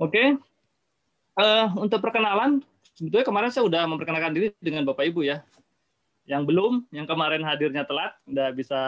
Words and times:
Oke, 0.00 0.32
uh, 1.36 1.66
untuk 1.76 2.00
perkenalan, 2.00 2.64
sebetulnya 2.96 3.20
kemarin 3.20 3.52
saya 3.52 3.68
sudah 3.68 3.84
memperkenalkan 3.84 4.32
diri 4.32 4.48
dengan 4.56 4.88
Bapak 4.88 5.04
Ibu 5.12 5.28
ya. 5.28 5.44
Yang 6.24 6.48
belum, 6.48 6.72
yang 6.88 7.04
kemarin 7.04 7.44
hadirnya 7.44 7.84
telat, 7.84 8.16
udah 8.24 8.48
bisa 8.56 8.80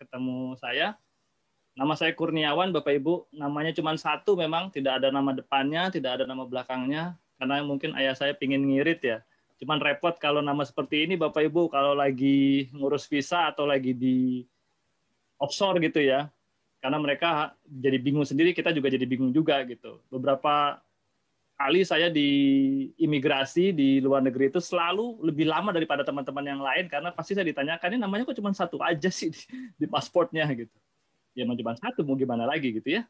ketemu 0.00 0.56
saya. 0.56 0.96
Nama 1.76 1.92
saya 1.92 2.16
Kurniawan, 2.16 2.72
Bapak 2.72 2.88
Ibu. 2.88 3.36
Namanya 3.36 3.76
cuma 3.76 3.92
satu 4.00 4.32
memang, 4.32 4.72
tidak 4.72 5.04
ada 5.04 5.12
nama 5.12 5.36
depannya, 5.36 5.92
tidak 5.92 6.16
ada 6.16 6.24
nama 6.24 6.48
belakangnya. 6.48 7.20
Karena 7.36 7.60
mungkin 7.60 7.92
ayah 7.92 8.16
saya 8.16 8.32
pingin 8.32 8.64
ngirit 8.64 9.04
ya. 9.04 9.20
Cuman 9.60 9.76
repot 9.76 10.16
kalau 10.16 10.40
nama 10.40 10.64
seperti 10.64 11.04
ini, 11.04 11.20
Bapak 11.20 11.52
Ibu, 11.52 11.68
kalau 11.68 11.92
lagi 11.92 12.72
ngurus 12.72 13.04
visa 13.12 13.52
atau 13.52 13.68
lagi 13.68 13.92
di 13.92 14.40
offshore 15.36 15.84
gitu 15.84 16.00
ya 16.00 16.32
karena 16.80 16.98
mereka 17.00 17.56
jadi 17.66 17.98
bingung 17.98 18.26
sendiri, 18.28 18.52
kita 18.52 18.70
juga 18.70 18.92
jadi 18.92 19.06
bingung 19.08 19.32
juga 19.32 19.62
gitu. 19.64 20.00
Beberapa 20.12 20.78
kali 21.56 21.88
saya 21.88 22.12
di 22.12 22.28
imigrasi 23.00 23.72
di 23.72 23.96
luar 24.04 24.20
negeri 24.20 24.52
itu 24.52 24.60
selalu 24.60 25.24
lebih 25.24 25.48
lama 25.48 25.72
daripada 25.72 26.04
teman-teman 26.04 26.44
yang 26.44 26.60
lain 26.60 26.84
karena 26.92 27.08
pasti 27.16 27.32
saya 27.32 27.48
ditanyakan 27.48 27.96
ini 27.96 28.00
namanya 28.04 28.28
kok 28.28 28.36
cuma 28.36 28.52
satu 28.52 28.76
aja 28.84 29.08
sih 29.08 29.32
di, 29.32 29.40
di 29.80 29.86
pasportnya 29.88 30.44
gitu. 30.52 30.76
Ya 31.32 31.48
mau 31.48 31.56
cuma 31.56 31.72
satu 31.76 32.04
mau 32.04 32.16
gimana 32.16 32.44
lagi 32.44 32.76
gitu 32.76 33.00
ya. 33.00 33.02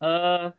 Uh, 0.00 0.54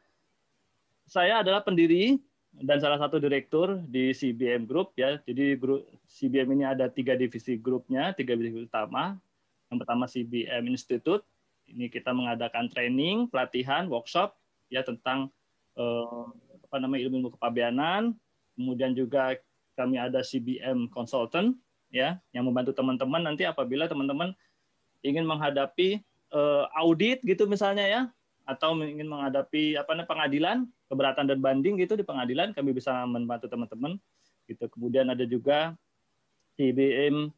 saya 1.07 1.41
adalah 1.41 1.63
pendiri 1.63 2.19
dan 2.51 2.83
salah 2.83 2.99
satu 2.99 3.19
direktur 3.23 3.79
di 3.87 4.11
CBM 4.11 4.67
Group 4.67 4.91
ya. 4.99 5.19
Jadi 5.23 5.55
grup 5.55 5.87
CBM 6.11 6.59
ini 6.59 6.63
ada 6.67 6.91
tiga 6.91 7.15
divisi 7.15 7.55
grupnya, 7.55 8.11
tiga 8.11 8.35
divisi 8.35 8.67
utama. 8.67 9.15
Yang 9.71 9.77
pertama 9.87 10.03
CBM 10.03 10.63
Institute, 10.67 11.23
ini 11.71 11.87
kita 11.87 12.11
mengadakan 12.11 12.67
training, 12.67 13.31
pelatihan, 13.31 13.87
workshop 13.87 14.35
ya 14.67 14.83
tentang 14.83 15.31
eh, 15.75 16.25
apa 16.67 16.77
namanya 16.79 17.07
ilmu 17.07 17.33
kepabeanan. 17.35 18.15
Kemudian 18.55 18.93
juga 18.93 19.39
kami 19.79 19.97
ada 19.97 20.21
CBM 20.21 20.91
consultant 20.91 21.55
ya 21.91 22.19
yang 22.31 22.47
membantu 22.47 22.71
teman-teman 22.71 23.23
nanti 23.23 23.43
apabila 23.43 23.87
teman-teman 23.87 24.35
ingin 25.03 25.27
menghadapi 25.27 25.99
eh, 26.31 26.65
audit 26.77 27.19
gitu 27.23 27.47
misalnya 27.47 27.85
ya 27.87 28.01
atau 28.47 28.73
ingin 28.79 29.05
menghadapi 29.05 29.77
apa 29.77 29.93
namanya 29.93 30.09
pengadilan 30.09 30.57
keberatan 30.89 31.25
dan 31.29 31.39
banding 31.39 31.77
gitu 31.77 31.93
di 31.95 32.03
pengadilan 32.03 32.51
kami 32.51 32.73
bisa 32.73 33.05
membantu 33.05 33.47
teman-teman 33.47 33.95
gitu 34.49 34.65
kemudian 34.71 35.07
ada 35.07 35.23
juga 35.23 35.77
CBM 36.57 37.31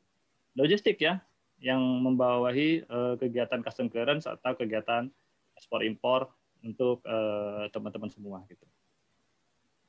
logistik 0.58 1.02
ya 1.02 1.22
yang 1.64 1.80
membawahi 1.80 2.84
uh, 2.92 3.16
kegiatan 3.16 3.64
custom 3.64 3.88
clearance 3.88 4.28
atau 4.28 4.52
kegiatan 4.52 5.08
ekspor 5.56 5.88
impor 5.88 6.28
untuk 6.60 7.00
uh, 7.08 7.72
teman-teman 7.72 8.12
semua 8.12 8.44
gitu. 8.52 8.68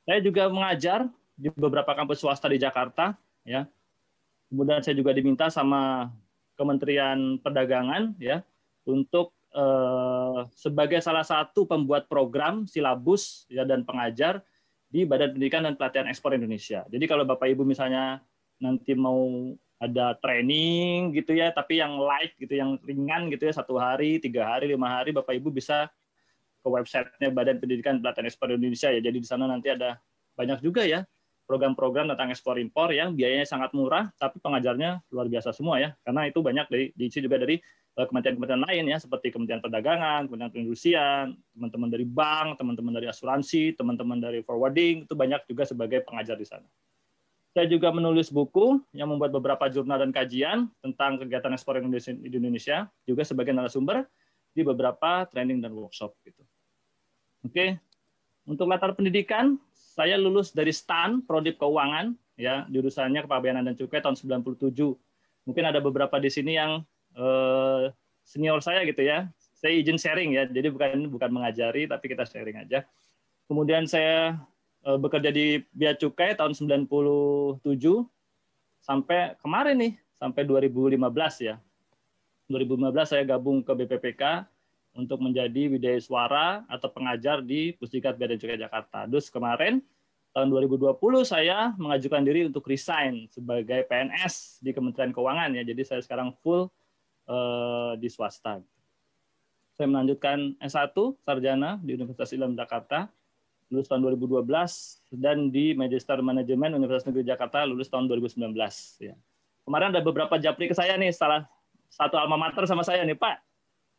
Saya 0.07 0.23
juga 0.23 0.47
mengajar 0.47 1.11
di 1.35 1.51
beberapa 1.51 1.91
kampus 1.91 2.23
swasta 2.23 2.47
di 2.47 2.55
Jakarta 2.55 3.19
ya. 3.43 3.67
Kemudian 4.47 4.79
saya 4.79 4.95
juga 4.95 5.11
diminta 5.11 5.51
sama 5.51 6.13
Kementerian 6.55 7.43
Perdagangan 7.43 8.15
ya 8.23 8.39
untuk 8.87 9.35
uh, 9.51 10.47
sebagai 10.55 11.03
salah 11.03 11.27
satu 11.27 11.67
pembuat 11.67 12.07
program 12.07 12.63
silabus 12.63 13.43
ya 13.51 13.67
dan 13.67 13.83
pengajar 13.83 14.39
di 14.87 15.03
Badan 15.03 15.35
Pendidikan 15.35 15.67
dan 15.67 15.75
Pelatihan 15.75 16.07
Ekspor 16.07 16.39
Indonesia. 16.39 16.87
Jadi 16.87 17.03
kalau 17.03 17.27
Bapak 17.27 17.51
Ibu 17.51 17.67
misalnya 17.67 18.23
nanti 18.63 18.95
mau 18.95 19.51
ada 19.75 20.15
training 20.23 21.11
gitu 21.11 21.35
ya, 21.35 21.51
tapi 21.51 21.83
yang 21.83 21.99
light 21.99 22.31
gitu, 22.39 22.55
yang 22.55 22.79
ringan 22.83 23.27
gitu 23.31 23.47
ya, 23.49 23.53
satu 23.53 23.75
hari, 23.75 24.23
tiga 24.23 24.47
hari, 24.47 24.71
lima 24.71 24.87
hari, 24.87 25.11
Bapak 25.11 25.35
Ibu 25.35 25.51
bisa 25.51 25.91
ke 26.63 26.67
websitenya 26.67 27.29
Badan 27.29 27.59
Pendidikan 27.61 27.99
Pelatihan 27.99 28.25
Ekspor 28.25 28.55
Indonesia 28.55 28.89
ya. 28.89 29.01
Jadi 29.03 29.17
di 29.21 29.27
sana 29.27 29.45
nanti 29.45 29.69
ada 29.69 29.99
banyak 30.33 30.63
juga 30.63 30.83
ya 30.87 31.03
program-program 31.45 32.09
tentang 32.09 32.33
ekspor 32.33 32.57
impor 32.57 32.89
yang 32.89 33.13
biayanya 33.13 33.45
sangat 33.45 33.71
murah, 33.77 34.09
tapi 34.17 34.41
pengajarnya 34.41 35.05
luar 35.13 35.29
biasa 35.29 35.53
semua 35.53 35.77
ya, 35.77 35.93
karena 36.01 36.25
itu 36.25 36.41
banyak 36.41 36.65
dari 36.67 36.85
diisi 36.97 37.21
juga 37.21 37.37
dari 37.37 37.61
eh, 37.61 38.05
kementerian-kementerian 38.09 38.65
lain 38.65 38.83
ya, 38.89 38.97
seperti 38.97 39.29
Kementerian 39.29 39.61
Perdagangan, 39.61 40.25
Kementerian 40.25 40.51
Perindustrian, 40.51 41.25
teman-teman 41.53 41.89
dari 41.93 42.05
bank, 42.05 42.57
teman-teman 42.57 42.93
dari 42.97 43.07
asuransi, 43.13 43.77
teman-teman 43.77 44.17
dari 44.17 44.41
forwarding, 44.41 45.05
itu 45.05 45.13
banyak 45.13 45.45
juga 45.45 45.63
sebagai 45.69 46.01
pengajar 46.01 46.35
di 46.35 46.49
sana. 46.49 46.65
Saya 47.55 47.71
juga 47.71 47.87
menulis 47.87 48.27
buku 48.27 48.83
yang 48.91 49.07
membuat 49.07 49.31
beberapa 49.31 49.71
jurnal 49.71 49.95
dan 50.03 50.11
kajian 50.11 50.67
tentang 50.83 51.15
kegiatan 51.15 51.55
ekspor 51.55 51.79
Indonesia 51.79 52.11
di 52.11 52.35
Indonesia, 52.35 52.91
juga 53.07 53.23
sebagai 53.23 53.55
narasumber 53.55 54.03
di 54.51 54.59
beberapa 54.59 55.23
training 55.31 55.63
dan 55.63 55.71
workshop. 55.71 56.11
Gitu. 56.27 56.43
Oke, 57.47 57.79
untuk 58.43 58.67
latar 58.67 58.91
pendidikan, 58.91 59.55
saya 59.71 60.19
lulus 60.19 60.51
dari 60.51 60.75
STAN, 60.75 61.23
Prodip 61.23 61.55
Keuangan, 61.55 62.11
ya 62.35 62.67
jurusannya 62.67 63.23
Kepabeanan 63.23 63.71
dan 63.71 63.79
Cukai 63.79 64.03
tahun 64.03 64.19
97. 64.19 64.75
Mungkin 65.47 65.63
ada 65.63 65.79
beberapa 65.79 66.19
di 66.19 66.27
sini 66.27 66.59
yang 66.59 66.83
eh, 67.15 67.87
senior 68.27 68.59
saya 68.59 68.83
gitu 68.83 68.99
ya. 68.99 69.31
Saya 69.55 69.79
izin 69.79 69.95
sharing 69.95 70.35
ya, 70.35 70.43
jadi 70.43 70.67
bukan 70.75 71.07
bukan 71.07 71.31
mengajari, 71.31 71.87
tapi 71.87 72.11
kita 72.11 72.27
sharing 72.27 72.67
aja. 72.67 72.83
Kemudian 73.47 73.87
saya 73.87 74.43
bekerja 74.85 75.33
di 75.33 75.65
Bea 75.73 75.97
Cukai 75.97 76.37
tahun 76.37 76.53
97 76.53 77.65
sampai 78.85 79.33
kemarin 79.41 79.75
nih, 79.81 79.93
sampai 80.13 80.45
2015 80.45 81.01
ya. 81.41 81.57
2015 82.45 83.09
saya 83.09 83.23
gabung 83.25 83.65
ke 83.65 83.73
BPPK 83.73 84.45
untuk 84.93 85.19
menjadi 85.19 85.67
widya 85.67 85.97
suara 85.97 86.61
atau 86.69 86.87
pengajar 86.93 87.41
di 87.41 87.73
Pusdikat 87.73 88.15
Bea 88.15 88.37
Cukai 88.37 88.61
Jakarta. 88.61 89.09
Terus 89.09 89.33
kemarin 89.33 89.81
tahun 90.31 90.53
2020 90.53 90.99
saya 91.25 91.73
mengajukan 91.81 92.21
diri 92.21 92.45
untuk 92.45 92.67
resign 92.69 93.25
sebagai 93.33 93.87
PNS 93.89 94.61
di 94.61 94.69
Kementerian 94.69 95.09
Keuangan 95.09 95.49
ya. 95.57 95.63
Jadi 95.65 95.81
saya 95.81 96.01
sekarang 96.05 96.37
full 96.45 96.69
uh, 97.25 97.97
di 97.97 98.05
swasta. 98.11 98.61
Saya 99.75 99.87
melanjutkan 99.91 100.55
S1 100.61 100.95
sarjana 101.25 101.81
di 101.83 101.97
Universitas 101.99 102.31
Islam 102.31 102.55
Jakarta 102.55 103.11
lulus 103.73 103.89
tahun 103.89 104.05
2012 104.05 104.45
dan 105.17 105.49
di 105.49 105.73
Magister 105.73 106.21
Manajemen 106.21 106.77
Universitas 106.77 107.09
Negeri 107.09 107.25
Jakarta 107.25 107.65
lulus 107.65 107.89
tahun 107.89 108.05
2019 108.05 108.53
ya. 109.01 109.15
Kemarin 109.65 109.89
ada 109.89 110.01
beberapa 110.05 110.37
japri 110.37 110.69
ke 110.69 110.77
saya 110.77 110.93
nih 110.93 111.09
salah 111.09 111.49
satu 111.89 112.21
alma 112.21 112.37
mater 112.37 112.69
sama 112.69 112.85
saya 112.85 113.01
nih 113.01 113.17
Pak. 113.17 113.41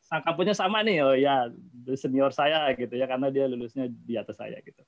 Sang 0.07 0.23
kampusnya 0.23 0.55
sama 0.55 0.87
nih. 0.87 1.03
Oh 1.03 1.17
ya, 1.19 1.51
senior 1.99 2.31
saya 2.31 2.71
gitu 2.79 2.95
ya 2.95 3.11
karena 3.11 3.27
dia 3.35 3.51
lulusnya 3.51 3.91
di 3.91 4.15
atas 4.15 4.39
saya 4.39 4.63
gitu. 4.63 4.79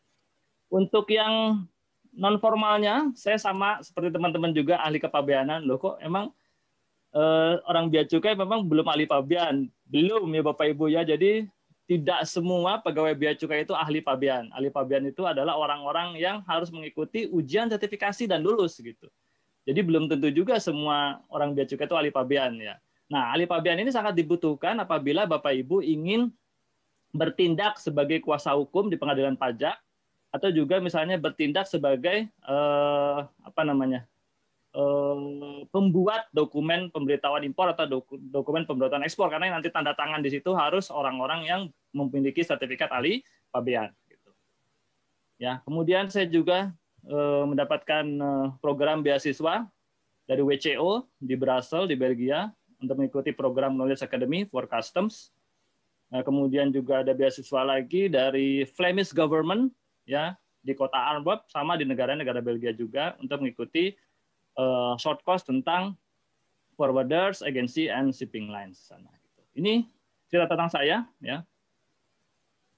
Untuk 0.70 1.10
yang 1.10 1.66
non 2.14 2.38
formalnya 2.38 3.10
saya 3.18 3.34
sama 3.42 3.82
seperti 3.82 4.14
teman-teman 4.14 4.54
juga 4.54 4.78
ahli 4.78 5.02
kepabeanan. 5.02 5.66
Loh 5.66 5.82
kok 5.82 5.98
emang 5.98 6.30
eh, 7.10 7.54
orang 7.66 7.90
bea 7.90 8.06
cukai 8.06 8.38
memang 8.38 8.62
belum 8.62 8.86
ahli 8.86 9.10
pabean. 9.10 9.66
Belum 9.82 10.30
ya 10.30 10.42
Bapak 10.46 10.70
Ibu 10.70 10.94
ya. 10.94 11.02
Jadi 11.02 11.50
tidak 11.88 12.28
semua 12.28 12.84
pegawai 12.84 13.16
bea 13.16 13.32
cukai 13.32 13.65
itu 13.65 13.72
ahli 13.72 14.04
pabean. 14.04 14.53
Ahli 14.53 14.69
pabean 14.69 15.09
itu 15.09 15.25
adalah 15.25 15.56
orang-orang 15.56 16.21
yang 16.21 16.44
harus 16.44 16.69
mengikuti 16.69 17.25
ujian 17.32 17.65
sertifikasi 17.72 18.28
dan 18.28 18.44
lulus 18.44 18.76
gitu. 18.76 19.09
Jadi 19.65 19.81
belum 19.81 20.04
tentu 20.04 20.28
juga 20.28 20.60
semua 20.60 21.25
orang 21.32 21.56
bea 21.56 21.65
cukai 21.65 21.88
itu 21.88 21.97
ahli 21.97 22.12
pabean 22.12 22.60
ya. 22.60 22.76
Nah, 23.09 23.32
ahli 23.32 23.49
pabean 23.49 23.81
ini 23.81 23.88
sangat 23.88 24.12
dibutuhkan 24.12 24.76
apabila 24.76 25.25
Bapak 25.25 25.56
Ibu 25.56 25.81
ingin 25.81 26.28
bertindak 27.09 27.81
sebagai 27.81 28.20
kuasa 28.20 28.53
hukum 28.53 28.93
di 28.93 29.00
pengadilan 29.00 29.32
pajak 29.32 29.81
atau 30.28 30.53
juga 30.53 30.76
misalnya 30.84 31.16
bertindak 31.16 31.65
sebagai 31.65 32.28
eh, 32.28 33.19
apa 33.25 33.62
namanya? 33.65 34.05
Eh, 34.78 35.16
pembuat 35.74 36.30
dokumen 36.30 36.86
pemberitahuan 36.94 37.42
impor 37.42 37.74
atau 37.74 37.98
dokumen 38.30 38.62
pemberitahuan 38.62 39.02
ekspor 39.02 39.26
karena 39.26 39.58
nanti 39.58 39.74
tanda 39.74 39.90
tangan 39.90 40.22
di 40.22 40.30
situ 40.30 40.54
harus 40.54 40.86
orang-orang 40.94 41.40
yang 41.50 41.60
memiliki 41.90 42.46
sertifikat 42.46 42.86
ahli 42.94 43.26
pabean. 43.50 43.90
Gitu. 44.06 44.30
Ya, 45.42 45.66
kemudian 45.66 46.06
saya 46.14 46.30
juga 46.30 46.70
eh, 47.10 47.44
mendapatkan 47.50 48.06
eh, 48.06 48.46
program 48.62 49.02
beasiswa 49.02 49.66
dari 50.30 50.46
WCO 50.46 51.10
di 51.19 51.34
Brussels 51.34 51.90
di 51.90 51.98
Belgia 51.98 52.46
untuk 52.78 53.02
mengikuti 53.02 53.34
program 53.34 53.74
Knowledge 53.74 54.06
Academy 54.06 54.46
for 54.46 54.70
Customs. 54.70 55.34
Nah, 56.06 56.22
kemudian 56.22 56.70
juga 56.70 57.02
ada 57.02 57.10
beasiswa 57.19 57.66
lagi 57.66 58.06
dari 58.06 58.62
Flemish 58.62 59.10
Government 59.10 59.74
ya 60.06 60.38
di 60.62 60.70
kota 60.78 61.02
Antwerp 61.19 61.50
sama 61.50 61.74
di 61.74 61.82
negara-negara 61.82 62.38
Belgia 62.38 62.70
juga 62.70 63.19
untuk 63.19 63.42
mengikuti 63.42 63.98
uh, 64.58 64.99
short 64.99 65.22
course 65.22 65.46
tentang 65.46 65.94
forwarders, 66.75 67.40
agency, 67.46 67.87
and 67.87 68.10
shipping 68.10 68.50
lines 68.50 68.82
sana. 68.82 69.08
Gitu. 69.08 69.40
Ini 69.62 69.75
cerita 70.26 70.50
tentang 70.50 70.69
saya 70.69 71.06
ya. 71.22 71.46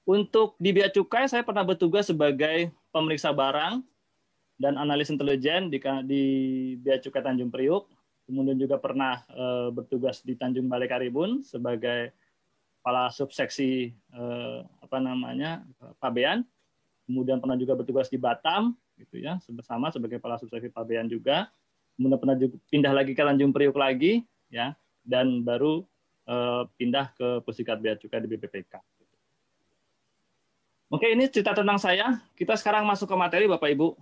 Untuk 0.05 0.57
di 0.61 0.71
Bea 0.77 0.93
Cukai 0.93 1.29
saya 1.29 1.45
pernah 1.45 1.65
bertugas 1.65 2.09
sebagai 2.09 2.73
pemeriksa 2.93 3.33
barang 3.33 3.85
dan 4.61 4.77
analis 4.77 5.09
intelijen 5.09 5.73
di, 5.73 5.81
di 6.05 6.23
Bea 6.81 7.01
Cukai 7.01 7.25
Tanjung 7.25 7.53
Priuk. 7.53 7.89
Kemudian 8.31 8.55
juga 8.61 8.79
pernah 8.79 9.27
uh, 9.35 9.75
bertugas 9.75 10.23
di 10.23 10.39
Tanjung 10.39 10.71
Balai 10.71 10.87
Karibun 10.87 11.43
sebagai 11.43 12.15
kepala 12.79 13.11
subseksi 13.11 13.93
uh, 14.15 14.65
apa 14.81 15.03
namanya 15.03 15.61
pabean 16.01 16.47
kemudian 17.11 17.43
pernah 17.43 17.59
juga 17.59 17.75
bertugas 17.75 18.07
di 18.07 18.23
Batam, 18.23 18.79
gitu 18.95 19.19
ya, 19.19 19.43
bersama 19.51 19.91
sebagai 19.91 20.23
kepala 20.23 20.39
subsektif 20.39 20.71
pabean 20.71 21.11
juga. 21.11 21.51
Kemudian 22.01 22.17
pernah 22.17 22.37
pindah 22.73 22.93
lagi 22.97 23.13
ke 23.13 23.21
Tanjung 23.21 23.53
Priuk 23.53 23.77
lagi, 23.77 24.25
ya, 24.49 24.73
dan 25.05 25.45
baru 25.45 25.85
uh, 26.25 26.65
pindah 26.81 27.13
ke 27.13 27.45
Pusikat 27.45 27.77
Bea 27.77 27.93
Cukai 28.01 28.25
di 28.25 28.29
BPPK. 28.33 28.81
Oke, 30.89 31.13
ini 31.13 31.29
cerita 31.29 31.53
tentang 31.53 31.77
saya. 31.77 32.25
Kita 32.33 32.57
sekarang 32.57 32.89
masuk 32.89 33.05
ke 33.05 33.17
materi, 33.21 33.45
Bapak 33.45 33.69
Ibu. 33.69 34.01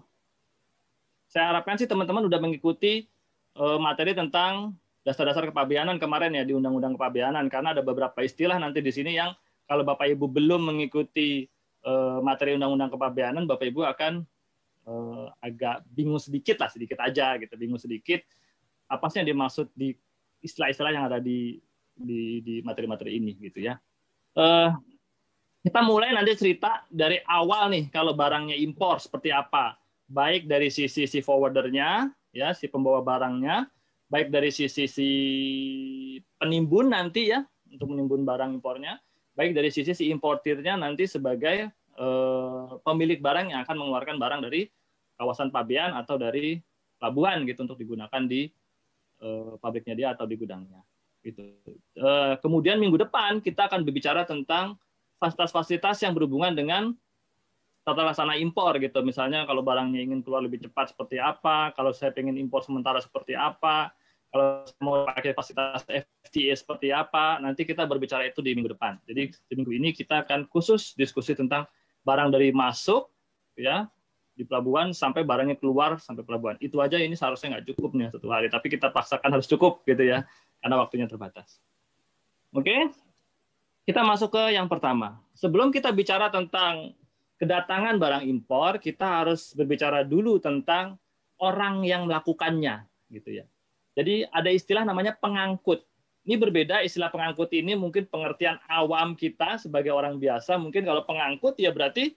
Saya 1.27 1.51
harapkan 1.51 1.75
sih 1.75 1.91
teman-teman 1.91 2.31
sudah 2.31 2.39
mengikuti 2.39 3.11
uh, 3.59 3.83
materi 3.83 4.15
tentang 4.15 4.79
dasar-dasar 5.03 5.51
kepabeanan 5.51 5.99
kemarin 5.99 6.39
ya 6.39 6.47
di 6.47 6.55
Undang-Undang 6.55 6.95
Kepabeanan 6.95 7.51
karena 7.51 7.75
ada 7.75 7.83
beberapa 7.83 8.23
istilah 8.23 8.63
nanti 8.63 8.79
di 8.79 8.95
sini 8.95 9.19
yang 9.19 9.35
kalau 9.67 9.83
Bapak 9.83 10.07
Ibu 10.07 10.31
belum 10.31 10.71
mengikuti 10.71 11.51
uh, 11.83 12.23
materi 12.23 12.55
Undang-Undang 12.55 12.95
Kepabeanan, 12.95 13.45
Bapak 13.51 13.67
Ibu 13.75 13.83
akan 13.91 14.23
uh, 14.89 15.29
agak 15.45 15.85
bingung 15.93 16.19
sedikit 16.19 16.57
lah, 16.57 16.73
sedikit 16.73 16.97
aja 17.05 17.37
gitu, 17.37 17.53
bingung 17.61 17.79
sedikit 17.79 18.25
apa 18.89 19.05
sih 19.13 19.21
yang 19.21 19.37
dimaksud 19.37 19.69
di 19.77 19.93
istilah-istilah 20.41 20.93
yang 20.97 21.05
ada 21.13 21.21
di 21.21 21.61
di 21.99 22.63
materi-materi 22.65 23.19
ini 23.21 23.37
gitu 23.37 23.61
ya. 23.69 23.77
Uh, 24.39 24.73
kita 25.67 25.83
mulai 25.83 26.15
nanti 26.15 26.33
cerita 26.39 26.87
dari 26.89 27.19
awal 27.27 27.69
nih 27.75 27.91
kalau 27.91 28.15
barangnya 28.15 28.55
impor 28.55 29.03
seperti 29.03 29.35
apa, 29.35 29.77
baik 30.09 30.49
dari 30.49 30.71
sisi 30.73 31.05
si 31.05 31.19
forwardernya 31.21 32.09
ya 32.31 32.55
si 32.55 32.71
pembawa 32.71 33.03
barangnya, 33.03 33.67
baik 34.09 34.31
dari 34.31 34.55
sisi 34.55 34.87
si 34.87 35.11
penimbun 36.39 36.95
nanti 36.95 37.35
ya 37.35 37.43
untuk 37.69 37.93
menimbun 37.93 38.23
barang 38.23 38.55
impornya, 38.55 38.97
baik 39.35 39.53
dari 39.53 39.69
sisi 39.75 39.93
si 39.93 40.05
importirnya 40.09 40.79
nanti 40.79 41.05
sebagai 41.11 41.69
uh, 41.99 42.79
pemilik 42.87 43.19
barang 43.19 43.53
yang 43.53 43.61
akan 43.67 43.77
mengeluarkan 43.77 44.17
barang 44.17 44.41
dari 44.47 44.71
kawasan 45.19 45.51
pabean 45.51 45.93
atau 45.99 46.15
dari 46.15 46.63
pelabuhan 46.97 47.43
gitu 47.45 47.67
untuk 47.67 47.79
digunakan 47.79 48.23
di 48.25 48.47
uh, 49.23 49.59
pabriknya 49.59 49.95
dia 49.99 50.09
atau 50.15 50.25
di 50.25 50.39
gudangnya. 50.39 50.81
Gitu. 51.19 51.43
Uh, 51.99 52.39
kemudian 52.39 52.79
minggu 52.79 52.97
depan 52.97 53.43
kita 53.43 53.67
akan 53.67 53.83
berbicara 53.83 54.23
tentang 54.23 54.79
fasilitas-fasilitas 55.19 55.99
yang 56.07 56.15
berhubungan 56.15 56.55
dengan 56.55 56.95
tata 57.83 58.07
laksana 58.07 58.39
impor 58.39 58.79
gitu. 58.79 59.03
Misalnya 59.03 59.43
kalau 59.49 59.65
barangnya 59.67 59.99
ingin 59.99 60.23
keluar 60.23 60.45
lebih 60.45 60.63
cepat 60.63 60.95
seperti 60.95 61.19
apa, 61.19 61.75
kalau 61.75 61.91
saya 61.91 62.15
ingin 62.15 62.39
impor 62.39 62.63
sementara 62.63 63.03
seperti 63.03 63.35
apa, 63.35 63.91
kalau 64.29 64.69
mau 64.85 65.09
pakai 65.09 65.33
fasilitas 65.33 65.89
FTA 66.29 66.53
seperti 66.53 66.93
apa, 66.93 67.41
nanti 67.41 67.65
kita 67.65 67.89
berbicara 67.89 68.29
itu 68.29 68.45
di 68.45 68.53
minggu 68.53 68.77
depan. 68.77 69.01
Jadi 69.09 69.33
di 69.33 69.55
minggu 69.57 69.73
ini 69.73 69.89
kita 69.97 70.23
akan 70.29 70.47
khusus 70.53 70.93
diskusi 70.95 71.33
tentang 71.33 71.65
barang 72.05 72.29
dari 72.29 72.53
masuk 72.53 73.09
ya 73.57 73.89
di 74.39 74.47
pelabuhan 74.47 74.95
sampai 74.95 75.27
barangnya 75.27 75.59
keluar 75.59 75.99
sampai 75.99 76.23
pelabuhan. 76.23 76.55
Itu 76.63 76.79
aja 76.79 76.95
ini 76.95 77.19
seharusnya 77.19 77.59
nggak 77.59 77.75
cukup 77.75 77.91
nih 77.99 78.15
satu 78.15 78.31
hari, 78.31 78.47
tapi 78.47 78.71
kita 78.71 78.95
paksakan 78.95 79.35
harus 79.35 79.51
cukup 79.51 79.83
gitu 79.83 80.07
ya, 80.07 80.23
karena 80.63 80.79
waktunya 80.79 81.11
terbatas. 81.11 81.59
Oke, 82.55 82.95
kita 83.83 84.07
masuk 84.07 84.39
ke 84.39 84.55
yang 84.55 84.71
pertama. 84.71 85.19
Sebelum 85.35 85.75
kita 85.75 85.91
bicara 85.91 86.31
tentang 86.31 86.95
kedatangan 87.43 87.99
barang 87.99 88.25
impor, 88.31 88.79
kita 88.79 89.27
harus 89.27 89.51
berbicara 89.59 90.07
dulu 90.07 90.39
tentang 90.39 90.95
orang 91.43 91.83
yang 91.83 92.07
melakukannya, 92.07 92.87
gitu 93.11 93.43
ya. 93.43 93.45
Jadi 93.99 94.23
ada 94.31 94.51
istilah 94.55 94.87
namanya 94.87 95.19
pengangkut. 95.19 95.83
Ini 96.23 96.39
berbeda 96.39 96.87
istilah 96.87 97.11
pengangkut 97.11 97.51
ini 97.57 97.75
mungkin 97.75 98.07
pengertian 98.07 98.63
awam 98.71 99.19
kita 99.19 99.59
sebagai 99.59 99.91
orang 99.91 100.21
biasa. 100.23 100.55
Mungkin 100.61 100.87
kalau 100.87 101.03
pengangkut 101.03 101.59
ya 101.59 101.75
berarti 101.75 102.15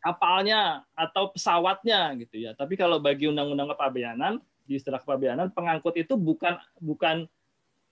kapalnya 0.00 0.86
atau 0.94 1.32
pesawatnya 1.32 2.14
gitu 2.20 2.36
ya. 2.40 2.54
Tapi 2.54 2.78
kalau 2.78 3.02
bagi 3.02 3.26
undang-undang 3.26 3.72
kepabeanan 3.74 4.32
di 4.64 4.78
istilah 4.78 5.02
kepabeanan 5.02 5.50
pengangkut 5.50 5.98
itu 5.98 6.14
bukan 6.14 6.54
bukan 6.78 7.26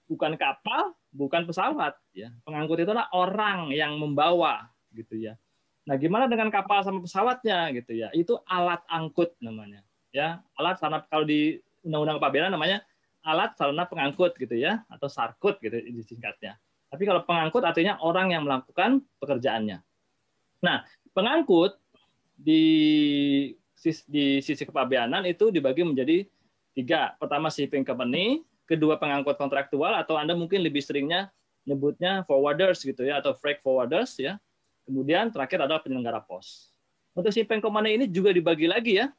bukan 0.08 0.32
kapal, 0.40 0.96
bukan 1.12 1.44
pesawat 1.44 1.99
ya. 2.17 2.32
Pengangkut 2.46 2.81
itu 2.81 2.90
adalah 2.90 3.11
orang 3.12 3.75
yang 3.75 3.99
membawa 3.99 4.70
gitu 4.94 5.19
ya. 5.19 5.37
Nah, 5.88 5.96
gimana 5.96 6.29
dengan 6.29 6.52
kapal 6.52 6.85
sama 6.85 7.00
pesawatnya 7.05 7.73
gitu 7.76 7.96
ya? 7.96 8.08
Itu 8.12 8.40
alat 8.44 8.85
angkut 8.88 9.37
namanya 9.40 9.81
ya. 10.12 10.40
Alat 10.56 10.81
sarana 10.81 11.05
kalau 11.08 11.25
di 11.25 11.61
undang-undang 11.85 12.20
kepabeanan 12.20 12.52
namanya 12.52 12.79
alat 13.25 13.56
sarana 13.56 13.85
pengangkut 13.85 14.37
gitu 14.40 14.56
ya 14.56 14.85
atau 14.88 15.08
sarkut 15.08 15.61
gitu 15.61 15.76
disingkatnya. 15.93 16.56
Tapi 16.88 17.05
kalau 17.05 17.20
pengangkut 17.25 17.64
artinya 17.64 18.00
orang 18.00 18.32
yang 18.32 18.49
melakukan 18.49 19.05
pekerjaannya. 19.20 19.85
Nah, 20.64 20.82
pengangkut 21.18 21.74
di 22.38 22.62
di 24.06 24.38
sisi 24.38 24.62
kepabeanan 24.62 25.26
itu 25.26 25.50
dibagi 25.50 25.82
menjadi 25.82 26.22
tiga. 26.78 27.18
Pertama 27.18 27.50
shipping 27.50 27.82
company, 27.82 28.46
kedua 28.62 28.94
pengangkut 29.02 29.34
kontraktual 29.34 29.98
atau 29.98 30.14
Anda 30.14 30.38
mungkin 30.38 30.62
lebih 30.62 30.78
seringnya 30.78 31.34
nyebutnya 31.66 32.22
forwarders 32.24 32.80
gitu 32.86 33.02
ya 33.02 33.18
atau 33.18 33.34
freight 33.34 33.58
forwarders 33.58 34.14
ya. 34.22 34.38
Kemudian 34.86 35.34
terakhir 35.34 35.66
adalah 35.66 35.82
penyelenggara 35.82 36.22
pos. 36.22 36.70
Untuk 37.12 37.34
shipping 37.34 37.58
company 37.58 37.98
ini 37.98 38.06
juga 38.06 38.30
dibagi 38.30 38.70
lagi 38.70 39.02
ya. 39.02 39.10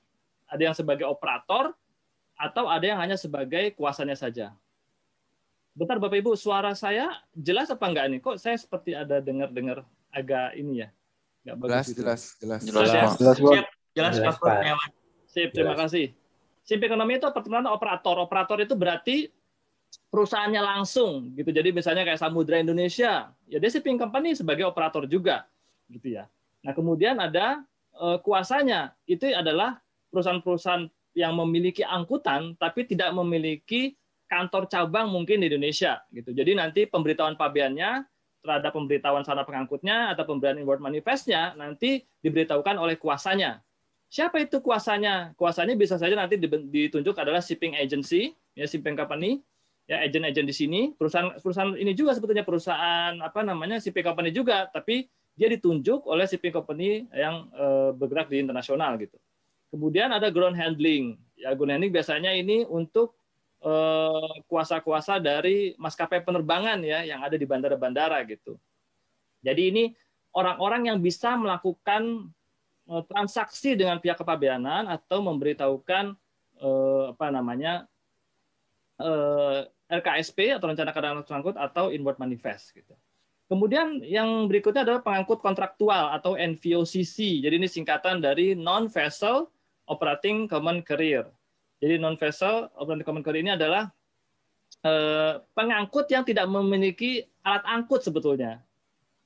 Ada 0.50 0.72
yang 0.72 0.76
sebagai 0.76 1.06
operator 1.06 1.76
atau 2.40 2.72
ada 2.72 2.82
yang 2.88 2.98
hanya 2.98 3.20
sebagai 3.20 3.76
kuasanya 3.76 4.16
saja. 4.16 4.56
Bentar 5.78 6.02
Bapak 6.02 6.18
Ibu, 6.18 6.34
suara 6.34 6.74
saya 6.74 7.12
jelas 7.38 7.70
apa 7.70 7.86
enggak 7.86 8.08
nih? 8.10 8.20
Kok 8.24 8.42
saya 8.42 8.58
seperti 8.58 8.98
ada 8.98 9.22
dengar-dengar 9.22 9.86
agak 10.10 10.58
ini 10.58 10.84
ya? 10.84 10.90
Bagus 11.46 11.66
jelas, 11.66 11.86
gitu. 11.88 12.02
jelas, 12.04 12.22
jelas, 12.38 12.62
jelas, 12.62 12.70
jelas, 12.70 12.88
ya? 12.90 13.04
jelas, 13.18 13.38
jelas, 13.40 13.60
jelas, 13.96 14.14
jelas 14.16 14.36
Pak. 14.38 14.58
Sip, 15.30 15.50
terima 15.54 15.78
jelas. 15.78 15.90
kasih. 15.90 16.08
Sim 16.66 16.78
ekonomi 16.86 17.18
itu 17.18 17.26
pertemuan 17.34 17.66
operator. 17.66 18.22
Operator 18.22 18.58
itu 18.62 18.78
berarti 18.78 19.16
perusahaannya 20.14 20.62
langsung 20.62 21.34
gitu. 21.34 21.50
Jadi 21.50 21.74
misalnya 21.74 22.06
kayak 22.06 22.22
Samudra 22.22 22.62
Indonesia, 22.62 23.34
ya 23.50 23.58
dia 23.58 23.70
shipping 23.74 23.98
company 23.98 24.38
sebagai 24.38 24.70
operator 24.70 25.10
juga 25.10 25.50
gitu 25.90 26.14
ya. 26.14 26.30
Nah, 26.62 26.78
kemudian 26.78 27.18
ada 27.18 27.66
uh, 27.98 28.22
kuasanya. 28.22 28.94
Itu 29.10 29.26
adalah 29.34 29.82
perusahaan-perusahaan 30.14 30.86
yang 31.18 31.34
memiliki 31.34 31.82
angkutan 31.82 32.54
tapi 32.62 32.86
tidak 32.86 33.18
memiliki 33.18 33.98
kantor 34.30 34.70
cabang 34.70 35.10
mungkin 35.10 35.42
di 35.42 35.50
Indonesia 35.50 36.06
gitu. 36.14 36.38
Jadi 36.38 36.54
nanti 36.54 36.86
pemberitahuan 36.86 37.34
pabeannya 37.34 38.06
terhadap 38.40 38.72
pemberitahuan 38.72 39.24
sana 39.28 39.44
pengangkutnya 39.44 40.16
atau 40.16 40.24
pemberian 40.24 40.60
inward 40.60 40.80
manifestnya 40.80 41.54
nanti 41.60 42.08
diberitahukan 42.24 42.80
oleh 42.80 42.96
kuasanya. 42.96 43.60
Siapa 44.10 44.42
itu 44.42 44.58
kuasanya? 44.64 45.38
Kuasanya 45.38 45.78
bisa 45.78 46.00
saja 46.02 46.18
nanti 46.18 46.42
ditunjuk 46.42 47.14
adalah 47.14 47.46
shipping 47.46 47.78
agency, 47.78 48.34
ya 48.58 48.66
shipping 48.66 48.98
company, 48.98 49.46
ya 49.86 50.02
agent-agent 50.02 50.48
di 50.50 50.56
sini. 50.56 50.82
Perusahaan 50.98 51.38
perusahaan 51.38 51.78
ini 51.78 51.94
juga 51.94 52.18
sebetulnya 52.18 52.42
perusahaan 52.42 53.14
apa 53.22 53.46
namanya 53.46 53.78
shipping 53.78 54.02
company 54.02 54.34
juga, 54.34 54.66
tapi 54.66 55.06
dia 55.38 55.46
ditunjuk 55.46 56.10
oleh 56.10 56.26
shipping 56.26 56.50
company 56.50 57.06
yang 57.14 57.54
e, 57.54 57.94
bergerak 57.94 58.34
di 58.34 58.42
internasional 58.42 58.98
gitu. 58.98 59.16
Kemudian 59.70 60.10
ada 60.10 60.34
ground 60.34 60.58
handling. 60.58 61.22
Ya 61.38 61.54
ground 61.54 61.78
handling 61.78 61.94
biasanya 61.94 62.34
ini 62.34 62.66
untuk 62.66 63.19
Eh, 63.19 63.19
kuasa-kuasa 64.48 65.20
dari 65.20 65.76
maskapai 65.76 66.24
penerbangan 66.24 66.80
ya 66.80 67.04
yang 67.04 67.20
ada 67.20 67.36
di 67.36 67.44
bandara-bandara 67.44 68.24
gitu. 68.24 68.56
Jadi 69.44 69.62
ini 69.72 69.84
orang-orang 70.32 70.92
yang 70.92 70.98
bisa 71.04 71.36
melakukan 71.36 72.32
eh, 72.88 73.04
transaksi 73.08 73.76
dengan 73.76 74.00
pihak 74.00 74.20
kepabeanan 74.20 74.88
atau 74.88 75.20
memberitahukan 75.24 76.16
eh, 76.60 77.04
apa 77.16 77.28
namanya 77.32 77.88
RKSP 79.88 80.60
atau 80.60 80.68
rencana 80.68 80.92
kedatangan 80.92 81.24
pengangkut 81.24 81.56
atau 81.56 81.88
inward 81.88 82.20
manifest 82.20 82.76
gitu. 82.76 82.92
Kemudian 83.48 84.04
yang 84.06 84.46
berikutnya 84.46 84.84
adalah 84.86 85.02
pengangkut 85.02 85.42
kontraktual 85.42 86.14
atau 86.14 86.36
NVOCC. 86.36 87.42
Jadi 87.42 87.56
ini 87.58 87.66
singkatan 87.66 88.22
dari 88.22 88.54
non 88.54 88.92
vessel 88.92 89.48
operating 89.88 90.52
common 90.52 90.86
carrier. 90.86 91.26
Jadi 91.80 91.96
non 91.96 92.20
vessel 92.20 92.68
operating 92.76 93.08
common 93.08 93.24
carrier 93.24 93.44
ini 93.44 93.56
adalah 93.56 93.88
eh, 94.84 95.40
pengangkut 95.56 96.12
yang 96.12 96.28
tidak 96.28 96.46
memiliki 96.52 97.24
alat 97.44 97.64
angkut 97.66 98.04
sebetulnya. 98.04 98.60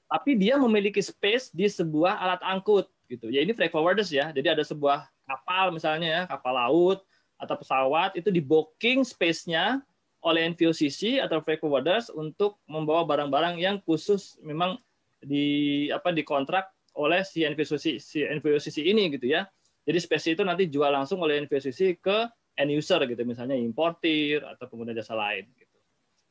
Tapi 0.06 0.38
dia 0.38 0.62
memiliki 0.62 1.02
space 1.02 1.50
di 1.50 1.66
sebuah 1.66 2.22
alat 2.22 2.42
angkut 2.46 2.86
gitu. 3.10 3.34
Ya 3.34 3.42
ini 3.42 3.58
freight 3.58 3.74
forwarders 3.74 4.14
ya. 4.14 4.30
Jadi 4.30 4.54
ada 4.54 4.62
sebuah 4.62 5.10
kapal 5.26 5.74
misalnya 5.74 6.08
ya, 6.10 6.22
kapal 6.30 6.54
laut 6.54 7.02
atau 7.42 7.56
pesawat 7.58 8.14
itu 8.16 8.30
di 8.30 8.40
booking 8.40 9.02
space-nya 9.02 9.82
oleh 10.24 10.48
NVOCC 10.54 11.20
atau 11.20 11.44
freight 11.44 11.60
forwarders 11.60 12.08
untuk 12.14 12.62
membawa 12.70 13.04
barang-barang 13.04 13.60
yang 13.60 13.76
khusus 13.84 14.40
memang 14.40 14.80
di 15.20 15.88
apa 15.92 16.16
dikontrak 16.16 16.72
oleh 16.94 17.26
si 17.26 17.44
NVOCC, 17.44 18.00
si 18.00 18.24
NVOCC 18.24 18.86
ini 18.86 19.12
gitu 19.18 19.28
ya. 19.28 19.50
Jadi 19.84 20.00
space 20.00 20.40
itu 20.40 20.44
nanti 20.48 20.72
jual 20.72 20.88
langsung 20.88 21.20
oleh 21.20 21.44
NVOCC 21.44 22.00
ke 22.00 22.18
end 22.54 22.72
user 22.72 23.02
gitu, 23.10 23.22
misalnya 23.26 23.58
importir 23.58 24.42
atau 24.46 24.66
kemudian 24.70 24.94
jasa 24.98 25.18
lain. 25.18 25.50
Gitu. 25.54 25.78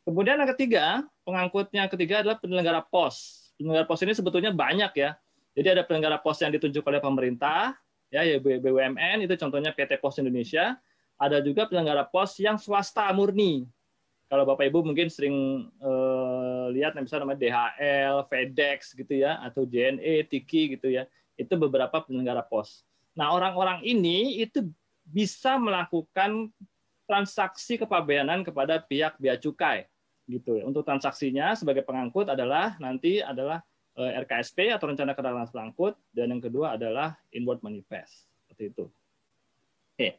Kemudian 0.02 0.38
yang 0.38 0.50
ketiga, 0.50 0.85
pengangkutnya 1.23 1.87
ketiga 1.87 2.26
adalah 2.26 2.38
penyelenggara 2.43 2.83
pos. 2.83 3.50
Penyelenggara 3.55 3.87
pos 3.87 4.00
ini 4.02 4.12
sebetulnya 4.14 4.50
banyak 4.50 4.93
ya. 4.99 5.14
Jadi 5.52 5.69
ada 5.79 5.83
penyelenggara 5.87 6.19
pos 6.19 6.43
yang 6.43 6.50
ditunjuk 6.50 6.83
oleh 6.83 6.99
pemerintah, 6.99 7.76
ya, 8.12 8.25
ya 8.25 8.37
BUMN 8.41 9.25
itu 9.25 9.35
contohnya 9.41 9.71
PT 9.73 10.00
Pos 10.00 10.19
Indonesia. 10.19 10.76
Ada 11.21 11.38
juga 11.45 11.71
penyelenggara 11.71 12.09
pos 12.09 12.35
yang 12.43 12.59
swasta 12.59 13.07
murni. 13.14 13.69
Kalau 14.26 14.49
Bapak 14.49 14.64
Ibu 14.64 14.81
mungkin 14.81 15.12
sering 15.12 15.69
eh, 15.76 16.67
lihat 16.73 16.97
misalnya 16.97 17.29
namanya 17.29 17.41
DHL, 17.45 18.17
FedEx 18.26 18.97
gitu 18.97 19.23
ya, 19.23 19.38
atau 19.45 19.69
JNE, 19.69 20.25
Tiki 20.26 20.75
gitu 20.75 20.88
ya. 20.88 21.05
Itu 21.37 21.55
beberapa 21.61 22.00
penyelenggara 22.00 22.43
pos. 22.49 22.83
Nah, 23.12 23.29
orang-orang 23.37 23.85
ini 23.85 24.41
itu 24.41 24.73
bisa 25.12 25.61
melakukan 25.61 26.49
transaksi 27.04 27.76
kepabeanan 27.76 28.40
kepada 28.40 28.81
pihak 28.81 29.21
bea 29.21 29.37
cukai 29.37 29.85
gitu 30.25 30.57
ya. 30.57 30.64
Untuk 30.64 30.88
transaksinya 30.88 31.52
sebagai 31.52 31.85
pengangkut 31.85 32.33
adalah 32.33 32.81
nanti 32.81 33.21
adalah 33.21 33.61
eh, 34.00 34.25
RKSP 34.25 34.73
atau 34.73 34.88
rencana 34.88 35.12
kedatangan 35.12 35.52
pengangkut 35.52 35.95
dan 36.16 36.33
yang 36.33 36.40
kedua 36.40 36.81
adalah 36.81 37.21
inward 37.28 37.61
manifest 37.61 38.25
seperti 38.49 38.73
itu. 38.73 38.85
Oke. 39.92 40.16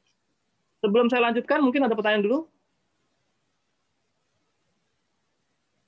Sebelum 0.86 1.10
saya 1.10 1.34
lanjutkan 1.34 1.66
mungkin 1.66 1.82
ada 1.90 1.98
pertanyaan 1.98 2.30
dulu. 2.30 2.40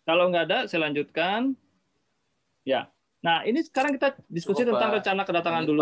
Kalau 0.05 0.29
nggak 0.29 0.45
ada, 0.49 0.59
saya 0.69 0.85
lanjutkan. 0.85 1.57
Ya. 2.61 2.89
Nah, 3.25 3.41
ini 3.41 3.61
sekarang 3.65 3.97
kita 3.97 4.13
diskusi 4.29 4.61
Coba, 4.61 4.77
tentang 4.77 4.91
rencana 5.01 5.21
kedatangan 5.25 5.65
dulu. 5.65 5.81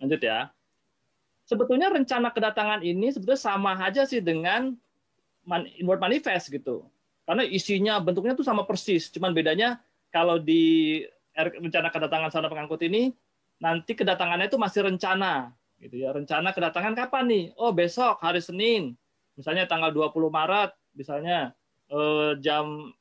Lanjut 0.00 0.20
ya 0.20 0.52
sebetulnya 1.50 1.90
rencana 1.90 2.30
kedatangan 2.30 2.86
ini 2.86 3.10
sebetulnya 3.10 3.42
sama 3.42 3.74
aja 3.82 4.06
sih 4.06 4.22
dengan 4.22 4.70
inward 5.82 5.98
manifest 5.98 6.46
gitu. 6.54 6.86
Karena 7.26 7.42
isinya 7.42 7.98
bentuknya 7.98 8.38
tuh 8.38 8.46
sama 8.46 8.62
persis, 8.62 9.10
cuman 9.10 9.34
bedanya 9.34 9.82
kalau 10.14 10.38
di 10.38 11.02
rencana 11.34 11.90
kedatangan 11.90 12.30
sana 12.30 12.46
pengangkut 12.46 12.78
ini 12.86 13.10
nanti 13.58 13.98
kedatangannya 13.98 14.46
itu 14.46 14.58
masih 14.62 14.86
rencana 14.86 15.50
gitu 15.82 15.98
ya. 15.98 16.14
Rencana 16.14 16.54
kedatangan 16.54 16.94
kapan 16.94 17.24
nih? 17.26 17.44
Oh, 17.58 17.74
besok 17.74 18.22
hari 18.22 18.38
Senin. 18.38 18.94
Misalnya 19.34 19.66
tanggal 19.66 19.90
20 19.90 20.30
Maret 20.30 20.70
misalnya 20.94 21.50
eh, 21.90 22.38
jam 22.38 22.94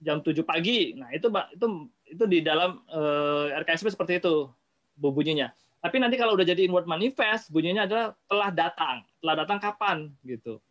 jam 0.00 0.20
7 0.20 0.44
pagi. 0.44 0.92
Nah, 0.92 1.08
itu 1.12 1.32
itu 1.56 1.66
itu 2.04 2.24
di 2.28 2.38
dalam 2.44 2.84
eh, 2.88 3.56
RKSP 3.64 3.96
seperti 3.96 4.20
itu 4.20 4.52
bunyinya. 4.96 5.48
Tapi 5.82 5.96
nanti 5.98 6.14
kalau 6.14 6.38
udah 6.38 6.46
jadi 6.46 6.70
inward 6.70 6.86
manifest, 6.86 7.50
bunyinya 7.50 7.90
adalah 7.90 8.14
telah 8.30 8.50
datang. 8.54 8.96
Telah 9.18 9.34
datang 9.42 9.58
kapan 9.58 9.98
gitu. 10.22 10.62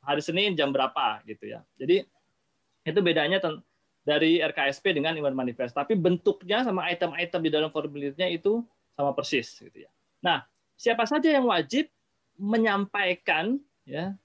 Hari 0.00 0.24
Senin 0.24 0.56
jam 0.56 0.72
berapa 0.72 1.20
gitu 1.28 1.52
ya. 1.52 1.60
Jadi 1.76 2.00
itu 2.84 3.00
bedanya 3.04 3.44
dari 4.00 4.40
RKSP 4.40 4.96
dengan 4.96 5.12
inward 5.20 5.36
manifest. 5.36 5.76
Tapi 5.76 5.92
bentuknya 5.92 6.64
sama 6.64 6.88
item-item 6.88 7.40
di 7.44 7.50
dalam 7.52 7.68
formulirnya 7.68 8.24
itu 8.32 8.64
sama 8.96 9.12
persis 9.12 9.52
gitu 9.60 9.84
ya. 9.84 9.90
Nah, 10.24 10.48
siapa 10.80 11.04
saja 11.04 11.28
yang 11.28 11.44
wajib 11.44 11.92
menyampaikan 12.40 13.60
ya 13.84 14.16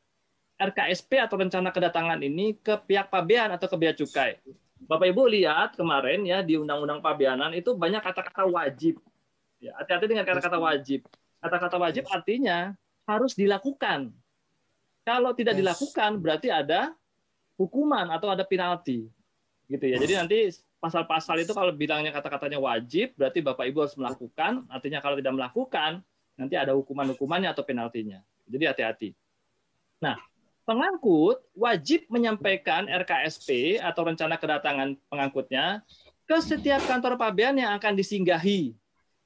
RKSP 0.59 1.19
atau 1.19 1.35
rencana 1.35 1.71
kedatangan 1.71 2.19
ini 2.23 2.55
ke 2.59 2.79
pihak 2.87 3.11
pabean 3.11 3.51
atau 3.55 3.67
ke 3.67 3.75
bea 3.75 3.91
cukai. 3.91 4.39
Bapak 4.79 5.11
Ibu 5.11 5.27
lihat 5.27 5.75
kemarin 5.75 6.23
ya 6.23 6.39
di 6.39 6.55
Undang-Undang 6.55 7.03
Pabeanan 7.03 7.51
itu 7.51 7.75
banyak 7.75 7.99
kata-kata 7.99 8.47
wajib 8.47 8.99
Ya, 9.59 9.75
hati-hati 9.75 10.07
dengan 10.07 10.23
kata-kata 10.23 10.55
wajib. 10.55 11.03
Kata-kata 11.43 11.75
wajib 11.75 12.07
artinya 12.07 12.75
harus 13.03 13.35
dilakukan. 13.35 14.11
Kalau 15.03 15.31
tidak 15.35 15.59
dilakukan 15.59 16.19
berarti 16.19 16.47
ada 16.47 16.95
hukuman 17.59 18.07
atau 18.11 18.31
ada 18.31 18.47
penalti. 18.47 19.11
Gitu 19.67 19.85
ya. 19.85 19.99
Jadi 19.99 20.13
nanti 20.15 20.37
pasal-pasal 20.79 21.43
itu 21.43 21.51
kalau 21.51 21.75
bilangnya 21.75 22.15
kata-katanya 22.15 22.55
wajib 22.55 23.11
berarti 23.19 23.43
Bapak 23.43 23.67
Ibu 23.67 23.83
harus 23.83 23.95
melakukan, 23.99 24.63
artinya 24.71 25.03
kalau 25.03 25.19
tidak 25.19 25.35
melakukan 25.35 25.91
nanti 26.39 26.55
ada 26.55 26.71
hukuman-hukumannya 26.71 27.51
atau 27.51 27.67
penaltinya. 27.67 28.23
Jadi 28.47 28.63
hati-hati. 28.63 29.09
Nah, 29.99 30.15
pengangkut 30.63 31.43
wajib 31.51 32.07
menyampaikan 32.07 32.87
RKSP 32.87 33.77
atau 33.83 34.07
rencana 34.07 34.39
kedatangan 34.39 34.95
pengangkutnya 35.11 35.83
ke 36.23 36.37
setiap 36.39 36.79
kantor 36.87 37.19
pabean 37.19 37.59
yang 37.59 37.75
akan 37.75 37.99
disinggahi 37.99 38.71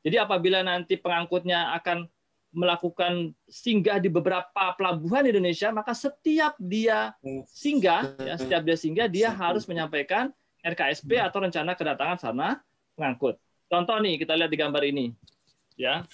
jadi 0.03 0.27
apabila 0.27 0.59
nanti 0.59 0.99
pengangkutnya 0.99 1.71
akan 1.79 2.11
melakukan 2.53 3.33
singgah 3.49 3.97
di 3.97 4.11
beberapa 4.13 4.75
pelabuhan 4.77 5.25
di 5.25 5.33
Indonesia, 5.33 5.73
maka 5.73 5.95
setiap 5.97 6.53
dia 6.61 7.15
singgah, 7.49 8.13
ya, 8.21 8.37
setiap 8.37 8.61
dia 8.61 8.77
singgah, 8.77 9.09
dia 9.09 9.33
harus 9.33 9.65
menyampaikan 9.65 10.29
RKSP 10.61 11.17
atau 11.17 11.41
rencana 11.41 11.73
kedatangan 11.73 12.19
sana 12.21 12.61
pengangkut. 12.93 13.41
Contoh 13.65 13.97
nih, 13.97 14.21
kita 14.21 14.37
lihat 14.37 14.53
di 14.53 14.59
gambar 14.59 14.83
ini, 14.85 15.05
ya. 15.73 16.05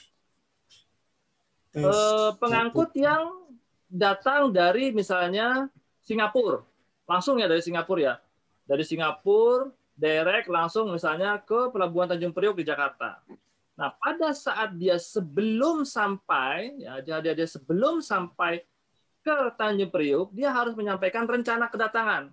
Eh, 1.76 2.30
pengangkut 2.40 2.96
yang 2.96 3.52
datang 3.92 4.54
dari 4.54 4.96
misalnya 4.96 5.68
Singapura, 6.06 6.64
langsung 7.04 7.36
ya 7.42 7.52
dari 7.52 7.60
Singapura 7.60 8.00
ya, 8.00 8.16
dari 8.64 8.88
Singapura 8.88 9.70
direct 10.00 10.48
langsung 10.48 10.88
misalnya 10.96 11.36
ke 11.44 11.68
Pelabuhan 11.76 12.08
Tanjung 12.08 12.32
Priok 12.32 12.56
di 12.56 12.64
Jakarta. 12.64 13.20
Nah, 13.80 13.96
pada 13.96 14.36
saat 14.36 14.76
dia 14.76 15.00
sebelum 15.00 15.88
sampai, 15.88 16.76
ya, 16.84 17.00
dia, 17.00 17.24
dia 17.24 17.48
sebelum 17.48 18.04
sampai 18.04 18.68
ke 19.24 19.36
Tanjung 19.56 19.88
Priuk, 19.88 20.36
dia 20.36 20.52
harus 20.52 20.76
menyampaikan 20.76 21.24
rencana 21.24 21.72
kedatangan. 21.72 22.28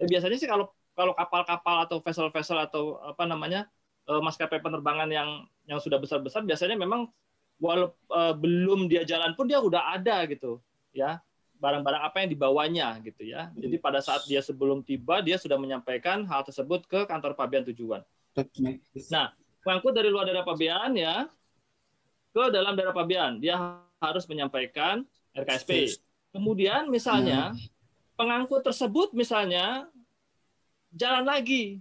Ya, 0.00 0.04
biasanya 0.08 0.36
sih 0.40 0.48
kalau 0.48 0.72
kalau 0.96 1.12
kapal-kapal 1.12 1.84
atau 1.84 2.00
vessel-vessel 2.00 2.56
atau 2.56 2.96
apa 3.04 3.28
namanya 3.28 3.68
eh, 4.08 4.20
maskapai 4.24 4.64
penerbangan 4.64 5.12
yang 5.12 5.44
yang 5.68 5.76
sudah 5.76 6.00
besar-besar, 6.00 6.40
biasanya 6.48 6.80
memang 6.80 7.12
walau 7.62 7.94
uh, 8.10 8.34
belum 8.34 8.90
dia 8.90 9.06
jalan 9.06 9.38
pun 9.38 9.46
dia 9.46 9.62
udah 9.62 9.94
ada 9.94 10.26
gitu, 10.26 10.58
ya 10.90 11.22
barang-barang 11.62 12.02
apa 12.02 12.16
yang 12.26 12.30
dibawanya 12.34 12.88
gitu 13.06 13.22
ya. 13.22 13.54
Jadi 13.54 13.78
pada 13.78 14.02
saat 14.02 14.26
dia 14.26 14.42
sebelum 14.42 14.82
tiba 14.82 15.22
dia 15.22 15.38
sudah 15.38 15.54
menyampaikan 15.54 16.26
hal 16.26 16.42
tersebut 16.42 16.90
ke 16.90 17.06
kantor 17.06 17.38
pabean 17.38 17.62
tujuan. 17.70 18.02
Nah, 19.14 19.30
pengangkut 19.62 19.94
dari 19.94 20.10
luar 20.10 20.28
daerah 20.28 20.44
pabean 20.44 20.92
ya. 20.98 21.26
Ke 22.32 22.48
dalam 22.50 22.74
daerah 22.74 22.92
pabean 22.92 23.38
dia 23.38 23.80
harus 24.02 24.24
menyampaikan 24.26 25.06
RKSP. 25.32 25.96
Kemudian 26.32 26.88
misalnya 26.90 27.52
hmm. 27.52 27.60
pengangkut 28.18 28.66
tersebut 28.66 29.14
misalnya 29.14 29.86
jalan 30.92 31.24
lagi. 31.24 31.80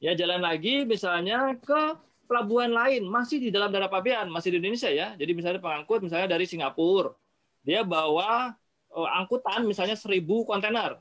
Ya 0.00 0.16
jalan 0.16 0.40
lagi 0.40 0.88
misalnya 0.88 1.56
ke 1.60 1.96
pelabuhan 2.24 2.72
lain 2.72 3.04
masih 3.04 3.36
di 3.42 3.50
dalam 3.52 3.68
daerah 3.68 3.90
pabean 3.90 4.30
masih 4.30 4.56
di 4.56 4.58
Indonesia 4.62 4.88
ya. 4.88 5.12
Jadi 5.18 5.32
misalnya 5.36 5.60
pengangkut 5.60 6.00
misalnya 6.00 6.28
dari 6.30 6.46
Singapura 6.48 7.12
dia 7.60 7.84
bawa 7.84 8.56
oh, 8.96 9.04
angkutan 9.04 9.68
misalnya 9.68 9.96
1000 9.96 10.24
kontainer. 10.48 10.96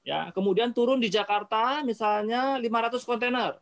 Ya 0.00 0.32
kemudian 0.32 0.72
turun 0.72 0.96
di 0.96 1.12
Jakarta 1.12 1.84
misalnya 1.84 2.56
500 2.56 3.04
kontainer 3.04 3.60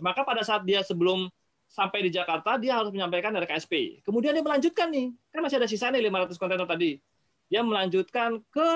maka 0.00 0.24
pada 0.24 0.40
saat 0.46 0.62
dia 0.64 0.80
sebelum 0.80 1.28
sampai 1.68 2.04
di 2.04 2.10
Jakarta, 2.12 2.60
dia 2.60 2.76
harus 2.76 2.92
menyampaikan 2.92 3.32
RKSP. 3.32 4.04
Kemudian 4.04 4.36
dia 4.36 4.44
melanjutkan 4.44 4.92
nih, 4.92 5.12
kan 5.32 5.40
masih 5.40 5.56
ada 5.56 5.68
sisa 5.68 5.88
nih 5.88 6.04
500 6.04 6.36
kontainer 6.36 6.68
tadi. 6.68 7.00
Dia 7.48 7.64
melanjutkan 7.64 8.40
ke 8.52 8.68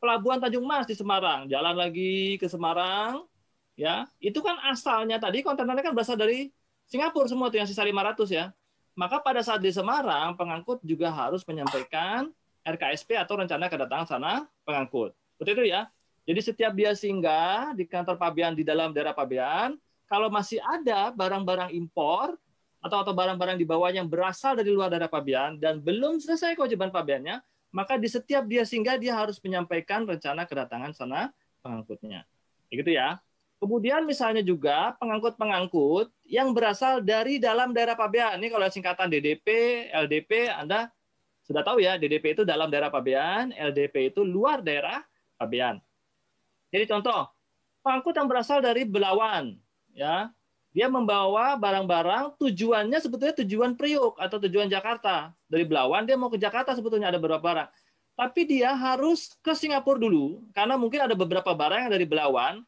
Pelabuhan 0.00 0.40
Tanjung 0.40 0.64
Mas 0.64 0.88
di 0.88 0.96
Semarang, 0.96 1.44
jalan 1.44 1.76
lagi 1.76 2.40
ke 2.40 2.48
Semarang, 2.48 3.28
ya. 3.76 4.08
Itu 4.16 4.40
kan 4.40 4.56
asalnya 4.72 5.20
tadi 5.20 5.44
kontainernya 5.44 5.92
kan 5.92 5.92
berasal 5.92 6.16
dari 6.16 6.48
Singapura 6.88 7.28
semua 7.28 7.52
tuh 7.52 7.60
yang 7.60 7.68
sisa 7.68 7.84
500 7.84 8.32
ya. 8.32 8.52
Maka 8.96 9.20
pada 9.20 9.44
saat 9.44 9.60
di 9.60 9.68
Semarang, 9.68 10.36
pengangkut 10.36 10.80
juga 10.84 11.12
harus 11.12 11.44
menyampaikan 11.44 12.32
RKSP 12.64 13.16
atau 13.16 13.40
rencana 13.40 13.68
kedatangan 13.68 14.06
sana 14.08 14.32
pengangkut. 14.64 15.12
Seperti 15.36 15.50
itu 15.56 15.64
ya. 15.72 15.88
Jadi 16.28 16.40
setiap 16.44 16.72
dia 16.76 16.92
singgah 16.92 17.72
di 17.72 17.88
kantor 17.88 18.20
pabean 18.20 18.52
di 18.52 18.60
dalam 18.60 18.92
daerah 18.92 19.16
pabean, 19.16 19.76
kalau 20.10 20.26
masih 20.26 20.58
ada 20.66 21.14
barang-barang 21.14 21.70
impor 21.70 22.34
atau 22.82 22.98
atau 23.06 23.14
barang-barang 23.14 23.54
di 23.54 23.62
bawah 23.62 23.94
yang 23.94 24.10
berasal 24.10 24.58
dari 24.58 24.74
luar 24.74 24.90
daerah 24.90 25.06
pabean 25.06 25.62
dan 25.62 25.78
belum 25.78 26.18
selesai 26.18 26.58
kewajiban 26.58 26.90
pabeannya, 26.90 27.38
maka 27.70 27.94
di 27.94 28.10
setiap 28.10 28.42
dia 28.50 28.66
singgah 28.66 28.98
dia 28.98 29.14
harus 29.14 29.38
menyampaikan 29.38 30.02
rencana 30.02 30.42
kedatangan 30.50 30.90
sana 30.90 31.30
pengangkutnya. 31.62 32.26
Begitu 32.66 32.98
ya. 32.98 33.22
Kemudian 33.60 34.08
misalnya 34.08 34.40
juga 34.40 34.96
pengangkut-pengangkut 34.96 36.08
yang 36.24 36.56
berasal 36.56 37.04
dari 37.04 37.36
dalam 37.36 37.76
daerah 37.76 37.92
pabean. 37.92 38.40
Ini 38.40 38.48
kalau 38.48 38.66
singkatan 38.72 39.12
DDP, 39.12 39.46
LDP, 39.92 40.48
Anda 40.48 40.88
sudah 41.44 41.60
tahu 41.60 41.84
ya, 41.84 42.00
DDP 42.00 42.40
itu 42.40 42.42
dalam 42.48 42.72
daerah 42.72 42.88
pabean, 42.88 43.52
LDP 43.52 44.16
itu 44.16 44.24
luar 44.24 44.64
daerah 44.64 45.04
pabean. 45.36 45.76
Jadi 46.72 46.88
contoh, 46.88 47.28
pengangkut 47.84 48.16
yang 48.16 48.28
berasal 48.32 48.64
dari 48.64 48.88
Belawan, 48.88 49.60
ya 49.94 50.30
dia 50.70 50.86
membawa 50.86 51.58
barang-barang 51.58 52.38
tujuannya 52.38 52.98
sebetulnya 53.02 53.34
tujuan 53.42 53.74
Priok 53.74 54.22
atau 54.22 54.38
tujuan 54.38 54.70
Jakarta 54.70 55.34
dari 55.50 55.66
Belawan 55.66 56.06
dia 56.06 56.14
mau 56.14 56.30
ke 56.30 56.38
Jakarta 56.38 56.72
sebetulnya 56.74 57.10
ada 57.10 57.18
beberapa 57.18 57.42
barang 57.42 57.68
tapi 58.14 58.44
dia 58.46 58.74
harus 58.76 59.34
ke 59.40 59.52
Singapura 59.56 59.98
dulu 59.98 60.44
karena 60.54 60.78
mungkin 60.78 61.04
ada 61.04 61.16
beberapa 61.18 61.50
barang 61.50 61.88
yang 61.88 61.92
dari 61.92 62.06
Belawan 62.06 62.62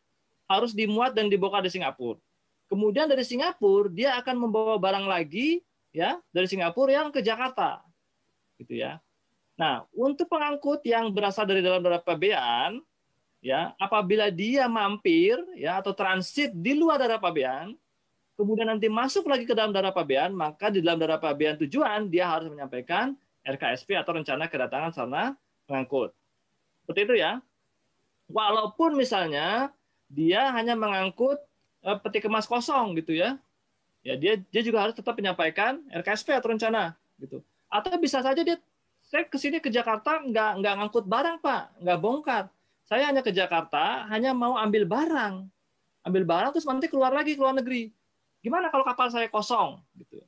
harus 0.51 0.75
dimuat 0.75 1.15
dan 1.15 1.31
dibawa 1.31 1.63
di 1.63 1.71
Singapura 1.71 2.19
Kemudian 2.73 3.05
dari 3.05 3.21
Singapura 3.21 3.93
dia 3.93 4.17
akan 4.17 4.49
membawa 4.49 4.81
barang 4.81 5.05
lagi 5.05 5.61
ya 5.93 6.17
dari 6.33 6.49
Singapura 6.49 6.89
yang 6.89 7.13
ke 7.13 7.21
Jakarta. 7.21 7.85
Gitu 8.57 8.81
ya. 8.81 8.97
Nah, 9.61 9.85
untuk 9.93 10.33
pengangkut 10.33 10.81
yang 10.89 11.13
berasal 11.13 11.45
dari 11.45 11.61
dalam 11.61 11.85
daerah 11.85 12.01
pabean 12.01 12.81
ya, 13.43 13.75
apabila 13.77 14.31
dia 14.31 14.71
mampir 14.71 15.37
ya 15.59 15.83
atau 15.83 15.91
transit 15.93 16.55
di 16.55 16.79
luar 16.79 17.03
daerah 17.03 17.19
pabean, 17.19 17.75
kemudian 18.39 18.71
nanti 18.71 18.87
masuk 18.87 19.27
lagi 19.29 19.45
ke 19.45 19.53
dalam 19.53 19.75
daerah 19.75 19.93
pabean, 19.93 20.33
maka 20.33 20.71
di 20.71 20.81
dalam 20.81 20.97
daerah 20.97 21.21
pabean 21.21 21.59
tujuan 21.61 22.09
dia 22.09 22.31
harus 22.31 22.49
menyampaikan 22.49 23.19
RKSP 23.43 23.99
atau 23.99 24.15
rencana 24.15 24.47
kedatangan 24.47 24.95
sarana 24.95 25.35
pengangkut. 25.67 26.15
Seperti 26.87 27.01
itu 27.11 27.15
ya. 27.19 27.43
Walaupun 28.31 28.97
misalnya 28.97 29.75
dia 30.07 30.49
hanya 30.55 30.79
mengangkut 30.79 31.43
eh, 31.85 31.99
peti 32.01 32.23
kemas 32.23 32.47
kosong 32.47 32.95
gitu 32.97 33.13
ya. 33.19 33.37
Ya 34.03 34.19
dia 34.19 34.39
dia 34.39 34.63
juga 34.63 34.83
harus 34.87 34.95
tetap 34.99 35.15
menyampaikan 35.15 35.83
RKSP 35.91 36.35
atau 36.39 36.55
rencana 36.55 36.95
gitu. 37.19 37.43
Atau 37.71 37.95
bisa 37.99 38.23
saja 38.23 38.43
dia 38.43 38.59
saya 39.03 39.29
ke 39.29 39.37
sini 39.37 39.59
ke 39.61 39.69
Jakarta 39.69 40.23
nggak 40.23 40.51
nggak 40.63 40.75
ngangkut 40.79 41.05
barang 41.07 41.39
pak, 41.43 41.63
nggak 41.83 41.99
bongkar. 41.99 42.45
Saya 42.87 43.09
hanya 43.09 43.23
ke 43.23 43.31
Jakarta 43.31 44.07
hanya 44.11 44.35
mau 44.35 44.59
ambil 44.59 44.85
barang, 44.85 45.47
ambil 46.03 46.23
barang 46.27 46.51
terus 46.55 46.67
nanti 46.67 46.91
keluar 46.91 47.15
lagi 47.15 47.39
ke 47.39 47.41
luar 47.41 47.55
negeri. 47.55 47.95
Gimana 48.43 48.69
kalau 48.75 48.83
kapal 48.83 49.07
saya 49.09 49.31
kosong 49.31 49.79
gitu? 49.97 50.19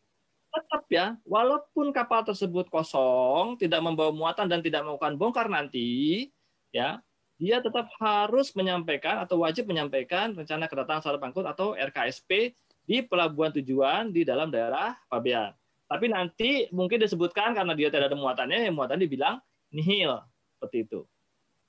Tetap 0.55 0.87
ya, 0.87 1.19
walaupun 1.27 1.91
kapal 1.91 2.23
tersebut 2.23 2.71
kosong, 2.71 3.59
tidak 3.59 3.83
membawa 3.83 4.15
muatan 4.15 4.47
dan 4.47 4.63
tidak 4.63 4.87
melakukan 4.87 5.19
bongkar 5.19 5.51
nanti, 5.51 6.31
ya 6.71 7.03
dia 7.35 7.59
tetap 7.59 7.91
harus 7.99 8.55
menyampaikan 8.55 9.19
atau 9.27 9.43
wajib 9.43 9.67
menyampaikan 9.67 10.31
rencana 10.39 10.71
kedatangan 10.71 11.03
secara 11.03 11.19
pangkut 11.19 11.43
atau 11.43 11.75
RKSP 11.75 12.55
di 12.87 13.03
pelabuhan 13.03 13.51
tujuan 13.59 14.15
di 14.15 14.23
dalam 14.23 14.55
daerah 14.55 14.95
pabean. 15.11 15.51
Tapi 15.91 16.07
nanti 16.09 16.71
mungkin 16.71 17.03
disebutkan 17.03 17.53
karena 17.53 17.75
dia 17.75 17.91
tidak 17.91 18.15
ada 18.15 18.19
muatannya, 18.19 18.71
yang 18.71 18.79
muatan 18.79 19.03
dibilang 19.03 19.43
nihil 19.75 20.23
seperti 20.57 20.87
itu. 20.87 21.01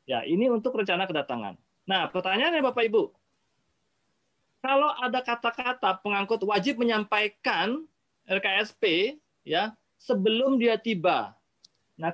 Ya, 0.05 0.21
ini 0.21 0.49
untuk 0.53 0.77
rencana 0.77 1.09
kedatangan. 1.09 1.57
Nah, 1.89 2.09
pertanyaannya 2.13 2.61
Bapak 2.61 2.85
Ibu, 2.85 3.09
kalau 4.61 4.89
ada 4.97 5.21
kata-kata 5.21 6.01
pengangkut 6.01 6.41
wajib 6.45 6.81
menyampaikan 6.81 7.85
RKSP 8.25 9.17
ya 9.45 9.73
sebelum 10.01 10.57
dia 10.57 10.77
tiba. 10.81 11.37
Nah, 11.97 12.13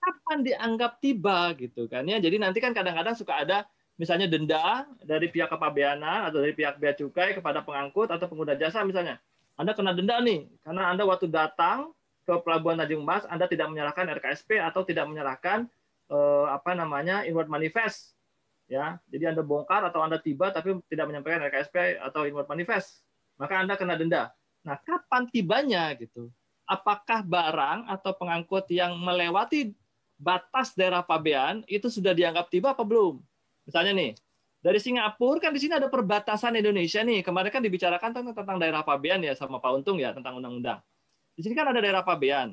kapan 0.00 0.40
dianggap 0.40 0.96
tiba 1.04 1.52
gitu 1.60 1.84
kan 1.88 2.08
ya. 2.08 2.16
Jadi 2.16 2.40
nanti 2.40 2.58
kan 2.60 2.72
kadang-kadang 2.72 3.12
suka 3.12 3.44
ada 3.44 3.68
misalnya 4.00 4.24
denda 4.32 4.88
dari 5.04 5.28
pihak 5.28 5.52
kepabeanan 5.52 6.32
atau 6.32 6.40
dari 6.40 6.56
pihak 6.56 6.80
bea 6.80 6.96
cukai 6.96 7.36
kepada 7.36 7.60
pengangkut 7.60 8.08
atau 8.08 8.24
pengguna 8.24 8.56
jasa 8.56 8.80
misalnya. 8.80 9.20
Anda 9.60 9.76
kena 9.76 9.92
denda 9.92 10.16
nih 10.24 10.48
karena 10.64 10.88
Anda 10.88 11.04
waktu 11.04 11.28
datang 11.28 11.92
ke 12.24 12.32
pelabuhan 12.40 12.80
Tanjung 12.80 13.04
Mas 13.04 13.28
Anda 13.28 13.44
tidak 13.44 13.68
menyerahkan 13.68 14.08
RKSP 14.08 14.56
atau 14.56 14.88
tidak 14.88 15.04
menyerahkan 15.04 15.68
eh, 16.10 16.46
apa 16.50 16.74
namanya 16.74 17.22
inward 17.24 17.46
manifest 17.46 18.18
ya. 18.66 18.98
Jadi 19.06 19.30
anda 19.30 19.42
bongkar 19.46 19.86
atau 19.86 20.02
anda 20.02 20.18
tiba 20.18 20.50
tapi 20.50 20.76
tidak 20.90 21.08
menyampaikan 21.08 21.46
RKSP 21.46 22.02
atau 22.02 22.26
inward 22.26 22.50
manifest 22.50 23.06
maka 23.40 23.56
anda 23.56 23.78
kena 23.78 23.96
denda. 23.96 24.34
Nah 24.66 24.76
kapan 24.76 25.24
tibanya 25.32 25.94
gitu? 25.96 26.28
Apakah 26.68 27.24
barang 27.24 27.88
atau 27.88 28.12
pengangkut 28.14 28.68
yang 28.70 28.94
melewati 28.94 29.74
batas 30.20 30.76
daerah 30.76 31.00
pabean 31.00 31.64
itu 31.64 31.88
sudah 31.88 32.12
dianggap 32.12 32.52
tiba 32.52 32.76
apa 32.76 32.84
belum? 32.84 33.18
Misalnya 33.64 33.96
nih 33.96 34.12
dari 34.60 34.76
Singapura 34.76 35.40
kan 35.40 35.56
di 35.56 35.60
sini 35.64 35.80
ada 35.80 35.88
perbatasan 35.88 36.52
Indonesia 36.60 37.00
nih. 37.00 37.24
Kemarin 37.24 37.48
kan 37.48 37.64
dibicarakan 37.64 38.12
tentang, 38.12 38.36
tentang 38.36 38.56
daerah 38.60 38.84
pabean 38.84 39.24
ya 39.24 39.32
sama 39.32 39.56
Pak 39.56 39.72
Untung 39.80 39.96
ya 39.96 40.12
tentang 40.12 40.36
undang-undang. 40.36 40.84
Di 41.32 41.40
sini 41.40 41.56
kan 41.56 41.72
ada 41.72 41.80
daerah 41.80 42.04
pabean. 42.04 42.52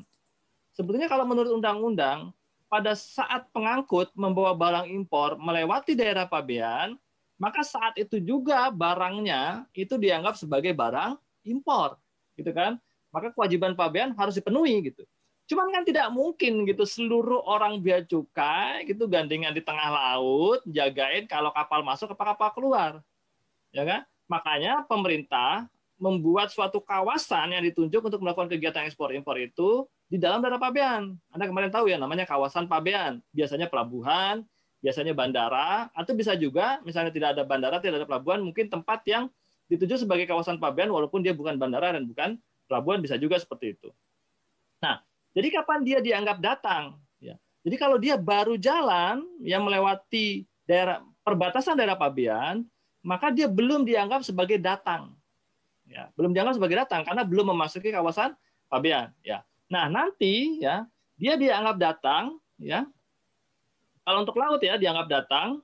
Sebetulnya 0.72 1.12
kalau 1.12 1.28
menurut 1.28 1.52
undang-undang 1.52 2.32
pada 2.68 2.94
saat 2.96 3.48
pengangkut 3.56 4.12
membawa 4.14 4.52
barang 4.56 4.88
impor 4.92 5.40
melewati 5.40 5.96
daerah 5.96 6.28
pabean, 6.28 7.00
maka 7.40 7.64
saat 7.64 7.96
itu 7.96 8.20
juga 8.20 8.68
barangnya 8.72 9.68
itu 9.72 9.96
dianggap 9.96 10.36
sebagai 10.36 10.76
barang 10.76 11.16
impor, 11.48 11.96
gitu 12.36 12.52
kan? 12.52 12.76
Maka 13.12 13.32
kewajiban 13.32 13.74
pabean 13.74 14.12
harus 14.14 14.36
dipenuhi 14.36 14.92
gitu. 14.92 15.08
Cuman 15.48 15.72
kan 15.72 15.84
tidak 15.88 16.12
mungkin 16.12 16.68
gitu 16.68 16.84
seluruh 16.84 17.40
orang 17.48 17.80
bea 17.80 18.04
cukai 18.04 18.84
gitu 18.84 19.08
gandengan 19.08 19.56
di 19.56 19.64
tengah 19.64 19.88
laut 19.88 20.60
jagain 20.68 21.24
kalau 21.24 21.56
kapal 21.56 21.80
masuk 21.88 22.12
apa 22.12 22.36
kapal 22.36 22.50
keluar. 22.52 22.92
Ya 23.72 23.88
kan? 23.88 24.04
Makanya 24.28 24.84
pemerintah 24.84 25.72
membuat 25.96 26.52
suatu 26.52 26.84
kawasan 26.84 27.56
yang 27.56 27.64
ditunjuk 27.64 28.04
untuk 28.04 28.20
melakukan 28.20 28.52
kegiatan 28.52 28.86
ekspor 28.86 29.16
impor 29.16 29.40
itu 29.40 29.88
di 30.08 30.18
dalam 30.18 30.40
daerah 30.40 30.60
pabean. 30.60 31.16
Anda 31.32 31.46
kemarin 31.48 31.72
tahu 31.72 31.92
ya 31.92 32.00
namanya 32.00 32.24
kawasan 32.24 32.66
pabean. 32.66 33.20
Biasanya 33.36 33.68
pelabuhan, 33.68 34.48
biasanya 34.80 35.12
bandara, 35.12 35.92
atau 35.92 36.12
bisa 36.16 36.34
juga 36.40 36.80
misalnya 36.88 37.12
tidak 37.12 37.30
ada 37.36 37.44
bandara, 37.44 37.78
tidak 37.84 38.04
ada 38.04 38.08
pelabuhan, 38.08 38.40
mungkin 38.44 38.72
tempat 38.72 39.04
yang 39.06 39.28
dituju 39.68 40.08
sebagai 40.08 40.24
kawasan 40.24 40.58
pabean 40.64 40.88
walaupun 40.88 41.20
dia 41.20 41.36
bukan 41.36 41.60
bandara 41.60 41.92
dan 41.92 42.08
bukan 42.08 42.40
pelabuhan 42.72 43.04
bisa 43.04 43.20
juga 43.20 43.36
seperti 43.36 43.76
itu. 43.76 43.92
Nah, 44.80 45.04
jadi 45.36 45.60
kapan 45.60 45.84
dia 45.84 46.00
dianggap 46.00 46.40
datang? 46.40 46.96
Ya. 47.20 47.36
Jadi 47.68 47.76
kalau 47.76 48.00
dia 48.00 48.16
baru 48.16 48.56
jalan 48.56 49.28
yang 49.44 49.68
melewati 49.68 50.48
daerah 50.64 51.04
perbatasan 51.28 51.76
daerah 51.76 52.00
pabean, 52.00 52.64
maka 53.04 53.28
dia 53.28 53.52
belum 53.52 53.84
dianggap 53.84 54.24
sebagai 54.24 54.56
datang. 54.56 55.16
Ya, 55.88 56.12
belum 56.16 56.36
dianggap 56.36 56.60
sebagai 56.60 56.80
datang 56.80 57.04
karena 57.08 57.24
belum 57.28 57.52
memasuki 57.52 57.92
kawasan 57.92 58.36
pabean. 58.72 59.12
Ya. 59.20 59.44
Nah, 59.68 59.92
nanti 59.92 60.64
ya 60.64 60.88
dia 61.20 61.34
dianggap 61.36 61.76
datang 61.76 62.40
ya. 62.60 62.88
Kalau 64.08 64.24
untuk 64.24 64.40
laut 64.40 64.64
ya 64.64 64.80
dianggap 64.80 65.08
datang, 65.12 65.60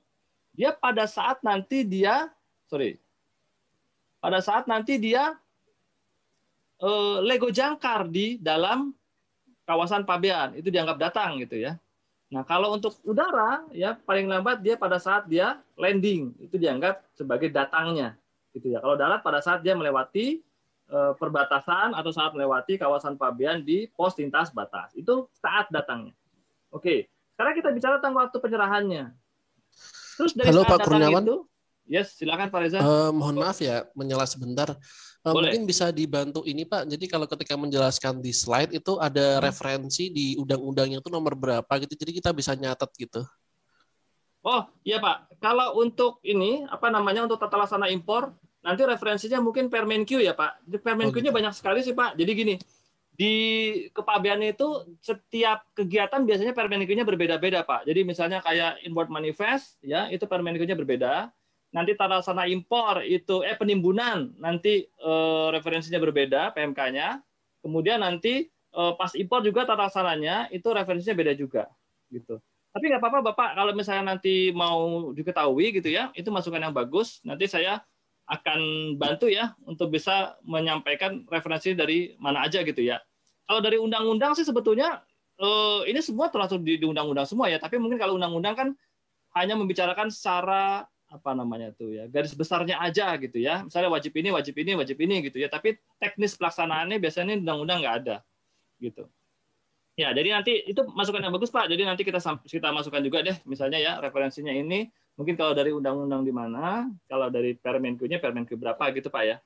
dia 0.52 0.76
pada 0.76 1.08
saat 1.08 1.40
nanti 1.40 1.82
dia 1.82 2.28
sorry. 2.68 3.00
Pada 4.20 4.40
saat 4.44 4.68
nanti 4.68 5.00
dia 5.00 5.36
eh, 6.80 7.16
lego 7.24 7.48
jangkar 7.48 8.08
di 8.08 8.36
dalam 8.36 8.92
kawasan 9.64 10.04
pabean 10.04 10.52
itu 10.56 10.68
dianggap 10.68 11.00
datang 11.00 11.40
gitu 11.40 11.56
ya. 11.56 11.80
Nah, 12.32 12.44
kalau 12.44 12.76
untuk 12.76 12.98
udara 13.04 13.64
ya 13.72 13.96
paling 13.96 14.28
lambat 14.28 14.60
dia 14.60 14.76
pada 14.76 15.00
saat 15.00 15.24
dia 15.28 15.60
landing 15.76 16.32
itu 16.40 16.56
dianggap 16.60 17.00
sebagai 17.16 17.48
datangnya 17.48 18.16
gitu 18.52 18.72
ya. 18.72 18.84
Kalau 18.84 18.96
darat 18.96 19.20
pada 19.24 19.40
saat 19.40 19.64
dia 19.64 19.72
melewati 19.72 20.44
perbatasan 20.92 21.96
atau 21.96 22.12
saat 22.12 22.30
melewati 22.36 22.76
kawasan 22.76 23.16
pabean 23.16 23.64
di 23.64 23.88
pos 23.92 24.14
lintas 24.20 24.52
batas. 24.52 24.92
Itu 24.92 25.32
saat 25.32 25.72
datangnya. 25.72 26.12
Oke, 26.68 27.08
sekarang 27.34 27.54
kita 27.56 27.70
bicara 27.72 27.98
tentang 27.98 28.18
waktu 28.18 28.36
penyerahannya. 28.38 29.04
Terus 30.14 30.32
dari 30.36 30.50
Halo 30.52 30.62
Pak 30.62 30.78
Kurniawan. 30.86 31.22
Itu, 31.26 31.38
yes, 31.88 32.14
silakan 32.14 32.50
Pak 32.50 32.60
Reza. 32.62 32.78
Uh, 32.78 33.10
mohon 33.10 33.34
maaf 33.40 33.58
ya, 33.58 33.82
menyela 33.96 34.26
sebentar. 34.28 34.76
Uh, 35.24 35.32
mungkin 35.32 35.64
bisa 35.64 35.88
dibantu 35.88 36.44
ini 36.44 36.68
Pak. 36.68 36.84
Jadi 36.86 37.08
kalau 37.08 37.24
ketika 37.24 37.56
menjelaskan 37.56 38.20
di 38.20 38.30
slide 38.30 38.76
itu 38.76 39.00
ada 39.00 39.40
hmm. 39.40 39.42
referensi 39.42 40.12
di 40.12 40.36
undang-undangnya 40.36 41.00
itu 41.00 41.10
nomor 41.10 41.34
berapa 41.34 41.72
gitu. 41.80 41.96
Jadi 41.96 42.12
kita 42.20 42.30
bisa 42.30 42.52
nyatet 42.54 42.90
gitu. 42.94 43.24
Oh 44.44 44.68
iya 44.84 45.00
Pak, 45.00 45.40
kalau 45.40 45.80
untuk 45.80 46.20
ini 46.20 46.68
apa 46.68 46.92
namanya 46.92 47.24
untuk 47.24 47.40
tata 47.40 47.56
laksana 47.56 47.88
impor 47.88 48.36
Nanti 48.64 48.82
referensinya 48.88 49.44
mungkin 49.44 49.68
Permenkyu 49.68 50.24
ya 50.24 50.32
Pak. 50.32 50.64
Permenkyu-nya 50.80 51.28
oh, 51.28 51.32
gitu. 51.32 51.38
banyak 51.38 51.54
sekali 51.54 51.84
sih 51.84 51.92
Pak. 51.92 52.16
Jadi 52.16 52.32
gini, 52.32 52.54
di 53.14 53.34
kepabean 53.92 54.40
itu 54.42 54.96
setiap 55.04 55.68
kegiatan 55.76 56.24
biasanya 56.24 56.56
Permenkyu-nya 56.56 57.04
berbeda-beda 57.04 57.60
Pak. 57.62 57.84
Jadi 57.84 58.00
misalnya 58.08 58.40
kayak 58.40 58.80
inward 58.88 59.12
manifest 59.12 59.76
ya, 59.84 60.08
itu 60.08 60.24
Permenkyu-nya 60.24 60.74
berbeda. 60.74 61.28
Nanti 61.76 61.92
tata 61.92 62.22
laksana 62.22 62.48
impor 62.48 63.04
itu 63.04 63.44
eh 63.44 63.58
penimbunan 63.58 64.32
nanti 64.40 64.88
eh, 64.88 65.48
referensinya 65.52 66.00
berbeda 66.00 66.56
PMK-nya. 66.56 67.20
Kemudian 67.60 68.00
nanti 68.00 68.48
eh, 68.50 68.92
pas 68.96 69.12
impor 69.12 69.44
juga 69.44 69.68
tata 69.68 69.92
laksananya 69.92 70.48
itu 70.48 70.64
referensinya 70.72 71.12
beda 71.12 71.36
juga 71.36 71.68
gitu. 72.08 72.40
Tapi 72.74 72.90
nggak 72.90 73.02
apa-apa 73.02 73.20
Bapak 73.30 73.48
kalau 73.54 73.72
misalnya 73.76 74.18
nanti 74.18 74.50
mau 74.50 75.12
diketahui 75.14 75.78
gitu 75.78 75.94
ya, 75.94 76.10
itu 76.18 76.26
masukan 76.32 76.58
yang 76.58 76.74
bagus. 76.74 77.22
Nanti 77.22 77.46
saya 77.46 77.78
akan 78.24 78.92
bantu 78.96 79.28
ya 79.28 79.52
untuk 79.68 79.92
bisa 79.92 80.40
menyampaikan 80.48 81.28
referensi 81.28 81.76
dari 81.76 82.16
mana 82.16 82.48
aja 82.48 82.64
gitu 82.64 82.80
ya. 82.80 82.96
Kalau 83.44 83.60
dari 83.60 83.76
undang-undang 83.76 84.32
sih 84.32 84.48
sebetulnya 84.48 85.04
eh, 85.36 85.80
ini 85.92 86.00
semua 86.00 86.32
termasuk 86.32 86.64
di, 86.64 86.80
undang-undang 86.80 87.28
semua 87.28 87.52
ya. 87.52 87.60
Tapi 87.60 87.76
mungkin 87.76 88.00
kalau 88.00 88.16
undang-undang 88.16 88.54
kan 88.56 88.68
hanya 89.36 89.54
membicarakan 89.58 90.08
secara 90.08 90.88
apa 91.04 91.30
namanya 91.30 91.70
tuh 91.76 91.94
ya 91.94 92.10
garis 92.10 92.32
besarnya 92.32 92.80
aja 92.80 93.12
gitu 93.20 93.36
ya. 93.36 93.60
Misalnya 93.68 93.92
wajib 93.92 94.12
ini, 94.16 94.28
wajib 94.32 94.54
ini, 94.56 94.72
wajib 94.72 94.96
ini 95.04 95.16
gitu 95.28 95.36
ya. 95.44 95.52
Tapi 95.52 95.76
teknis 96.00 96.32
pelaksanaannya 96.40 96.96
biasanya 96.96 97.36
undang-undang 97.44 97.84
nggak 97.84 97.96
ada 98.04 98.16
gitu. 98.80 99.04
Ya, 99.94 100.10
jadi 100.10 100.34
nanti 100.34 100.58
itu 100.66 100.82
masukan 100.90 101.22
yang 101.22 101.30
bagus 101.30 101.54
Pak. 101.54 101.70
Jadi 101.70 101.86
nanti 101.86 102.02
kita 102.02 102.18
kita 102.42 102.68
masukkan 102.74 102.98
juga 102.98 103.22
deh, 103.22 103.36
misalnya 103.46 103.78
ya 103.78 103.92
referensinya 104.02 104.50
ini 104.50 104.90
Mungkin 105.14 105.38
kalau 105.38 105.54
dari 105.54 105.70
undang-undang 105.70 106.26
di 106.26 106.34
mana, 106.34 106.90
kalau 107.06 107.30
dari 107.30 107.54
Permenku-nya 107.54 108.18
Permenku 108.18 108.58
berapa 108.58 108.82
gitu 108.90 109.06
Pak 109.10 109.22
ya. 109.22 109.36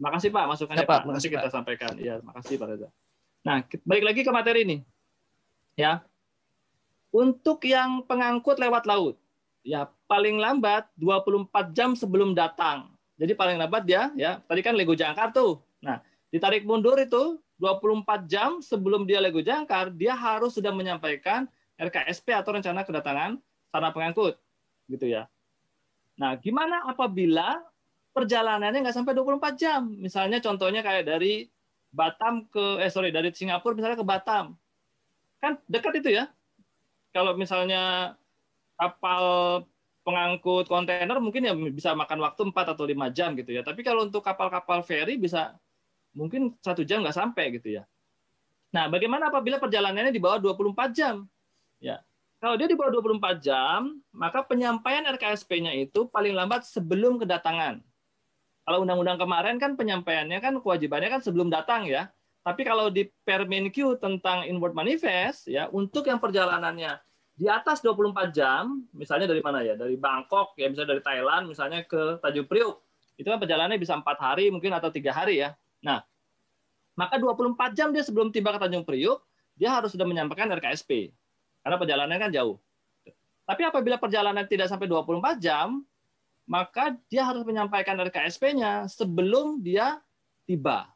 Makasih 0.00 0.32
Pak 0.32 0.44
masukannya 0.48 0.84
ya, 0.84 0.88
Pak. 0.88 1.00
Pak. 1.04 1.12
Nanti 1.12 1.28
kita 1.28 1.48
Pak. 1.48 1.52
sampaikan. 1.52 1.92
Ya, 2.00 2.20
makasih 2.24 2.56
Pak 2.56 2.66
Reza. 2.72 2.88
Nah, 3.44 3.60
balik 3.84 4.04
lagi 4.08 4.20
ke 4.24 4.32
materi 4.32 4.64
ini. 4.64 4.76
Ya. 5.76 6.00
Untuk 7.12 7.64
yang 7.68 8.04
pengangkut 8.04 8.56
lewat 8.56 8.88
laut, 8.88 9.16
ya 9.64 9.88
paling 10.08 10.40
lambat 10.40 10.88
24 10.96 11.72
jam 11.76 11.92
sebelum 11.92 12.32
datang. 12.32 12.92
Jadi 13.16 13.32
paling 13.32 13.56
lambat 13.56 13.88
dia 13.88 14.12
ya, 14.16 14.40
tadi 14.44 14.60
kan 14.60 14.76
Lego 14.76 14.92
jangkar 14.92 15.32
tuh. 15.32 15.60
Nah, 15.80 16.00
ditarik 16.28 16.68
mundur 16.68 16.96
itu 17.00 17.40
24 17.56 18.28
jam 18.28 18.60
sebelum 18.60 19.08
dia 19.08 19.20
Lego 19.20 19.40
jangkar, 19.40 19.92
dia 19.92 20.12
harus 20.12 20.52
sudah 20.52 20.72
menyampaikan 20.72 21.48
RKSP 21.80 22.36
atau 22.36 22.52
rencana 22.56 22.84
kedatangan 22.84 23.40
sarana 23.72 23.92
pengangkut. 23.92 24.36
Gitu 24.86 25.06
ya. 25.10 25.26
Nah, 26.16 26.34
gimana 26.40 26.86
apabila 26.88 27.60
perjalanannya 28.16 28.80
nggak 28.88 28.96
sampai 28.96 29.12
24 29.12 29.60
jam. 29.60 29.82
Misalnya 30.00 30.40
contohnya 30.40 30.80
kayak 30.80 31.04
dari 31.04 31.46
Batam 31.92 32.44
ke 32.48 32.80
eh 32.80 32.92
sorry 32.92 33.08
dari 33.12 33.32
Singapura 33.32 33.76
misalnya 33.76 34.00
ke 34.00 34.06
Batam. 34.06 34.56
Kan 35.40 35.60
dekat 35.68 36.00
itu 36.00 36.16
ya. 36.16 36.28
Kalau 37.12 37.36
misalnya 37.36 38.16
kapal 38.76 39.24
pengangkut 40.04 40.68
kontainer 40.70 41.18
mungkin 41.18 41.42
ya 41.44 41.52
bisa 41.72 41.90
makan 41.96 42.22
waktu 42.22 42.52
4 42.52 42.72
atau 42.76 42.84
5 42.84 43.08
jam 43.12 43.36
gitu 43.36 43.52
ya. 43.52 43.60
Tapi 43.64 43.84
kalau 43.84 44.08
untuk 44.08 44.24
kapal-kapal 44.24 44.80
feri 44.80 45.20
bisa 45.20 45.56
mungkin 46.16 46.56
satu 46.64 46.80
jam 46.84 47.04
nggak 47.04 47.16
sampai 47.16 47.52
gitu 47.60 47.80
ya. 47.80 47.84
Nah, 48.72 48.88
bagaimana 48.92 49.28
apabila 49.28 49.56
perjalanannya 49.60 50.12
di 50.12 50.20
bawah 50.20 50.40
24 50.40 50.92
jam? 50.92 51.24
Ya, 51.80 52.00
kalau 52.36 52.54
dia 52.60 52.68
di 52.68 52.76
bawah 52.76 53.00
24 53.00 53.40
jam, 53.40 53.96
maka 54.12 54.44
penyampaian 54.44 55.08
RKSP-nya 55.16 55.72
itu 55.72 56.04
paling 56.12 56.36
lambat 56.36 56.68
sebelum 56.68 57.16
kedatangan. 57.16 57.80
Kalau 58.66 58.82
undang-undang 58.82 59.16
kemarin 59.16 59.56
kan 59.56 59.78
penyampaiannya 59.78 60.42
kan 60.42 60.58
kewajibannya 60.60 61.08
kan 61.08 61.22
sebelum 61.22 61.48
datang 61.48 61.86
ya. 61.86 62.10
Tapi 62.46 62.62
kalau 62.62 62.90
di 62.92 63.06
Permenkyu 63.26 63.98
tentang 63.98 64.46
inward 64.46 64.74
manifest 64.74 65.50
ya 65.50 65.66
untuk 65.70 66.06
yang 66.06 66.22
perjalanannya 66.22 66.98
di 67.36 67.46
atas 67.50 67.82
24 67.82 68.32
jam, 68.32 68.86
misalnya 68.96 69.28
dari 69.28 69.42
mana 69.42 69.60
ya? 69.60 69.74
Dari 69.74 69.94
Bangkok 69.98 70.56
ya, 70.56 70.70
misalnya 70.70 70.98
dari 70.98 71.02
Thailand 71.02 71.44
misalnya 71.50 71.84
ke 71.84 72.20
Tanjung 72.22 72.48
Priuk. 72.48 72.80
Itu 73.16 73.32
kan 73.32 73.40
perjalanannya 73.40 73.80
bisa 73.80 73.96
empat 73.96 74.18
hari 74.20 74.52
mungkin 74.52 74.76
atau 74.76 74.92
tiga 74.92 75.12
hari 75.12 75.40
ya. 75.40 75.56
Nah, 75.80 76.04
maka 76.96 77.16
24 77.20 77.76
jam 77.76 77.92
dia 77.92 78.04
sebelum 78.04 78.28
tiba 78.28 78.52
ke 78.52 78.58
Tanjung 78.60 78.84
Priuk, 78.84 79.20
dia 79.56 79.72
harus 79.72 79.92
sudah 79.92 80.04
menyampaikan 80.04 80.48
RKSP. 80.52 81.12
Karena 81.66 81.82
perjalanannya 81.82 82.20
kan 82.22 82.30
jauh. 82.30 82.62
Tapi 83.42 83.62
apabila 83.66 83.98
perjalanan 83.98 84.46
tidak 84.46 84.70
sampai 84.70 84.86
24 84.86 85.42
jam, 85.42 85.82
maka 86.46 86.94
dia 87.10 87.26
harus 87.26 87.42
menyampaikan 87.42 87.98
RKSP-nya 88.06 88.86
sebelum 88.86 89.58
dia 89.58 89.98
tiba. 90.46 90.86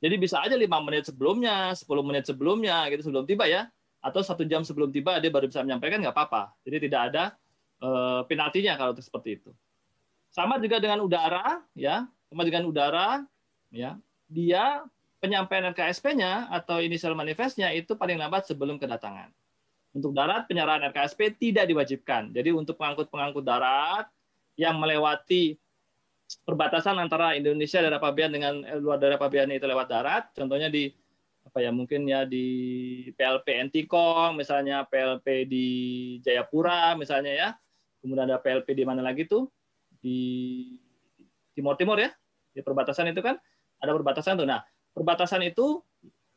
Jadi 0.00 0.16
bisa 0.16 0.40
aja 0.40 0.56
lima 0.56 0.80
menit 0.80 1.04
sebelumnya, 1.04 1.76
10 1.76 1.84
menit 2.00 2.24
sebelumnya, 2.24 2.88
gitu 2.88 3.12
sebelum 3.12 3.28
tiba 3.28 3.44
ya, 3.44 3.68
atau 4.00 4.24
satu 4.24 4.48
jam 4.48 4.64
sebelum 4.64 4.88
tiba 4.88 5.20
dia 5.20 5.28
baru 5.28 5.52
bisa 5.52 5.60
menyampaikan 5.60 6.00
nggak 6.00 6.16
apa-apa. 6.16 6.56
Jadi 6.64 6.88
tidak 6.88 7.00
ada 7.12 7.24
uh, 7.84 8.24
penaltinya 8.24 8.80
kalau 8.80 8.96
seperti 8.96 9.36
itu. 9.36 9.52
Sama 10.32 10.56
juga 10.56 10.80
dengan 10.80 11.04
udara, 11.04 11.60
ya, 11.76 12.08
sama 12.32 12.48
dengan 12.48 12.64
udara, 12.64 13.20
ya, 13.68 14.00
dia 14.32 14.80
penyampaian 15.20 15.68
RKSP-nya 15.76 16.48
atau 16.48 16.80
initial 16.80 17.12
manifest-nya 17.12 17.68
itu 17.76 17.92
paling 17.92 18.16
lambat 18.16 18.48
sebelum 18.48 18.80
kedatangan. 18.80 19.28
Untuk 19.90 20.14
darat 20.14 20.46
penyerahan 20.46 20.86
RKSP 20.94 21.34
tidak 21.34 21.66
diwajibkan. 21.66 22.30
Jadi 22.30 22.54
untuk 22.54 22.78
pengangkut-pengangkut 22.78 23.42
darat 23.42 24.06
yang 24.54 24.78
melewati 24.78 25.58
perbatasan 26.46 26.94
antara 27.02 27.34
Indonesia 27.34 27.82
dan 27.82 27.98
Pabian 27.98 28.30
dengan 28.30 28.62
eh, 28.62 28.78
luar 28.78 29.02
dari 29.02 29.18
Pabian 29.18 29.50
itu 29.50 29.66
lewat 29.66 29.86
darat, 29.90 30.24
contohnya 30.30 30.70
di 30.70 30.86
apa 31.40 31.58
ya 31.64 31.74
mungkin 31.74 32.06
ya 32.06 32.22
di 32.22 32.46
PLP 33.18 33.66
Entikong, 33.66 34.38
misalnya 34.38 34.86
PLP 34.86 35.50
di 35.50 35.66
Jayapura 36.22 36.94
misalnya 36.94 37.32
ya, 37.34 37.48
kemudian 37.98 38.30
ada 38.30 38.38
PLP 38.38 38.78
di 38.78 38.84
mana 38.86 39.02
lagi 39.02 39.26
tuh 39.26 39.50
di 39.98 40.20
Timur 41.50 41.74
Timur 41.74 41.98
ya, 41.98 42.14
di 42.54 42.62
perbatasan 42.62 43.10
itu 43.10 43.18
kan 43.24 43.34
ada 43.82 43.90
perbatasan 43.90 44.38
tuh. 44.38 44.46
Nah 44.46 44.62
perbatasan 44.94 45.42
itu 45.50 45.82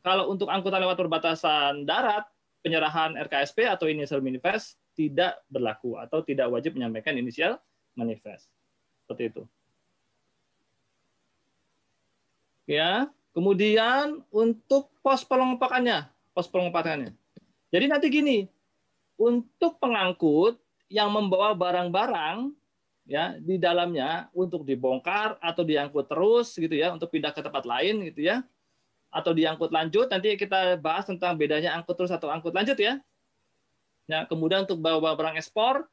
kalau 0.02 0.34
untuk 0.34 0.50
angkutan 0.50 0.82
lewat 0.82 0.98
perbatasan 0.98 1.86
darat 1.86 2.26
penyerahan 2.64 3.20
RKSP 3.28 3.68
atau 3.68 3.92
initial 3.92 4.24
manifest 4.24 4.80
tidak 4.96 5.44
berlaku 5.52 6.00
atau 6.00 6.24
tidak 6.24 6.48
wajib 6.48 6.80
menyampaikan 6.80 7.14
inisial 7.20 7.60
manifest. 7.94 8.48
Seperti 9.04 9.36
itu. 9.36 9.44
Ya, 12.64 13.12
kemudian 13.36 14.24
untuk 14.32 14.88
pos 15.04 15.28
pengelompokannya, 15.28 16.08
pos 16.32 16.48
pengelompokannya. 16.48 17.12
Jadi 17.76 17.86
nanti 17.92 18.08
gini, 18.08 18.48
untuk 19.20 19.78
pengangkut 19.84 20.56
yang 20.88 21.12
membawa 21.12 21.52
barang-barang 21.52 22.56
ya 23.04 23.36
di 23.36 23.60
dalamnya 23.60 24.32
untuk 24.32 24.64
dibongkar 24.64 25.36
atau 25.44 25.68
diangkut 25.68 26.08
terus 26.08 26.56
gitu 26.56 26.72
ya 26.72 26.96
untuk 26.96 27.12
pindah 27.12 27.36
ke 27.36 27.44
tempat 27.44 27.68
lain 27.68 28.00
gitu 28.08 28.32
ya 28.32 28.40
atau 29.14 29.32
diangkut 29.32 29.70
lanjut 29.70 30.10
nanti 30.10 30.34
kita 30.34 30.82
bahas 30.82 31.06
tentang 31.06 31.38
bedanya 31.38 31.78
angkut 31.78 31.94
terus 31.94 32.10
atau 32.10 32.34
angkut 32.34 32.52
lanjut 32.52 32.76
ya. 32.82 32.98
Nah, 34.10 34.26
kemudian 34.28 34.66
untuk 34.66 34.82
bawa 34.82 35.14
barang 35.14 35.38
ekspor 35.38 35.86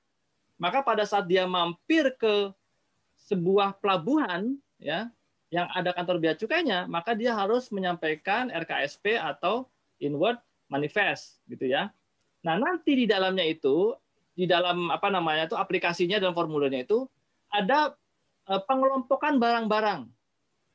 maka 0.61 0.81
pada 0.81 1.05
saat 1.05 1.29
dia 1.29 1.45
mampir 1.45 2.13
ke 2.17 2.53
sebuah 3.29 3.77
pelabuhan 3.81 4.57
ya 4.81 5.13
yang 5.51 5.67
ada 5.75 5.91
kantor 5.91 6.23
bea 6.23 6.35
cukainya, 6.39 6.87
maka 6.87 7.13
dia 7.17 7.35
harus 7.35 7.69
menyampaikan 7.75 8.49
RKSP 8.55 9.19
atau 9.19 9.67
inward 9.99 10.39
manifest 10.71 11.43
gitu 11.51 11.67
ya. 11.67 11.91
Nah, 12.47 12.57
nanti 12.57 12.95
di 12.95 13.07
dalamnya 13.11 13.43
itu 13.45 13.93
di 14.33 14.47
dalam 14.47 14.89
apa 14.89 15.11
namanya 15.11 15.51
itu 15.51 15.59
aplikasinya 15.59 16.23
dan 16.23 16.33
formulirnya 16.33 16.87
itu 16.87 17.05
ada 17.51 17.93
eh, 18.47 18.63
pengelompokan 18.63 19.43
barang-barang. 19.43 20.07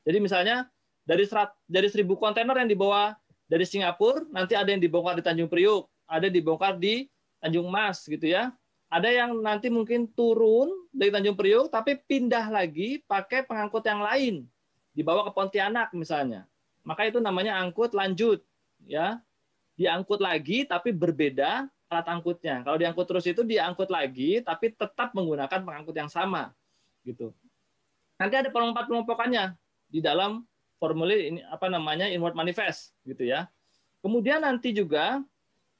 Jadi 0.06 0.18
misalnya 0.20 0.68
dari 1.06 1.24
serat, 1.24 1.54
dari 1.70 1.86
seribu 1.86 2.18
kontainer 2.18 2.58
yang 2.58 2.68
dibawa 2.68 3.14
dari 3.46 3.62
Singapura, 3.62 4.26
nanti 4.34 4.58
ada 4.58 4.66
yang 4.66 4.82
dibongkar 4.82 5.14
di 5.14 5.22
Tanjung 5.22 5.46
Priuk, 5.46 5.86
ada 6.10 6.26
dibongkar 6.26 6.74
di 6.76 7.06
Tanjung 7.38 7.70
Mas 7.70 8.02
gitu 8.02 8.26
ya. 8.26 8.50
Ada 8.90 9.10
yang 9.10 9.38
nanti 9.38 9.70
mungkin 9.70 10.10
turun 10.10 10.70
dari 10.90 11.14
Tanjung 11.14 11.38
Priok 11.38 11.70
tapi 11.70 11.94
pindah 11.94 12.50
lagi 12.50 13.02
pakai 13.06 13.46
pengangkut 13.46 13.86
yang 13.86 14.02
lain. 14.02 14.34
Dibawa 14.90 15.30
ke 15.30 15.32
Pontianak 15.34 15.94
misalnya. 15.94 16.46
Maka 16.82 17.06
itu 17.06 17.22
namanya 17.22 17.58
angkut 17.62 17.94
lanjut 17.94 18.42
ya. 18.82 19.22
Diangkut 19.78 20.18
lagi 20.18 20.66
tapi 20.66 20.90
berbeda 20.90 21.70
alat 21.86 22.06
angkutnya. 22.10 22.66
Kalau 22.66 22.78
diangkut 22.78 23.06
terus 23.06 23.26
itu 23.30 23.46
diangkut 23.46 23.90
lagi 23.90 24.42
tapi 24.42 24.74
tetap 24.74 25.14
menggunakan 25.14 25.62
pengangkut 25.62 25.94
yang 25.94 26.10
sama 26.10 26.50
gitu. 27.06 27.30
Nanti 28.18 28.34
ada 28.34 28.50
pelompat 28.50 28.90
pelompokannya 28.90 29.54
di 29.86 30.02
dalam 30.02 30.42
formulir 30.76 31.32
ini 31.32 31.40
apa 31.48 31.68
namanya 31.68 32.08
inward 32.08 32.36
manifest 32.36 32.92
gitu 33.08 33.24
ya 33.24 33.48
kemudian 34.00 34.44
nanti 34.44 34.72
juga 34.72 35.24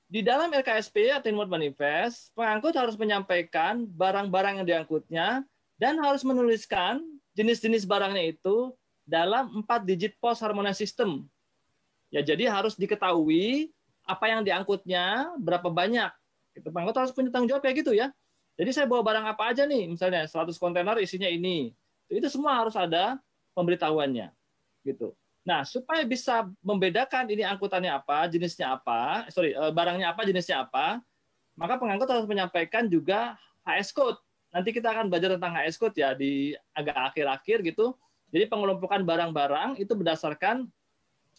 di 0.07 0.23
dalam 0.23 0.55
LKSP 0.55 1.11
atau 1.11 1.27
Inward 1.35 1.51
Manifest, 1.51 2.31
pengangkut 2.39 2.79
harus 2.79 2.95
menyampaikan 2.95 3.83
barang-barang 3.91 4.63
yang 4.63 4.67
diangkutnya 4.67 5.43
dan 5.83 5.99
harus 5.99 6.23
menuliskan 6.23 7.03
jenis-jenis 7.35 7.83
barangnya 7.85 8.31
itu 8.31 8.71
dalam 9.03 9.63
empat 9.63 9.83
digit 9.83 10.15
post 10.23 10.47
harmonize 10.47 10.79
system. 10.79 11.27
Ya, 12.15 12.23
jadi 12.23 12.47
harus 12.47 12.79
diketahui 12.79 13.75
apa 14.07 14.31
yang 14.31 14.47
diangkutnya, 14.47 15.35
berapa 15.43 15.67
banyak. 15.67 16.15
Itu 16.55 16.71
pengangkut 16.71 16.97
harus 17.03 17.11
punya 17.11 17.35
tanggung 17.35 17.51
jawab 17.51 17.67
kayak 17.67 17.83
gitu 17.83 17.91
ya. 17.91 18.15
Jadi 18.57 18.71
saya 18.73 18.87
bawa 18.87 19.03
barang 19.03 19.27
apa 19.27 19.53
aja 19.53 19.67
nih, 19.67 19.91
misalnya 19.91 20.25
100 20.25 20.55
kontainer 20.57 20.97
isinya 21.03 21.27
ini. 21.27 21.75
Itu 22.07 22.31
semua 22.31 22.63
harus 22.63 22.79
ada 22.79 23.19
pemberitahuannya. 23.59 24.31
Gitu. 24.87 25.11
Nah, 25.47 25.63
supaya 25.63 26.03
bisa 26.03 26.47
membedakan 26.63 27.27
ini 27.31 27.43
angkutannya 27.47 27.91
apa, 27.91 28.27
jenisnya 28.31 28.79
apa, 28.79 29.27
sorry, 29.31 29.55
eh, 29.55 29.73
barangnya 29.75 30.11
apa, 30.11 30.27
jenisnya 30.27 30.67
apa, 30.67 31.03
maka 31.55 31.79
pengangkut 31.79 32.11
harus 32.11 32.27
menyampaikan 32.27 32.87
juga 32.91 33.39
HS 33.63 33.91
code. 33.95 34.19
Nanti 34.51 34.71
kita 34.75 34.91
akan 34.91 35.07
belajar 35.07 35.39
tentang 35.39 35.55
HS 35.55 35.79
code 35.79 35.95
ya 35.95 36.15
di 36.15 36.55
agak 36.75 37.15
akhir-akhir 37.15 37.63
gitu. 37.63 37.95
Jadi 38.31 38.51
pengelompokan 38.51 39.07
barang-barang 39.07 39.79
itu 39.79 39.95
berdasarkan 39.95 40.67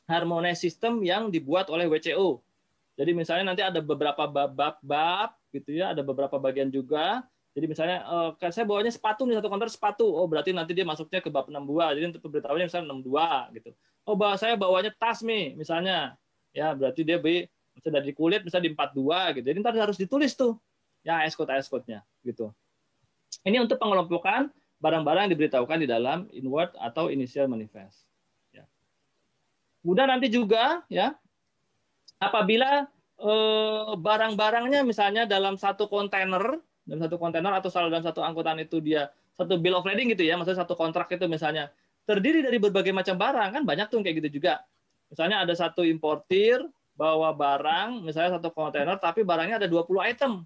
harmonize 0.08 0.64
system 0.64 1.04
yang 1.04 1.28
dibuat 1.28 1.68
oleh 1.68 1.88
WCO. 1.92 2.40
Jadi 2.98 3.12
misalnya 3.12 3.54
nanti 3.54 3.62
ada 3.62 3.84
beberapa 3.84 4.24
bab-bab 4.26 5.36
gitu 5.52 5.76
ya, 5.76 5.92
ada 5.92 6.02
beberapa 6.02 6.40
bagian 6.40 6.72
juga. 6.72 7.28
Jadi 7.58 7.66
misalnya 7.66 8.06
uh, 8.06 8.30
saya 8.54 8.70
bawanya 8.70 8.94
sepatu 8.94 9.26
nih 9.26 9.42
satu 9.42 9.50
konter 9.50 9.70
sepatu. 9.74 10.06
Oh, 10.06 10.30
berarti 10.30 10.54
nanti 10.54 10.78
dia 10.78 10.86
masuknya 10.86 11.26
ke 11.26 11.34
bab 11.34 11.50
62. 11.50 11.98
Jadi 11.98 12.06
untuk 12.14 12.22
pemberitahuannya 12.30 12.70
misalnya 12.70 12.94
62 12.94 13.58
gitu 13.58 13.72
oh 14.08 14.16
bahwa 14.16 14.36
saya 14.40 14.56
bawanya 14.56 14.90
tas 14.96 15.20
nih 15.20 15.54
misalnya 15.60 16.16
ya 16.56 16.72
berarti 16.72 17.04
dia 17.04 17.20
beli 17.20 17.52
misalnya 17.76 18.00
dari 18.00 18.14
kulit 18.16 18.42
misalnya 18.48 18.72
di 18.72 18.74
42 18.74 19.36
gitu 19.38 19.46
jadi 19.52 19.58
ntar 19.60 19.76
harus 19.76 20.00
ditulis 20.00 20.32
tuh 20.34 20.56
ya 21.04 21.28
S 21.28 21.36
code 21.36 21.52
S 21.52 21.68
code 21.68 21.84
nya 21.92 22.02
gitu 22.24 22.56
ini 23.44 23.60
untuk 23.60 23.76
pengelompokan 23.76 24.48
barang-barang 24.80 25.28
yang 25.28 25.34
diberitahukan 25.36 25.78
di 25.84 25.88
dalam 25.90 26.30
inward 26.30 26.70
atau 26.78 27.10
initial 27.10 27.50
manifest. 27.50 28.06
Ya. 28.54 28.62
Kemudian 29.82 30.06
nanti 30.06 30.30
juga 30.30 30.86
ya 30.86 31.18
apabila 32.22 32.86
eh, 33.18 33.90
barang-barangnya 33.98 34.86
misalnya 34.86 35.26
dalam 35.26 35.58
satu 35.58 35.90
kontainer 35.90 36.62
dalam 36.88 37.04
satu 37.04 37.16
kontainer 37.20 37.52
atau 37.60 37.70
dalam 37.70 38.04
satu 38.04 38.24
angkutan 38.24 38.64
itu 38.64 38.80
dia 38.80 39.12
satu 39.36 39.60
bill 39.60 39.78
of 39.78 39.86
lading 39.86 40.16
gitu 40.16 40.24
ya, 40.26 40.40
maksudnya 40.40 40.66
satu 40.66 40.74
kontrak 40.74 41.12
itu 41.14 41.28
misalnya 41.30 41.70
terdiri 42.08 42.42
dari 42.42 42.58
berbagai 42.58 42.96
macam 42.96 43.20
barang 43.20 43.50
kan 43.60 43.64
banyak 43.68 43.92
tuh 43.92 44.00
kayak 44.02 44.24
gitu 44.24 44.42
juga. 44.42 44.64
Misalnya 45.12 45.44
ada 45.44 45.54
satu 45.54 45.84
importir 45.84 46.64
bawa 46.98 47.36
barang, 47.36 48.02
misalnya 48.02 48.42
satu 48.42 48.50
kontainer 48.50 48.98
tapi 48.98 49.22
barangnya 49.22 49.62
ada 49.62 49.68
20 49.70 49.86
item. 50.02 50.42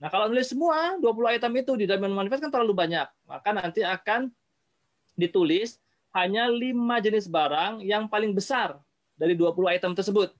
Nah, 0.00 0.08
kalau 0.08 0.32
nulis 0.32 0.48
semua 0.48 0.96
20 0.96 1.36
item 1.36 1.52
itu 1.60 1.72
di 1.76 1.84
dalam 1.84 2.08
manifest 2.10 2.40
kan 2.40 2.50
terlalu 2.50 2.72
banyak. 2.72 3.04
Maka 3.28 3.52
nanti 3.52 3.84
akan 3.84 4.32
ditulis 5.12 5.76
hanya 6.16 6.48
lima 6.48 6.98
jenis 6.98 7.28
barang 7.28 7.84
yang 7.84 8.08
paling 8.08 8.32
besar 8.32 8.80
dari 9.14 9.36
20 9.36 9.52
item 9.68 9.92
tersebut. 9.92 10.32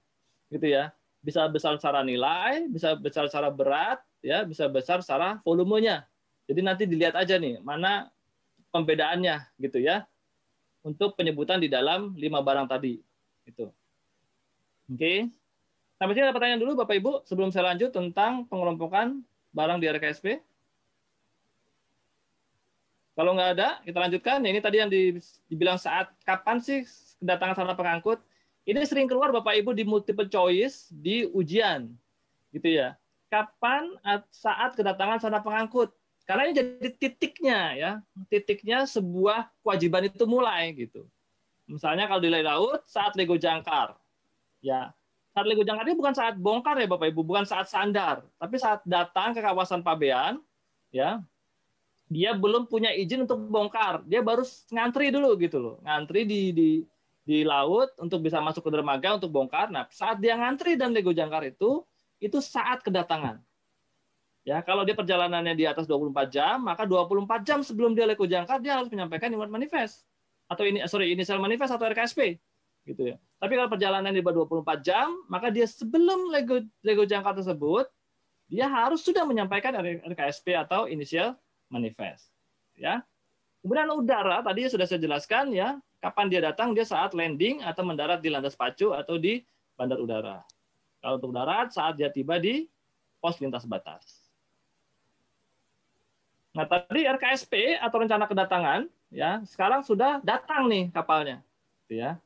Gitu 0.49 0.65
ya. 0.65 0.89
Bisa 1.21 1.45
besar 1.45 1.77
secara 1.77 2.01
nilai, 2.01 2.65
bisa 2.73 2.97
besar 2.97 3.29
secara 3.29 3.53
berat, 3.53 4.01
ya, 4.21 4.45
bisa 4.45 4.69
besar 4.69 5.01
secara 5.03 5.41
volumenya. 5.43 6.05
Jadi 6.45 6.61
nanti 6.61 6.83
dilihat 6.89 7.17
aja 7.17 7.37
nih 7.37 7.61
mana 7.61 8.09
pembedaannya 8.73 9.45
gitu 9.59 9.81
ya. 9.81 10.07
Untuk 10.81 11.13
penyebutan 11.13 11.61
di 11.61 11.69
dalam 11.69 12.17
lima 12.17 12.41
barang 12.41 12.65
tadi. 12.65 12.97
Itu. 13.45 13.69
Oke. 14.89 15.29
Sampai 16.01 16.17
sini 16.17 16.25
ada 16.25 16.33
pertanyaan 16.33 16.61
dulu 16.61 16.81
Bapak 16.81 16.97
Ibu 16.97 17.11
sebelum 17.29 17.53
saya 17.53 17.69
lanjut 17.69 17.93
tentang 17.93 18.49
pengelompokan 18.49 19.21
barang 19.53 19.77
di 19.77 19.85
RKSP? 19.85 20.41
Kalau 23.13 23.37
nggak 23.37 23.51
ada, 23.53 23.69
kita 23.85 23.97
lanjutkan. 24.01 24.39
Ini 24.41 24.59
tadi 24.63 24.77
yang 24.81 24.89
dibilang 24.89 25.77
saat 25.77 26.09
kapan 26.25 26.57
sih 26.57 26.81
kedatangan 27.21 27.53
sarana 27.53 27.77
pengangkut? 27.77 28.17
Ini 28.65 28.81
sering 28.85 29.05
keluar 29.05 29.29
Bapak 29.29 29.57
Ibu 29.61 29.77
di 29.77 29.85
multiple 29.85 30.25
choice 30.25 30.89
di 30.89 31.29
ujian, 31.29 31.89
gitu 32.49 32.69
ya. 32.69 32.97
Kapan 33.31 33.95
saat 34.27 34.75
kedatangan 34.75 35.23
sarana 35.23 35.39
pengangkut? 35.39 35.95
Karena 36.27 36.51
ini 36.51 36.53
jadi 36.53 36.89
titiknya 36.99 37.59
ya, 37.73 37.91
titiknya 38.27 38.83
sebuah 38.83 39.47
kewajiban 39.63 40.11
itu 40.11 40.27
mulai 40.27 40.75
gitu. 40.75 41.07
Misalnya 41.65 42.11
kalau 42.11 42.19
di 42.19 42.29
laut 42.29 42.83
saat 42.83 43.15
Lego 43.15 43.39
jangkar, 43.39 43.95
ya 44.59 44.91
saat 45.31 45.47
Lego 45.47 45.63
jangkar 45.63 45.87
ini 45.87 45.95
bukan 45.95 46.11
saat 46.11 46.35
bongkar 46.35 46.75
ya 46.83 46.87
Bapak 46.91 47.07
Ibu, 47.07 47.23
bukan 47.23 47.47
saat 47.47 47.71
sandar, 47.71 48.27
tapi 48.35 48.59
saat 48.59 48.83
datang 48.83 49.31
ke 49.31 49.39
kawasan 49.39 49.79
pabean, 49.79 50.43
ya 50.91 51.23
dia 52.11 52.35
belum 52.35 52.67
punya 52.67 52.91
izin 52.91 53.23
untuk 53.23 53.39
bongkar, 53.47 54.03
dia 54.03 54.19
baru 54.19 54.43
ngantri 54.75 55.07
dulu 55.15 55.39
gitu 55.39 55.57
loh, 55.63 55.75
ngantri 55.87 56.27
di 56.27 56.51
di 56.51 56.69
di 57.23 57.47
laut 57.47 57.95
untuk 57.95 58.19
bisa 58.19 58.43
masuk 58.43 58.67
ke 58.67 58.71
dermaga 58.75 59.15
untuk 59.15 59.31
bongkar. 59.31 59.71
Nah, 59.71 59.87
saat 59.87 60.19
dia 60.19 60.35
ngantri 60.35 60.75
dan 60.75 60.91
Lego 60.91 61.15
jangkar 61.15 61.47
itu, 61.47 61.87
itu 62.21 62.37
saat 62.39 62.85
kedatangan. 62.85 63.41
Ya, 64.41 64.61
kalau 64.65 64.85
dia 64.85 64.97
perjalanannya 64.97 65.53
di 65.53 65.65
atas 65.69 65.85
24 65.85 66.29
jam, 66.33 66.61
maka 66.65 66.85
24 66.85 67.45
jam 67.45 67.59
sebelum 67.61 67.93
dia 67.93 68.09
Lego 68.09 68.25
jangkar, 68.25 68.57
dia 68.57 68.77
harus 68.77 68.89
menyampaikan 68.89 69.29
inward 69.29 69.53
manifest 69.53 70.05
atau 70.51 70.67
ini 70.67 70.83
sorry 70.83 71.15
initial 71.15 71.39
manifest 71.39 71.71
atau 71.71 71.87
RKSP 71.87 72.35
gitu 72.83 73.13
ya. 73.13 73.17
Tapi 73.37 73.53
kalau 73.55 73.69
perjalanan 73.71 74.11
di 74.11 74.19
bawah 74.19 74.45
24 74.49 74.81
jam, 74.83 75.07
maka 75.29 75.53
dia 75.53 75.69
sebelum 75.69 76.33
Lego 76.33 76.65
Lego 76.81 77.05
jangka 77.05 77.41
tersebut, 77.41 77.85
dia 78.49 78.67
harus 78.67 78.99
sudah 79.05 79.23
menyampaikan 79.23 79.71
RKSP 80.11 80.57
atau 80.57 80.89
initial 80.89 81.37
manifest. 81.71 82.27
Ya. 82.75 83.05
Kemudian 83.61 83.93
udara 83.93 84.41
tadi 84.41 84.65
sudah 84.67 84.89
saya 84.89 84.97
jelaskan 84.97 85.53
ya, 85.53 85.77
kapan 86.01 86.25
dia 86.27 86.41
datang 86.41 86.73
dia 86.73 86.83
saat 86.83 87.13
landing 87.13 87.61
atau 87.61 87.85
mendarat 87.85 88.19
di 88.19 88.33
landas 88.33 88.57
pacu 88.57 88.91
atau 88.91 89.21
di 89.21 89.45
bandar 89.77 90.01
udara. 90.01 90.41
Kalau 91.01 91.17
untuk 91.17 91.33
darat 91.33 91.73
saat 91.73 91.97
dia 91.97 92.13
tiba 92.13 92.37
di 92.37 92.69
pos 93.17 93.41
lintas 93.41 93.65
batas. 93.65 94.21
Nah, 96.51 96.67
tadi 96.67 97.07
RKSP 97.07 97.79
atau 97.79 97.97
rencana 98.01 98.27
kedatangan 98.27 98.85
ya, 99.09 99.41
sekarang 99.47 99.81
sudah 99.81 100.21
datang 100.21 100.67
nih 100.69 100.93
kapalnya. 100.93 101.41
Gitu 101.87 102.05
ya 102.05 102.21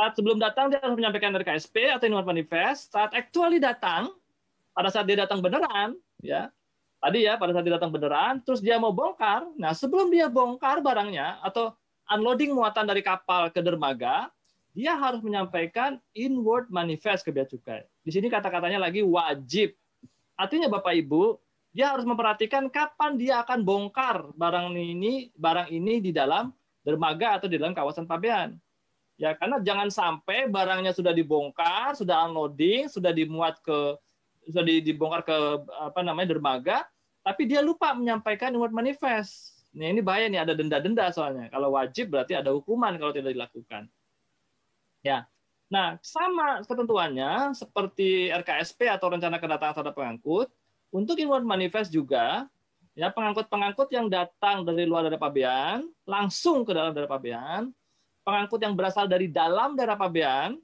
saat 0.00 0.16
sebelum 0.16 0.40
datang 0.40 0.72
dia 0.72 0.80
harus 0.80 0.96
menyampaikan 0.96 1.28
RKSP 1.36 1.92
atau 1.92 2.08
inward 2.08 2.24
manifest. 2.24 2.88
Saat 2.88 3.12
actually 3.12 3.60
datang, 3.60 4.08
pada 4.72 4.88
saat 4.88 5.04
dia 5.04 5.20
datang 5.20 5.44
beneran, 5.44 5.92
ya 6.24 6.48
tadi 7.04 7.28
ya 7.28 7.36
pada 7.36 7.52
saat 7.52 7.68
dia 7.68 7.76
datang 7.76 7.92
beneran, 7.92 8.40
terus 8.40 8.64
dia 8.64 8.80
mau 8.80 8.96
bongkar. 8.96 9.44
Nah 9.60 9.76
sebelum 9.76 10.08
dia 10.08 10.32
bongkar 10.32 10.80
barangnya 10.80 11.44
atau 11.44 11.76
unloading 12.08 12.56
muatan 12.56 12.88
dari 12.88 13.04
kapal 13.04 13.52
ke 13.52 13.60
dermaga, 13.60 14.32
dia 14.72 14.96
harus 14.96 15.20
menyampaikan 15.20 16.00
inward 16.16 16.72
manifest 16.72 17.20
ke 17.20 17.28
bea 17.28 17.44
cukai. 17.44 17.84
Di 18.00 18.10
sini 18.10 18.32
kata-katanya 18.32 18.80
lagi 18.80 19.04
wajib. 19.04 19.76
Artinya 20.36 20.72
Bapak 20.72 20.96
Ibu, 20.96 21.36
dia 21.70 21.92
harus 21.92 22.02
memperhatikan 22.02 22.66
kapan 22.72 23.14
dia 23.14 23.44
akan 23.44 23.62
bongkar 23.62 24.34
barang 24.34 24.74
ini 24.74 25.30
barang 25.38 25.70
ini 25.70 26.02
di 26.02 26.10
dalam 26.10 26.50
dermaga 26.82 27.38
atau 27.38 27.46
di 27.46 27.60
dalam 27.60 27.76
kawasan 27.76 28.08
pabean. 28.08 28.58
Ya, 29.20 29.36
karena 29.36 29.60
jangan 29.60 29.92
sampai 29.92 30.48
barangnya 30.48 30.96
sudah 30.96 31.12
dibongkar, 31.12 31.92
sudah 31.92 32.24
unloading, 32.24 32.88
sudah 32.88 33.12
dimuat 33.12 33.60
ke 33.60 34.00
sudah 34.48 34.64
dibongkar 34.64 35.22
ke 35.28 35.36
apa 35.76 36.00
namanya 36.00 36.32
dermaga, 36.32 36.88
tapi 37.20 37.44
dia 37.44 37.60
lupa 37.60 37.92
menyampaikan 37.92 38.48
inward 38.56 38.72
manifest. 38.72 39.60
Nah, 39.70 39.86
ini 39.92 40.00
bahaya 40.02 40.26
nih 40.26 40.40
ada 40.42 40.56
denda-denda 40.56 41.12
soalnya. 41.14 41.46
Kalau 41.52 41.76
wajib 41.78 42.10
berarti 42.10 42.34
ada 42.34 42.50
hukuman 42.50 42.96
kalau 42.98 43.14
tidak 43.14 43.36
dilakukan. 43.36 43.86
Ya. 45.04 45.28
Nah, 45.70 45.96
sama 46.02 46.66
ketentuannya 46.66 47.54
seperti 47.54 48.26
RKSP 48.34 48.90
atau 48.90 49.06
rencana 49.14 49.38
kedatangan 49.38 49.74
terhadap 49.78 49.94
pengangkut, 49.94 50.50
untuk 50.90 51.14
inward 51.14 51.46
manifest 51.46 51.94
juga 51.94 52.50
ya 52.98 53.14
pengangkut-pengangkut 53.14 53.86
yang 53.94 54.10
datang 54.10 54.66
dari 54.66 54.82
luar 54.82 55.06
daerah 55.06 55.22
pabean 55.22 55.86
langsung 56.02 56.66
ke 56.66 56.74
dalam 56.74 56.90
daerah 56.90 57.06
pabean 57.06 57.70
pengangkut 58.26 58.60
yang 58.60 58.74
berasal 58.76 59.08
dari 59.08 59.26
dalam 59.26 59.74
daerah 59.74 59.96
pabean, 59.96 60.60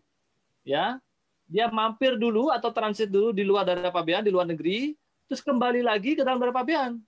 ya, 0.62 1.00
dia 1.48 1.66
mampir 1.72 2.14
dulu 2.14 2.52
atau 2.52 2.70
transit 2.70 3.08
dulu 3.08 3.32
di 3.32 3.42
luar 3.42 3.64
daerah 3.64 3.90
pabean, 3.90 4.22
di 4.22 4.30
luar 4.30 4.46
negeri, 4.46 4.94
terus 5.26 5.40
kembali 5.42 5.82
lagi 5.82 6.14
ke 6.14 6.22
dalam 6.22 6.38
daerah 6.38 6.54
pabean, 6.54 7.00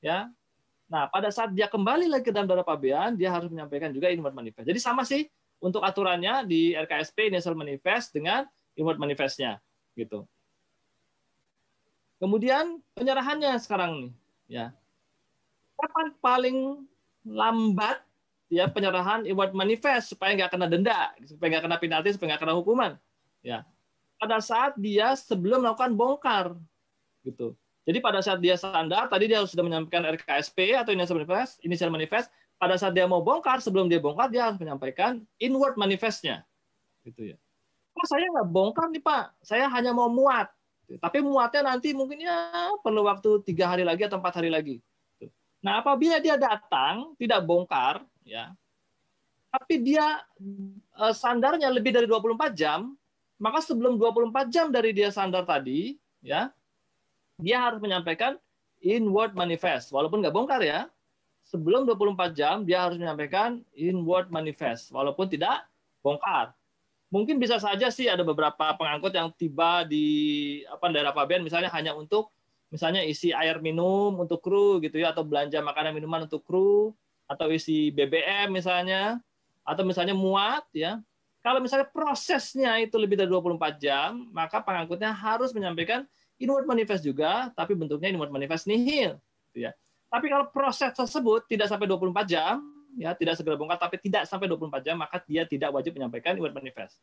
ya. 0.00 0.30
Nah, 0.88 1.08
pada 1.08 1.32
saat 1.32 1.52
dia 1.52 1.68
kembali 1.68 2.10
lagi 2.10 2.24
ke 2.28 2.32
dalam 2.32 2.48
daerah 2.48 2.66
pabean, 2.66 3.16
dia 3.16 3.32
harus 3.32 3.48
menyampaikan 3.48 3.92
juga 3.92 4.12
inward 4.12 4.36
manifest. 4.36 4.66
Jadi 4.68 4.80
sama 4.80 5.02
sih 5.04 5.26
untuk 5.64 5.80
aturannya 5.80 6.44
di 6.44 6.76
RKSP 6.76 7.32
initial 7.32 7.56
manifest 7.56 8.12
dengan 8.12 8.44
inward 8.76 9.00
manifestnya, 9.00 9.64
gitu. 9.96 10.28
Kemudian 12.20 12.84
penyerahannya 12.92 13.56
sekarang 13.56 13.92
nih, 13.96 14.12
ya. 14.60 14.66
Kapan 15.80 16.06
paling 16.20 16.58
lambat 17.24 18.04
ya 18.52 18.68
penyerahan 18.68 19.24
reward 19.24 19.56
manifest 19.56 20.12
supaya 20.12 20.36
nggak 20.36 20.52
kena 20.52 20.68
denda, 20.68 21.16
supaya 21.24 21.56
nggak 21.56 21.64
kena 21.64 21.76
penalti, 21.80 22.08
supaya 22.12 22.36
nggak 22.36 22.42
kena 22.44 22.54
hukuman. 22.54 22.92
Ya, 23.40 23.64
pada 24.20 24.44
saat 24.44 24.76
dia 24.76 25.16
sebelum 25.16 25.64
melakukan 25.64 25.96
bongkar, 25.96 26.46
gitu. 27.24 27.56
Jadi 27.84 28.00
pada 28.00 28.20
saat 28.24 28.40
dia 28.40 28.56
sandar, 28.56 29.12
tadi 29.12 29.28
dia 29.28 29.44
sudah 29.44 29.64
menyampaikan 29.64 30.08
RKSP 30.16 30.72
atau 30.76 30.92
initial 30.96 31.20
manifest, 31.20 31.60
initial 31.60 31.92
manifest. 31.92 32.32
Pada 32.64 32.80
saat 32.80 32.96
dia 32.96 33.04
mau 33.04 33.20
bongkar, 33.20 33.60
sebelum 33.60 33.92
dia 33.92 34.00
bongkar, 34.00 34.32
dia 34.32 34.48
harus 34.48 34.56
menyampaikan 34.56 35.20
inward 35.36 35.76
manifestnya, 35.76 36.48
gitu 37.04 37.36
ya. 37.36 37.36
Pak, 37.92 38.06
saya 38.08 38.24
nggak 38.24 38.48
bongkar 38.48 38.88
nih 38.88 39.04
Pak, 39.04 39.36
saya 39.44 39.68
hanya 39.68 39.92
mau 39.92 40.08
muat. 40.08 40.48
Tapi 40.96 41.20
muatnya 41.20 41.76
nanti 41.76 41.92
mungkin 41.92 42.24
ya 42.24 42.72
perlu 42.80 43.04
waktu 43.04 43.44
tiga 43.44 43.68
hari 43.68 43.84
lagi 43.84 44.08
atau 44.08 44.16
empat 44.16 44.40
hari 44.40 44.48
lagi. 44.48 44.80
Nah, 45.60 45.84
apabila 45.84 46.16
dia 46.24 46.40
datang 46.40 47.12
tidak 47.20 47.44
bongkar, 47.44 48.00
ya, 48.24 48.56
tapi 49.52 49.84
dia 49.84 50.24
uh, 50.96 51.12
sandarnya 51.12 51.68
lebih 51.68 51.92
dari 51.92 52.08
24 52.08 52.56
jam, 52.56 52.96
maka 53.36 53.60
sebelum 53.60 54.00
24 54.00 54.48
jam 54.48 54.72
dari 54.72 54.96
dia 54.96 55.12
sandar 55.12 55.44
tadi, 55.44 56.00
ya, 56.24 56.48
dia 57.36 57.60
harus 57.60 57.76
menyampaikan 57.84 58.40
inward 58.80 59.36
manifest, 59.36 59.92
walaupun 59.92 60.24
nggak 60.24 60.32
bongkar 60.32 60.64
ya. 60.64 60.88
Sebelum 61.54 61.86
24 61.86 62.34
jam 62.34 62.66
dia 62.66 62.82
harus 62.82 62.98
menyampaikan 62.98 63.62
inward 63.78 64.26
manifest, 64.26 64.90
walaupun 64.90 65.30
tidak 65.30 65.62
bongkar. 66.02 66.50
Mungkin 67.14 67.38
bisa 67.38 67.62
saja 67.62 67.94
sih 67.94 68.10
ada 68.10 68.26
beberapa 68.26 68.74
pengangkut 68.74 69.14
yang 69.14 69.30
tiba 69.30 69.86
di 69.86 70.06
apa 70.66 70.90
daerah 70.90 71.14
pabean 71.14 71.46
misalnya 71.46 71.70
hanya 71.70 71.94
untuk 71.94 72.34
misalnya 72.74 73.06
isi 73.06 73.30
air 73.30 73.62
minum 73.62 74.18
untuk 74.18 74.42
kru 74.42 74.82
gitu 74.82 74.98
ya 74.98 75.14
atau 75.14 75.22
belanja 75.22 75.62
makanan 75.62 75.94
minuman 75.94 76.26
untuk 76.26 76.42
kru 76.42 76.90
atau 77.30 77.46
isi 77.54 77.94
BBM 77.94 78.50
misalnya 78.50 79.22
atau 79.62 79.86
misalnya 79.86 80.18
muat 80.18 80.66
ya 80.74 80.98
kalau 81.38 81.62
misalnya 81.62 81.86
prosesnya 81.86 82.82
itu 82.82 82.98
lebih 82.98 83.14
dari 83.14 83.30
24 83.30 83.78
jam 83.78 84.26
maka 84.34 84.58
pengangkutnya 84.58 85.14
harus 85.14 85.54
menyampaikan 85.54 86.02
inward 86.34 86.66
manifest 86.66 87.06
juga 87.06 87.54
tapi 87.54 87.78
bentuknya 87.78 88.10
inward 88.10 88.34
manifest 88.34 88.66
nihil 88.66 89.22
gitu 89.54 89.70
ya 89.70 89.72
Tapi 90.14 90.30
kalau 90.30 90.46
proses 90.46 90.94
tersebut 90.94 91.42
tidak 91.50 91.66
sampai 91.66 91.90
24 91.90 92.22
jam, 92.22 92.62
ya 92.94 93.18
tidak 93.18 93.34
segera 93.34 93.58
bongkar 93.58 93.82
tapi 93.82 93.98
tidak 93.98 94.30
sampai 94.30 94.46
24 94.46 94.86
jam, 94.86 94.94
maka 94.94 95.18
dia 95.26 95.42
tidak 95.42 95.74
wajib 95.74 95.98
menyampaikan 95.98 96.38
inward 96.38 96.54
manifest. 96.54 97.02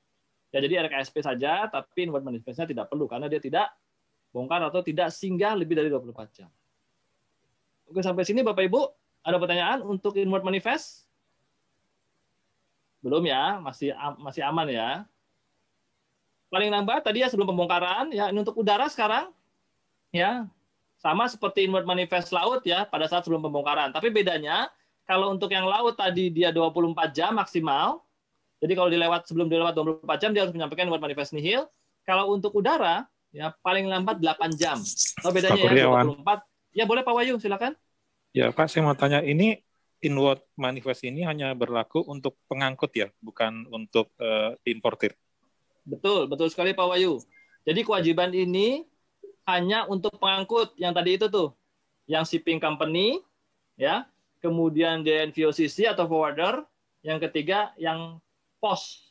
Ya 0.56 0.64
jadi 0.64 0.88
RKSP 0.88 1.20
saja, 1.20 1.68
tapi 1.68 2.08
inward 2.08 2.24
manifestnya 2.24 2.64
tidak 2.64 2.88
perlu 2.88 3.12
karena 3.12 3.28
dia 3.28 3.44
tidak 3.44 3.68
bongkar 4.32 4.64
atau 4.64 4.80
tidak 4.80 5.12
singgah 5.12 5.52
lebih 5.60 5.76
dari 5.76 5.92
24 5.92 6.32
jam. 6.32 6.48
Oke 7.92 8.00
sampai 8.00 8.24
sini 8.24 8.48
Bapak 8.48 8.64
Ibu 8.64 8.80
ada 9.28 9.36
pertanyaan 9.36 9.84
untuk 9.84 10.16
inward 10.16 10.48
manifest? 10.48 11.04
Belum 13.04 13.28
ya, 13.28 13.60
masih 13.60 13.92
masih 14.24 14.40
aman 14.48 14.72
ya. 14.72 15.04
Paling 16.48 16.72
lambat 16.72 17.04
tadi 17.04 17.20
ya 17.20 17.28
sebelum 17.28 17.52
pembongkaran 17.52 18.16
ya 18.16 18.32
ini 18.32 18.40
untuk 18.40 18.56
udara 18.56 18.88
sekarang 18.88 19.36
ya 20.16 20.48
sama 21.02 21.26
seperti 21.26 21.66
inward 21.66 21.90
manifest 21.90 22.30
laut 22.30 22.62
ya 22.62 22.86
pada 22.86 23.10
saat 23.10 23.26
sebelum 23.26 23.42
pembongkaran. 23.42 23.90
Tapi 23.90 24.14
bedanya 24.14 24.70
kalau 25.10 25.34
untuk 25.34 25.50
yang 25.50 25.66
laut 25.66 25.98
tadi 25.98 26.30
dia 26.30 26.54
24 26.54 26.94
jam 27.10 27.34
maksimal. 27.34 28.06
Jadi 28.62 28.78
kalau 28.78 28.94
dilewat 28.94 29.26
sebelum 29.26 29.50
dilewat 29.50 29.74
24 29.74 30.22
jam 30.22 30.30
dia 30.30 30.46
harus 30.46 30.54
menyampaikan 30.54 30.86
inward 30.86 31.02
manifest 31.02 31.34
nihil. 31.34 31.66
Kalau 32.06 32.30
untuk 32.30 32.54
udara 32.54 33.10
ya 33.34 33.50
paling 33.66 33.90
lambat 33.90 34.22
8 34.22 34.54
jam. 34.54 34.78
Oh 35.26 35.34
bedanya 35.34 35.58
ya 35.74 35.90
24. 35.90 36.78
Ya 36.78 36.86
boleh 36.86 37.02
Pak 37.02 37.14
Wayu 37.18 37.42
silakan. 37.42 37.74
Ya 38.32 38.54
Pak 38.54 38.70
saya 38.70 38.86
mau 38.86 38.94
tanya 38.94 39.26
ini 39.26 39.58
inward 40.06 40.46
manifest 40.54 41.02
ini 41.02 41.26
hanya 41.26 41.54
berlaku 41.58 42.06
untuk 42.06 42.38
pengangkut 42.46 42.94
ya, 42.94 43.08
bukan 43.22 43.66
untuk 43.74 44.14
uh, 44.22 44.54
importir. 44.70 45.18
Betul, 45.82 46.30
betul 46.30 46.50
sekali 46.50 46.78
Pak 46.78 46.86
Wayu. 46.86 47.22
Jadi 47.66 47.86
kewajiban 47.86 48.34
ini 48.34 48.86
hanya 49.48 49.90
untuk 49.90 50.16
pengangkut 50.18 50.74
yang 50.78 50.94
tadi 50.94 51.18
itu 51.18 51.28
tuh, 51.28 51.54
yang 52.06 52.26
shipping 52.28 52.62
company, 52.62 53.22
ya, 53.80 54.06
kemudian 54.42 55.02
DNVOCC 55.02 55.90
atau 55.90 56.06
forwarder, 56.06 56.66
yang 57.02 57.18
ketiga 57.18 57.74
yang 57.78 58.22
pos 58.62 59.02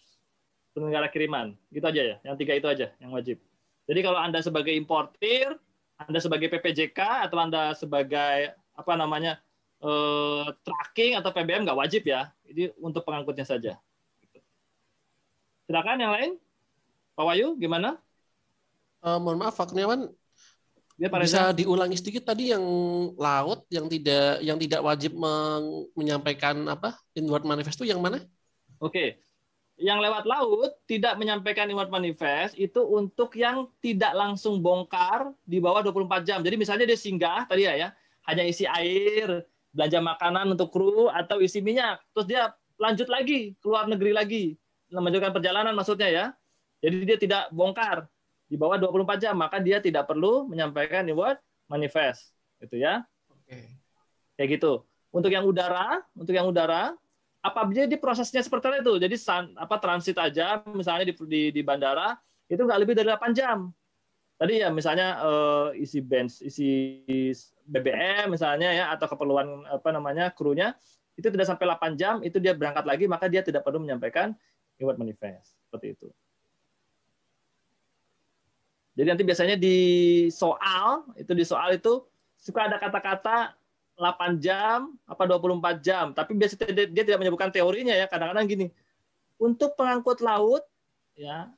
penyelenggara 0.70 1.10
kiriman, 1.10 1.58
gitu 1.74 1.86
aja 1.86 2.02
ya, 2.02 2.16
yang 2.22 2.36
tiga 2.38 2.54
itu 2.54 2.66
aja 2.70 2.94
yang 3.02 3.10
wajib. 3.10 3.42
Jadi 3.90 4.00
kalau 4.06 4.18
anda 4.22 4.38
sebagai 4.38 4.70
importir, 4.70 5.58
anda 5.98 6.18
sebagai 6.22 6.46
PPJK 6.46 7.26
atau 7.26 7.36
anda 7.42 7.74
sebagai 7.74 8.54
apa 8.54 8.92
namanya 8.94 9.42
eh, 9.82 10.46
tracking 10.62 11.18
atau 11.18 11.34
PBM 11.34 11.66
nggak 11.66 11.78
wajib 11.78 12.06
ya, 12.06 12.30
ini 12.46 12.70
untuk 12.78 13.02
pengangkutnya 13.02 13.42
saja. 13.42 13.74
Silakan 15.66 16.02
yang 16.02 16.14
lain, 16.14 16.30
Pak 17.14 17.24
Wayu, 17.26 17.54
gimana? 17.54 17.94
Uh, 19.00 19.22
mohon 19.22 19.38
maaf, 19.38 19.54
Pak 19.54 19.70
Kurniawan, 19.70 20.12
Ya, 21.00 21.08
Bisa 21.08 21.56
diulangi 21.56 21.96
sedikit 21.96 22.28
tadi 22.28 22.52
yang 22.52 22.60
laut 23.16 23.64
yang 23.72 23.88
tidak 23.88 24.44
yang 24.44 24.60
tidak 24.60 24.84
wajib 24.84 25.16
menyampaikan 25.96 26.60
apa 26.68 26.92
inward 27.16 27.48
manifest 27.48 27.80
itu 27.80 27.88
yang 27.88 28.04
mana? 28.04 28.20
Oke. 28.76 29.16
Yang 29.80 29.96
lewat 30.04 30.24
laut 30.28 30.76
tidak 30.84 31.16
menyampaikan 31.16 31.64
inward 31.72 31.88
manifest 31.88 32.52
itu 32.60 32.84
untuk 32.84 33.32
yang 33.32 33.64
tidak 33.80 34.12
langsung 34.12 34.60
bongkar 34.60 35.32
di 35.40 35.56
bawah 35.56 35.80
24 35.88 36.20
jam. 36.20 36.44
Jadi 36.44 36.60
misalnya 36.60 36.84
dia 36.84 37.00
singgah 37.00 37.48
tadi 37.48 37.64
ya 37.64 37.80
ya, 37.80 37.88
hanya 38.28 38.44
isi 38.44 38.68
air, 38.68 39.48
belanja 39.72 40.04
makanan 40.04 40.52
untuk 40.52 40.68
kru 40.68 41.08
atau 41.08 41.40
isi 41.40 41.64
minyak, 41.64 41.96
terus 42.12 42.28
dia 42.28 42.52
lanjut 42.76 43.08
lagi 43.08 43.56
keluar 43.64 43.88
negeri 43.88 44.12
lagi, 44.12 44.44
melanjutkan 44.92 45.32
perjalanan 45.32 45.72
maksudnya 45.72 46.12
ya. 46.12 46.26
Jadi 46.84 46.96
dia 47.08 47.16
tidak 47.16 47.42
bongkar 47.56 48.04
di 48.50 48.58
bawah 48.58 48.74
24 48.82 49.22
jam, 49.22 49.34
maka 49.38 49.62
dia 49.62 49.78
tidak 49.78 50.10
perlu 50.10 50.50
menyampaikan 50.50 51.06
word 51.14 51.38
manifest, 51.70 52.34
gitu 52.58 52.82
ya. 52.82 53.06
Oke. 53.30 53.78
Kayak 54.34 54.58
gitu. 54.58 54.82
Untuk 55.14 55.30
yang 55.30 55.46
udara, 55.46 56.02
untuk 56.18 56.34
yang 56.34 56.50
udara, 56.50 56.90
apabila 57.38 57.86
di 57.86 57.94
prosesnya 57.94 58.42
seperti 58.42 58.82
itu, 58.82 58.98
jadi 58.98 59.14
apa 59.54 59.78
transit 59.78 60.18
aja, 60.18 60.66
misalnya 60.74 61.06
di, 61.06 61.14
di, 61.30 61.42
di 61.54 61.62
bandara, 61.62 62.18
itu 62.50 62.58
nggak 62.58 62.80
lebih 62.82 62.94
dari 62.98 63.06
8 63.14 63.38
jam. 63.38 63.70
Tadi 64.34 64.64
ya 64.64 64.72
misalnya 64.72 65.20
uh, 65.20 65.68
isi 65.76 66.00
bench, 66.00 66.42
isi 66.42 67.04
BBM 67.62 68.34
misalnya 68.34 68.72
ya, 68.74 68.84
atau 68.90 69.06
keperluan 69.06 69.62
apa 69.70 69.94
namanya 69.94 70.34
krunya, 70.34 70.74
itu 71.14 71.30
tidak 71.30 71.46
sampai 71.46 71.70
8 71.70 71.94
jam, 72.00 72.18
itu 72.26 72.42
dia 72.42 72.56
berangkat 72.56 72.82
lagi, 72.82 73.04
maka 73.06 73.30
dia 73.30 73.46
tidak 73.46 73.62
perlu 73.62 73.78
menyampaikan 73.78 74.34
word 74.82 74.98
manifest. 74.98 75.54
Seperti 75.68 75.94
itu. 75.94 76.08
Jadi 79.00 79.08
nanti 79.16 79.24
biasanya 79.24 79.56
di 79.56 79.78
soal, 80.28 81.08
itu 81.16 81.32
di 81.32 81.40
soal 81.40 81.72
itu 81.72 82.04
suka 82.36 82.68
ada 82.68 82.76
kata-kata 82.76 83.56
8 83.96 84.36
jam 84.36 84.92
apa 85.08 85.24
24 85.24 85.80
jam, 85.80 86.12
tapi 86.12 86.36
biasanya 86.36 86.68
dia, 86.84 87.04
tidak 87.08 87.16
menyebutkan 87.16 87.48
teorinya 87.48 87.96
ya. 87.96 88.04
Kadang-kadang 88.04 88.44
gini. 88.44 88.66
Untuk 89.40 89.72
pengangkut 89.72 90.20
laut 90.20 90.68
ya 91.16 91.48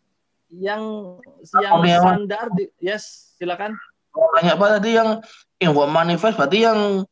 yang 0.55 1.19
yang 1.59 1.83
standar 1.83 2.47
di, 2.55 2.71
yes, 2.79 3.35
silakan. 3.35 3.75
Banyak 4.15 4.55
apa 4.55 4.79
tadi 4.79 4.95
yang 4.95 5.19
yang 5.59 5.75
buat 5.75 5.91
manifest 5.91 6.39
berarti 6.39 6.63
yang 6.63 7.03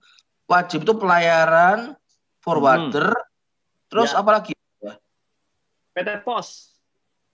wajib 0.46 0.86
itu 0.86 0.94
pelayaran 0.94 1.98
forwarder 2.38 3.10
hmm. 3.10 3.26
terus 3.90 4.14
ya. 4.14 4.22
apa 4.22 4.30
lagi? 4.30 4.54
PT 5.90 6.22
Pos 6.22 6.78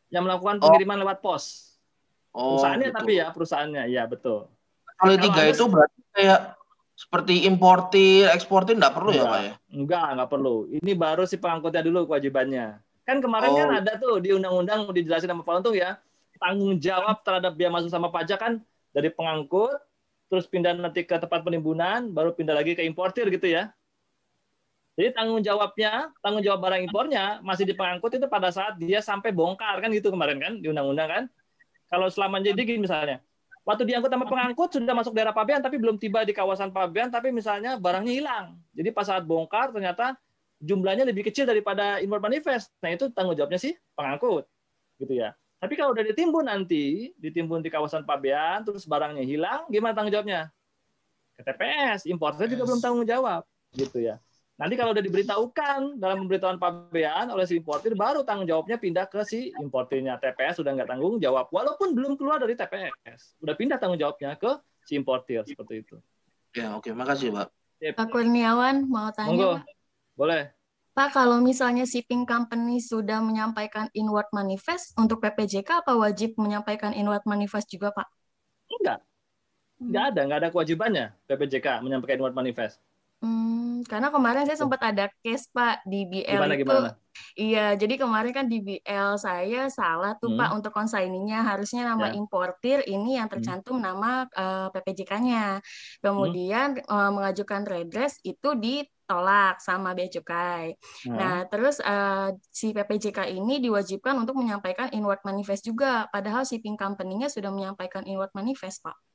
yang 0.09 0.25
melakukan 0.25 0.65
pengiriman 0.65 0.97
oh. 0.97 1.03
lewat 1.05 1.19
pos. 1.21 1.76
Oh, 2.37 2.61
perusahaannya 2.61 2.89
gitu. 2.93 2.99
tapi 3.01 3.13
ya 3.17 3.27
perusahaannya, 3.33 3.83
ya 3.89 4.03
betul. 4.05 4.53
Kalau 5.01 5.15
tiga 5.17 5.43
itu 5.49 5.65
berarti 5.65 6.01
kayak 6.13 6.41
seperti 6.97 7.35
importir, 7.49 8.29
eksportir 8.29 8.77
nggak 8.77 8.93
perlu 8.93 9.13
ya, 9.13 9.25
enggak, 9.25 9.25
ya 9.25 9.33
Pak 9.33 9.41
ya? 9.41 9.55
Enggak, 9.73 10.07
nggak 10.21 10.31
perlu. 10.33 10.57
Ini 10.69 10.93
baru 10.97 11.23
si 11.25 11.37
pengangkutnya 11.41 11.83
dulu 11.85 12.13
kewajibannya. 12.13 12.77
Kan 13.09 13.25
kemarin 13.25 13.51
kan 13.53 13.57
oh. 13.57 13.61
kan 13.61 13.71
ada 13.81 13.93
tuh 13.97 14.21
di 14.21 14.37
undang-undang 14.37 14.93
dijelasin 14.93 15.33
sama 15.33 15.45
Pak 15.45 15.65
Untung 15.65 15.77
ya, 15.77 15.97
tanggung 16.37 16.77
jawab 16.77 17.17
terhadap 17.25 17.53
biaya 17.57 17.73
masuk 17.73 17.89
sama 17.89 18.13
pajak 18.13 18.37
kan 18.37 18.53
dari 18.93 19.09
pengangkut, 19.09 19.81
terus 20.29 20.45
pindah 20.45 20.77
nanti 20.77 21.09
ke 21.09 21.17
tempat 21.17 21.41
penimbunan, 21.41 22.13
baru 22.13 22.37
pindah 22.37 22.53
lagi 22.53 22.77
ke 22.77 22.85
importir 22.85 23.33
gitu 23.33 23.49
ya. 23.49 23.73
Jadi 24.97 25.13
tanggung 25.13 25.45
jawabnya, 25.45 26.09
tanggung 26.25 26.41
jawab 26.41 26.65
barang 26.65 26.89
impornya 26.89 27.41
masih 27.45 27.69
di 27.69 27.77
pengangkut 27.77 28.17
itu 28.17 28.29
pada 28.29 28.49
saat 28.49 28.81
dia 28.81 29.05
sampai 29.05 29.29
bongkar 29.29 29.77
kan 29.85 29.93
gitu 29.93 30.09
kemarin 30.09 30.41
kan 30.41 30.53
di 30.57 30.69
undang-undang 30.73 31.09
kan. 31.09 31.25
Kalau 31.87 32.11
selama 32.11 32.43
jadi 32.43 32.59
gini 32.59 32.83
misalnya, 32.83 33.23
waktu 33.63 33.87
diangkut 33.87 34.11
sama 34.11 34.27
pengangkut 34.27 34.71
sudah 34.75 34.95
masuk 34.95 35.13
daerah 35.15 35.35
pabean 35.35 35.63
tapi 35.63 35.79
belum 35.79 35.99
tiba 35.99 36.23
di 36.23 36.35
kawasan 36.35 36.71
pabean 36.71 37.11
tapi 37.11 37.31
misalnya 37.31 37.79
barangnya 37.79 38.13
hilang. 38.15 38.47
Jadi 38.75 38.89
pas 38.91 39.07
saat 39.07 39.23
bongkar 39.23 39.71
ternyata 39.71 40.19
jumlahnya 40.63 41.05
lebih 41.05 41.27
kecil 41.29 41.45
daripada 41.45 42.01
inward 42.01 42.23
manifest. 42.25 42.73
Nah 42.81 42.91
itu 42.95 43.11
tanggung 43.13 43.37
jawabnya 43.37 43.61
sih 43.61 43.77
pengangkut, 43.93 44.49
gitu 44.99 45.15
ya. 45.15 45.37
Tapi 45.57 45.73
kalau 45.73 45.97
udah 45.97 46.05
ditimbun 46.05 46.47
nanti, 46.47 47.17
ditimbun 47.17 47.65
di 47.65 47.73
kawasan 47.73 48.05
pabean, 48.05 48.61
terus 48.61 48.85
barangnya 48.85 49.25
hilang, 49.25 49.65
gimana 49.73 49.97
tanggung 49.97 50.13
jawabnya? 50.13 50.53
Ke 51.37 51.43
TPS, 51.49 52.05
importer 52.09 52.45
juga 52.49 52.69
belum 52.69 52.81
tanggung 52.81 53.09
jawab, 53.09 53.45
gitu 53.73 54.05
ya. 54.05 54.21
Nanti 54.57 54.73
kalau 54.73 54.97
udah 54.97 55.05
diberitahukan 55.05 56.01
dalam 56.01 56.25
pemberitahuan 56.25 56.57
pabean 56.57 57.29
oleh 57.29 57.45
si 57.45 57.61
importir, 57.61 57.93
baru 57.93 58.25
tanggung 58.25 58.49
jawabnya 58.49 58.81
pindah 58.81 59.05
ke 59.05 59.21
si 59.29 59.53
importirnya. 59.61 60.17
TPS 60.17 60.65
sudah 60.65 60.73
nggak 60.73 60.89
tanggung 60.89 61.21
jawab, 61.21 61.53
walaupun 61.53 61.93
belum 61.93 62.17
keluar 62.17 62.41
dari 62.41 62.57
TPS. 62.57 63.37
Udah 63.45 63.53
pindah 63.53 63.77
tanggung 63.77 64.01
jawabnya 64.01 64.33
ke 64.41 64.57
si 64.89 64.97
importir, 64.97 65.45
seperti 65.45 65.85
itu. 65.85 65.97
Ya, 66.57 66.73
oke. 66.73 66.89
Makasih, 66.89 67.37
Pak. 67.37 67.53
Pak 68.01 68.07
Kurniawan, 68.09 68.89
mau 68.89 69.13
tanya, 69.13 69.29
Monggo. 69.29 69.53
Pak? 69.61 69.65
Boleh. 70.17 70.43
Pak, 70.97 71.13
kalau 71.13 71.45
misalnya 71.45 71.85
shipping 71.85 72.25
company 72.25 72.81
sudah 72.81 73.21
menyampaikan 73.21 73.93
inward 73.93 74.33
manifest, 74.33 74.97
untuk 74.97 75.21
PPJK 75.21 75.85
apa 75.85 75.93
wajib 75.93 76.33
menyampaikan 76.41 76.97
inward 76.97 77.21
manifest 77.29 77.69
juga, 77.69 77.93
Pak? 77.93 78.09
Enggak. 78.73 79.05
Enggak 79.77 80.05
ada, 80.09 80.21
enggak 80.25 80.39
ada 80.41 80.49
kewajibannya 80.49 81.07
PPJK 81.29 81.85
menyampaikan 81.85 82.25
inward 82.25 82.33
manifest. 82.33 82.81
Hmm, 83.25 83.81
karena 83.89 84.13
kemarin 84.13 84.45
saya 84.45 84.61
sempat 84.61 84.81
ada 84.85 85.09
case 85.25 85.49
Pak 85.49 85.89
di 85.89 86.05
BL 86.05 86.37
gimana, 86.37 86.53
itu. 86.53 86.63
Gimana? 86.69 86.91
Iya, 87.33 87.67
jadi 87.81 87.95
kemarin 87.97 88.33
kan 88.37 88.47
di 88.49 88.61
BL 88.61 89.17
saya 89.17 89.73
salah 89.73 90.21
tuh 90.21 90.37
hmm. 90.37 90.41
Pak 90.41 90.51
untuk 90.53 90.73
konsaininya 90.77 91.41
harusnya 91.49 91.89
nama 91.89 92.13
ya. 92.13 92.21
importir 92.21 92.85
ini 92.85 93.17
yang 93.17 93.33
hmm. 93.33 93.41
tercantum 93.41 93.81
hmm. 93.81 93.85
nama 93.89 94.11
uh, 94.37 94.69
eh, 94.69 94.69
PPJK-nya. 94.69 95.65
Kemudian 96.05 96.77
hmm. 96.77 96.93
uh, 96.93 97.11
mengajukan 97.17 97.65
redress 97.65 98.21
itu 98.21 98.53
ditolak 98.61 99.65
sama 99.65 99.97
bea 99.97 100.13
cukai. 100.13 100.77
Hmm. 101.09 101.17
Nah, 101.17 101.37
terus 101.49 101.81
uh, 101.81 102.37
si 102.53 102.77
PPJK 102.77 103.33
ini 103.33 103.65
diwajibkan 103.65 104.13
untuk 104.21 104.37
menyampaikan 104.37 104.93
inward 104.93 105.25
manifest 105.25 105.65
juga 105.65 106.05
padahal 106.13 106.45
shipping 106.45 106.77
company-nya 106.77 107.33
sudah 107.33 107.49
menyampaikan 107.49 108.05
inward 108.05 108.33
manifest, 108.37 108.85
Pak. 108.85 109.06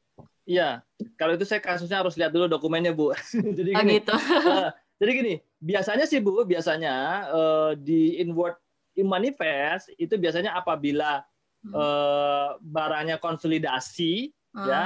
Iya, 0.51 0.69
kalau 1.15 1.39
itu 1.39 1.47
saya 1.47 1.63
kasusnya 1.63 2.03
harus 2.03 2.19
lihat 2.19 2.35
dulu 2.35 2.51
dokumennya 2.51 2.91
bu. 2.91 3.15
jadi 3.57 3.71
oh, 3.71 3.79
gini, 3.79 4.03
gitu. 4.03 4.11
uh, 4.11 4.67
jadi 4.99 5.11
gini, 5.15 5.33
biasanya 5.63 6.03
sih 6.03 6.19
bu, 6.19 6.43
biasanya 6.43 6.93
uh, 7.31 7.71
di 7.79 8.19
inward 8.19 8.59
in 8.99 9.07
manifest 9.07 9.95
itu 9.95 10.19
biasanya 10.19 10.51
apabila 10.51 11.23
uh, 11.71 12.59
barangnya 12.59 13.15
konsolidasi, 13.23 14.35
uh. 14.59 14.67
ya. 14.67 14.81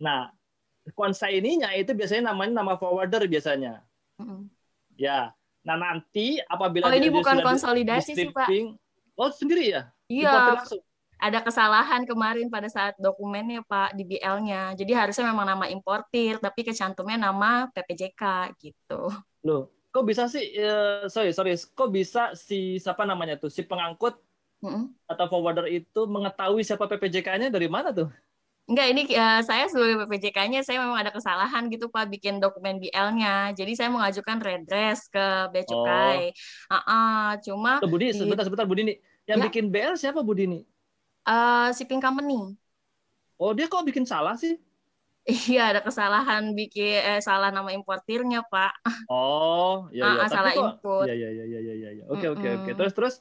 Nah, 0.00 0.32
konsaininya 0.96 1.70
itu 1.76 1.92
biasanya 1.92 2.32
namanya 2.32 2.64
nama 2.64 2.74
forwarder 2.80 3.28
biasanya. 3.28 3.84
Mm-hmm. 4.16 4.40
Ya. 4.96 5.32
Nah 5.64 5.76
nanti 5.76 6.40
apabila 6.40 6.88
Oh 6.88 6.94
ini 6.96 7.12
bukan 7.12 7.44
konsolidasi 7.44 8.16
sih 8.16 8.28
Pak. 8.32 8.48
Oh 9.16 9.28
sendiri 9.28 9.76
ya? 9.76 9.82
Iya. 10.08 10.64
Ada 11.20 11.44
kesalahan 11.44 12.08
kemarin 12.08 12.48
pada 12.48 12.66
saat 12.72 12.96
dokumennya 12.96 13.60
Pak 13.68 13.92
di 13.92 14.08
BL-nya. 14.08 14.72
Jadi 14.72 14.92
harusnya 14.96 15.28
memang 15.28 15.44
nama 15.44 15.68
importir, 15.68 16.40
tapi 16.40 16.64
kecantumnya 16.64 17.20
nama 17.20 17.68
PPJK 17.76 18.56
gitu. 18.56 19.12
Loh, 19.44 19.68
kok 19.92 20.08
bisa 20.08 20.24
sih? 20.32 20.56
Uh, 20.56 21.04
sorry, 21.12 21.36
sorry. 21.36 21.52
Kok 21.54 21.92
bisa 21.92 22.32
si 22.32 22.80
siapa 22.80 23.04
namanya 23.04 23.36
tuh 23.36 23.52
si 23.52 23.60
pengangkut 23.60 24.16
mm-hmm. 24.64 25.12
atau 25.12 25.24
forwarder 25.28 25.68
itu 25.68 26.00
mengetahui 26.08 26.64
siapa 26.64 26.88
PPJK-nya 26.88 27.52
dari 27.52 27.68
mana 27.68 27.92
tuh? 27.92 28.08
Enggak, 28.70 28.86
ini 28.86 29.02
uh, 29.18 29.42
saya 29.42 29.66
sebagai 29.66 30.06
PPJK-nya 30.06 30.62
saya 30.62 30.78
memang 30.78 30.94
ada 30.94 31.10
kesalahan 31.10 31.66
gitu 31.74 31.90
Pak 31.90 32.06
bikin 32.06 32.38
dokumen 32.38 32.78
BL-nya. 32.78 33.50
Jadi 33.50 33.74
saya 33.74 33.90
mengajukan 33.90 34.38
redress 34.38 35.10
ke 35.10 35.50
Bea 35.50 35.66
Cukai. 35.66 36.30
Oh. 36.70 36.78
Uh 36.78 36.78
-uh, 36.86 37.28
cuma 37.42 37.82
Budi, 37.82 38.14
di... 38.14 38.16
sebentar 38.16 38.46
sebentar 38.46 38.64
Budi 38.64 38.86
nih. 38.86 38.96
Yang 39.26 39.38
ya. 39.42 39.44
bikin 39.50 39.64
BL 39.74 39.94
siapa 39.98 40.22
Budi 40.22 40.46
nih? 40.46 40.62
Uh, 41.30 41.70
shipping 41.78 42.02
company. 42.02 42.58
Oh, 43.38 43.54
dia 43.54 43.70
kok 43.70 43.86
bikin 43.86 44.02
salah 44.02 44.34
sih? 44.34 44.58
Iya, 45.30 45.70
ada 45.76 45.80
kesalahan 45.84 46.50
bikin 46.58 47.06
eh, 47.06 47.20
salah 47.22 47.54
nama 47.54 47.70
importirnya, 47.70 48.42
Pak. 48.50 48.82
Oh, 49.06 49.86
iya 49.94 50.10
iya. 50.10 50.22
Uh, 50.26 50.28
salah 50.28 50.50
kok, 50.50 50.58
input. 50.58 51.06
Iya 51.06 51.14
iya 51.14 51.28
iya 51.30 51.44
iya 51.46 51.74
iya. 51.78 51.90
iya. 52.02 52.04
Oke 52.10 52.26
oke 52.26 52.48
oke. 52.60 52.70
Terus 52.74 52.94
terus 52.98 53.14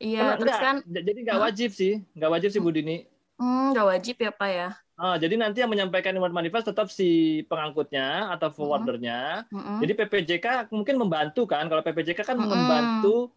Iya, 0.00 0.40
terus 0.40 0.56
kan 0.56 0.80
jadi 0.88 1.28
nggak 1.28 1.40
wajib 1.44 1.70
sih, 1.76 2.00
nggak 2.16 2.32
wajib 2.32 2.48
sih 2.56 2.60
Budi 2.60 2.80
nih 2.80 3.00
Hmm, 3.40 3.72
nggak 3.72 3.86
wajib 3.88 4.16
ya 4.20 4.32
Pak 4.32 4.50
ya? 4.52 4.68
Ah, 5.00 5.16
jadi 5.16 5.40
nanti 5.40 5.64
yang 5.64 5.72
menyampaikan 5.72 6.12
import 6.12 6.32
manifest 6.32 6.68
tetap 6.68 6.92
si 6.92 7.40
pengangkutnya 7.48 8.28
atau 8.36 8.52
forwardernya. 8.52 9.48
Mm 9.48 9.56
-hmm. 9.56 9.76
Jadi 9.80 9.92
PPJK 9.96 10.46
mungkin 10.68 11.00
membantu 11.00 11.48
kan, 11.48 11.64
kalau 11.72 11.80
PPJK 11.80 12.20
kan 12.20 12.36
mm 12.36 12.44
-hmm. 12.44 12.52
membantu 12.52 13.32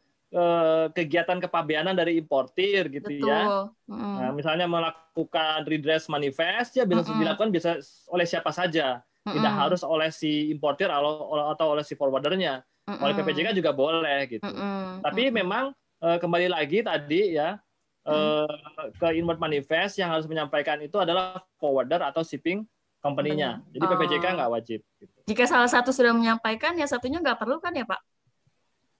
kegiatan 0.98 1.38
kepabeanan 1.38 1.94
dari 1.94 2.18
importir 2.18 2.90
gitu 2.90 3.10
ya. 3.22 3.22
Betul. 3.22 3.30
ya. 3.30 3.44
Mm 3.86 3.94
-hmm. 3.94 4.16
Nah, 4.18 4.32
misalnya 4.34 4.66
melakukan 4.66 5.62
redress 5.70 6.10
manifest 6.10 6.74
ya 6.74 6.90
bisa 6.90 7.06
mm 7.06 7.10
-hmm. 7.10 7.20
dilakukan 7.22 7.50
bisa 7.54 7.78
oleh 8.10 8.26
siapa 8.26 8.50
saja. 8.50 9.00
Mm 9.00 9.30
-hmm. 9.30 9.34
Tidak 9.38 9.54
harus 9.54 9.82
oleh 9.86 10.10
si 10.10 10.50
importir 10.50 10.90
atau 10.90 11.38
atau 11.54 11.66
oleh 11.78 11.86
si 11.86 11.94
forwardernya. 11.94 12.66
Mm 12.66 12.98
-hmm. 12.98 13.04
Oleh 13.06 13.14
PPJK 13.14 13.48
juga 13.54 13.72
boleh 13.72 14.20
gitu. 14.26 14.44
Mm 14.44 14.54
-hmm. 14.58 14.86
Tapi 15.06 15.22
mm 15.22 15.30
-hmm. 15.30 15.40
memang 15.46 15.66
uh, 16.02 16.18
kembali 16.18 16.48
lagi 16.50 16.82
tadi 16.82 17.38
ya 17.38 17.62
hmm. 18.08 19.00
ke 19.00 19.08
inward 19.16 19.40
manifest 19.40 19.96
yang 20.00 20.12
harus 20.12 20.28
menyampaikan 20.28 20.80
itu 20.84 21.00
adalah 21.00 21.40
forwarder 21.58 22.04
atau 22.04 22.22
shipping 22.22 22.68
company-nya. 23.04 23.60
Jadi 23.76 23.84
PPJK 23.84 24.26
nggak 24.40 24.52
wajib. 24.52 24.80
Gitu. 25.00 25.12
Jika 25.28 25.44
salah 25.44 25.68
satu 25.68 25.92
sudah 25.92 26.16
menyampaikan, 26.16 26.76
ya 26.80 26.88
satunya 26.88 27.20
nggak 27.20 27.36
perlu 27.36 27.60
kan 27.60 27.76
ya 27.76 27.84
Pak? 27.84 28.00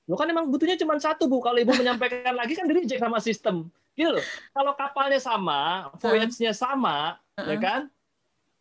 Lo 0.08 0.20
kan 0.20 0.28
emang 0.28 0.52
butuhnya 0.52 0.76
cuma 0.76 1.00
satu 1.00 1.32
Bu. 1.32 1.40
Kalau 1.40 1.60
Ibu 1.60 1.74
menyampaikan 1.80 2.36
lagi 2.36 2.54
kan 2.60 2.68
di 2.68 2.84
sama 3.00 3.24
sistem. 3.24 3.72
Gitu 3.96 4.10
loh. 4.10 4.26
Kalau 4.52 4.74
kapalnya 4.76 5.22
sama, 5.22 5.94
voyage-nya 6.02 6.52
sama, 6.52 7.16
uh 7.38 7.40
-uh. 7.40 7.48
ya 7.54 7.58
kan? 7.62 7.82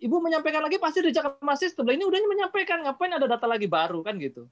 Ibu 0.02 0.18
menyampaikan 0.18 0.62
lagi 0.62 0.82
pasti 0.82 1.02
di 1.02 1.14
sama 1.14 1.54
sistem. 1.54 1.86
Lah 1.88 1.94
ini 1.94 2.04
udah 2.06 2.18
menyampaikan, 2.26 2.82
ngapain 2.82 3.14
ada 3.14 3.26
data 3.26 3.46
lagi 3.46 3.66
baru 3.70 4.02
kan 4.02 4.18
gitu. 4.18 4.46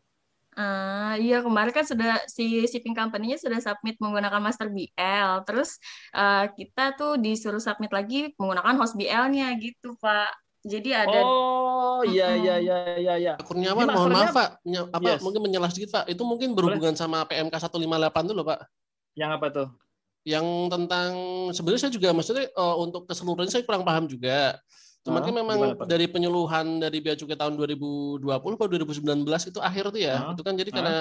Uh, 0.50 1.14
iya 1.22 1.38
kemarin 1.46 1.70
kan 1.70 1.86
sudah 1.86 2.18
si 2.26 2.66
shipping 2.66 2.90
company-nya 2.90 3.38
sudah 3.38 3.62
submit 3.62 3.94
menggunakan 4.02 4.42
master 4.42 4.66
BL. 4.66 5.46
Terus 5.46 5.78
uh, 6.10 6.50
kita 6.50 6.98
tuh 6.98 7.14
disuruh 7.22 7.62
submit 7.62 7.94
lagi 7.94 8.34
menggunakan 8.34 8.74
host 8.82 8.98
BL-nya 8.98 9.54
gitu, 9.62 9.94
Pak. 10.02 10.49
Jadi 10.60 10.90
ada 10.92 11.20
Oh, 12.00 12.04
iya 12.04 12.32
iya 12.36 12.54
iya 12.60 12.76
iya 12.96 13.14
iya. 13.16 13.32
Kurniawan, 13.40 13.88
mohon 13.88 14.12
maaf, 14.12 14.32
Pak. 14.32 14.48
Apa 14.92 15.08
yes. 15.16 15.20
mungkin 15.20 15.40
menjelas 15.44 15.72
sedikit, 15.72 16.00
Pak. 16.00 16.04
Itu 16.08 16.24
mungkin 16.24 16.56
berhubungan 16.56 16.96
Boleh. 16.96 17.00
sama 17.00 17.24
PMK 17.28 17.52
158 17.56 18.30
dulu, 18.32 18.42
Pak. 18.48 18.60
Yang 19.16 19.30
apa 19.36 19.46
tuh? 19.52 19.68
Yang 20.24 20.46
tentang 20.68 21.10
sebenarnya 21.56 21.80
saya 21.80 21.92
juga 21.92 22.08
maksudnya 22.12 22.46
uh, 22.56 22.76
untuk 22.80 23.08
keseluruhan 23.08 23.48
saya 23.48 23.64
kurang 23.64 23.84
paham 23.84 24.04
juga. 24.08 24.56
Cuma 25.00 25.24
kan 25.24 25.32
memang 25.32 25.58
gimana, 25.76 25.88
dari 25.88 26.06
penyuluhan 26.12 26.76
dari 26.76 27.00
Bea 27.00 27.16
Cukai 27.16 27.36
tahun 27.36 27.56
2020 27.56 28.20
atau 28.20 28.68
2019 28.68 29.24
itu 29.48 29.60
akhir 29.64 29.84
tuh 29.92 30.00
ya. 30.00 30.28
Uh, 30.28 30.36
itu 30.36 30.42
kan 30.44 30.54
jadi 30.56 30.70
uh. 30.72 30.76
karena 30.76 30.98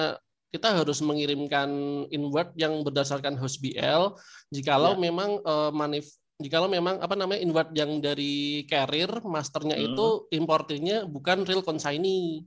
kita 0.50 0.68
harus 0.82 0.98
mengirimkan 1.04 1.70
inward 2.10 2.50
yang 2.58 2.82
berdasarkan 2.82 3.38
host 3.38 3.62
BL 3.62 4.18
jikalau 4.50 4.98
yeah. 4.98 5.02
memang 5.06 5.38
uh, 5.46 5.70
manif 5.70 6.10
jikalau 6.40 6.66
memang 6.66 6.98
apa 6.98 7.14
namanya 7.14 7.40
inward 7.44 7.70
yang 7.76 8.00
dari 8.00 8.64
carrier 8.66 9.20
masternya 9.22 9.76
hmm. 9.76 9.86
itu 9.92 10.06
importirnya 10.32 11.04
bukan 11.06 11.44
real 11.44 11.62
consignee. 11.62 12.42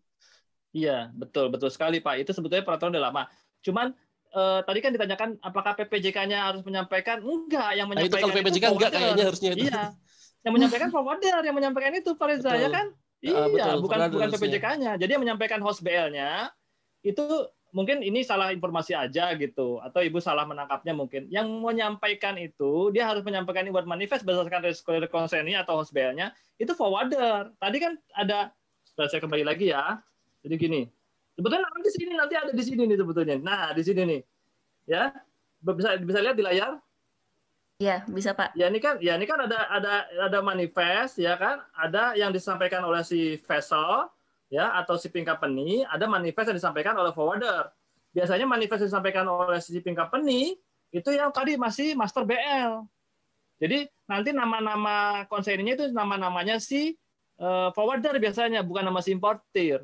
Iya, 0.73 1.13
betul, 1.13 1.53
betul 1.53 1.69
sekali 1.69 2.01
Pak. 2.01 2.25
Itu 2.25 2.31
sebetulnya 2.33 2.65
peraturan 2.65 2.97
udah 2.97 3.05
lama. 3.13 3.23
Cuman 3.61 3.93
uh, 4.33 4.59
tadi 4.65 4.81
kan 4.81 4.91
ditanyakan 4.91 5.37
apakah 5.39 5.77
PPJK-nya 5.77 6.49
harus 6.49 6.65
menyampaikan? 6.65 7.21
Enggak, 7.21 7.77
yang 7.77 7.85
menyampaikan 7.85 8.17
nah, 8.17 8.19
itu 8.19 8.25
kalau 8.25 8.37
PPJK 8.41 8.65
itu 8.65 8.75
enggak 8.75 8.91
kayaknya 8.91 9.23
harusnya 9.29 9.49
itu. 9.53 9.65
Iya 9.69 9.83
yang 10.43 10.53
menyampaikan 10.53 10.89
forwarder 10.93 11.41
yang 11.41 11.55
menyampaikan 11.55 11.93
itu 11.95 12.11
Pak 12.13 12.27
Reza 12.29 12.51
ya 12.53 12.69
kan 12.69 12.91
uh, 12.91 13.23
iya 13.23 13.43
betul, 13.47 13.75
bukan 13.87 13.97
bukan 14.11 14.27
PPJK-nya 14.35 14.91
jadi 14.99 15.11
yang 15.17 15.23
menyampaikan 15.23 15.59
host 15.63 15.81
BL-nya 15.81 16.51
itu 17.03 17.23
mungkin 17.73 18.05
ini 18.05 18.21
salah 18.21 18.53
informasi 18.53 18.93
aja 18.93 19.33
gitu 19.33 19.81
atau 19.81 19.99
ibu 19.99 20.21
salah 20.21 20.45
menangkapnya 20.45 20.93
mungkin. 20.93 21.25
Yang 21.27 21.49
menyampaikan 21.49 22.37
itu 22.37 22.93
dia 22.93 23.09
harus 23.09 23.25
menyampaikan 23.25 23.65
buat 23.73 23.89
manifest 23.89 24.23
berdasarkan 24.23 24.63
resiko 24.69 24.93
ini 24.95 25.57
atau 25.57 25.81
host 25.81 25.91
BL-nya 25.91 26.31
itu 26.61 26.71
forwarder. 26.77 27.51
Tadi 27.57 27.77
kan 27.81 27.97
ada 28.13 28.53
saya 28.93 29.19
kembali 29.19 29.43
lagi 29.43 29.73
ya. 29.73 29.99
Jadi 30.45 30.55
gini 30.55 30.81
sebetulnya 31.33 31.65
nanti 31.65 31.81
di 31.81 31.91
sini 31.91 32.13
nanti 32.13 32.35
ada 32.37 32.51
di 32.53 32.63
sini 32.63 32.81
nih 32.85 32.97
sebetulnya. 33.01 33.35
Nah 33.41 33.73
di 33.73 33.83
sini 33.83 34.01
nih 34.05 34.21
ya. 34.87 35.09
Bisa 35.63 35.95
bisa 35.97 36.19
lihat 36.19 36.35
di 36.35 36.43
layar? 36.43 36.75
Iya, 37.81 38.05
bisa 38.05 38.35
Pak. 38.37 38.53
Ya 38.53 38.69
ini 38.69 38.77
kan, 38.77 39.01
ya 39.01 39.17
ini 39.17 39.25
kan 39.25 39.47
ada 39.47 39.65
ada 39.71 39.93
ada 40.29 40.39
manifest 40.45 41.17
ya 41.17 41.33
kan, 41.39 41.63
ada 41.73 42.13
yang 42.13 42.29
disampaikan 42.29 42.85
oleh 42.85 43.01
si 43.01 43.41
vessel 43.43 44.07
ya 44.53 44.69
atau 44.77 45.01
shipping 45.01 45.25
company, 45.25 45.81
ada 45.89 46.05
manifest 46.05 46.53
yang 46.53 46.57
disampaikan 46.61 46.93
oleh 46.93 47.09
forwarder. 47.09 47.73
Biasanya 48.13 48.45
manifest 48.45 48.85
yang 48.85 48.89
disampaikan 48.93 49.25
oleh 49.25 49.57
shipping 49.57 49.97
company 49.97 50.53
itu 50.93 51.09
yang 51.09 51.33
tadi 51.33 51.57
masih 51.57 51.97
master 51.97 52.21
BL. 52.21 52.85
Jadi 53.57 53.89
nanti 54.05 54.29
nama-nama 54.29 55.25
konsennya 55.25 55.73
itu 55.73 55.89
nama-namanya 55.89 56.61
si 56.61 56.93
uh, 57.41 57.73
forwarder 57.73 58.21
biasanya, 58.21 58.61
bukan 58.61 58.85
nama 58.85 59.01
si 59.01 59.09
importir. 59.09 59.81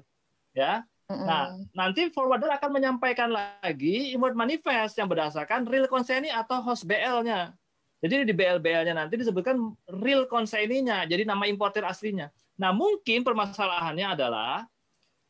Ya. 0.54 0.86
Nah, 1.10 1.58
nanti 1.74 2.14
forwarder 2.14 2.54
akan 2.54 2.70
menyampaikan 2.70 3.34
lagi 3.34 4.14
import 4.14 4.38
manifest 4.38 4.94
yang 5.02 5.10
berdasarkan 5.10 5.66
real 5.66 5.90
consignee 5.90 6.30
atau 6.30 6.62
host 6.62 6.86
BL-nya. 6.86 7.58
Jadi 8.00 8.30
di 8.30 8.34
BL-BL-nya 8.38 8.94
nanti 8.94 9.18
disebutkan 9.18 9.58
real 9.90 10.30
consignee-nya, 10.30 11.10
jadi 11.10 11.26
nama 11.26 11.50
importer 11.50 11.82
aslinya. 11.82 12.30
Nah, 12.60 12.76
mungkin 12.76 13.24
permasalahannya 13.24 14.20
adalah 14.20 14.68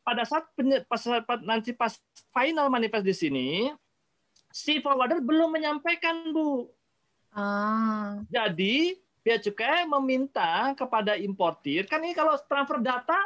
pada 0.02 0.26
saat 0.26 0.50
pas, 0.90 1.02
nanti 1.46 1.70
pas 1.78 1.94
final 2.34 2.66
manifest 2.74 3.06
di 3.06 3.14
sini, 3.14 3.50
si 4.50 4.82
forwarder 4.82 5.22
belum 5.22 5.54
menyampaikan, 5.54 6.34
Bu. 6.34 6.66
Ah. 7.30 8.18
Jadi, 8.34 8.98
Bea 9.22 9.38
Cukai 9.38 9.86
meminta 9.86 10.74
kepada 10.74 11.14
importir, 11.14 11.86
kan 11.86 12.02
ini 12.02 12.18
kalau 12.18 12.34
transfer 12.50 12.82
data 12.82 13.20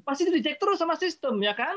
pasti 0.00 0.24
di 0.24 0.40
reject 0.40 0.56
terus 0.56 0.80
sama 0.80 0.96
sistem, 0.96 1.36
ya 1.44 1.52
kan? 1.52 1.76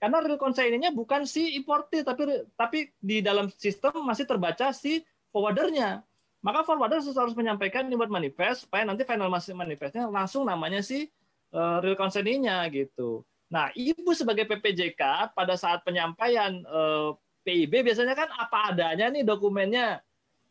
Karena 0.00 0.24
real 0.24 0.40
consignee-nya 0.40 0.96
bukan 0.96 1.28
si 1.28 1.60
importir, 1.60 2.08
tapi 2.08 2.48
tapi 2.56 2.78
di 2.96 3.20
dalam 3.20 3.52
sistem 3.52 4.00
masih 4.00 4.24
terbaca 4.24 4.72
si 4.72 5.04
forwardernya 5.28 6.00
maka 6.46 6.62
forwarder 6.62 7.02
harus 7.02 7.34
menyampaikan 7.34 7.90
buat 7.90 8.06
manifest 8.06 8.70
supaya 8.70 8.86
nanti 8.86 9.02
final 9.02 9.26
manifestnya 9.26 10.06
langsung 10.06 10.46
namanya 10.46 10.78
si 10.78 11.10
uh, 11.50 11.82
real 11.82 11.98
consignee-nya 11.98 12.62
gitu. 12.70 13.26
Nah, 13.50 13.74
ibu 13.74 14.14
sebagai 14.14 14.46
PPJK 14.46 15.34
pada 15.34 15.58
saat 15.58 15.82
penyampaian 15.82 16.62
uh, 16.66 17.10
eh, 17.14 17.66
PIB 17.66 17.90
biasanya 17.90 18.14
kan 18.14 18.30
apa 18.34 18.74
adanya 18.74 19.10
nih 19.10 19.22
dokumennya 19.22 20.02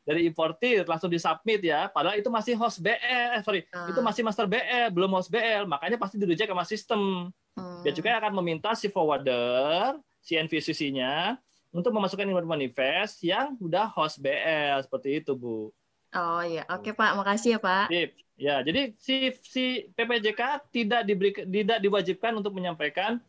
dari 0.03 0.27
importir 0.27 0.83
langsung 0.83 1.07
disubmit 1.07 1.63
ya. 1.63 1.87
Padahal 1.87 2.19
itu 2.19 2.27
masih 2.27 2.59
host 2.59 2.83
BL, 2.83 2.99
eh, 3.35 3.41
sorry, 3.43 3.63
uh. 3.71 3.87
itu 3.87 3.99
masih 4.03 4.21
master 4.23 4.47
BL, 4.51 4.91
belum 4.91 5.15
host 5.15 5.31
BL, 5.31 5.63
makanya 5.63 5.95
pasti 5.95 6.19
di 6.19 6.27
reject 6.27 6.51
sama 6.51 6.67
sistem. 6.67 7.31
Hmm. 7.55 7.83
Dia 7.87 7.95
juga 7.95 8.19
akan 8.19 8.35
meminta 8.43 8.75
si 8.75 8.91
forwarder, 8.91 9.95
si 10.19 10.35
NVCC-nya 10.35 11.39
untuk 11.75 11.91
memasukkan 11.91 12.27
import 12.27 12.47
manifest 12.47 13.19
yang 13.23 13.59
udah 13.59 13.91
host 13.91 14.19
BL 14.23 14.79
seperti 14.83 15.19
itu, 15.19 15.35
Bu. 15.35 15.75
Oh 16.16 16.41
iya, 16.41 16.63
oke 16.72 16.95
Pak, 16.95 17.11
makasih 17.20 17.57
ya 17.57 17.59
Pak. 17.59 17.86
Sip. 17.91 18.11
Ya, 18.36 18.59
jadi 18.59 18.91
si 18.99 19.32
si 19.47 19.88
PPJK 19.95 20.68
tidak 20.68 21.07
diberi 21.07 21.32
tidak 21.32 21.80
diwajibkan 21.80 22.36
untuk 22.36 22.51
menyampaikan 22.51 23.24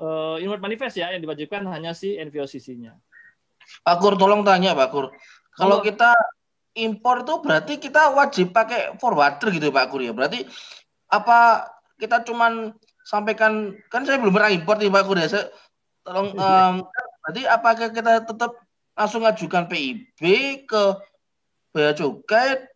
uh, 0.00 0.40
inward 0.40 0.64
manifest 0.64 0.96
ya, 0.96 1.12
yang 1.12 1.20
diwajibkan 1.20 1.68
hanya 1.68 1.92
si 1.92 2.16
NVOCC-nya. 2.16 2.96
Pak 3.84 3.96
Kur, 4.00 4.16
tolong 4.16 4.40
tanya 4.44 4.72
Pak 4.72 4.88
Kur. 4.88 5.12
Kalau 5.52 5.84
kita 5.84 6.16
impor 6.80 7.28
tuh 7.28 7.44
berarti 7.44 7.76
kita 7.76 8.14
wajib 8.14 8.54
pakai 8.54 8.96
forwarder 8.96 9.52
gitu 9.52 9.68
Pak 9.68 9.86
Kur 9.92 10.00
ya. 10.00 10.16
Berarti 10.16 10.48
apa 11.12 11.68
kita 12.00 12.24
cuman 12.24 12.72
sampaikan 13.04 13.72
kan 13.88 14.04
saya 14.04 14.20
belum 14.20 14.32
pernah 14.36 14.52
import 14.52 14.78
nih 14.80 14.92
Pak 14.92 15.04
Kuda. 15.04 15.24
tolong 16.04 16.28
um, 16.40 16.74
berarti 17.24 17.42
apakah 17.44 17.88
kita 17.92 18.24
tetap 18.24 18.52
langsung 18.96 19.24
ajukan 19.28 19.68
PIB 19.68 20.20
ke 20.64 20.82
bea 21.74 21.92
cukai 21.92 22.68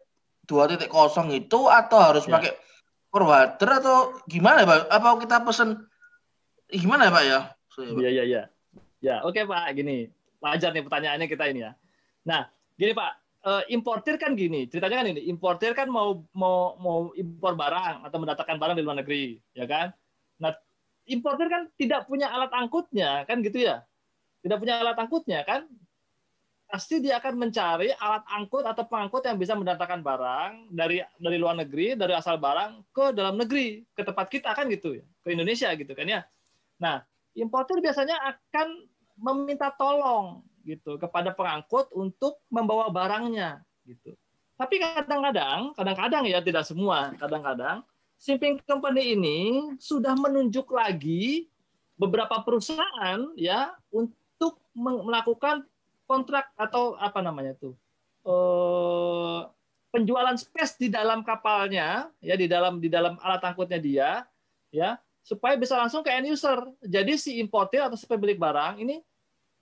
2.0 0.46 0.88
itu 1.32 1.60
atau 1.70 1.98
harus 1.98 2.24
ya. 2.28 2.32
pakai 2.36 2.52
forwarder 3.12 3.70
atau 3.78 3.96
gimana 4.26 4.64
ya 4.64 4.68
Pak? 4.68 4.80
Apa 4.88 5.08
kita 5.20 5.36
pesen 5.44 5.68
gimana 6.72 7.08
ya 7.08 7.12
Pak 7.12 7.24
ya? 7.24 7.40
Iya 8.00 8.08
iya 8.10 8.24
iya. 8.24 8.42
Ya, 9.02 9.18
oke 9.26 9.42
Pak, 9.42 9.74
gini. 9.74 10.06
Wajar 10.38 10.70
nih 10.70 10.86
pertanyaannya 10.86 11.26
kita 11.26 11.50
ini 11.50 11.66
ya. 11.66 11.74
Nah, 12.22 12.46
gini 12.78 12.94
Pak, 12.94 13.12
uh, 13.42 13.62
importir 13.66 14.14
kan 14.14 14.38
gini, 14.38 14.70
ceritanya 14.70 15.02
kan 15.02 15.06
ini, 15.10 15.26
importir 15.26 15.74
kan 15.74 15.90
mau 15.90 16.22
mau 16.34 16.78
mau 16.78 16.98
impor 17.18 17.58
barang 17.58 18.06
atau 18.06 18.18
mendatangkan 18.22 18.56
barang 18.58 18.74
dari 18.78 18.86
luar 18.86 18.98
negeri, 19.02 19.42
ya 19.58 19.66
kan? 19.66 19.90
Nah, 20.38 20.54
importir 21.10 21.50
kan 21.50 21.66
tidak 21.74 22.06
punya 22.06 22.30
alat 22.30 22.50
angkutnya, 22.54 23.26
kan 23.26 23.42
gitu 23.42 23.66
ya? 23.66 23.82
Tidak 24.42 24.58
punya 24.58 24.78
alat 24.82 24.98
angkutnya, 24.98 25.42
kan? 25.42 25.66
Pasti 26.72 27.04
dia 27.04 27.20
akan 27.20 27.36
mencari 27.36 27.92
alat 28.00 28.24
angkut 28.32 28.64
atau 28.64 28.88
pengangkut 28.88 29.20
yang 29.28 29.36
bisa 29.36 29.52
mendatangkan 29.52 30.00
barang 30.00 30.72
dari 30.72 31.04
dari 31.20 31.36
luar 31.36 31.60
negeri, 31.60 31.92
dari 31.92 32.16
asal 32.16 32.40
barang 32.40 32.88
ke 32.96 33.12
dalam 33.12 33.36
negeri, 33.36 33.84
ke 33.92 34.00
tempat 34.00 34.32
kita 34.32 34.56
kan 34.56 34.64
gitu 34.72 34.96
ya, 34.96 35.04
ke 35.20 35.36
Indonesia 35.36 35.68
gitu 35.76 35.92
kan 35.92 36.08
ya. 36.08 36.24
Nah, 36.80 37.04
importir 37.36 37.76
biasanya 37.84 38.16
akan 38.24 38.88
meminta 39.20 39.68
tolong 39.76 40.40
gitu 40.64 40.96
kepada 40.96 41.36
pengangkut 41.36 41.92
untuk 41.92 42.40
membawa 42.48 42.88
barangnya 42.88 43.60
gitu. 43.84 44.16
Tapi 44.56 44.80
kadang-kadang, 44.80 45.76
kadang-kadang 45.76 46.24
ya 46.24 46.40
tidak 46.40 46.64
semua, 46.64 47.12
kadang-kadang 47.20 47.84
shipping 48.16 48.56
company 48.64 49.12
ini 49.12 49.38
sudah 49.76 50.16
menunjuk 50.16 50.72
lagi 50.72 51.52
beberapa 52.00 52.40
perusahaan 52.40 53.28
ya 53.36 53.76
untuk 53.92 54.56
melakukan 54.72 55.68
kontrak 56.12 56.52
atau 56.60 57.00
apa 57.00 57.24
namanya 57.24 57.56
tuh 57.56 57.72
eh, 58.28 59.40
penjualan 59.92 60.36
space 60.36 60.76
di 60.76 60.88
dalam 60.92 61.24
kapalnya 61.24 62.08
ya 62.20 62.34
di 62.36 62.48
dalam 62.48 62.80
di 62.80 62.92
dalam 62.92 63.16
alat 63.20 63.40
angkutnya 63.44 63.80
dia 63.80 64.10
ya 64.68 65.00
supaya 65.22 65.54
bisa 65.54 65.78
langsung 65.78 66.02
ke 66.02 66.10
end 66.10 66.32
user. 66.32 66.58
Jadi 66.82 67.14
si 67.14 67.38
importer 67.38 67.86
atau 67.86 67.94
si 67.94 68.08
pemilik 68.08 68.36
barang 68.36 68.82
ini 68.82 68.98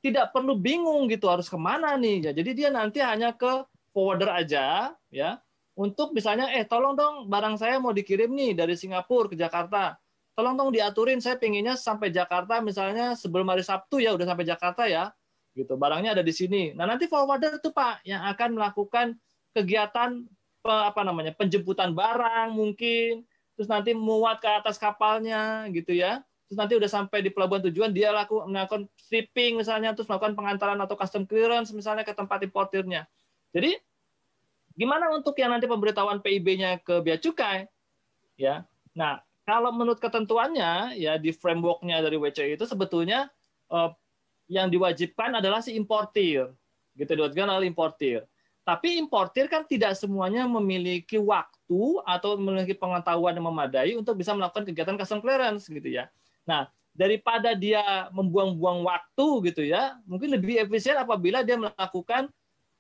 tidak 0.01 0.33
perlu 0.33 0.57
bingung 0.57 1.05
gitu 1.13 1.29
harus 1.29 1.47
ke 1.51 1.59
mana 1.61 1.99
nih 1.99 2.31
ya. 2.31 2.33
Jadi 2.33 2.51
dia 2.57 2.69
nanti 2.73 3.05
hanya 3.05 3.37
ke 3.37 3.69
forwarder 3.93 4.33
aja 4.33 4.97
ya 5.13 5.43
untuk 5.77 6.15
misalnya 6.17 6.49
eh 6.57 6.65
tolong 6.65 6.97
dong 6.97 7.15
barang 7.29 7.61
saya 7.61 7.77
mau 7.83 7.93
dikirim 7.93 8.33
nih 8.33 8.57
dari 8.57 8.75
Singapura 8.79 9.29
ke 9.29 9.37
Jakarta. 9.37 10.01
Tolong 10.33 10.57
dong 10.57 10.71
diaturin 10.73 11.21
saya 11.21 11.37
pengennya 11.37 11.77
sampai 11.77 12.09
Jakarta 12.09 12.65
misalnya 12.65 13.13
sebelum 13.13 13.45
hari 13.51 13.67
Sabtu 13.67 14.01
ya 14.01 14.17
udah 14.17 14.25
sampai 14.25 14.47
Jakarta 14.49 14.89
ya 14.89 15.13
gitu 15.55 15.75
barangnya 15.75 16.15
ada 16.19 16.25
di 16.25 16.35
sini 16.35 16.73
nah 16.75 16.87
nanti 16.87 17.11
forwarder 17.11 17.59
itu 17.59 17.71
pak 17.75 18.03
yang 18.07 18.23
akan 18.31 18.59
melakukan 18.59 19.07
kegiatan 19.51 20.25
apa 20.63 21.01
namanya 21.03 21.33
penjemputan 21.35 21.97
barang 21.97 22.53
mungkin 22.53 23.25
terus 23.57 23.69
nanti 23.69 23.97
muat 23.97 24.39
ke 24.39 24.49
atas 24.49 24.77
kapalnya 24.77 25.67
gitu 25.73 25.97
ya 25.97 26.21
terus 26.51 26.59
nanti 26.59 26.75
udah 26.75 26.91
sampai 26.91 27.23
di 27.23 27.31
pelabuhan 27.31 27.63
tujuan 27.71 27.95
dia 27.95 28.11
laku 28.11 28.43
melakukan 28.43 28.91
stripping 28.99 29.63
misalnya 29.63 29.95
terus 29.95 30.11
melakukan 30.11 30.35
pengantaran 30.35 30.83
atau 30.83 30.99
custom 30.99 31.23
clearance 31.23 31.71
misalnya 31.71 32.03
ke 32.03 32.11
tempat 32.11 32.43
importirnya. 32.43 33.07
Jadi 33.55 33.79
gimana 34.75 35.15
untuk 35.15 35.39
yang 35.39 35.55
nanti 35.55 35.71
pemberitahuan 35.71 36.19
PIB-nya 36.19 36.83
ke 36.83 36.99
bea 37.07 37.23
cukai? 37.23 37.71
Ya. 38.35 38.67
Nah, 38.99 39.23
kalau 39.47 39.71
menurut 39.71 40.03
ketentuannya 40.03 40.99
ya 40.99 41.23
di 41.23 41.31
framework-nya 41.31 42.03
dari 42.03 42.19
WCI 42.19 42.59
itu 42.59 42.67
sebetulnya 42.67 43.31
eh, 43.71 43.91
yang 44.51 44.67
diwajibkan 44.67 45.39
adalah 45.39 45.63
si 45.63 45.79
importir. 45.79 46.51
Gitu 46.99 47.11
diwajibkan 47.15 47.47
oleh 47.55 47.71
importir. 47.71 48.27
Tapi 48.67 48.99
importir 48.99 49.47
kan 49.47 49.63
tidak 49.65 49.95
semuanya 49.95 50.45
memiliki 50.45 51.17
waktu 51.17 51.83
atau 52.03 52.35
memiliki 52.37 52.75
pengetahuan 52.75 53.33
yang 53.33 53.47
memadai 53.47 53.95
untuk 53.95 54.19
bisa 54.19 54.35
melakukan 54.35 54.67
kegiatan 54.67 54.99
custom 54.99 55.23
clearance 55.23 55.71
gitu 55.71 55.87
ya. 55.87 56.11
Nah, 56.45 56.69
daripada 56.91 57.55
dia 57.55 58.11
membuang-buang 58.11 58.85
waktu 58.85 59.27
gitu 59.51 59.63
ya, 59.65 59.97
mungkin 60.05 60.35
lebih 60.35 60.61
efisien 60.67 60.99
apabila 60.99 61.41
dia 61.47 61.57
melakukan 61.57 62.29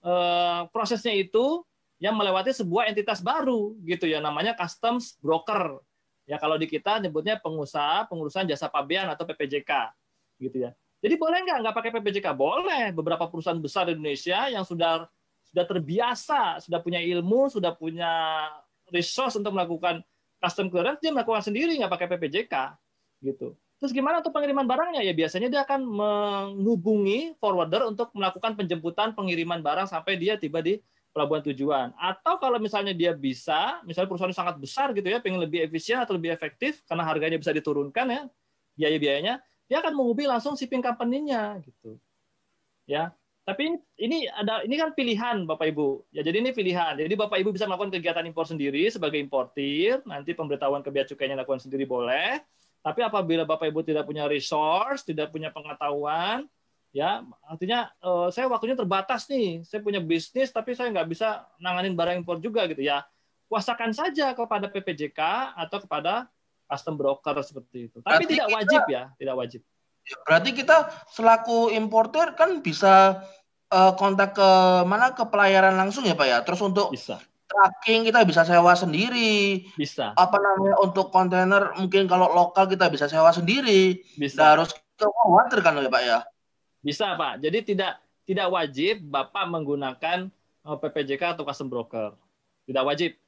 uh, 0.04 0.66
prosesnya 0.74 1.14
itu 1.16 1.64
yang 2.02 2.16
melewati 2.18 2.52
sebuah 2.52 2.90
entitas 2.90 3.22
baru 3.24 3.78
gitu 3.86 4.10
ya, 4.10 4.18
namanya 4.18 4.52
customs 4.58 5.16
broker. 5.22 5.80
Ya 6.28 6.38
kalau 6.38 6.54
di 6.54 6.70
kita 6.70 7.02
nyebutnya 7.02 7.40
pengusaha 7.40 8.06
pengurusan 8.06 8.46
jasa 8.46 8.70
pabean 8.70 9.08
atau 9.10 9.26
PPJK 9.26 9.90
gitu 10.38 10.68
ya. 10.68 10.70
Jadi 11.00 11.14
boleh 11.16 11.38
nggak 11.44 11.58
nggak 11.64 11.76
pakai 11.76 11.90
PPJK? 11.96 12.26
Boleh. 12.36 12.92
Beberapa 12.92 13.24
perusahaan 13.28 13.58
besar 13.58 13.88
di 13.88 13.96
Indonesia 13.96 14.48
yang 14.52 14.64
sudah 14.64 15.08
sudah 15.50 15.64
terbiasa, 15.66 16.62
sudah 16.62 16.78
punya 16.78 17.02
ilmu, 17.02 17.50
sudah 17.50 17.74
punya 17.74 18.46
resource 18.92 19.40
untuk 19.40 19.50
melakukan 19.56 20.04
custom 20.40 20.70
clearance, 20.70 21.02
dia 21.02 21.10
melakukan 21.10 21.42
sendiri 21.42 21.74
nggak 21.74 21.92
pakai 21.92 22.06
PPJK 22.16 22.54
gitu. 23.26 23.56
Terus 23.80 23.96
gimana 23.96 24.20
untuk 24.20 24.36
pengiriman 24.36 24.68
barangnya? 24.68 25.00
Ya 25.00 25.16
biasanya 25.16 25.48
dia 25.48 25.60
akan 25.64 25.80
menghubungi 25.88 27.32
forwarder 27.40 27.88
untuk 27.88 28.12
melakukan 28.12 28.52
penjemputan 28.52 29.16
pengiriman 29.16 29.64
barang 29.64 29.88
sampai 29.88 30.20
dia 30.20 30.36
tiba 30.36 30.60
di 30.60 30.84
pelabuhan 31.16 31.40
tujuan. 31.48 31.96
Atau 31.96 32.36
kalau 32.36 32.60
misalnya 32.60 32.92
dia 32.92 33.16
bisa, 33.16 33.80
misalnya 33.88 34.12
perusahaan 34.12 34.36
sangat 34.36 34.60
besar 34.60 34.92
gitu 34.92 35.08
ya, 35.08 35.18
pengen 35.18 35.40
lebih 35.40 35.64
efisien 35.64 35.96
atau 35.96 36.14
lebih 36.14 36.28
efektif 36.28 36.84
karena 36.84 37.08
harganya 37.08 37.40
bisa 37.40 37.50
diturunkan 37.56 38.06
ya, 38.06 38.20
biaya-biayanya, 38.76 39.40
dia 39.70 39.78
akan 39.78 39.94
menghubungi 39.94 40.26
langsung 40.26 40.58
shipping 40.58 40.82
company-nya 40.82 41.62
gitu. 41.62 41.94
Ya. 42.90 43.14
Tapi 43.46 43.78
ini 43.96 44.26
ada 44.28 44.66
ini 44.66 44.74
kan 44.76 44.92
pilihan 44.92 45.46
Bapak 45.46 45.70
Ibu. 45.70 46.10
Ya 46.10 46.26
jadi 46.26 46.42
ini 46.42 46.50
pilihan. 46.50 46.98
Jadi 46.98 47.14
Bapak 47.14 47.38
Ibu 47.38 47.54
bisa 47.54 47.70
melakukan 47.70 47.94
kegiatan 47.94 48.26
impor 48.26 48.44
sendiri 48.50 48.90
sebagai 48.90 49.16
importir, 49.16 50.02
nanti 50.04 50.34
pemberitahuan 50.34 50.82
ke 50.82 50.90
bea 50.90 51.06
cukainya 51.06 51.38
lakukan 51.38 51.62
sendiri 51.62 51.86
boleh 51.86 52.42
tapi 52.80 53.00
apabila 53.04 53.44
Bapak 53.44 53.68
Ibu 53.68 53.84
tidak 53.84 54.08
punya 54.08 54.24
resource, 54.24 55.04
tidak 55.04 55.28
punya 55.28 55.52
pengetahuan, 55.52 56.48
ya 56.96 57.20
artinya 57.44 57.92
uh, 58.00 58.32
saya 58.32 58.48
waktunya 58.48 58.72
terbatas 58.72 59.28
nih. 59.28 59.60
Saya 59.68 59.84
punya 59.84 60.00
bisnis 60.00 60.48
tapi 60.48 60.72
saya 60.72 60.88
nggak 60.88 61.08
bisa 61.12 61.44
nanganin 61.60 61.92
barang 61.92 62.24
impor 62.24 62.40
juga 62.40 62.64
gitu 62.72 62.80
ya. 62.80 63.04
Kuasakan 63.52 63.92
saja 63.92 64.32
kepada 64.32 64.72
PPJK 64.72 65.20
atau 65.60 65.78
kepada 65.84 66.32
custom 66.70 66.94
broker 66.94 67.34
seperti 67.42 67.90
itu. 67.90 67.98
Tapi 68.00 68.06
berarti 68.06 68.24
tidak 68.30 68.46
kita, 68.46 68.56
wajib 68.56 68.82
ya, 68.86 69.02
tidak 69.18 69.34
wajib. 69.34 69.60
Berarti 70.26 70.50
kita 70.54 70.76
selaku 71.10 71.74
importer 71.74 72.38
kan 72.38 72.62
bisa 72.62 73.26
uh, 73.74 73.92
kontak 73.98 74.38
ke 74.38 74.50
mana 74.86 75.10
ke 75.10 75.26
pelayaran 75.26 75.74
langsung 75.74 76.06
ya 76.06 76.14
Pak 76.14 76.26
ya. 76.30 76.38
Terus 76.46 76.62
untuk 76.62 76.94
bisa 76.94 77.18
tracking 77.50 78.06
kita 78.06 78.22
bisa 78.22 78.46
sewa 78.46 78.72
sendiri. 78.78 79.66
Bisa. 79.74 80.14
Apa 80.14 80.38
namanya 80.38 80.78
untuk 80.78 81.10
kontainer 81.10 81.74
mungkin 81.74 82.06
kalau 82.06 82.30
lokal 82.30 82.70
kita 82.70 82.86
bisa 82.86 83.10
sewa 83.10 83.34
sendiri. 83.34 83.98
Bisa. 84.14 84.54
Harus 84.54 84.70
ke 84.94 85.06
water 85.26 85.58
kan 85.58 85.82
ya 85.82 85.90
Pak 85.90 86.02
ya? 86.06 86.18
Bisa 86.80 87.18
Pak. 87.18 87.42
Jadi 87.42 87.74
tidak 87.74 87.98
tidak 88.24 88.46
wajib 88.54 89.02
Bapak 89.10 89.50
menggunakan 89.50 90.30
eh, 90.62 90.76
PPJK 90.78 91.34
atau 91.34 91.42
custom 91.42 91.66
broker. 91.66 92.14
Tidak 92.70 92.84
wajib. 92.86 93.18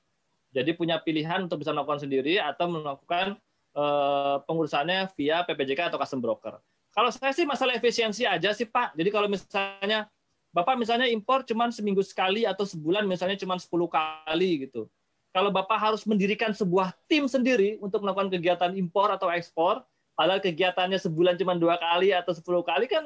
Jadi 0.52 0.76
punya 0.76 1.00
pilihan 1.00 1.48
untuk 1.48 1.64
bisa 1.64 1.72
melakukan 1.72 2.04
sendiri 2.04 2.36
atau 2.36 2.68
melakukan 2.68 3.40
uh, 3.72 4.44
pengurusannya 4.44 5.08
via 5.16 5.42
PPJK 5.48 5.88
atau 5.88 5.98
custom 5.98 6.20
broker. 6.20 6.60
Kalau 6.92 7.08
saya 7.08 7.32
sih 7.32 7.48
masalah 7.48 7.72
efisiensi 7.72 8.28
aja 8.28 8.52
sih 8.52 8.68
Pak. 8.68 8.92
Jadi 8.92 9.08
kalau 9.08 9.28
misalnya 9.32 10.12
Bapak 10.52 10.76
misalnya 10.76 11.08
impor 11.08 11.48
cuma 11.48 11.72
seminggu 11.72 12.04
sekali 12.04 12.44
atau 12.44 12.68
sebulan 12.68 13.08
misalnya 13.08 13.40
cuma 13.40 13.56
10 13.56 13.72
kali 13.88 14.68
gitu. 14.68 14.84
Kalau 15.32 15.48
Bapak 15.48 15.80
harus 15.80 16.04
mendirikan 16.04 16.52
sebuah 16.52 16.92
tim 17.08 17.24
sendiri 17.24 17.80
untuk 17.80 18.04
melakukan 18.04 18.28
kegiatan 18.28 18.76
impor 18.76 19.08
atau 19.08 19.32
ekspor, 19.32 19.80
padahal 20.12 20.44
kegiatannya 20.44 21.00
sebulan 21.00 21.40
cuma 21.40 21.56
dua 21.56 21.80
kali 21.80 22.12
atau 22.12 22.36
10 22.36 22.44
kali 22.68 22.84
kan 22.84 23.00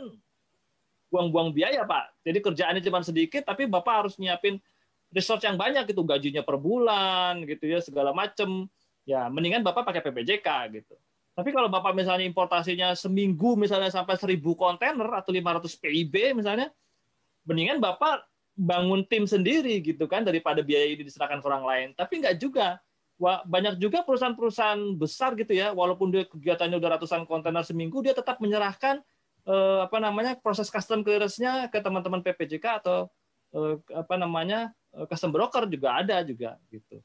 buang-buang 1.06 1.54
biaya 1.54 1.86
Pak. 1.86 2.26
Jadi 2.26 2.38
kerjaannya 2.42 2.82
cuma 2.82 3.06
sedikit, 3.06 3.46
tapi 3.46 3.70
Bapak 3.70 3.94
harus 4.02 4.18
nyiapin 4.18 4.58
resource 5.14 5.44
yang 5.46 5.58
banyak 5.58 5.86
gitu, 5.90 6.02
gajinya 6.02 6.42
per 6.42 6.56
bulan 6.58 7.42
gitu 7.46 7.66
ya, 7.66 7.78
segala 7.82 8.10
macem. 8.14 8.66
Ya, 9.06 9.30
mendingan 9.30 9.62
Bapak 9.62 9.86
pakai 9.86 10.02
PPJK 10.02 10.48
gitu. 10.74 10.94
Tapi 11.36 11.52
kalau 11.52 11.68
Bapak 11.68 11.92
misalnya 11.92 12.24
importasinya 12.24 12.96
seminggu 12.96 13.54
misalnya 13.60 13.92
sampai 13.92 14.16
1000 14.16 14.40
kontainer 14.56 15.06
atau 15.20 15.30
500 15.30 15.78
PIB 15.78 16.32
misalnya, 16.32 16.72
mendingan 17.46 17.78
bapak 17.78 18.26
bangun 18.56 19.06
tim 19.06 19.28
sendiri 19.28 19.78
gitu 19.84 20.08
kan 20.10 20.26
daripada 20.26 20.64
biaya 20.64 20.90
ini 20.90 21.06
diserahkan 21.06 21.38
ke 21.38 21.46
orang 21.46 21.64
lain. 21.64 21.88
Tapi 21.94 22.24
nggak 22.24 22.36
juga. 22.42 22.82
Wah, 23.16 23.40
banyak 23.48 23.80
juga 23.80 24.04
perusahaan-perusahaan 24.04 24.92
besar 25.00 25.32
gitu 25.40 25.56
ya, 25.56 25.72
walaupun 25.72 26.12
dia 26.12 26.28
kegiatannya 26.28 26.76
udah 26.76 27.00
ratusan 27.00 27.24
kontainer 27.24 27.64
seminggu, 27.64 28.04
dia 28.04 28.12
tetap 28.12 28.36
menyerahkan 28.44 29.00
eh, 29.48 29.78
apa 29.88 29.96
namanya 29.96 30.36
proses 30.36 30.68
custom 30.68 31.00
clearance-nya 31.00 31.72
ke 31.72 31.80
teman-teman 31.80 32.20
PPJK 32.20 32.84
atau 32.84 33.08
eh, 33.56 33.80
apa 33.96 34.20
namanya 34.20 34.76
custom 35.04 35.28
broker 35.28 35.68
juga 35.68 36.00
ada 36.00 36.24
juga 36.24 36.56
gitu. 36.72 37.04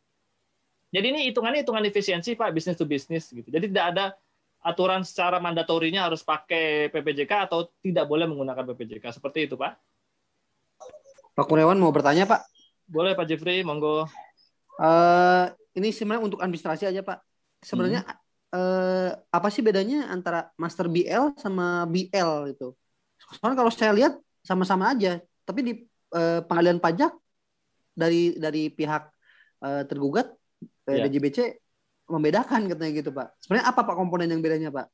Jadi 0.92 1.06
ini 1.08 1.20
hitungannya 1.32 1.64
hitungan 1.64 1.84
efisiensi 1.88 2.36
Pak, 2.36 2.52
bisnis 2.52 2.76
to 2.80 2.88
bisnis 2.88 3.28
gitu. 3.32 3.48
Jadi 3.48 3.72
tidak 3.72 3.86
ada 3.96 4.06
aturan 4.62 5.02
secara 5.02 5.42
mandatorinya 5.42 6.08
harus 6.08 6.22
pakai 6.22 6.92
PPJK 6.94 7.50
atau 7.50 7.68
tidak 7.82 8.06
boleh 8.08 8.28
menggunakan 8.28 8.64
PPJK. 8.72 9.16
Seperti 9.16 9.48
itu 9.48 9.56
Pak. 9.56 9.80
Pak 11.32 11.46
Kurniawan 11.48 11.80
mau 11.80 11.96
bertanya 11.96 12.28
Pak? 12.28 12.44
Boleh 12.92 13.16
Pak 13.16 13.24
Jeffrey, 13.24 13.64
monggo. 13.64 14.04
Uh, 14.76 15.48
ini 15.80 15.96
sebenarnya 15.96 16.28
untuk 16.28 16.44
administrasi 16.44 16.92
aja 16.92 17.02
Pak. 17.02 17.24
Sebenarnya 17.64 18.04
hmm. 18.04 18.18
uh, 18.52 19.10
apa 19.32 19.48
sih 19.48 19.64
bedanya 19.64 20.12
antara 20.12 20.52
Master 20.60 20.92
BL 20.92 21.40
sama 21.40 21.88
BL 21.88 22.52
itu? 22.52 22.76
Soalnya 23.40 23.58
kalau 23.64 23.72
saya 23.72 23.96
lihat 23.96 24.20
sama-sama 24.44 24.92
aja, 24.92 25.24
tapi 25.48 25.60
di 25.64 25.74
uh, 26.12 26.44
pengadilan 26.44 26.84
pajak 26.84 27.16
dari 28.02 28.34
dari 28.34 28.74
pihak 28.74 29.04
uh, 29.62 29.86
tergugat 29.86 30.34
yeah. 30.90 31.06
DJBC 31.06 31.62
membedakan 32.10 32.68
katanya 32.68 32.92
gitu 32.92 33.12
Pak. 33.14 33.28
Sebenarnya 33.46 33.66
apa 33.70 33.82
Pak 33.86 33.96
komponen 33.96 34.28
yang 34.28 34.42
bedanya 34.42 34.74
Pak? 34.74 34.90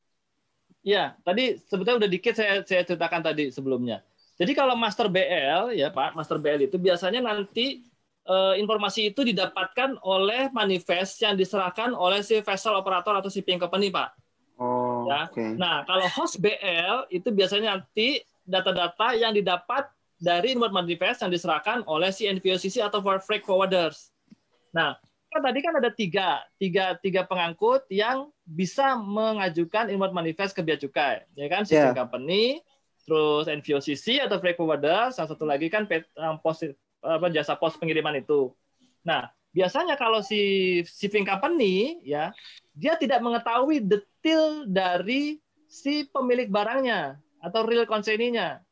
Ya, 0.86 1.18
tadi 1.26 1.58
sebetulnya 1.66 2.06
udah 2.06 2.10
dikit 2.10 2.38
saya 2.38 2.62
saya 2.62 2.86
ceritakan 2.86 3.20
tadi 3.24 3.50
sebelumnya. 3.50 4.04
Jadi 4.38 4.54
kalau 4.54 4.78
master 4.78 5.10
BL 5.10 5.74
ya 5.74 5.90
Pak, 5.90 6.14
master 6.14 6.38
BL 6.38 6.70
itu 6.70 6.78
biasanya 6.78 7.18
nanti 7.18 7.82
eh, 8.22 8.54
informasi 8.62 9.10
itu 9.10 9.26
didapatkan 9.26 9.98
oleh 10.06 10.46
manifest 10.54 11.18
yang 11.26 11.34
diserahkan 11.34 11.90
oleh 11.90 12.22
si 12.22 12.38
vessel 12.38 12.78
operator 12.78 13.18
atau 13.18 13.26
shipping 13.26 13.58
company 13.58 13.90
Pak. 13.90 14.14
Oh, 14.62 15.10
ya. 15.10 15.26
Okay. 15.30 15.58
Nah, 15.58 15.82
kalau 15.86 16.06
host 16.06 16.38
BL 16.38 17.10
itu 17.10 17.30
biasanya 17.34 17.78
nanti 17.78 18.22
data-data 18.46 19.18
yang 19.18 19.34
didapat 19.34 19.90
dari 20.18 20.54
inward 20.54 20.74
manifest 20.74 21.22
yang 21.22 21.30
diserahkan 21.30 21.86
oleh 21.86 22.10
si 22.10 22.26
NVOCC 22.26 22.82
atau 22.82 22.98
freight 23.22 23.46
forwarders. 23.46 24.10
Nah, 24.74 24.98
kan 25.30 25.40
tadi 25.40 25.58
kan 25.62 25.74
ada 25.78 25.90
tiga, 25.94 26.42
tiga, 26.58 26.98
tiga 26.98 27.22
pengangkut 27.24 27.86
yang 27.88 28.28
bisa 28.42 28.98
mengajukan 28.98 29.88
inward 29.88 30.10
manifest 30.10 30.52
ke 30.52 30.60
bea 30.60 30.76
cukai, 30.76 31.22
ya 31.38 31.46
kan? 31.46 31.62
Shipping 31.62 31.94
yeah. 31.94 31.96
company, 31.96 32.44
terus 33.06 33.46
NVOCC 33.46 34.20
atau 34.26 34.36
freight 34.42 34.58
forwarder, 34.58 35.14
salah 35.14 35.30
satu 35.30 35.46
lagi 35.46 35.70
kan 35.70 35.86
pos 36.42 36.66
apa 36.98 37.30
jasa 37.30 37.54
pos 37.54 37.78
pengiriman 37.78 38.18
itu. 38.18 38.50
Nah, 39.06 39.30
biasanya 39.54 39.94
kalau 39.94 40.20
si 40.20 40.82
shipping 40.84 41.24
company 41.24 42.02
ya, 42.02 42.34
dia 42.74 42.98
tidak 42.98 43.22
mengetahui 43.22 43.80
detail 43.86 44.66
dari 44.66 45.38
si 45.68 46.08
pemilik 46.08 46.48
barangnya 46.50 47.20
atau 47.38 47.62
real 47.64 47.86
consignee-nya. 47.86 48.64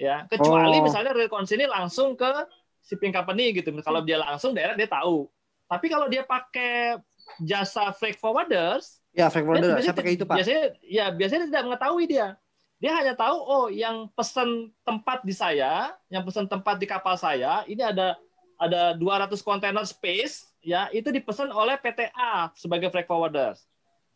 Ya, 0.00 0.24
kecuali 0.32 0.80
oh. 0.80 0.84
misalnya 0.88 1.12
real 1.12 1.28
consignee 1.28 1.68
langsung 1.68 2.16
ke 2.16 2.48
shipping 2.80 3.12
company 3.12 3.52
gitu. 3.52 3.68
Kalau 3.84 4.00
dia 4.00 4.16
langsung 4.16 4.56
daerah 4.56 4.72
dia 4.72 4.88
tahu. 4.88 5.28
Tapi 5.68 5.86
kalau 5.92 6.08
dia 6.08 6.24
pakai 6.24 6.98
jasa 7.44 7.92
freight 7.92 8.16
forwarders, 8.16 9.04
ya 9.12 9.28
freight 9.28 9.44
forwarder, 9.44 9.76
saya 9.84 9.94
pakai 9.94 10.16
itu 10.16 10.24
pak. 10.24 10.40
Biasanya, 10.40 10.64
ya 10.82 11.04
biasanya 11.12 11.44
tidak 11.52 11.62
mengetahui 11.68 12.04
dia. 12.08 12.28
Dia 12.80 12.96
hanya 12.96 13.12
tahu, 13.12 13.36
oh 13.36 13.66
yang 13.68 14.08
pesan 14.16 14.72
tempat 14.88 15.20
di 15.20 15.36
saya, 15.36 15.92
yang 16.08 16.24
pesan 16.24 16.48
tempat 16.48 16.80
di 16.80 16.88
kapal 16.88 17.14
saya, 17.20 17.60
ini 17.68 17.84
ada 17.84 18.16
ada 18.56 18.96
200 18.96 19.36
kontainer 19.44 19.84
space, 19.84 20.48
ya 20.64 20.88
itu 20.90 21.12
dipesan 21.12 21.52
oleh 21.52 21.76
PTA 21.76 22.50
sebagai 22.56 22.88
freight 22.88 23.06
forwarders. 23.06 23.68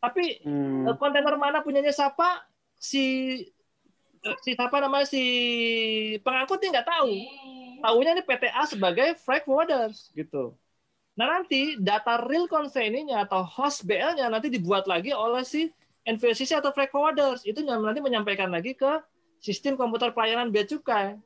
Tapi 0.05 0.45
hmm. 0.45 0.89
Eh, 0.91 0.97
kontainer 1.01 1.37
mana 1.41 1.64
punyanya 1.64 1.93
siapa? 1.93 2.45
Si 2.76 3.05
eh, 3.41 3.53
si 4.40 4.56
apa 4.56 4.76
namanya 4.80 5.06
si 5.08 5.22
pengangkut 6.24 6.58
dia 6.60 6.70
nggak 6.72 6.88
tahu. 6.88 7.12
Tahunya 7.84 8.10
ini 8.16 8.22
PTA 8.24 8.62
sebagai 8.64 9.08
freight 9.20 9.44
forwarders 9.44 10.08
gitu. 10.16 10.56
Nah 11.14 11.38
nanti 11.38 11.76
data 11.78 12.24
real 12.24 12.48
consignee-nya 12.48 13.28
atau 13.28 13.44
host 13.44 13.84
BL-nya 13.84 14.26
nanti 14.32 14.48
dibuat 14.48 14.88
lagi 14.88 15.12
oleh 15.12 15.44
si 15.44 15.68
NVCC 16.08 16.58
atau 16.58 16.72
freight 16.72 16.90
forwarders. 16.90 17.44
Itu 17.44 17.60
nanti 17.62 18.00
menyampaikan 18.00 18.48
lagi 18.48 18.72
ke 18.72 19.00
sistem 19.44 19.76
komputer 19.76 20.10
pelayanan 20.16 20.48
bea 20.48 20.64
cukai. 20.64 21.20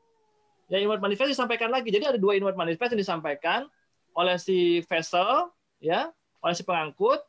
Ya 0.69 0.77
inward 0.83 1.01
manifest 1.01 1.33
disampaikan 1.33 1.73
lagi. 1.73 1.89
Jadi 1.89 2.05
ada 2.05 2.19
dua 2.21 2.37
inward 2.37 2.59
manifest 2.59 2.93
yang 2.93 3.01
disampaikan 3.01 3.71
oleh 4.13 4.37
si 4.37 4.83
vessel, 4.85 5.49
ya, 5.81 6.11
oleh 6.43 6.55
si 6.59 6.67
pengangkut, 6.67 7.23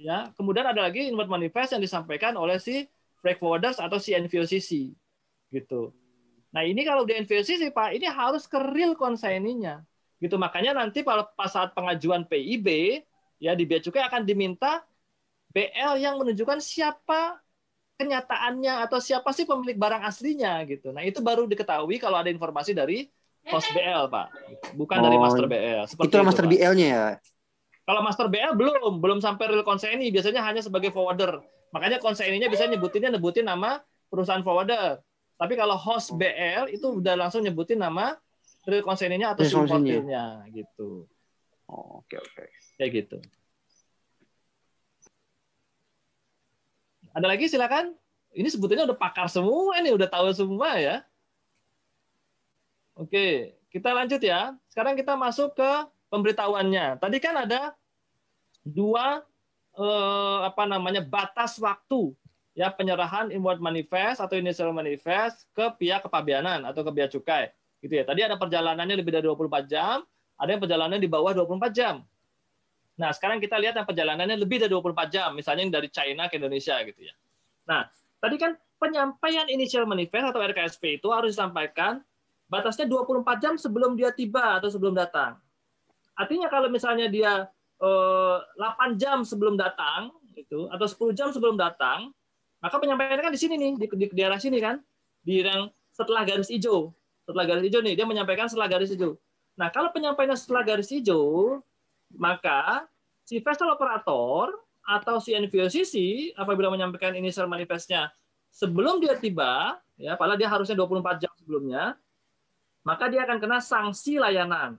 ya. 0.00 0.32
Kemudian 0.34 0.66
ada 0.66 0.88
lagi 0.88 1.06
inward 1.06 1.28
manifest 1.30 1.76
yang 1.76 1.84
disampaikan 1.84 2.34
oleh 2.34 2.58
si 2.58 2.88
freight 3.20 3.38
forwarders 3.38 3.78
atau 3.78 4.00
si 4.00 4.16
NVOCC, 4.16 4.96
gitu. 5.50 5.94
Nah 6.50 6.66
ini 6.66 6.82
kalau 6.82 7.06
di 7.06 7.14
NVOCC 7.14 7.70
Pak, 7.70 7.94
ini 7.94 8.06
harus 8.10 8.46
ke 8.50 8.58
real 8.58 8.98
consignee-nya 8.98 9.86
gitu 10.20 10.36
makanya 10.36 10.76
nanti 10.76 11.00
pada 11.00 11.24
saat 11.48 11.72
pengajuan 11.72 12.28
PIB 12.28 13.00
ya 13.40 13.56
di 13.56 13.64
bea 13.64 13.80
cukai 13.80 14.04
akan 14.04 14.28
diminta 14.28 14.84
BL 15.50 15.96
yang 15.96 16.20
menunjukkan 16.20 16.60
siapa 16.60 17.40
kenyataannya 17.96 18.84
atau 18.86 19.00
siapa 19.00 19.32
sih 19.34 19.44
pemilik 19.44 19.76
barang 19.76 20.00
aslinya 20.06 20.62
gitu. 20.64 20.94
Nah, 20.94 21.04
itu 21.04 21.20
baru 21.20 21.44
diketahui 21.44 22.00
kalau 22.00 22.16
ada 22.22 22.32
informasi 22.32 22.72
dari 22.72 23.10
host 23.50 23.68
BL, 23.76 24.08
Pak. 24.08 24.26
Bukan 24.78 24.96
oh, 24.96 25.04
dari 25.04 25.16
master 25.20 25.44
BL. 25.44 25.84
Seperti 25.84 26.08
itu, 26.08 26.16
itu 26.16 26.24
master 26.24 26.46
BL-nya 26.48 26.86
ya. 26.86 27.04
Kalau 27.84 28.00
master 28.00 28.30
BL 28.30 28.56
belum, 28.56 29.02
belum 29.02 29.18
sampai 29.20 29.52
real 29.52 29.66
consignee, 29.66 30.14
biasanya 30.14 30.40
hanya 30.40 30.62
sebagai 30.64 30.94
forwarder. 30.94 31.44
Makanya 31.76 32.00
consignee-nya 32.00 32.48
bisa 32.48 32.64
nyebutinnya 32.70 33.12
nyebutin 33.12 33.44
nama 33.44 33.82
perusahaan 34.08 34.40
forwarder. 34.40 35.02
Tapi 35.40 35.56
kalau 35.56 35.72
host 35.80 36.12
BL 36.20 36.68
itu 36.68 37.00
udah 37.00 37.16
langsung 37.16 37.40
nyebutin 37.40 37.80
nama 37.80 38.12
real 38.68 38.84
consignee-nya 38.84 39.32
atau 39.32 39.48
importirnya 39.48 40.44
gitu. 40.52 41.08
Oh, 41.64 42.04
oke 42.04 42.12
okay, 42.12 42.18
oke. 42.20 42.32
Okay. 42.36 42.48
Kayak 42.76 42.90
gitu. 42.92 43.18
Ada 47.16 47.26
lagi 47.26 47.48
silakan. 47.48 47.96
Ini 48.30 48.46
sebetulnya 48.52 48.84
udah 48.84 48.98
pakar 49.00 49.26
semua 49.32 49.80
ini, 49.80 49.90
udah 49.90 50.06
tahu 50.06 50.28
semua 50.36 50.76
ya. 50.76 51.02
Oke, 52.94 53.56
kita 53.72 53.96
lanjut 53.96 54.20
ya. 54.20 54.54
Sekarang 54.68 54.92
kita 54.92 55.16
masuk 55.16 55.56
ke 55.56 55.70
pemberitahuannya. 56.12 57.00
Tadi 57.00 57.16
kan 57.16 57.48
ada 57.48 57.72
dua 58.60 59.24
eh, 59.72 60.38
apa 60.46 60.68
namanya 60.68 61.00
batas 61.00 61.56
waktu 61.56 62.12
ya 62.60 62.68
penyerahan 62.68 63.32
inward 63.32 63.56
manifest 63.56 64.20
atau 64.20 64.36
initial 64.36 64.68
manifest 64.76 65.48
ke 65.56 65.64
pihak 65.80 66.04
kepabianan 66.04 66.68
atau 66.68 66.84
ke 66.84 66.92
bea 66.92 67.08
cukai. 67.08 67.48
Gitu 67.80 67.96
ya. 67.96 68.04
Tadi 68.04 68.20
ada 68.20 68.36
perjalanannya 68.36 69.00
lebih 69.00 69.16
dari 69.16 69.24
24 69.24 69.64
jam, 69.64 70.04
ada 70.36 70.50
yang 70.52 70.60
perjalanan 70.60 71.00
di 71.00 71.08
bawah 71.08 71.32
24 71.32 71.72
jam. 71.72 72.04
Nah, 73.00 73.16
sekarang 73.16 73.40
kita 73.40 73.56
lihat 73.56 73.80
yang 73.80 73.88
perjalanannya 73.88 74.36
lebih 74.36 74.60
dari 74.60 74.76
24 74.76 75.08
jam, 75.08 75.32
misalnya 75.32 75.64
yang 75.64 75.72
dari 75.72 75.88
China 75.88 76.28
ke 76.28 76.36
Indonesia 76.36 76.76
gitu 76.84 77.00
ya. 77.00 77.16
Nah, 77.64 77.88
tadi 78.20 78.36
kan 78.36 78.52
penyampaian 78.76 79.48
initial 79.48 79.88
manifest 79.88 80.28
atau 80.28 80.44
RKSP 80.44 81.00
itu 81.00 81.08
harus 81.08 81.32
disampaikan 81.32 82.04
batasnya 82.52 82.84
24 82.84 83.24
jam 83.40 83.56
sebelum 83.56 83.96
dia 83.96 84.12
tiba 84.12 84.60
atau 84.60 84.68
sebelum 84.68 84.92
datang. 84.92 85.40
Artinya 86.12 86.52
kalau 86.52 86.68
misalnya 86.68 87.08
dia 87.08 87.48
eh, 87.80 88.36
8 88.52 89.00
jam 89.00 89.24
sebelum 89.24 89.56
datang 89.56 90.12
itu 90.36 90.68
atau 90.68 90.84
10 90.84 91.16
jam 91.16 91.32
sebelum 91.32 91.56
datang, 91.56 92.12
maka 92.60 92.76
penyampaiannya 92.76 93.24
kan 93.24 93.34
di 93.34 93.40
sini 93.40 93.54
nih, 93.56 93.72
di, 93.76 93.86
di, 93.88 94.06
daerah 94.12 94.36
sini 94.36 94.60
kan, 94.60 94.78
di 95.24 95.44
yang 95.44 95.68
setelah 95.90 96.24
garis 96.24 96.48
hijau 96.48 96.94
setelah 97.30 97.46
garis 97.46 97.64
hijau 97.70 97.80
nih, 97.86 97.94
dia 97.94 98.06
menyampaikan 98.08 98.50
setelah 98.50 98.66
garis 98.66 98.90
hijau. 98.90 99.14
Nah, 99.54 99.70
kalau 99.70 99.94
penyampaiannya 99.94 100.34
setelah 100.34 100.66
garis 100.66 100.90
hijau, 100.90 101.62
maka 102.18 102.90
si 103.22 103.38
vessel 103.38 103.70
operator 103.70 104.50
atau 104.82 105.22
si 105.22 105.30
NVOCC 105.38 105.94
apabila 106.34 106.74
menyampaikan 106.74 107.14
initial 107.14 107.46
manifestnya 107.46 108.10
sebelum 108.50 108.98
dia 108.98 109.14
tiba, 109.14 109.78
ya, 109.94 110.18
padahal 110.18 110.34
dia 110.34 110.50
harusnya 110.50 110.74
24 110.74 111.22
jam 111.22 111.30
sebelumnya, 111.38 111.94
maka 112.82 113.06
dia 113.06 113.22
akan 113.22 113.38
kena 113.38 113.62
sanksi 113.62 114.18
layanan. 114.18 114.74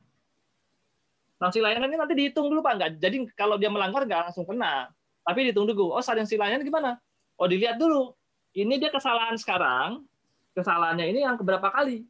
Sanksi 1.40 1.64
layanan 1.64 1.88
ini 1.88 1.98
nanti 1.98 2.14
dihitung 2.20 2.52
dulu 2.52 2.60
Pak, 2.60 2.74
enggak. 2.76 2.92
Jadi 3.00 3.18
kalau 3.34 3.56
dia 3.56 3.72
melanggar 3.72 4.04
nggak 4.04 4.30
langsung 4.30 4.44
kena, 4.44 4.92
tapi 5.24 5.48
dihitung 5.48 5.72
dulu. 5.72 5.96
Oh, 5.96 6.04
sanksi 6.04 6.36
layanan 6.36 6.68
gimana? 6.68 7.00
Oh, 7.42 7.50
dilihat 7.50 7.82
dulu. 7.82 8.14
Ini 8.54 8.78
dia 8.78 8.94
kesalahan 8.94 9.34
sekarang, 9.34 10.06
kesalahannya 10.54 11.10
ini 11.10 11.26
yang 11.26 11.42
keberapa 11.42 11.74
kali? 11.74 12.06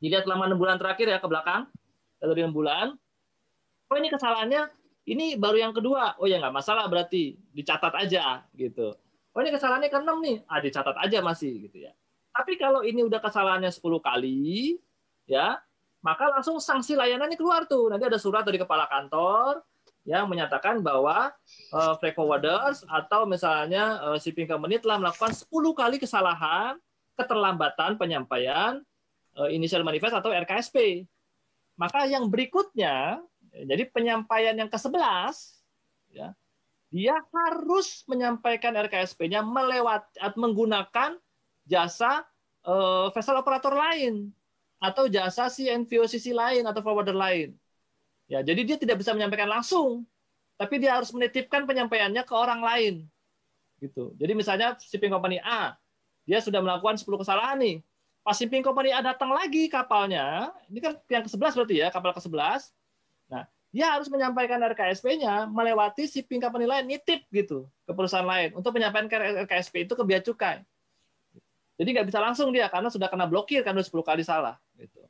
Dilihat 0.00 0.24
selama 0.24 0.48
enam 0.48 0.56
bulan 0.56 0.80
terakhir 0.80 1.12
ya 1.12 1.20
ke 1.20 1.28
belakang, 1.28 1.68
dari 2.16 2.40
enam 2.40 2.56
bulan. 2.56 2.96
Oh 3.92 3.96
ini 4.00 4.08
kesalahannya, 4.08 4.72
ini 5.12 5.36
baru 5.36 5.68
yang 5.68 5.74
kedua. 5.76 6.16
Oh 6.16 6.24
ya 6.24 6.40
nggak 6.40 6.56
masalah 6.56 6.88
berarti 6.88 7.36
dicatat 7.52 7.92
aja 8.00 8.40
gitu. 8.56 8.96
Oh 9.36 9.40
ini 9.44 9.52
kesalahannya 9.52 9.92
ke 9.92 9.98
enam 10.00 10.16
nih, 10.24 10.40
ah 10.48 10.56
dicatat 10.56 10.96
aja 10.96 11.20
masih 11.20 11.68
gitu 11.68 11.84
ya. 11.84 11.92
Tapi 12.32 12.56
kalau 12.56 12.80
ini 12.80 13.04
udah 13.04 13.20
kesalahannya 13.20 13.68
10 13.68 14.00
kali, 14.00 14.80
ya 15.28 15.60
maka 16.00 16.32
langsung 16.32 16.56
sanksi 16.56 16.96
layanannya 16.96 17.36
keluar 17.36 17.68
tuh. 17.68 17.92
Nanti 17.92 18.08
ada 18.08 18.16
surat 18.16 18.40
dari 18.40 18.56
kepala 18.56 18.88
kantor 18.88 19.60
yang 20.08 20.26
menyatakan 20.26 20.80
bahwa 20.80 21.28
uh, 21.72 21.92
freight 22.00 22.16
forwarders 22.16 22.82
atau 22.88 23.28
misalnya 23.28 24.00
uh, 24.00 24.16
shipping 24.16 24.48
company 24.48 24.80
telah 24.80 24.96
melakukan 24.96 25.32
10 25.36 25.46
kali 25.50 25.96
kesalahan 26.00 26.80
keterlambatan 27.14 28.00
penyampaian 28.00 28.80
Eh, 29.38 29.54
initial 29.54 29.86
manifest 29.86 30.18
atau 30.18 30.34
RKSP. 30.34 31.06
Maka 31.78 32.04
yang 32.10 32.26
berikutnya, 32.26 33.22
jadi 33.54 33.86
penyampaian 33.88 34.52
yang 34.58 34.68
ke-11 34.68 35.32
ya, 36.10 36.34
dia 36.90 37.14
harus 37.30 38.02
menyampaikan 38.10 38.74
RKSP-nya 38.74 39.46
melewat 39.46 40.02
menggunakan 40.34 41.16
jasa 41.64 42.26
uh, 42.66 43.08
vessel 43.14 43.38
operator 43.38 43.70
lain 43.70 44.34
atau 44.82 45.06
jasa 45.06 45.46
si 45.46 45.70
NVOCC 45.70 46.34
lain 46.34 46.66
atau 46.66 46.82
forwarder 46.82 47.14
lain. 47.14 47.54
Ya, 48.30 48.46
jadi 48.46 48.62
dia 48.62 48.76
tidak 48.78 49.02
bisa 49.02 49.10
menyampaikan 49.10 49.50
langsung, 49.50 50.06
tapi 50.54 50.78
dia 50.78 50.94
harus 50.94 51.10
menitipkan 51.10 51.66
penyampaiannya 51.66 52.22
ke 52.22 52.30
orang 52.30 52.62
lain. 52.62 52.94
Gitu. 53.82 54.14
Jadi 54.14 54.32
misalnya 54.38 54.78
shipping 54.78 55.10
company 55.10 55.42
A, 55.42 55.74
dia 56.22 56.38
sudah 56.38 56.62
melakukan 56.62 56.94
10 56.94 57.10
kesalahan 57.18 57.58
nih. 57.58 57.76
Pas 58.22 58.38
shipping 58.38 58.62
company 58.62 58.94
A 58.94 59.02
datang 59.02 59.34
lagi 59.34 59.66
kapalnya, 59.66 60.54
ini 60.70 60.78
kan 60.78 60.94
yang 61.10 61.26
ke-11 61.26 61.58
berarti 61.58 61.74
ya, 61.82 61.88
kapal 61.90 62.14
ke-11. 62.14 62.70
Nah, 63.34 63.50
dia 63.74 63.86
harus 63.98 64.06
menyampaikan 64.06 64.62
RKSP-nya 64.62 65.50
melewati 65.50 66.06
shipping 66.06 66.38
company 66.38 66.70
lain 66.70 66.86
nitip 66.86 67.26
gitu 67.34 67.66
ke 67.82 67.90
perusahaan 67.90 68.26
lain 68.26 68.54
untuk 68.54 68.70
menyampaikan 68.70 69.42
RKSP 69.42 69.90
itu 69.90 69.98
ke 69.98 70.02
bea 70.06 70.22
cukai. 70.22 70.62
Jadi 71.80 71.88
nggak 71.96 72.06
bisa 72.12 72.20
langsung 72.20 72.52
dia 72.54 72.68
karena 72.68 72.92
sudah 72.92 73.08
kena 73.08 73.24
blokir 73.24 73.64
kan 73.64 73.72
udah 73.72 73.86
10 73.86 74.06
kali 74.06 74.22
salah 74.22 74.54
gitu. 74.76 75.00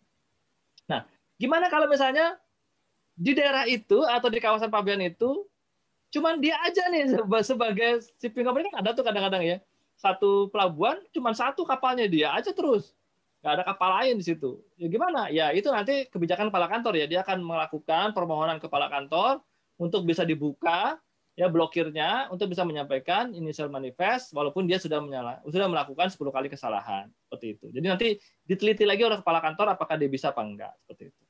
Nah, 0.87 1.03
gimana 1.35 1.67
kalau 1.67 1.91
misalnya 1.91 2.39
di 3.21 3.37
daerah 3.37 3.69
itu 3.69 4.01
atau 4.01 4.33
di 4.33 4.41
kawasan 4.41 4.73
Pabean 4.73 5.05
itu 5.05 5.45
cuman 6.09 6.41
dia 6.41 6.57
aja 6.65 6.89
nih 6.89 7.21
sebagai 7.45 8.01
shipping 8.17 8.49
company 8.49 8.73
kan 8.73 8.81
ada 8.81 8.97
tuh 8.97 9.05
kadang-kadang 9.05 9.45
ya. 9.45 9.57
Satu 10.01 10.49
pelabuhan 10.49 10.97
cuman 11.13 11.37
satu 11.37 11.69
kapalnya 11.69 12.09
dia 12.09 12.33
aja 12.33 12.57
terus 12.57 12.97
nggak 13.45 13.53
ada 13.61 13.65
kapal 13.69 13.93
lain 14.01 14.17
di 14.17 14.25
situ. 14.25 14.65
Ya 14.81 14.89
gimana? 14.89 15.29
Ya 15.29 15.53
itu 15.53 15.69
nanti 15.69 16.09
kebijakan 16.09 16.49
kepala 16.49 16.73
kantor 16.73 16.97
ya. 16.97 17.05
Dia 17.05 17.21
akan 17.21 17.45
melakukan 17.45 18.17
permohonan 18.17 18.57
kepala 18.57 18.89
kantor 18.89 19.45
untuk 19.77 20.09
bisa 20.09 20.25
dibuka 20.25 20.97
ya 21.37 21.47
blokirnya 21.49 22.29
untuk 22.33 22.53
bisa 22.53 22.65
menyampaikan 22.65 23.33
initial 23.37 23.69
manifest 23.73 24.33
walaupun 24.37 24.69
dia 24.69 24.77
sudah 24.77 25.01
menyala, 25.01 25.41
sudah 25.49 25.69
melakukan 25.69 26.13
10 26.13 26.21
kali 26.33 26.49
kesalahan 26.49 27.09
seperti 27.29 27.47
itu. 27.57 27.67
Jadi 27.69 27.87
nanti 27.87 28.09
diteliti 28.45 28.85
lagi 28.89 29.05
oleh 29.05 29.21
kepala 29.21 29.41
kantor 29.45 29.77
apakah 29.77 29.97
dia 30.01 30.09
bisa 30.09 30.33
apa 30.33 30.41
enggak 30.41 30.73
seperti 30.85 31.13
itu. 31.13 31.23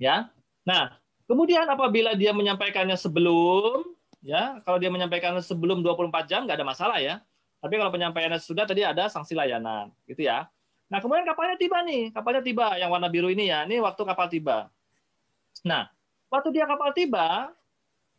Ya. 0.00 0.32
Nah, 0.64 0.96
kemudian 1.28 1.68
apabila 1.68 2.16
dia 2.16 2.32
menyampaikannya 2.32 2.96
sebelum 2.96 3.84
ya, 4.24 4.58
kalau 4.64 4.80
dia 4.80 4.88
menyampaikan 4.88 5.36
sebelum 5.44 5.84
24 5.84 6.24
jam 6.24 6.48
nggak 6.48 6.58
ada 6.58 6.66
masalah 6.66 6.98
ya. 6.98 7.20
Tapi 7.60 7.80
kalau 7.80 7.92
penyampaiannya 7.92 8.40
sudah 8.40 8.68
tadi 8.68 8.84
ada 8.84 9.08
sanksi 9.08 9.32
layanan, 9.32 9.88
gitu 10.04 10.28
ya. 10.28 10.44
Nah, 10.92 11.00
kemudian 11.00 11.24
kapalnya 11.24 11.56
tiba 11.56 11.80
nih, 11.80 12.12
kapalnya 12.12 12.44
tiba 12.44 12.76
yang 12.76 12.92
warna 12.92 13.08
biru 13.08 13.32
ini 13.32 13.48
ya. 13.48 13.64
Ini 13.64 13.80
waktu 13.80 14.04
kapal 14.04 14.28
tiba. 14.28 14.68
Nah, 15.64 15.88
waktu 16.28 16.52
dia 16.52 16.68
kapal 16.68 16.92
tiba, 16.92 17.56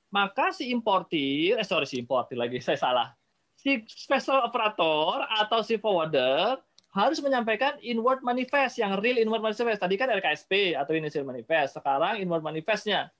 maka 0.09 0.49
si 0.49 0.73
importir, 0.73 1.61
eh 1.61 1.67
sorry 1.67 1.85
si 1.85 2.01
importir 2.01 2.41
lagi, 2.41 2.57
saya 2.65 2.77
salah. 2.77 3.07
Si 3.53 3.85
special 3.85 4.49
operator 4.49 5.29
atau 5.29 5.61
si 5.61 5.77
forwarder 5.77 6.57
harus 6.95 7.19
menyampaikan 7.19 7.75
inward 7.83 8.23
manifest 8.23 8.79
yang 8.79 8.95
real 9.03 9.19
inward 9.19 9.43
manifest. 9.43 9.83
Tadi 9.83 9.99
kan 9.99 10.07
RKSP 10.07 10.79
atau 10.79 10.95
initial 10.95 11.27
manifest, 11.27 11.75
sekarang 11.75 12.23
inward 12.23 12.39
manifestnya. 12.39 13.11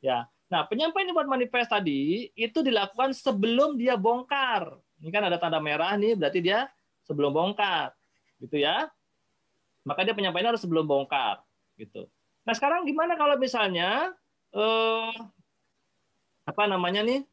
Ya. 0.00 0.24
Nah, 0.48 0.64
penyampaian 0.64 1.12
inward 1.12 1.28
manifest 1.28 1.68
tadi 1.68 2.32
itu 2.32 2.64
dilakukan 2.64 3.12
sebelum 3.12 3.76
dia 3.76 4.00
bongkar. 4.00 4.80
Ini 5.04 5.12
kan 5.12 5.28
ada 5.28 5.36
tanda 5.36 5.60
merah 5.60 5.92
nih, 6.00 6.16
berarti 6.16 6.40
dia 6.40 6.72
sebelum 7.04 7.36
bongkar 7.36 7.92
gitu 8.40 8.56
ya. 8.56 8.88
Maka 9.84 10.08
dia 10.08 10.16
penyampaian 10.16 10.48
harus 10.48 10.64
sebelum 10.64 10.88
bongkar, 10.88 11.44
gitu. 11.76 12.08
Nah 12.48 12.56
sekarang 12.56 12.88
gimana 12.88 13.12
kalau 13.20 13.36
misalnya 13.36 14.16
eh, 14.56 15.12
apa 16.48 16.64
namanya 16.64 17.04
nih 17.04 17.28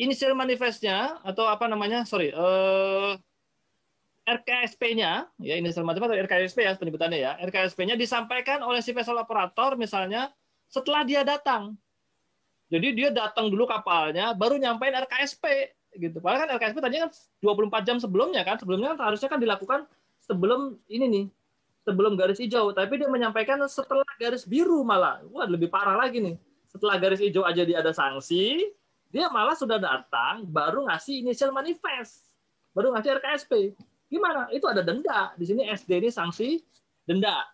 inisial 0.00 0.32
manifestnya 0.32 1.20
atau 1.20 1.44
apa 1.44 1.68
namanya 1.68 2.08
sorry 2.08 2.32
eh, 2.32 3.12
RKSP-nya 4.22 5.26
ya 5.42 5.54
inisial 5.58 5.82
manifest 5.82 6.14
atau 6.14 6.18
RKSP 6.22 6.58
ya 6.62 6.72
penyebutannya 6.78 7.18
ya 7.18 7.32
RKSP-nya 7.42 7.98
disampaikan 7.98 8.62
oleh 8.62 8.78
si 8.78 8.94
vessel 8.94 9.18
operator 9.18 9.74
misalnya 9.74 10.30
setelah 10.70 11.02
dia 11.02 11.26
datang. 11.26 11.74
Jadi 12.72 12.88
dia 12.96 13.08
datang 13.12 13.52
dulu 13.52 13.68
kapalnya 13.68 14.32
baru 14.32 14.56
nyampein 14.56 14.94
RKSP 15.04 15.44
gitu. 16.00 16.24
Padahal 16.24 16.48
kan 16.48 16.48
LKSP 16.56 16.78
tadinya 16.80 17.10
kan 17.10 17.12
24 17.44 17.88
jam 17.88 17.96
sebelumnya 18.00 18.42
kan, 18.46 18.56
sebelumnya 18.56 18.96
kan 18.96 19.12
harusnya 19.12 19.28
kan 19.28 19.36
dilakukan 19.42 19.80
sebelum 20.24 20.80
ini 20.88 21.04
nih, 21.10 21.24
sebelum 21.84 22.16
garis 22.16 22.40
hijau. 22.40 22.72
Tapi 22.72 22.96
dia 22.96 23.08
menyampaikan 23.12 23.60
setelah 23.68 24.06
garis 24.16 24.48
biru 24.48 24.80
malah. 24.86 25.20
Wah, 25.28 25.44
lebih 25.44 25.68
parah 25.68 25.98
lagi 25.98 26.22
nih. 26.22 26.36
Setelah 26.72 26.96
garis 26.96 27.20
hijau 27.20 27.44
aja 27.44 27.60
dia 27.66 27.84
ada 27.84 27.92
sanksi, 27.92 28.72
dia 29.12 29.28
malah 29.28 29.52
sudah 29.52 29.76
datang 29.76 30.48
baru 30.48 30.88
ngasih 30.88 31.20
initial 31.20 31.52
manifest. 31.52 32.32
Baru 32.72 32.96
ngasih 32.96 33.20
RKSP. 33.20 33.76
Gimana? 34.12 34.52
Itu 34.52 34.68
ada 34.68 34.84
denda. 34.84 35.32
Di 35.40 35.48
sini 35.48 35.64
SD 35.64 36.04
ini 36.04 36.10
sanksi 36.12 36.60
denda. 37.08 37.48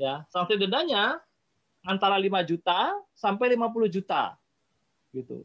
Ya, 0.00 0.24
sanksi 0.32 0.56
dendanya 0.56 1.20
antara 1.84 2.16
5 2.16 2.40
juta 2.48 2.96
sampai 3.12 3.52
50 3.52 3.92
juta. 3.92 4.40
Gitu. 5.12 5.44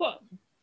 Kok 0.00 0.12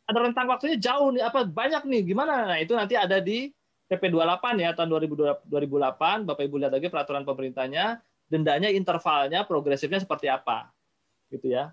ada 0.09 0.19
rentang 0.25 0.49
waktunya 0.49 0.77
jauh 0.81 1.13
nih 1.13 1.21
apa 1.21 1.45
banyak 1.45 1.85
nih 1.85 2.01
gimana 2.01 2.49
nah 2.49 2.57
itu 2.57 2.73
nanti 2.73 2.97
ada 2.97 3.21
di 3.21 3.53
PP 3.85 4.09
28 4.09 4.57
ya 4.57 4.73
tahun 4.73 4.89
2008 4.89 6.25
Bapak 6.25 6.43
Ibu 6.49 6.55
lihat 6.65 6.73
lagi 6.73 6.89
peraturan 6.89 7.21
pemerintahnya 7.21 8.01
dendanya 8.25 8.73
intervalnya 8.73 9.45
progresifnya 9.45 10.01
seperti 10.01 10.25
apa 10.25 10.73
gitu 11.29 11.53
ya 11.53 11.69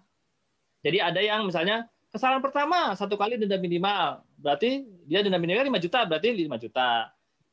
jadi 0.84 1.08
ada 1.12 1.20
yang 1.24 1.48
misalnya 1.48 1.88
kesalahan 2.12 2.42
pertama 2.42 2.94
satu 2.98 3.14
kali 3.14 3.38
denda 3.40 3.58
minimal 3.58 4.22
berarti 4.38 4.86
dia 5.06 5.22
denda 5.22 5.38
minimal 5.40 5.78
5 5.78 5.84
juta 5.84 6.00
berarti 6.06 6.28
5 6.32 6.64
juta 6.68 6.90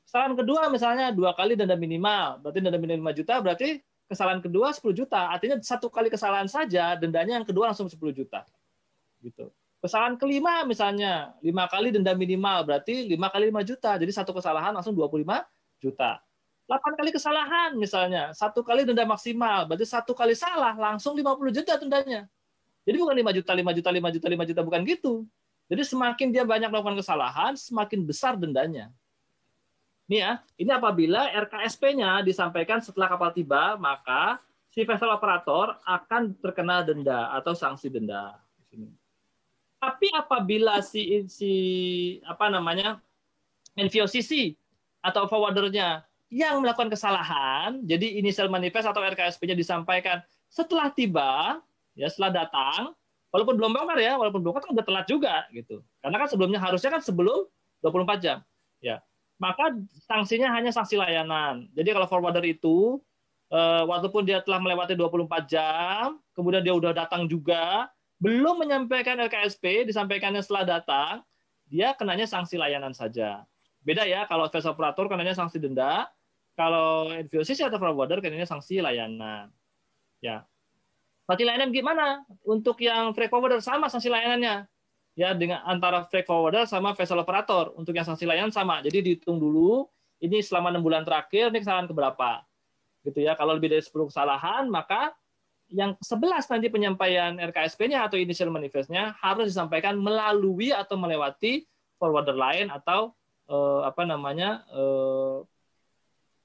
kesalahan 0.04 0.34
kedua 0.38 0.62
misalnya 0.70 1.06
dua 1.10 1.32
kali 1.34 1.54
denda 1.58 1.78
minimal 1.78 2.42
berarti 2.44 2.60
denda 2.62 2.80
minimal 2.80 3.14
5 3.14 3.20
juta 3.20 3.36
berarti 3.42 3.70
kesalahan 4.08 4.42
kedua 4.44 4.76
10 4.76 4.84
juta 4.94 5.22
artinya 5.32 5.58
satu 5.64 5.90
kali 5.90 6.12
kesalahan 6.12 6.46
saja 6.46 6.94
dendanya 7.00 7.42
yang 7.42 7.48
kedua 7.48 7.72
langsung 7.74 7.90
10 7.90 7.98
juta 8.14 8.46
gitu 9.24 9.50
Kesalahan 9.84 10.16
kelima 10.16 10.64
misalnya, 10.64 11.36
lima 11.44 11.68
kali 11.68 11.92
denda 11.92 12.16
minimal, 12.16 12.64
berarti 12.64 13.04
lima 13.04 13.28
kali 13.28 13.52
lima 13.52 13.68
juta. 13.68 14.00
Jadi 14.00 14.16
satu 14.16 14.32
kesalahan 14.32 14.72
langsung 14.72 14.96
25 14.96 15.44
juta. 15.84 16.24
Delapan 16.64 16.92
kali 16.96 17.12
kesalahan 17.12 17.76
misalnya, 17.76 18.32
satu 18.32 18.64
kali 18.64 18.88
denda 18.88 19.04
maksimal, 19.04 19.68
berarti 19.68 19.84
satu 19.84 20.16
kali 20.16 20.40
salah 20.40 20.72
langsung 20.80 21.20
50 21.20 21.52
juta 21.52 21.76
dendanya. 21.76 22.32
Jadi 22.84 22.96
bukan 23.00 23.16
5 23.16 23.38
juta, 23.40 23.52
5 23.56 23.78
juta, 23.80 23.90
5 23.90 24.16
juta, 24.16 24.28
5 24.28 24.50
juta, 24.52 24.62
bukan 24.64 24.82
gitu. 24.84 25.14
Jadi 25.72 25.82
semakin 25.88 26.28
dia 26.36 26.44
banyak 26.44 26.68
melakukan 26.68 27.00
kesalahan, 27.00 27.56
semakin 27.56 28.04
besar 28.04 28.36
dendanya. 28.36 28.92
Ini 30.12 30.18
ya, 30.20 30.32
ini 30.60 30.72
apabila 30.76 31.32
RKSP-nya 31.32 32.28
disampaikan 32.28 32.84
setelah 32.84 33.08
kapal 33.08 33.32
tiba, 33.32 33.80
maka 33.80 34.44
si 34.68 34.84
vessel 34.84 35.08
operator 35.08 35.80
akan 35.88 36.36
terkena 36.44 36.84
denda 36.84 37.32
atau 37.32 37.56
sanksi 37.56 37.88
denda. 37.88 38.36
Tapi 39.80 40.08
apabila 40.12 40.84
si 40.84 41.24
si 41.32 41.54
apa 42.28 42.52
namanya 42.52 43.00
NVOCC 43.80 44.60
atau 45.00 45.28
forwardernya 45.32 46.04
yang 46.34 46.60
melakukan 46.60 46.92
kesalahan, 46.92 47.80
jadi 47.86 48.20
initial 48.20 48.52
manifest 48.52 48.90
atau 48.90 49.06
RKSP-nya 49.06 49.56
disampaikan 49.56 50.20
setelah 50.50 50.90
tiba, 50.90 51.62
ya 51.94 52.08
setelah 52.10 52.46
datang, 52.46 52.94
walaupun 53.34 53.58
belum 53.58 53.72
bongkar 53.74 53.98
ya, 53.98 54.14
walaupun 54.18 54.42
bongkar 54.46 54.70
kan 54.70 54.72
udah 54.78 54.86
telat 54.86 55.06
juga 55.10 55.36
gitu. 55.50 55.82
Karena 56.02 56.18
kan 56.22 56.28
sebelumnya 56.30 56.60
harusnya 56.62 56.94
kan 56.94 57.02
sebelum 57.02 57.50
24 57.82 58.22
jam. 58.22 58.38
Ya. 58.84 59.02
Maka 59.42 59.74
sanksinya 60.06 60.54
hanya 60.54 60.70
sanksi 60.70 60.96
layanan. 60.96 61.68
Jadi 61.74 61.90
kalau 61.92 62.06
forwarder 62.06 62.46
itu 62.46 63.02
eh, 63.50 63.84
walaupun 63.84 64.24
dia 64.24 64.40
telah 64.46 64.62
melewati 64.62 64.94
24 64.94 65.50
jam, 65.50 66.22
kemudian 66.38 66.62
dia 66.62 66.74
udah 66.78 66.94
datang 66.94 67.26
juga, 67.26 67.90
belum 68.22 68.64
menyampaikan 68.64 69.20
LKSP, 69.20 69.90
disampaikannya 69.90 70.40
setelah 70.40 70.80
datang, 70.80 71.16
dia 71.68 71.92
kenanya 71.98 72.30
sanksi 72.30 72.56
layanan 72.56 72.94
saja. 72.94 73.44
Beda 73.84 74.08
ya, 74.08 74.24
kalau 74.30 74.48
vessel 74.48 74.72
operator 74.72 75.12
kenanya 75.12 75.36
sanksi 75.36 75.60
denda, 75.60 76.08
kalau 76.56 77.10
NVOCC 77.12 77.68
atau 77.68 77.82
forwarder 77.82 78.22
kenanya 78.24 78.48
sanksi 78.48 78.80
layanan. 78.80 79.50
Ya. 80.24 80.48
Sanksi 81.24 81.44
layanan 81.48 81.72
gimana? 81.72 82.28
Untuk 82.44 82.84
yang 82.84 83.16
freight 83.16 83.32
forwarder 83.32 83.64
sama 83.64 83.88
sanksi 83.88 84.12
layanannya. 84.12 84.68
Ya, 85.14 85.32
dengan 85.32 85.64
antara 85.64 86.04
freight 86.10 86.28
forwarder 86.28 86.68
sama 86.68 86.92
vessel 86.92 87.20
operator. 87.22 87.72
Untuk 87.80 87.96
yang 87.96 88.04
sanksi 88.04 88.28
layanan 88.28 88.52
sama. 88.52 88.84
Jadi 88.84 89.00
dihitung 89.00 89.40
dulu, 89.40 89.88
ini 90.20 90.44
selama 90.44 90.72
enam 90.76 90.84
bulan 90.84 91.08
terakhir, 91.08 91.52
ini 91.52 91.64
kesalahan 91.64 91.88
keberapa. 91.88 92.44
Gitu 93.08 93.24
ya. 93.24 93.40
Kalau 93.40 93.56
lebih 93.56 93.72
dari 93.72 93.84
10 93.84 94.12
kesalahan, 94.12 94.68
maka 94.68 95.16
yang 95.72 95.96
11 96.04 96.52
nanti 96.52 96.68
penyampaian 96.68 97.34
RKSP-nya 97.40 98.06
atau 98.06 98.20
initial 98.20 98.52
manifest-nya 98.52 99.16
harus 99.24 99.50
disampaikan 99.50 99.96
melalui 99.96 100.76
atau 100.76 101.00
melewati 101.00 101.64
forwarder 101.98 102.36
lain 102.36 102.68
atau 102.68 103.16
eh, 103.48 103.82
apa 103.88 104.04
namanya 104.04 104.68
eh, 104.70 105.23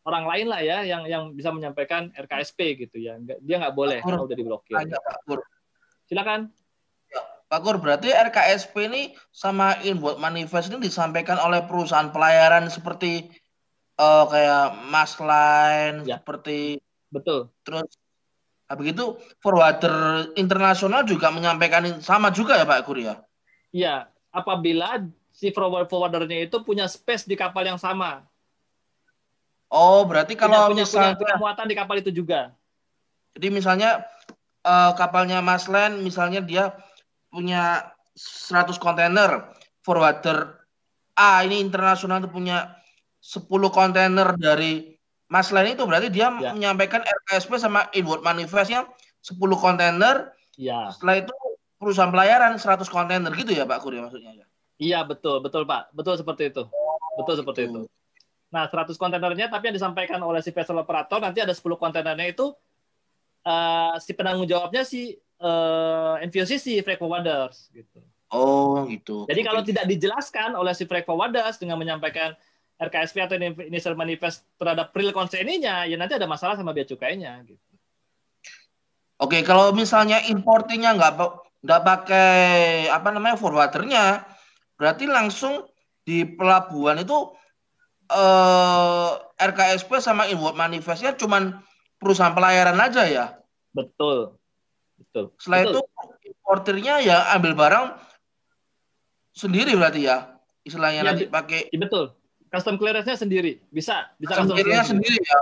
orang 0.09 0.25
lain 0.25 0.47
lah 0.49 0.61
ya 0.65 0.81
yang 0.89 1.05
yang 1.05 1.37
bisa 1.37 1.53
menyampaikan 1.53 2.09
RKSP 2.17 2.89
gitu 2.89 2.97
ya. 2.97 3.21
Dia 3.21 3.61
nggak 3.61 3.77
boleh 3.77 4.01
kalau 4.01 4.25
udah 4.25 4.37
diblokir. 4.37 4.81
Silakan. 6.09 6.49
Pak 7.49 7.65
Kur, 7.65 7.81
berarti 7.81 8.13
RKSP 8.13 8.93
ini 8.93 9.03
sama 9.33 9.81
inward 9.81 10.21
manifest 10.21 10.69
ini 10.69 10.85
disampaikan 10.85 11.41
oleh 11.41 11.65
perusahaan 11.65 12.13
pelayaran 12.13 12.69
seperti 12.69 13.33
uh, 13.97 14.29
kayak 14.29 14.85
Masline, 14.93 16.05
ya. 16.05 16.21
seperti 16.21 16.77
betul. 17.09 17.49
Terus 17.65 17.89
habis 18.69 18.93
itu 18.93 19.17
forwarder 19.41 20.29
internasional 20.37 21.09
juga 21.09 21.33
menyampaikan 21.33 22.05
sama 22.05 22.29
juga 22.29 22.61
ya 22.61 22.69
Pak 22.69 22.85
Kur 22.85 23.01
ya? 23.01 23.17
Iya, 23.73 24.13
apabila 24.29 25.09
si 25.33 25.49
forward 25.49 25.89
forwardernya 25.89 26.53
itu 26.53 26.61
punya 26.61 26.85
space 26.85 27.25
di 27.25 27.33
kapal 27.33 27.65
yang 27.65 27.81
sama. 27.81 28.29
Oh, 29.69 30.05
berarti 30.09 30.33
kalau 30.33 30.73
punya, 30.73 30.85
misalnya 30.85 31.15
punya, 31.17 31.21
punya 31.21 31.37
muatan 31.37 31.67
di 31.69 31.77
kapal 31.77 31.97
itu 32.01 32.11
juga. 32.13 32.57
Jadi 33.37 33.49
misalnya 33.53 34.09
uh, 34.65 34.97
kapalnya 34.97 35.45
Maslen 35.45 36.01
misalnya 36.01 36.41
dia 36.41 36.73
punya 37.29 37.93
100 38.17 38.81
kontainer, 38.81 39.53
forwarder 39.85 40.59
A 41.19 41.43
ini 41.45 41.61
internasional 41.61 42.25
itu 42.25 42.31
punya 42.31 42.79
10 43.21 43.45
kontainer 43.75 44.39
dari 44.39 44.95
Mas 45.29 45.53
Len 45.53 45.77
itu 45.77 45.85
berarti 45.85 46.09
dia 46.09 46.33
ya. 46.41 46.57
menyampaikan 46.57 47.05
RKSP 47.05 47.61
sama 47.61 47.91
inward 47.93 48.25
manifestnya 48.25 48.89
10 49.21 49.37
kontainer. 49.59 50.33
Ya. 50.57 50.89
Setelah 50.95 51.27
itu 51.27 51.35
perusahaan 51.77 52.09
pelayaran 52.09 52.57
100 52.57 52.89
kontainer 52.89 53.31
gitu 53.37 53.53
ya 53.53 53.69
Pak 53.69 53.85
Kurya 53.85 54.07
maksudnya 54.07 54.33
ya. 54.33 54.47
Iya 54.79 55.03
betul, 55.05 55.43
betul 55.43 55.67
Pak. 55.67 55.93
Betul 55.93 56.17
seperti 56.17 56.55
itu. 56.55 56.65
Betul 57.19 57.35
seperti 57.35 57.61
itu. 57.67 57.81
Nah, 58.49 58.65
100 58.65 58.97
kontainernya 58.97 59.53
tapi 59.53 59.69
yang 59.69 59.77
disampaikan 59.77 60.21
oleh 60.25 60.41
si 60.41 60.49
vessel 60.57 60.81
operator 60.81 61.21
nanti 61.21 61.45
ada 61.45 61.53
10 61.53 61.61
kontainernya 61.77 62.33
itu 62.33 62.49
uh, 63.45 63.95
si 64.01 64.17
penanggung 64.17 64.49
jawabnya 64.49 64.89
si 64.89 65.17
uh, 65.45 66.17
NVOCC 66.25 66.81
freight 66.81 67.01
forwarders 67.01 67.69
gitu. 67.77 68.01
Oh 68.33 68.85
gitu. 68.89 69.25
Jadi 69.29 69.41
okay. 69.41 69.49
kalau 69.49 69.61
tidak 69.65 69.85
dijelaskan 69.89 70.57
oleh 70.57 70.73
si 70.73 70.89
freight 70.89 71.05
forwarders 71.05 71.61
dengan 71.61 71.77
menyampaikan 71.77 72.33
RKSP 72.79 73.17
atau 73.27 73.37
initial 73.67 73.99
manifest 73.99 74.47
terhadap 74.55 74.95
real 74.95 75.11
konsennya, 75.11 75.83
ya 75.85 75.97
nanti 75.99 76.15
ada 76.15 76.31
masalah 76.31 76.55
sama 76.55 76.71
bea 76.71 76.87
cukainya 76.87 77.43
gitu. 77.43 77.59
Oke, 79.19 79.43
kalau 79.43 79.75
misalnya 79.75 80.23
importinya 80.31 80.95
nggak 80.95 81.13
nggak 81.67 81.83
pakai 81.83 82.39
apa 82.87 83.09
namanya 83.11 83.35
forwardernya, 83.35 84.23
berarti 84.79 85.11
langsung 85.11 85.67
di 86.07 86.23
pelabuhan 86.23 87.03
itu 87.03 87.35
eh, 88.09 89.11
RKSP 89.39 89.91
sama 90.03 90.27
inward 90.27 90.57
manifestnya 90.59 91.15
cuman 91.15 91.61
perusahaan 92.01 92.35
pelayaran 92.35 92.79
aja 92.81 93.05
ya? 93.07 93.27
Betul. 93.73 94.39
Betul. 94.99 95.25
Setelah 95.39 95.59
Betul. 95.63 95.73
itu 95.73 95.81
importernya 96.35 96.95
ya 97.05 97.19
ambil 97.39 97.53
barang 97.55 97.87
sendiri 99.37 99.79
berarti 99.79 100.11
ya. 100.11 100.35
Istilahnya 100.67 101.01
ya, 101.01 101.07
nanti 101.07 101.25
pakai 101.31 101.71
ya, 101.71 101.79
betul. 101.79 102.13
Custom 102.49 102.77
clearance-nya 102.81 103.17
sendiri. 103.17 103.61
Bisa, 103.69 104.09
bisa 104.17 104.35
custom, 104.35 104.53
custom 104.53 104.65
clearance 104.65 104.91
sendiri. 104.91 105.17
sendiri 105.17 105.29
ya. 105.29 105.39
ya. 105.39 105.41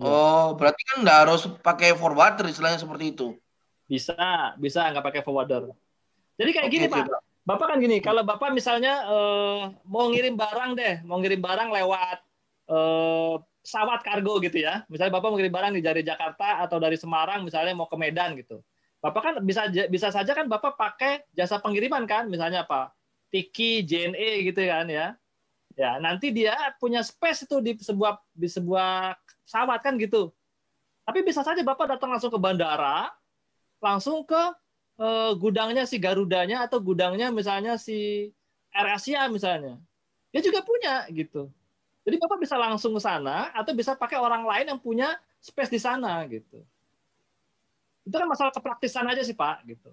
Oh, 0.00 0.56
berarti 0.56 0.82
kan 0.88 0.96
nggak 1.04 1.18
harus 1.28 1.42
pakai 1.60 1.92
forwarder 1.92 2.48
istilahnya 2.48 2.80
seperti 2.80 3.12
itu. 3.12 3.36
Bisa, 3.84 4.16
bisa 4.56 4.88
nggak 4.88 5.04
pakai 5.04 5.20
forwarder. 5.20 5.70
Jadi 6.40 6.50
kayak 6.56 6.68
Oke, 6.72 6.74
gini, 6.76 6.86
Pak. 6.88 7.06
Bapak 7.50 7.66
kan 7.74 7.78
gini, 7.82 7.98
kalau 7.98 8.22
Bapak 8.22 8.54
misalnya 8.54 9.02
eh, 9.10 9.62
mau 9.90 10.06
ngirim 10.06 10.38
barang 10.38 10.70
deh, 10.78 11.02
mau 11.02 11.18
ngirim 11.18 11.42
barang 11.42 11.74
lewat 11.74 12.18
eh, 12.70 13.34
pesawat 13.66 14.06
kargo 14.06 14.38
gitu 14.38 14.62
ya. 14.62 14.86
Misalnya 14.86 15.18
Bapak 15.18 15.34
mau 15.34 15.36
ngirim 15.36 15.50
barang 15.50 15.72
dari 15.82 16.06
Jakarta 16.06 16.62
atau 16.62 16.78
dari 16.78 16.94
Semarang 16.94 17.42
misalnya 17.42 17.74
mau 17.74 17.90
ke 17.90 17.98
Medan 17.98 18.38
gitu. 18.38 18.62
Bapak 19.02 19.20
kan 19.20 19.34
bisa 19.42 19.66
bisa 19.90 20.14
saja 20.14 20.30
kan 20.30 20.46
Bapak 20.46 20.78
pakai 20.78 21.26
jasa 21.34 21.58
pengiriman 21.58 22.06
kan, 22.06 22.30
misalnya 22.30 22.62
apa? 22.62 22.94
Tiki, 23.34 23.82
JNE 23.82 24.46
gitu 24.46 24.62
kan 24.70 24.86
ya. 24.86 25.18
Ya, 25.74 25.98
nanti 25.98 26.30
dia 26.30 26.54
punya 26.78 27.02
space 27.02 27.50
itu 27.50 27.58
di 27.58 27.74
sebuah 27.82 28.14
di 28.30 28.46
sebuah 28.46 29.18
pesawat 29.42 29.82
kan 29.82 29.98
gitu. 29.98 30.30
Tapi 31.02 31.26
bisa 31.26 31.42
saja 31.42 31.58
Bapak 31.66 31.98
datang 31.98 32.14
langsung 32.14 32.30
ke 32.30 32.38
bandara, 32.38 33.10
langsung 33.82 34.22
ke 34.22 34.38
eh, 35.00 35.32
gudangnya 35.40 35.88
si 35.88 35.96
Garudanya 35.96 36.68
atau 36.68 36.78
gudangnya 36.78 37.32
misalnya 37.32 37.80
si 37.80 38.28
AirAsia 38.70 39.26
misalnya. 39.32 39.80
Dia 40.30 40.44
juga 40.44 40.62
punya 40.62 41.08
gitu. 41.10 41.50
Jadi 42.04 42.16
Bapak 42.16 42.38
bisa 42.40 42.56
langsung 42.56 42.94
ke 42.96 43.02
sana 43.02 43.50
atau 43.52 43.72
bisa 43.74 43.96
pakai 43.96 44.20
orang 44.20 44.46
lain 44.46 44.76
yang 44.76 44.80
punya 44.80 45.16
space 45.40 45.72
di 45.72 45.80
sana 45.80 46.22
gitu. 46.28 46.62
Itu 48.04 48.14
kan 48.16 48.28
masalah 48.28 48.52
kepraktisan 48.54 49.08
aja 49.08 49.20
sih 49.24 49.36
Pak 49.36 49.64
gitu. 49.68 49.90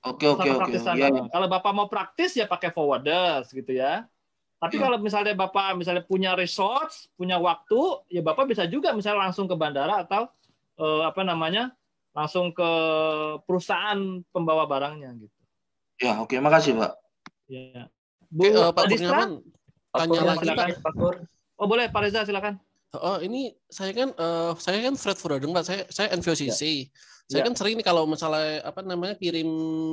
Oke 0.00 0.24
oke 0.28 0.48
oke. 0.48 0.76
Ya, 0.96 1.08
ya. 1.12 1.22
Kalau 1.28 1.46
Bapak 1.48 1.72
mau 1.76 1.88
praktis 1.88 2.32
ya 2.36 2.48
pakai 2.48 2.72
forwarders 2.72 3.52
gitu 3.52 3.72
ya. 3.72 4.08
Tapi 4.60 4.76
ya. 4.76 4.88
kalau 4.88 4.96
misalnya 5.00 5.32
Bapak 5.32 5.76
misalnya 5.76 6.04
punya 6.04 6.36
resource, 6.36 7.08
punya 7.16 7.40
waktu, 7.40 8.04
ya 8.12 8.20
Bapak 8.20 8.48
bisa 8.48 8.68
juga 8.68 8.92
misalnya 8.92 9.28
langsung 9.28 9.48
ke 9.48 9.56
bandara 9.56 10.04
atau 10.04 10.28
eh, 10.76 11.02
apa 11.08 11.24
namanya? 11.24 11.72
Langsung 12.20 12.52
ke 12.52 12.70
perusahaan 13.48 14.20
pembawa 14.28 14.68
barangnya 14.68 15.16
gitu. 15.16 15.38
Ya, 16.00 16.20
oke, 16.20 16.36
makasih, 16.36 16.76
Pak. 16.76 16.92
Ya. 17.48 17.88
Bu, 18.28 18.44
uh, 18.52 18.72
Pak 18.76 18.84
Distra, 18.92 19.26
tanya 19.96 20.20
lagi 20.36 20.48
Pak. 20.52 20.94
Oh, 21.60 21.68
boleh 21.68 21.88
Pak 21.88 22.08
Reza 22.08 22.24
silakan. 22.24 22.60
Oh, 22.96 23.22
ini 23.22 23.54
saya 23.70 23.94
kan 23.94 24.10
uh, 24.16 24.56
saya 24.56 24.82
kan 24.84 24.94
freight 24.96 25.20
forwarder, 25.20 25.48
Pak. 25.48 25.64
Saya 25.64 25.80
saya 25.88 26.08
NVOCC. 26.16 26.62
Ya. 26.62 26.88
Saya 27.30 27.40
ya. 27.42 27.46
kan 27.46 27.54
sering 27.54 27.78
nih 27.78 27.86
kalau 27.86 28.10
misalnya 28.10 28.58
apa 28.66 28.82
namanya 28.82 29.14
kirim 29.14 29.46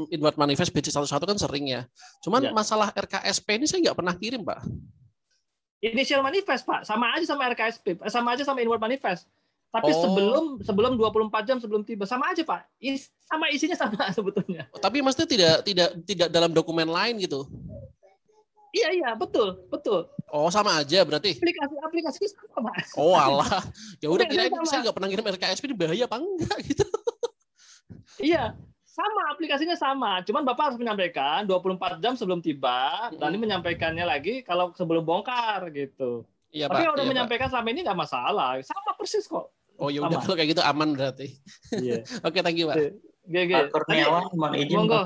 inward 0.10 0.42
manifest 0.42 0.74
BC11 0.74 1.22
kan 1.22 1.38
sering 1.38 1.70
ya. 1.70 1.86
Cuman 2.26 2.50
ya. 2.50 2.52
masalah 2.56 2.90
RKSP 2.98 3.62
ini 3.62 3.66
saya 3.70 3.80
nggak 3.86 3.98
pernah 4.02 4.16
kirim, 4.18 4.42
Pak. 4.42 4.66
Initial 5.86 6.26
manifest, 6.26 6.66
Pak. 6.66 6.82
Sama 6.90 7.14
aja 7.14 7.30
sama 7.30 7.46
RKSP, 7.54 8.02
eh, 8.02 8.10
sama 8.10 8.34
aja 8.34 8.42
sama 8.42 8.66
inward 8.66 8.82
manifest. 8.82 9.30
Tapi 9.68 9.92
oh. 9.92 10.00
sebelum 10.00 10.46
sebelum 10.64 10.92
24 10.96 11.48
jam 11.48 11.58
sebelum 11.60 11.84
tiba 11.84 12.08
sama 12.08 12.32
aja, 12.32 12.42
Pak. 12.42 12.66
Is, 12.80 13.12
sama 13.28 13.52
isinya 13.52 13.76
sama 13.76 14.08
sebetulnya. 14.18 14.66
Oh, 14.72 14.80
tapi 14.80 15.04
maksudnya 15.04 15.28
tidak 15.28 15.56
tidak 15.68 15.90
tidak 16.08 16.28
dalam 16.32 16.52
dokumen 16.56 16.88
lain 16.88 17.20
gitu. 17.20 17.46
Iya 18.76 18.90
iya 18.94 19.10
betul 19.16 19.64
betul. 19.72 20.12
Oh 20.30 20.52
sama 20.52 20.80
aja 20.84 21.02
berarti. 21.08 21.40
Aplikasi 21.40 21.76
aplikasi 21.82 22.20
sama 22.30 22.72
mas. 22.72 22.92
Oh 23.00 23.16
alah. 23.16 23.64
Ya 24.04 24.12
udah 24.12 24.26
kira 24.28 24.52
saya 24.68 24.86
nggak 24.88 24.96
pernah 24.96 25.10
kirim 25.10 25.26
RKSP 25.26 25.64
ini 25.72 25.76
bahaya 25.76 26.04
apa 26.06 26.18
enggak 26.20 26.58
gitu. 26.70 26.86
iya 28.20 28.54
sama 28.86 29.22
aplikasinya 29.34 29.78
sama. 29.78 30.22
Cuman 30.26 30.44
bapak 30.46 30.74
harus 30.74 30.80
menyampaikan 30.82 31.46
24 31.46 32.02
jam 32.04 32.14
sebelum 32.18 32.42
tiba 32.42 33.10
dan 33.14 33.30
ini 33.34 33.50
menyampaikannya 33.50 34.06
lagi 34.06 34.42
kalau 34.42 34.74
sebelum 34.74 35.06
bongkar 35.06 35.70
gitu. 35.74 36.26
Iya, 36.48 36.72
Tapi 36.72 36.88
kalau 36.88 36.96
udah 36.96 37.06
iya, 37.06 37.12
menyampaikan 37.12 37.48
selama 37.52 37.68
ini 37.76 37.80
nggak 37.84 38.00
masalah, 38.00 38.56
sama 38.64 38.96
persis 38.96 39.28
kok. 39.28 39.52
Oh 39.78 39.94
ya 39.94 40.02
udah 40.02 40.20
kalau 40.26 40.36
kayak 40.36 40.58
gitu 40.58 40.64
aman 40.66 40.98
berarti. 40.98 41.38
Iya. 41.74 42.02
Oke, 42.28 42.42
thank 42.42 42.58
you, 42.58 42.68
Pak. 42.70 42.78
GG. 43.28 43.52
Pak 43.54 43.66
Kurniawan, 43.76 44.24
mohon 44.34 44.54
izin. 44.58 44.78
Monggo. 44.78 45.02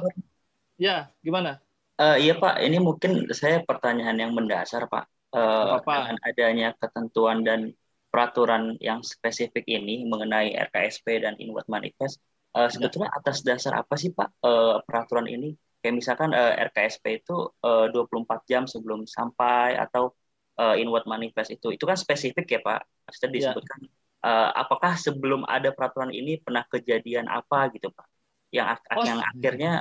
Ya, 0.80 1.12
gimana? 1.22 1.60
Uh, 2.00 2.18
iya 2.18 2.34
Pak, 2.34 2.58
ini 2.66 2.82
mungkin 2.82 3.30
saya 3.36 3.62
pertanyaan 3.62 4.18
yang 4.18 4.32
mendasar 4.34 4.88
Pak. 4.88 5.06
Uh, 5.32 5.80
dengan 5.80 6.20
adanya 6.28 6.76
ketentuan 6.76 7.48
dan 7.48 7.72
peraturan 8.12 8.76
yang 8.84 9.00
spesifik 9.00 9.64
ini 9.64 10.04
mengenai 10.04 10.52
RKSP 10.68 11.24
dan 11.24 11.40
inward 11.40 11.64
manifest, 11.72 12.20
uh, 12.52 12.68
sebetulnya 12.68 13.08
atas 13.16 13.40
dasar 13.48 13.80
apa 13.80 13.96
sih 13.96 14.12
Pak 14.12 14.44
uh, 14.44 14.84
peraturan 14.84 15.32
ini? 15.32 15.56
Kayak 15.80 15.96
misalkan 16.04 16.36
uh, 16.36 16.54
RKSP 16.68 17.24
itu 17.24 17.48
uh, 17.64 17.88
24 17.90 18.50
jam 18.50 18.64
sebelum 18.68 19.08
sampai 19.08 19.80
atau 19.80 20.12
uh, 20.60 20.76
inward 20.76 21.08
manifest 21.08 21.56
itu, 21.56 21.74
itu 21.74 21.84
kan 21.88 21.96
spesifik 21.96 22.46
ya 22.46 22.60
Pak. 22.60 22.82
Maksudnya 23.08 23.30
iya. 23.32 23.36
disebutkan 23.40 23.78
ya. 23.88 24.01
Uh, 24.22 24.50
apakah 24.56 24.98
sebelum 24.98 25.44
ada 25.46 25.74
peraturan 25.74 26.14
ini 26.14 26.38
pernah 26.42 26.66
kejadian 26.70 27.28
apa 27.28 27.70
gitu 27.74 27.90
Pak? 27.92 28.08
Yang 28.52 28.68
oh, 28.94 29.06
yang 29.06 29.20
akhirnya 29.22 29.72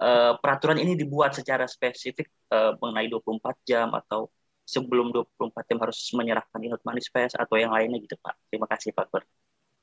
uh, 0.00 0.36
peraturan 0.38 0.78
ini 0.80 0.96
dibuat 0.96 1.34
secara 1.34 1.64
spesifik 1.66 2.30
uh, 2.52 2.76
mengenai 2.78 3.08
24 3.10 3.68
jam 3.68 3.88
atau 3.92 4.30
sebelum 4.64 5.10
24 5.10 5.66
jam 5.66 5.78
harus 5.82 5.98
menyerahkan 6.14 6.60
inut 6.62 6.82
manifest 6.86 7.34
atau 7.34 7.56
yang 7.58 7.74
lainnya 7.74 7.98
gitu 7.98 8.14
Pak. 8.22 8.34
Terima 8.48 8.66
kasih 8.70 8.94
Pak 8.94 9.06
Kur. 9.10 9.22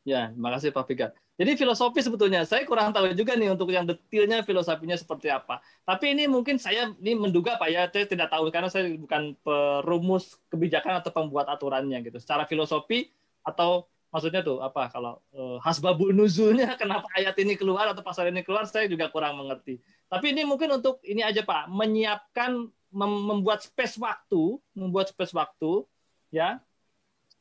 Ya, 0.07 0.31
terima 0.31 0.55
kasih 0.55 0.71
Pak 0.71 0.87
Fikar. 0.87 1.11
Jadi 1.35 1.59
filosofi 1.59 1.99
sebetulnya 1.99 2.47
saya 2.47 2.63
kurang 2.63 2.95
tahu 2.95 3.11
juga 3.11 3.35
nih 3.35 3.51
untuk 3.51 3.67
yang 3.75 3.83
detailnya 3.83 4.39
filosofinya 4.39 4.95
seperti 4.95 5.27
apa. 5.27 5.59
Tapi 5.83 6.15
ini 6.15 6.31
mungkin 6.31 6.55
saya 6.55 6.95
ini 7.03 7.11
menduga 7.11 7.59
Pak 7.59 7.67
ya, 7.67 7.91
saya 7.91 8.07
tidak 8.07 8.31
tahu 8.31 8.47
karena 8.47 8.71
saya 8.71 8.87
bukan 8.95 9.35
perumus 9.43 10.39
kebijakan 10.47 11.03
atau 11.03 11.11
pembuat 11.11 11.51
aturannya 11.51 11.99
gitu. 12.07 12.23
Secara 12.23 12.47
filosofi 12.47 13.11
atau 13.43 13.83
maksudnya 14.07 14.41
tuh 14.41 14.63
apa 14.63 14.87
kalau 14.89 15.19
uh, 15.35 15.59
hasbabul 15.61 16.15
nuzulnya 16.15 16.75
kenapa 16.81 17.07
ayat 17.15 17.35
ini 17.39 17.59
keluar 17.59 17.91
atau 17.91 18.01
pasal 18.01 18.31
ini 18.31 18.41
keluar 18.41 18.65
saya 18.65 18.87
juga 18.87 19.11
kurang 19.11 19.39
mengerti. 19.39 19.79
Tapi 20.07 20.31
ini 20.31 20.47
mungkin 20.47 20.79
untuk 20.79 21.03
ini 21.03 21.19
aja 21.19 21.43
Pak, 21.43 21.67
menyiapkan 21.67 22.71
mem 22.87 23.13
membuat 23.27 23.63
space 23.63 23.99
waktu, 23.99 24.55
membuat 24.71 25.11
space 25.11 25.35
waktu 25.35 25.83
ya 26.31 26.63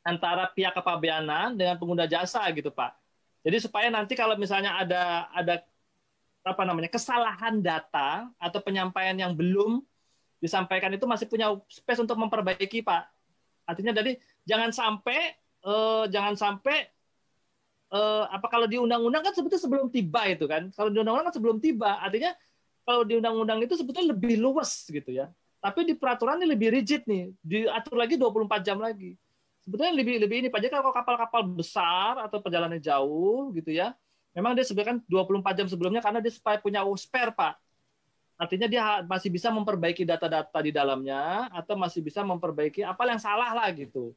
antara 0.02 0.50
pihak 0.50 0.74
kepabeanan 0.74 1.54
dengan 1.54 1.78
pengguna 1.78 2.10
jasa 2.10 2.42
gitu 2.50 2.70
Pak. 2.74 2.94
Jadi 3.46 3.56
supaya 3.62 3.86
nanti 3.90 4.18
kalau 4.18 4.34
misalnya 4.34 4.74
ada 4.82 5.30
ada 5.30 5.62
apa 6.46 6.62
namanya 6.62 6.86
kesalahan 6.86 7.58
data 7.58 8.30
atau 8.38 8.62
penyampaian 8.62 9.18
yang 9.18 9.34
belum 9.34 9.82
disampaikan 10.38 10.94
itu 10.94 11.02
masih 11.02 11.26
punya 11.26 11.50
space 11.66 12.06
untuk 12.06 12.14
memperbaiki 12.14 12.86
pak 12.86 13.10
artinya 13.66 13.90
jadi 13.90 14.14
jangan 14.46 14.70
sampai 14.70 15.34
eh, 15.66 16.04
jangan 16.14 16.34
sampai 16.38 16.86
eh, 17.92 18.24
apa 18.30 18.46
kalau 18.46 18.66
di 18.70 18.78
undang-undang 18.78 19.22
kan 19.26 19.32
sebetulnya 19.34 19.62
sebelum 19.62 19.86
tiba 19.90 20.22
itu 20.30 20.44
kan 20.46 20.70
kalau 20.72 20.88
di 20.88 20.98
undang-undang 21.02 21.28
kan 21.30 21.36
sebelum 21.36 21.58
tiba 21.58 21.98
artinya 22.00 22.32
kalau 22.86 23.02
di 23.02 23.18
undang-undang 23.18 23.58
itu 23.66 23.74
sebetulnya 23.74 24.14
lebih 24.14 24.38
luas 24.38 24.86
gitu 24.86 25.10
ya 25.10 25.26
tapi 25.58 25.82
di 25.82 25.98
peraturan 25.98 26.38
ini 26.38 26.54
lebih 26.54 26.68
rigid 26.70 27.02
nih 27.10 27.34
diatur 27.42 27.98
lagi 27.98 28.14
24 28.14 28.62
jam 28.62 28.78
lagi 28.78 29.18
sebetulnya 29.66 29.92
lebih 29.98 30.14
lebih 30.22 30.36
ini 30.46 30.48
Pak. 30.48 30.62
Jadi 30.62 30.72
kalau 30.78 30.94
kapal-kapal 30.94 31.42
besar 31.42 32.22
atau 32.22 32.38
perjalanan 32.38 32.78
jauh 32.78 33.50
gitu 33.50 33.74
ya, 33.74 33.90
memang 34.30 34.54
dia 34.54 34.62
sebenarnya 34.62 34.90
kan 34.94 34.98
24 35.10 35.58
jam 35.58 35.66
sebelumnya 35.66 35.98
karena 35.98 36.22
dia 36.22 36.30
supaya 36.30 36.62
punya 36.62 36.86
spare 36.94 37.34
Pak. 37.34 37.58
Artinya 38.38 38.70
dia 38.70 39.02
masih 39.02 39.32
bisa 39.34 39.50
memperbaiki 39.50 40.06
data-data 40.06 40.58
di 40.62 40.70
dalamnya 40.70 41.50
atau 41.50 41.74
masih 41.74 42.04
bisa 42.04 42.22
memperbaiki 42.22 42.86
apa 42.86 43.02
yang 43.10 43.18
salah 43.18 43.50
lah 43.50 43.66
gitu. 43.74 44.14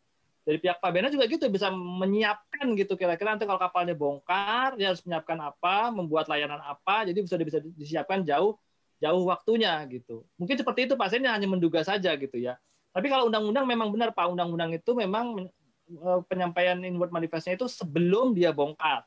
Dari 0.49 0.57
pihak 0.57 0.81
Pak 0.81 0.89
Bena 0.89 1.13
juga 1.13 1.29
gitu 1.29 1.45
bisa 1.45 1.69
menyiapkan 1.69 2.73
gitu 2.73 2.97
kira-kira 2.97 3.37
nanti 3.37 3.45
kalau 3.45 3.61
kapalnya 3.61 3.93
bongkar 3.93 4.73
dia 4.81 4.89
harus 4.89 5.05
menyiapkan 5.05 5.37
apa, 5.37 5.93
membuat 5.93 6.25
layanan 6.25 6.57
apa, 6.65 7.05
jadi 7.05 7.21
bisa 7.21 7.37
bisa 7.37 7.61
disiapkan 7.77 8.25
jauh 8.25 8.57
jauh 8.97 9.23
waktunya 9.29 9.77
gitu. 9.93 10.25
Mungkin 10.41 10.57
seperti 10.57 10.89
itu 10.89 10.97
Pak, 10.97 11.13
hanya 11.13 11.37
menduga 11.45 11.85
saja 11.85 12.17
gitu 12.17 12.33
ya. 12.41 12.57
Tapi 12.89 13.13
kalau 13.13 13.29
undang-undang 13.29 13.69
memang 13.69 13.93
benar 13.93 14.09
Pak, 14.09 14.25
undang-undang 14.25 14.73
itu 14.73 14.91
memang 14.97 15.45
eh, 15.93 16.19
penyampaian 16.25 16.81
inward 16.81 17.13
manifestnya 17.13 17.53
itu 17.53 17.69
sebelum 17.69 18.33
dia 18.33 18.49
bongkar. 18.49 19.05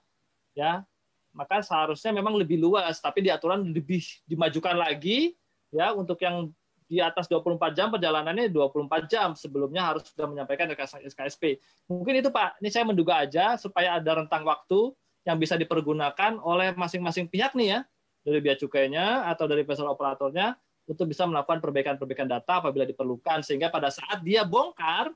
Ya. 0.55 0.87
Maka 1.35 1.59
seharusnya 1.65 2.15
memang 2.15 2.39
lebih 2.39 2.63
luas, 2.63 3.03
tapi 3.03 3.25
di 3.25 3.35
aturan 3.35 3.67
lebih 3.67 4.05
dimajukan 4.31 4.79
lagi 4.79 5.35
ya 5.75 5.91
untuk 5.91 6.21
yang 6.23 6.55
di 6.93 7.01
atas 7.01 7.25
24 7.25 7.73
jam 7.73 7.89
perjalanannya 7.89 8.53
24 8.53 9.09
jam 9.09 9.33
sebelumnya 9.33 9.89
harus 9.89 10.05
sudah 10.13 10.29
menyampaikan 10.29 10.69
SKSP. 11.09 11.57
Mungkin 11.89 12.21
itu 12.21 12.29
Pak, 12.29 12.61
ini 12.61 12.69
saya 12.69 12.85
menduga 12.85 13.25
aja 13.25 13.57
supaya 13.57 13.97
ada 13.97 14.21
rentang 14.21 14.45
waktu 14.45 14.93
yang 15.25 15.41
bisa 15.41 15.57
dipergunakan 15.57 16.37
oleh 16.45 16.77
masing-masing 16.77 17.33
pihak 17.33 17.57
nih 17.57 17.81
ya, 17.81 17.81
dari 18.21 18.45
biaya 18.45 18.61
cukainya 18.61 19.25
atau 19.33 19.49
dari 19.49 19.65
vessel 19.65 19.89
operatornya 19.89 20.53
untuk 20.85 21.09
bisa 21.09 21.25
melakukan 21.25 21.65
perbaikan-perbaikan 21.65 22.29
data 22.29 22.61
apabila 22.61 22.85
diperlukan 22.85 23.41
sehingga 23.41 23.73
pada 23.73 23.89
saat 23.89 24.21
dia 24.21 24.45
bongkar 24.45 25.09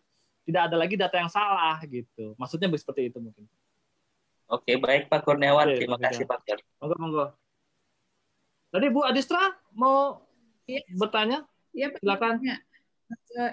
tidak 0.48 0.72
ada 0.72 0.76
lagi 0.80 0.96
data 0.96 1.20
yang 1.20 1.28
salah 1.28 1.76
gitu. 1.84 2.32
Maksudnya 2.40 2.72
seperti 2.72 3.12
itu 3.12 3.20
mungkin. 3.20 3.44
Oke, 4.48 4.80
baik 4.80 5.12
Pak 5.12 5.26
Kurniawan. 5.28 5.76
Oke, 5.76 5.84
Terima 5.84 5.98
kasih 6.00 6.24
Pak. 6.24 6.40
Monggo, 6.80 6.96
monggo. 6.96 7.26
Tadi 8.70 8.86
Bu 8.88 9.04
Adistra 9.04 9.52
mau 9.74 10.22
ya. 10.70 10.80
bertanya? 10.94 11.42
Iya, 11.76 11.92
silakan. 12.00 12.40
Ya. 12.40 12.56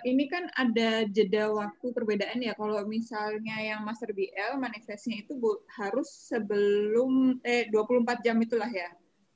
Ini 0.07 0.25
kan 0.31 0.49
ada 0.55 1.05
jeda 1.11 1.51
waktu 1.51 1.91
perbedaan 1.91 2.39
ya. 2.39 2.55
Kalau 2.55 2.81
misalnya 2.87 3.59
yang 3.59 3.83
Master 3.83 4.15
BL 4.15 4.57
manifestnya 4.57 5.21
itu 5.21 5.37
harus 5.77 6.07
sebelum 6.31 7.37
eh 7.43 7.67
24 7.69 8.25
jam 8.25 8.39
itulah 8.39 8.71
ya. 8.71 8.89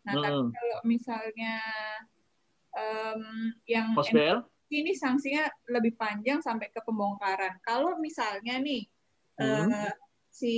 Nah, 0.07 0.13
hmm. 0.15 0.23
tapi 0.23 0.39
kalau 0.55 0.77
misalnya 0.87 1.55
um, 2.71 3.21
yang 3.67 3.91
ini 4.67 4.91
sanksinya 4.95 5.47
lebih 5.71 5.95
panjang 5.99 6.39
sampai 6.39 6.71
ke 6.71 6.79
pembongkaran. 6.83 7.59
Kalau 7.63 7.99
misalnya 7.99 8.59
nih 8.59 8.87
hmm. 9.39 9.67
uh, 9.69 9.93
si 10.31 10.55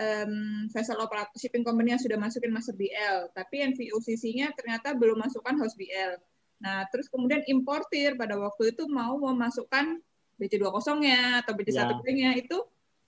um, 0.00 0.66
vessel 0.72 1.00
operator 1.00 1.36
shipping 1.36 1.64
company 1.64 1.92
yang 1.92 2.02
sudah 2.02 2.16
masukin 2.16 2.52
master 2.52 2.76
BL, 2.76 3.32
tapi 3.36 3.60
NVOCC-nya 3.64 4.56
ternyata 4.56 4.96
belum 4.96 5.20
masukkan 5.20 5.56
host 5.60 5.76
BL. 5.76 6.16
Nah, 6.60 6.84
terus 6.92 7.08
kemudian 7.08 7.40
importir 7.48 8.14
pada 8.20 8.36
waktu 8.36 8.76
itu 8.76 8.84
mau 8.86 9.16
memasukkan 9.16 9.96
BC20-nya 10.36 11.44
atau 11.44 11.52
BC1-nya 11.56 12.30
ya. 12.36 12.40
itu 12.40 12.58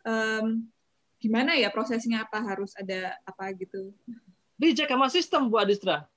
um, 0.04 0.64
gimana 1.20 1.54
ya 1.54 1.68
prosesnya 1.68 2.24
apa 2.24 2.40
harus 2.40 2.72
ada 2.74 3.16
apa 3.28 3.52
gitu? 3.54 3.92
Dicek 4.56 4.88
sama 4.88 5.12
sistem 5.12 5.52
Bu 5.52 5.60
Adistra. 5.60 6.08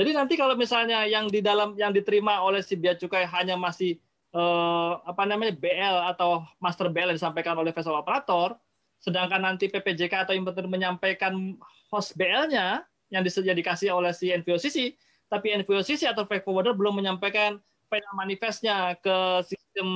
Jadi 0.00 0.16
nanti 0.16 0.34
kalau 0.40 0.56
misalnya 0.56 1.04
yang 1.04 1.28
di 1.28 1.44
dalam 1.44 1.76
yang 1.76 1.92
diterima 1.92 2.40
oleh 2.40 2.64
si 2.64 2.72
bea 2.72 2.96
cukai 2.96 3.28
hanya 3.28 3.60
masih 3.60 4.00
eh, 4.32 4.92
apa 5.04 5.28
namanya 5.28 5.52
BL 5.52 5.96
atau 6.16 6.40
master 6.56 6.88
BL 6.88 7.12
yang 7.12 7.18
disampaikan 7.20 7.52
oleh 7.60 7.68
vessel 7.68 7.92
operator, 7.92 8.56
sedangkan 8.96 9.44
nanti 9.44 9.68
PPJK 9.68 10.24
atau 10.24 10.32
importer 10.32 10.64
menyampaikan 10.64 11.60
host 11.92 12.16
BL-nya 12.16 12.80
yang 13.12 13.20
disediakan 13.20 13.60
dikasih 13.60 13.92
oleh 13.92 14.16
si 14.16 14.32
NVOCC, 14.32 14.96
tapi 15.30 15.54
NVOCC 15.54 16.10
atau 16.10 16.26
freight 16.26 16.42
forwarder 16.42 16.74
belum 16.74 16.98
menyampaikan 16.98 17.62
final 17.86 18.14
manifestnya 18.18 18.98
ke 18.98 19.46
sistem 19.46 19.88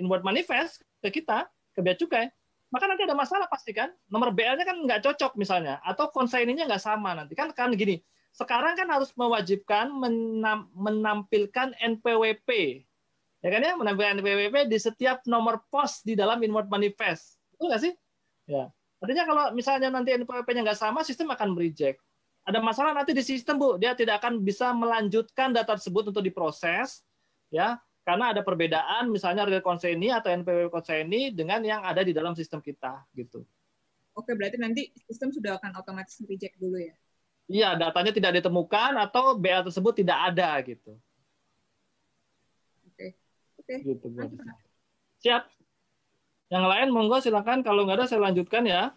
inward 0.00 0.24
manifest 0.24 0.82
ke 1.04 1.20
kita, 1.20 1.46
ke 1.76 1.84
bea 1.84 1.94
cukai, 1.94 2.32
maka 2.72 2.88
nanti 2.88 3.04
ada 3.04 3.14
masalah 3.14 3.46
pasti 3.46 3.76
kan. 3.76 3.92
Nomor 4.08 4.32
BL-nya 4.32 4.64
kan 4.64 4.80
nggak 4.80 5.04
cocok 5.04 5.36
misalnya, 5.36 5.78
atau 5.84 6.08
konsaininya 6.08 6.64
nggak 6.64 6.82
sama 6.82 7.12
nanti 7.12 7.36
kan 7.36 7.52
kan 7.52 7.70
gini 7.76 8.00
sekarang 8.38 8.78
kan 8.78 8.86
harus 8.86 9.10
mewajibkan 9.18 9.90
menam, 9.90 10.70
menampilkan 10.76 11.74
NPWP. 11.74 12.82
Ya 13.42 13.48
kan 13.50 13.60
ya, 13.62 13.72
menampilkan 13.74 14.22
NPWP 14.22 14.70
di 14.70 14.78
setiap 14.78 15.22
nomor 15.26 15.62
pos 15.70 16.02
di 16.06 16.18
dalam 16.18 16.38
inward 16.42 16.70
manifest. 16.70 17.38
Itu 17.54 17.66
nggak 17.66 17.82
sih? 17.82 17.92
Ya. 18.46 18.70
Artinya 18.98 19.24
kalau 19.26 19.44
misalnya 19.54 19.90
nanti 19.90 20.14
NPWP-nya 20.14 20.66
nggak 20.70 20.78
sama, 20.78 21.06
sistem 21.06 21.30
akan 21.34 21.54
mereject. 21.54 22.02
Ada 22.48 22.64
masalah 22.64 22.96
nanti 22.96 23.12
di 23.12 23.20
sistem, 23.20 23.60
Bu. 23.60 23.76
Dia 23.76 23.92
tidak 23.92 24.24
akan 24.24 24.40
bisa 24.40 24.72
melanjutkan 24.72 25.52
data 25.52 25.76
tersebut 25.76 26.08
untuk 26.08 26.24
diproses, 26.24 27.04
ya, 27.52 27.76
karena 28.08 28.32
ada 28.32 28.40
perbedaan 28.40 29.12
misalnya 29.12 29.44
real 29.44 29.60
consent 29.60 30.00
atau 30.00 30.32
NPWP 30.32 30.72
consent 30.72 31.12
dengan 31.36 31.60
yang 31.60 31.84
ada 31.84 32.00
di 32.00 32.16
dalam 32.16 32.32
sistem 32.32 32.64
kita, 32.64 33.04
gitu. 33.12 33.44
Oke, 34.16 34.32
berarti 34.32 34.56
nanti 34.56 34.88
sistem 35.04 35.28
sudah 35.28 35.60
akan 35.60 35.76
otomatis 35.76 36.16
reject 36.24 36.56
dulu 36.56 36.80
ya? 36.80 36.96
Iya, 37.48 37.76
datanya 37.76 38.16
tidak 38.16 38.40
ditemukan 38.40 38.96
atau 38.96 39.36
BL 39.36 39.68
tersebut 39.68 39.92
tidak 40.00 40.18
ada 40.32 40.56
gitu. 40.64 40.96
Oke. 42.88 43.16
Oke. 43.60 43.74
Gitu, 43.84 44.06
Siap. 45.20 45.48
Yang 46.48 46.64
lain 46.64 46.88
monggo 46.92 47.20
silakan 47.20 47.60
kalau 47.60 47.84
nggak 47.84 48.04
ada 48.04 48.06
saya 48.08 48.24
lanjutkan 48.24 48.64
ya. 48.64 48.96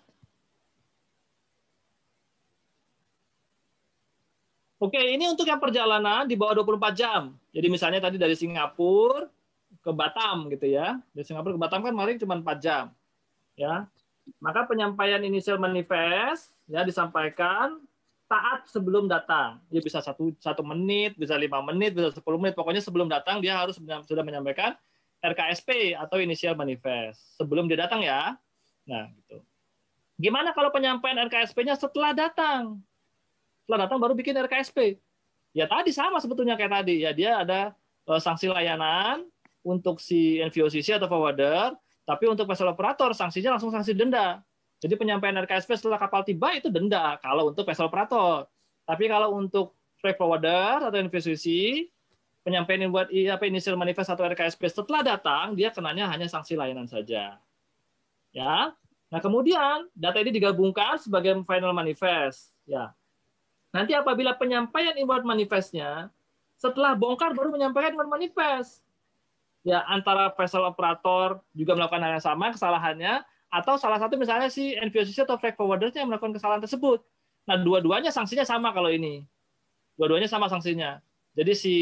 Oke, 4.81 4.97
ini 4.97 5.29
untuk 5.29 5.45
yang 5.45 5.61
perjalanan 5.61 6.25
di 6.25 6.33
bawah 6.33 6.65
24 6.65 6.97
jam. 6.97 7.37
Jadi 7.53 7.67
misalnya 7.69 8.01
tadi 8.01 8.17
dari 8.17 8.33
Singapura 8.33 9.29
ke 9.77 9.91
Batam 9.93 10.49
gitu 10.49 10.65
ya. 10.65 10.97
Dari 11.13 11.21
Singapura 11.21 11.53
ke 11.53 11.61
Batam 11.61 11.85
kan 11.85 11.93
kemarin 11.93 12.17
cuma 12.17 12.33
4 12.41 12.57
jam. 12.57 12.89
Ya. 13.53 13.85
Maka 14.41 14.65
penyampaian 14.65 15.21
inisial 15.21 15.61
manifest 15.61 16.49
ya 16.65 16.81
disampaikan 16.81 17.77
taat 18.25 18.65
sebelum 18.73 19.05
datang. 19.05 19.61
Dia 19.69 19.85
bisa 19.85 20.01
satu 20.01 20.33
satu 20.41 20.65
menit, 20.65 21.13
bisa 21.13 21.37
lima 21.37 21.61
menit, 21.61 21.93
bisa 21.93 22.09
sepuluh 22.09 22.41
menit. 22.41 22.57
Pokoknya 22.57 22.81
sebelum 22.81 23.05
datang 23.05 23.37
dia 23.37 23.61
harus 23.61 23.77
sudah 23.77 24.23
menyampaikan 24.25 24.73
RKSP 25.21 25.93
atau 25.93 26.17
inisial 26.17 26.57
manifest 26.57 27.37
sebelum 27.37 27.69
dia 27.69 27.85
datang 27.85 28.01
ya. 28.01 28.33
Nah 28.89 29.13
gitu. 29.13 29.45
Gimana 30.17 30.57
kalau 30.57 30.73
penyampaian 30.73 31.21
RKSP-nya 31.29 31.77
setelah 31.77 32.17
datang? 32.17 32.81
Setelah 33.71 33.87
datang 33.87 34.03
baru 34.03 34.11
bikin 34.19 34.35
RKSP. 34.35 34.99
Ya 35.55 35.63
tadi 35.63 35.95
sama 35.95 36.19
sebetulnya 36.19 36.59
kayak 36.59 36.83
tadi. 36.83 37.07
Ya 37.07 37.15
dia 37.15 37.39
ada 37.39 37.71
uh, 38.03 38.19
sanksi 38.19 38.51
layanan 38.51 39.23
untuk 39.63 40.03
si 40.03 40.43
NVOCC 40.43 40.99
atau 40.99 41.07
forwarder, 41.07 41.71
tapi 42.03 42.27
untuk 42.27 42.51
vessel 42.51 42.67
operator 42.67 43.15
sanksinya 43.15 43.55
langsung 43.55 43.71
sanksi 43.71 43.95
denda. 43.95 44.43
Jadi 44.83 44.99
penyampaian 44.99 45.39
RKSP 45.47 45.79
setelah 45.79 45.95
kapal 45.95 46.27
tiba 46.27 46.51
itu 46.51 46.67
denda 46.67 47.15
kalau 47.23 47.47
untuk 47.47 47.63
vessel 47.63 47.87
operator. 47.87 48.43
Tapi 48.83 49.07
kalau 49.07 49.39
untuk 49.39 49.79
freight 50.03 50.19
forwarder 50.19 50.91
atau 50.91 50.97
NVCC, 51.07 51.47
penyampaian 52.43 52.91
buat 52.91 53.07
apa 53.07 53.47
initial 53.47 53.79
manifest 53.79 54.11
atau 54.11 54.27
RKSP 54.27 54.67
setelah 54.67 55.15
datang 55.15 55.55
dia 55.55 55.71
kenanya 55.71 56.11
hanya 56.11 56.27
sanksi 56.27 56.59
layanan 56.59 56.91
saja. 56.91 57.39
Ya. 58.35 58.75
Nah, 59.07 59.19
kemudian 59.23 59.87
data 59.95 60.19
ini 60.19 60.35
digabungkan 60.35 60.99
sebagai 60.99 61.39
final 61.47 61.71
manifest, 61.71 62.51
ya. 62.67 62.91
Nanti 63.71 63.95
apabila 63.95 64.35
penyampaian 64.35 64.95
inward 64.99 65.23
manifestnya 65.23 66.11
setelah 66.59 66.93
bongkar 66.93 67.33
baru 67.33 67.49
menyampaikan 67.49 67.97
inward 67.97 68.11
manifest. 68.11 68.85
Ya, 69.65 69.81
antara 69.89 70.29
vessel 70.33 70.65
operator 70.65 71.41
juga 71.53 71.77
melakukan 71.77 72.01
hal 72.01 72.17
yang 72.17 72.25
sama 72.25 72.49
kesalahannya, 72.49 73.21
atau 73.51 73.75
salah 73.75 73.99
satu 73.99 74.15
misalnya 74.15 74.47
si 74.47 74.73
NVOCC 74.79 75.27
atau 75.27 75.35
freight 75.35 75.59
forwarder 75.59 75.91
yang 75.91 76.07
melakukan 76.07 76.31
kesalahan 76.31 76.63
tersebut. 76.63 77.03
Nah, 77.45 77.59
dua-duanya 77.59 78.09
sanksinya 78.09 78.47
sama 78.47 78.71
kalau 78.71 78.87
ini. 78.87 79.27
Dua-duanya 79.99 80.31
sama 80.31 80.47
sanksinya. 80.47 81.03
Jadi 81.35 81.53
si 81.53 81.75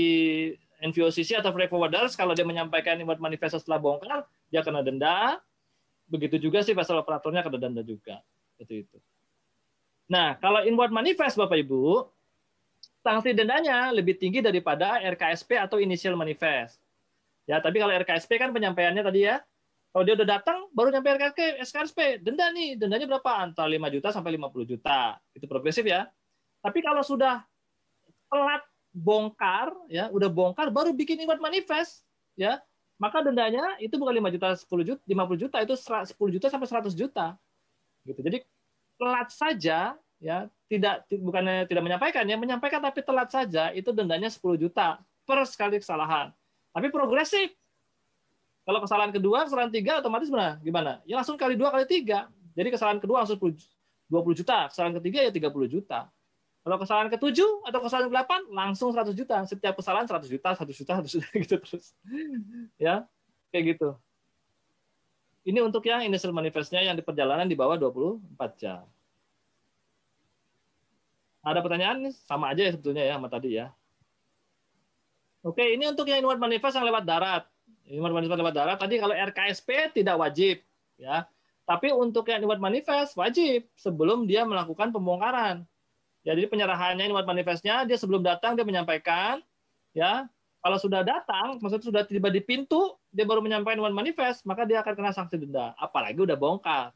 NVOCC 0.81 1.37
atau 1.37 1.53
freight 1.53 1.69
forwarder 1.69 2.09
kalau 2.17 2.33
dia 2.33 2.43
menyampaikan 2.43 2.97
inward 2.97 3.21
manifest 3.21 3.61
setelah 3.61 3.77
bongkar, 3.77 4.25
dia 4.49 4.65
kena 4.65 4.81
denda. 4.81 5.37
Begitu 6.09 6.41
juga 6.41 6.65
si 6.65 6.73
vessel 6.73 6.99
operatornya 6.99 7.45
kena 7.45 7.59
denda 7.61 7.85
juga. 7.85 8.17
Itu 8.57 8.81
itu. 8.81 8.97
Nah, 10.09 10.35
kalau 10.41 10.65
inward 10.65 10.89
manifest 10.89 11.37
Bapak 11.37 11.61
Ibu, 11.61 12.09
sanksi 13.05 13.37
dendanya 13.37 13.93
lebih 13.93 14.17
tinggi 14.17 14.41
daripada 14.41 14.97
RKSP 14.99 15.61
atau 15.61 15.77
initial 15.77 16.17
manifest. 16.17 16.81
Ya, 17.45 17.61
tapi 17.61 17.77
kalau 17.77 17.93
RKSP 17.93 18.41
kan 18.41 18.49
penyampaiannya 18.49 19.05
tadi 19.05 19.29
ya, 19.29 19.37
kalau 19.93 20.03
dia 20.05 20.17
udah 20.17 20.27
datang 20.27 20.65
baru 20.73 20.89
nyampe 20.93 21.13
RKSP, 21.13 21.39
SKSP, 21.61 21.99
denda 22.25 22.49
nih, 22.49 22.77
dendanya 22.77 23.05
berapa? 23.05 23.31
Antara 23.37 23.69
5 23.69 23.89
juta 23.93 24.09
sampai 24.09 24.37
50 24.37 24.65
juta. 24.65 25.17
Itu 25.33 25.45
progresif 25.45 25.85
ya. 25.85 26.09
Tapi 26.61 26.81
kalau 26.81 27.05
sudah 27.05 27.45
telat 28.29 28.65
bongkar 28.89 29.69
ya, 29.89 30.09
udah 30.09 30.29
bongkar 30.29 30.73
baru 30.73 30.93
bikin 30.93 31.21
iwat 31.25 31.37
manifest 31.37 32.05
ya, 32.33 32.57
maka 32.99 33.23
dendanya 33.23 33.79
itu 33.79 33.95
bukan 33.95 34.11
5 34.11 34.35
juta 34.35 34.47
10 34.59 34.89
juta 34.91 35.01
50 35.07 35.41
juta 35.47 35.57
itu 35.63 35.73
10 35.79 36.35
juta 36.35 36.47
sampai 36.51 36.67
100 36.67 36.91
juta 36.91 37.39
gitu 38.03 38.19
jadi 38.19 38.43
telat 38.99 39.31
saja 39.31 39.95
ya 40.19 40.37
tidak 40.67 41.07
bukannya 41.07 41.63
tidak 41.65 41.83
menyampaikan 41.87 42.27
ya 42.27 42.35
menyampaikan 42.35 42.83
tapi 42.83 42.99
telat 42.99 43.31
saja 43.31 43.71
itu 43.71 43.95
dendanya 43.95 44.27
10 44.27 44.59
juta 44.59 44.99
per 45.23 45.39
sekali 45.47 45.79
kesalahan. 45.79 46.35
Tapi 46.73 46.89
progresif. 46.89 47.53
Kalau 48.67 48.81
kesalahan 48.85 49.09
kedua 49.09 49.49
kesalahan 49.49 49.73
tiga 49.73 49.97
otomatis 49.97 50.29
mana? 50.29 50.61
Gimana? 50.61 51.01
Ya 51.07 51.17
langsung 51.17 51.39
kali 51.39 51.57
dua 51.57 51.73
kali 51.73 51.89
tiga. 51.89 52.29
Jadi 52.53 52.69
kesalahan 52.69 53.01
kedua 53.01 53.25
langsung 53.25 53.39
20 53.41 54.39
juta. 54.41 54.69
Kesalahan 54.69 54.97
ketiga 55.01 55.25
ya 55.25 55.31
30 55.33 55.69
juta. 55.69 56.09
Kalau 56.59 56.75
kesalahan 56.75 57.09
ketujuh 57.09 57.65
atau 57.65 57.79
kesalahan 57.81 58.09
delapan 58.11 58.41
langsung 58.51 58.91
100 58.91 59.15
juta. 59.15 59.41
Setiap 59.47 59.79
kesalahan 59.79 60.05
100 60.05 60.27
juta, 60.27 60.49
100 60.53 60.75
juta, 60.75 60.91
100 61.01 61.13
juta 61.17 61.27
gitu 61.45 61.55
terus. 61.61 61.85
ya, 62.75 63.07
kayak 63.49 63.63
gitu. 63.77 63.89
Ini 65.49 65.65
untuk 65.65 65.81
yang 65.89 66.05
initial 66.05 66.29
manifestnya 66.29 66.85
yang 66.85 66.93
di 66.93 67.01
perjalanan 67.01 67.49
di 67.49 67.57
bawah 67.57 67.73
24 67.73 68.61
jam. 68.61 68.85
Ada 71.41 71.65
pertanyaan? 71.65 72.13
Sama 72.13 72.53
aja 72.53 72.69
ya 72.69 72.71
sebetulnya 72.77 73.01
ya 73.09 73.17
sama 73.17 73.33
tadi 73.33 73.57
ya. 73.57 73.73
Oke, 75.41 75.73
ini 75.73 75.89
untuk 75.89 76.05
yang 76.05 76.21
inward 76.21 76.37
manifest 76.37 76.77
yang 76.77 76.85
lewat 76.85 77.01
darat. 77.01 77.49
Inward 77.89 78.13
manifest 78.13 78.37
lewat 78.37 78.53
darat. 78.53 78.77
Tadi 78.77 79.01
kalau 79.01 79.15
RKSP 79.17 79.97
tidak 79.97 80.21
wajib, 80.21 80.61
ya. 81.01 81.25
Tapi 81.65 81.89
untuk 81.97 82.29
yang 82.29 82.45
inward 82.45 82.61
manifest 82.61 83.17
wajib 83.17 83.65
sebelum 83.73 84.29
dia 84.29 84.45
melakukan 84.45 84.93
pembongkaran. 84.93 85.65
Jadi 86.21 86.45
penyerahannya 86.45 87.09
ini 87.09 87.15
manifestnya 87.15 87.89
dia 87.89 87.97
sebelum 87.97 88.21
datang 88.21 88.53
dia 88.53 88.67
menyampaikan 88.67 89.41
ya 89.95 90.29
kalau 90.59 90.77
sudah 90.77 91.01
datang 91.07 91.55
maksudnya 91.63 91.87
sudah 91.87 92.03
tiba 92.03 92.27
di 92.27 92.43
pintu 92.43 92.99
dia 93.09 93.23
baru 93.23 93.39
menyampaikan 93.39 93.79
one 93.79 93.95
manifest 93.95 94.43
maka 94.43 94.67
dia 94.67 94.83
akan 94.83 94.93
kena 94.93 95.11
sanksi 95.15 95.39
denda. 95.39 95.71
Apalagi 95.79 96.19
udah 96.19 96.35
bongkar. 96.35 96.91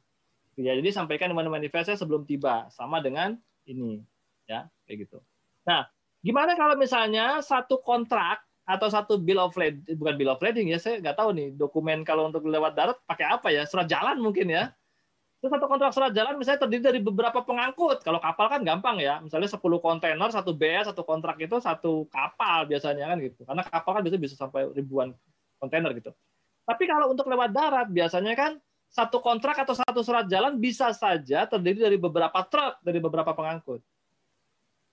Ya 0.60 0.76
jadi 0.78 0.90
sampaikan 0.94 1.32
one 1.32 1.50
manifestnya 1.50 1.96
sebelum 1.96 2.28
tiba 2.28 2.68
sama 2.70 3.00
dengan 3.00 3.40
ini 3.64 4.04
ya 4.46 4.68
kayak 4.86 5.08
gitu. 5.08 5.24
Nah 5.64 5.88
gimana 6.20 6.60
kalau 6.60 6.76
misalnya 6.76 7.40
satu 7.40 7.80
kontrak 7.80 8.44
atau 8.64 8.88
satu 8.88 9.20
bill 9.20 9.44
of 9.44 9.56
lading 9.60 9.96
bukan 10.00 10.16
bill 10.16 10.32
of 10.36 10.40
lading 10.40 10.72
ya 10.72 10.80
saya 10.80 11.00
nggak 11.04 11.20
tahu 11.20 11.36
nih 11.36 11.52
dokumen 11.56 12.08
kalau 12.08 12.32
untuk 12.32 12.48
lewat 12.48 12.76
darat 12.76 12.98
pakai 13.08 13.32
apa 13.32 13.48
ya? 13.48 13.64
Surat 13.64 13.88
jalan 13.88 14.20
mungkin 14.20 14.52
ya 14.52 14.76
Terus 15.44 15.60
satu 15.60 15.68
kontrak 15.68 15.92
surat 15.92 16.16
jalan 16.16 16.40
misalnya 16.40 16.64
terdiri 16.64 16.80
dari 16.80 17.00
beberapa 17.04 17.44
pengangkut. 17.44 18.00
Kalau 18.00 18.24
kapal 18.24 18.48
kan 18.48 18.64
gampang 18.64 18.96
ya. 19.04 19.20
Misalnya 19.20 19.52
10 19.52 19.60
kontainer, 19.60 20.32
satu 20.32 20.56
BS, 20.56 20.96
satu 20.96 21.04
kontrak 21.04 21.36
itu 21.36 21.60
satu 21.60 22.08
kapal 22.08 22.64
biasanya 22.64 23.12
kan 23.12 23.20
gitu. 23.20 23.44
Karena 23.44 23.60
kapal 23.68 23.92
kan 24.00 24.02
biasanya 24.08 24.24
bisa 24.24 24.36
sampai 24.40 24.72
ribuan 24.72 25.12
kontainer 25.60 25.92
gitu. 26.00 26.16
Tapi 26.64 26.88
kalau 26.88 27.12
untuk 27.12 27.28
lewat 27.28 27.52
darat 27.52 27.92
biasanya 27.92 28.40
kan 28.40 28.52
satu 28.88 29.20
kontrak 29.20 29.60
atau 29.68 29.76
satu 29.76 30.00
surat 30.00 30.32
jalan 30.32 30.56
bisa 30.64 30.96
saja 30.96 31.44
terdiri 31.44 31.92
dari 31.92 32.00
beberapa 32.00 32.40
truk, 32.48 32.80
dari 32.80 33.04
beberapa 33.04 33.36
pengangkut. 33.36 33.84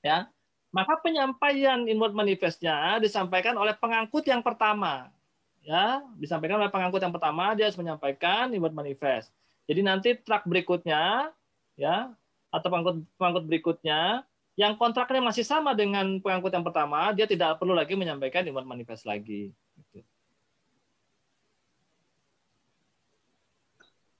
Ya. 0.02 0.26
Maka 0.74 0.98
penyampaian 0.98 1.86
inward 1.86 2.10
manifestnya 2.10 2.98
disampaikan 2.98 3.54
oleh 3.54 3.78
pengangkut 3.78 4.26
yang 4.26 4.42
pertama. 4.42 5.14
Ya, 5.62 6.02
disampaikan 6.18 6.58
oleh 6.58 6.74
pengangkut 6.74 6.98
yang 6.98 7.14
pertama 7.14 7.54
dia 7.54 7.70
harus 7.70 7.78
menyampaikan 7.78 8.50
inward 8.50 8.74
manifest 8.74 9.30
jadi 9.66 9.80
nanti 9.82 10.08
truk 10.20 10.46
berikutnya 10.46 11.32
ya 11.76 12.12
atau 12.50 12.68
pengangkut 12.68 13.04
pengangkut 13.16 13.44
berikutnya 13.48 14.28
yang 14.60 14.76
kontraknya 14.76 15.24
masih 15.24 15.40
sama 15.40 15.72
dengan 15.72 16.20
pengangkut 16.20 16.52
yang 16.52 16.66
pertama, 16.66 17.08
dia 17.16 17.24
tidak 17.24 17.56
perlu 17.56 17.72
lagi 17.72 17.96
menyampaikan 17.96 18.44
demand 18.44 18.68
manifest 18.68 19.08
lagi. 19.08 19.56
Gitu. 19.88 20.04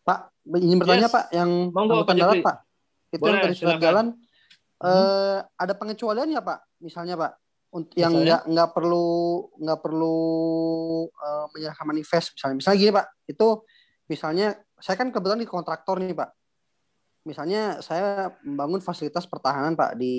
Pak, 0.01 0.33
ini 0.57 0.81
bertanya 0.81 1.13
yes. 1.13 1.15
Pak, 1.15 1.25
yang 1.37 1.51
Monggo, 1.69 2.09
Pak 2.09 2.17
darat 2.17 2.41
Pak. 2.41 2.57
Itu 3.13 3.21
Boleh, 3.21 3.37
yang 3.37 3.43
dari 3.45 3.57
surat 3.59 3.79
jalan 3.83 4.07
hmm. 4.17 4.87
eh, 4.89 5.39
ada 5.45 5.75
pengecualian 5.77 6.33
ya 6.33 6.41
Pak? 6.41 6.59
Misalnya 6.81 7.15
Pak, 7.21 7.33
untuk 7.77 7.95
yang 8.01 8.17
nggak 8.17 8.49
nggak 8.49 8.69
perlu 8.73 9.09
nggak 9.61 9.79
perlu 9.85 10.19
uh, 11.07 11.47
menyerahkan 11.53 11.87
manifest 11.87 12.33
misalnya. 12.33 12.57
Misalnya 12.65 12.79
gini 12.81 12.93
Pak, 12.97 13.07
itu 13.29 13.49
misalnya 14.09 14.47
saya 14.81 14.97
kan 14.97 15.13
kebetulan 15.13 15.41
di 15.41 15.49
kontraktor 15.49 16.01
nih 16.01 16.17
Pak. 16.17 16.31
Misalnya 17.29 17.85
saya 17.85 18.33
membangun 18.41 18.81
fasilitas 18.81 19.29
pertahanan 19.29 19.77
Pak 19.77 20.01
di 20.01 20.15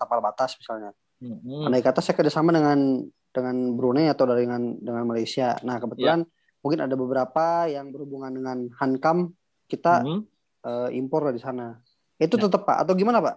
tapal 0.00 0.24
batas 0.24 0.56
misalnya. 0.56 0.96
Hmm. 1.20 1.68
Andai 1.68 1.84
kata 1.84 2.00
saya 2.00 2.16
kerjasama 2.16 2.50
dengan 2.50 3.04
dengan 3.28 3.76
Brunei 3.76 4.08
atau 4.08 4.24
dengan 4.32 4.80
dengan 4.80 5.04
Malaysia. 5.04 5.60
Nah 5.60 5.76
kebetulan 5.76 6.24
yeah. 6.24 6.60
mungkin 6.64 6.80
ada 6.88 6.96
beberapa 6.96 7.68
yang 7.68 7.92
berhubungan 7.92 8.32
dengan 8.32 8.58
Hankam 8.80 9.36
kita 9.68 10.00
hmm. 10.02 10.20
uh, 10.64 10.88
impor 10.88 11.28
dari 11.28 11.38
sana. 11.38 11.76
Itu 12.16 12.40
yeah. 12.40 12.48
tetap 12.48 12.64
Pak 12.64 12.88
atau 12.88 12.96
gimana 12.96 13.20
Pak? 13.20 13.36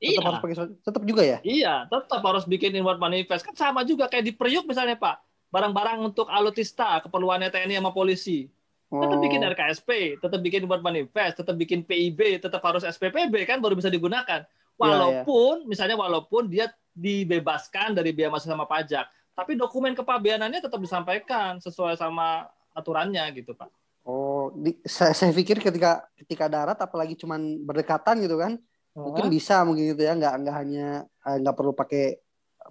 Tetap 0.00 0.16
iya. 0.16 0.24
harus 0.24 0.40
pakai 0.40 0.56
tetap 0.80 1.02
juga 1.04 1.22
ya? 1.24 1.38
Iya, 1.44 1.74
tetap 1.88 2.24
harus 2.24 2.44
bikin 2.48 2.72
inward 2.72 2.96
manifest. 2.96 3.44
Kan 3.44 3.52
sama 3.52 3.84
juga 3.84 4.08
kayak 4.08 4.24
di 4.24 4.32
Priuk 4.32 4.64
misalnya 4.64 4.96
Pak. 4.96 5.24
Barang-barang 5.52 6.00
untuk 6.00 6.30
alutista, 6.30 7.02
keperluannya 7.04 7.52
TNI 7.52 7.80
sama 7.80 7.92
polisi 7.92 8.48
tetap 8.90 9.18
bikin 9.22 9.40
oh. 9.46 9.48
RKSP, 9.54 9.90
tetap 10.18 10.40
bikin 10.42 10.66
buat 10.66 10.82
manifest, 10.82 11.38
tetap 11.38 11.54
bikin 11.54 11.86
PIB, 11.86 12.42
tetap 12.42 12.58
harus 12.66 12.82
SPPB 12.82 13.46
kan 13.46 13.62
baru 13.62 13.78
bisa 13.78 13.86
digunakan. 13.86 14.42
Walaupun 14.74 15.62
ya, 15.62 15.64
ya. 15.64 15.68
misalnya 15.70 15.96
walaupun 15.96 16.50
dia 16.50 16.66
dibebaskan 16.90 17.94
dari 17.94 18.10
biaya 18.10 18.34
masuk 18.34 18.50
sama 18.50 18.66
pajak, 18.66 19.06
tapi 19.38 19.54
dokumen 19.54 19.94
kepabeanannya 19.94 20.58
tetap 20.58 20.82
disampaikan 20.82 21.62
sesuai 21.62 21.94
sama 21.94 22.50
aturannya 22.74 23.22
gitu, 23.38 23.54
Pak. 23.54 23.70
Oh, 24.02 24.50
di, 24.58 24.74
saya, 24.82 25.14
saya 25.14 25.30
pikir 25.30 25.62
ketika 25.62 26.02
ketika 26.18 26.50
darat 26.50 26.78
apalagi 26.82 27.14
cuman 27.14 27.62
berdekatan 27.62 28.26
gitu 28.26 28.42
kan, 28.42 28.58
uh 28.58 28.98
mungkin 28.98 29.30
bisa 29.30 29.62
mungkin 29.62 29.94
gitu 29.94 30.02
ya, 30.02 30.18
nggak 30.18 30.34
nggak 30.42 30.56
hanya 30.56 31.06
eh, 31.30 31.36
nggak 31.38 31.54
perlu 31.54 31.76
pakai 31.78 32.18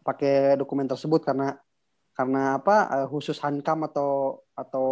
pakai 0.04 0.60
dokumen 0.60 0.90
tersebut 0.90 1.24
karena 1.24 1.56
karena 2.12 2.60
apa 2.60 2.76
eh, 2.92 3.08
khusus 3.08 3.40
hankam 3.40 3.88
atau 3.88 4.44
atau 4.52 4.88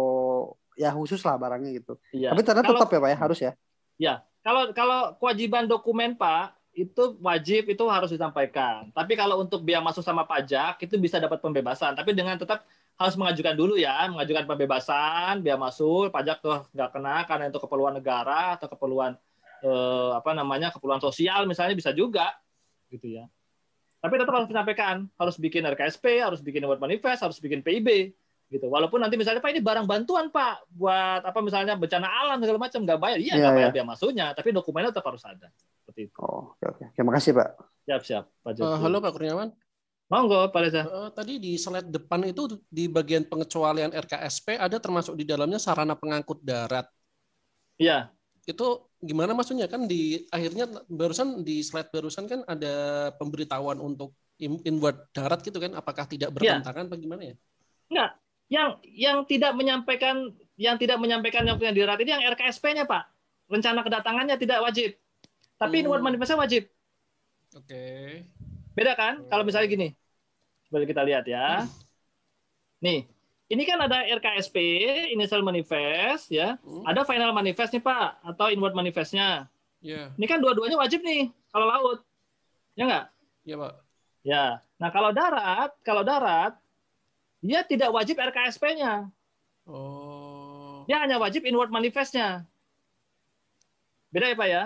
ya 0.78 0.94
khusus 0.94 1.18
lah 1.26 1.34
barangnya 1.34 1.70
gitu. 1.82 1.98
Iya. 2.14 2.30
Tapi 2.30 2.42
ternyata 2.46 2.70
kalau, 2.70 2.78
tetap 2.78 2.90
ya 2.94 3.00
Pak 3.02 3.10
ya 3.10 3.18
harus 3.18 3.38
ya. 3.42 3.52
Ya, 3.98 4.14
kalau 4.46 4.62
kalau 4.70 5.00
kewajiban 5.18 5.66
dokumen 5.66 6.14
Pak 6.14 6.54
itu 6.78 7.18
wajib 7.18 7.66
itu 7.66 7.84
harus 7.90 8.14
disampaikan. 8.14 8.94
Tapi 8.94 9.18
kalau 9.18 9.42
untuk 9.42 9.66
biaya 9.66 9.82
masuk 9.82 10.06
sama 10.06 10.22
pajak 10.22 10.78
itu 10.86 10.94
bisa 10.94 11.18
dapat 11.18 11.42
pembebasan. 11.42 11.98
Tapi 11.98 12.14
dengan 12.14 12.38
tetap 12.38 12.62
harus 12.94 13.18
mengajukan 13.18 13.58
dulu 13.58 13.74
ya, 13.74 14.06
mengajukan 14.06 14.46
pembebasan 14.46 15.42
biaya 15.42 15.58
masuk 15.58 16.14
pajak 16.14 16.38
tuh 16.38 16.62
nggak 16.70 16.90
kena 16.94 17.26
karena 17.26 17.44
itu 17.50 17.58
keperluan 17.58 17.98
negara 17.98 18.54
atau 18.54 18.70
keperluan 18.70 19.18
eh, 19.66 20.10
apa 20.14 20.30
namanya 20.38 20.70
keperluan 20.70 21.02
sosial 21.02 21.50
misalnya 21.50 21.74
bisa 21.74 21.90
juga 21.90 22.30
gitu 22.94 23.18
ya. 23.18 23.26
Tapi 23.98 24.14
tetap 24.14 24.30
harus 24.30 24.46
disampaikan, 24.46 25.10
harus 25.18 25.34
bikin 25.34 25.66
RKSP, 25.66 26.22
harus 26.22 26.38
bikin 26.38 26.62
word 26.62 26.78
manifest, 26.78 27.26
harus 27.26 27.42
bikin 27.42 27.66
PIB 27.66 28.14
gitu. 28.48 28.66
Walaupun 28.68 28.98
nanti 29.04 29.20
misalnya 29.20 29.44
pak 29.44 29.52
ini 29.52 29.60
barang 29.60 29.84
bantuan 29.84 30.32
pak 30.32 30.64
buat 30.72 31.20
apa 31.20 31.38
misalnya 31.44 31.76
bencana 31.76 32.08
alam 32.08 32.40
segala 32.40 32.58
macam 32.58 32.80
nggak 32.82 33.00
bayar. 33.00 33.18
Iya 33.20 33.32
nggak 33.36 33.44
yeah, 33.44 33.56
bayar 33.56 33.68
yeah. 33.68 33.74
biaya 33.76 33.86
masuknya 33.86 34.26
tapi 34.32 34.48
dokumennya 34.56 34.90
tetap 34.90 35.04
harus 35.04 35.24
ada. 35.28 35.48
Seperti 35.84 36.08
itu. 36.08 36.16
Oh 36.24 36.56
oke 36.56 36.64
oke. 36.64 36.84
Terima 36.96 37.12
kasih 37.16 37.30
pak. 37.36 37.48
Siap 37.84 38.02
siap. 38.04 38.24
Pak 38.44 38.52
uh, 38.60 38.78
halo 38.80 38.96
pak 39.04 39.12
Kurniawan. 39.12 39.48
Monggo 40.08 40.48
pak 40.48 40.60
Reza. 40.64 40.82
Uh, 40.88 41.12
tadi 41.12 41.36
di 41.36 41.60
slide 41.60 41.92
depan 41.92 42.24
itu 42.24 42.48
di 42.72 42.88
bagian 42.88 43.28
pengecualian 43.28 43.92
RKSP 43.92 44.56
ada 44.56 44.80
termasuk 44.80 45.12
di 45.20 45.28
dalamnya 45.28 45.60
sarana 45.60 45.92
pengangkut 45.92 46.40
darat. 46.40 46.88
Iya. 47.76 48.08
Itu 48.48 48.88
gimana 49.04 49.36
maksudnya? 49.36 49.68
Kan 49.68 49.84
di 49.84 50.24
akhirnya 50.32 50.64
barusan 50.88 51.44
di 51.44 51.60
slide 51.60 51.92
barusan 51.92 52.24
kan 52.24 52.40
ada 52.48 53.08
pemberitahuan 53.20 53.76
untuk 53.76 54.16
inward 54.40 55.12
darat 55.12 55.44
gitu 55.44 55.60
kan? 55.60 55.76
Apakah 55.76 56.08
tidak 56.08 56.32
iya. 56.32 56.56
bertentangan 56.56 56.88
ya. 56.88 56.90
bagaimana 56.96 57.22
ya? 57.28 57.36
Enggak, 57.88 58.10
yang 58.48 58.80
yang 58.84 59.22
tidak 59.28 59.52
menyampaikan 59.52 60.32
yang 60.58 60.76
tidak 60.80 60.98
menyampaikan 60.98 61.46
yang 61.46 61.56
punya 61.60 61.70
dirat 61.70 62.00
ini 62.02 62.10
yang 62.18 62.24
RKSP-nya 62.34 62.88
Pak. 62.88 63.04
Rencana 63.48 63.80
kedatangannya 63.80 64.36
tidak 64.36 64.58
wajib. 64.60 64.96
Tapi 65.56 65.76
hmm. 65.84 66.02
manifestnya 66.02 66.36
wajib. 66.36 66.68
Oke. 67.54 67.64
Okay. 67.64 68.08
Beda 68.74 68.92
kan? 68.98 69.22
Hmm. 69.22 69.28
Kalau 69.30 69.44
misalnya 69.46 69.68
gini. 69.70 69.88
Coba 70.68 70.84
kita 70.84 71.02
lihat 71.06 71.24
ya. 71.24 71.64
Hmm. 71.64 71.70
Nih, 72.78 73.08
ini 73.48 73.62
kan 73.64 73.80
ada 73.80 74.04
RKSP, 74.04 74.56
initial 75.14 75.40
manifest 75.40 76.28
ya. 76.28 76.60
Hmm. 76.60 76.84
Ada 76.84 77.08
final 77.08 77.32
manifest 77.32 77.72
nih 77.72 77.82
Pak 77.82 78.20
atau 78.34 78.52
inward 78.52 78.76
manifestnya. 78.76 79.48
Yeah. 79.80 80.12
Ini 80.18 80.26
kan 80.26 80.42
dua-duanya 80.42 80.76
wajib 80.76 81.00
nih 81.06 81.30
kalau 81.54 81.66
laut. 81.70 81.98
Ya 82.74 82.84
enggak? 82.84 83.06
Iya, 83.46 83.56
Pak. 83.56 83.74
Ya. 84.26 84.44
Nah, 84.78 84.90
kalau 84.92 85.10
darat, 85.10 85.70
kalau 85.82 86.02
darat 86.04 86.54
dia 87.38 87.62
tidak 87.62 87.90
wajib 87.94 88.18
RKSP-nya. 88.18 89.10
Oh. 89.68 90.82
Dia 90.88 91.04
hanya 91.04 91.20
wajib 91.20 91.44
inward 91.44 91.68
manifest-nya. 91.68 92.48
Beda 94.08 94.32
ya, 94.32 94.36
Pak 94.36 94.48
ya? 94.48 94.64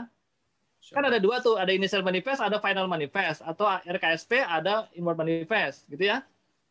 Kan 0.90 1.06
ada 1.06 1.18
dua 1.22 1.38
tuh, 1.38 1.58
ada 1.58 1.70
initial 1.70 2.02
manifest, 2.02 2.42
ada 2.42 2.58
final 2.58 2.86
manifest, 2.90 3.42
atau 3.42 3.66
RKSP 3.66 4.42
ada 4.42 4.90
inward 4.98 5.18
manifest, 5.18 5.86
gitu 5.86 6.10
ya. 6.10 6.26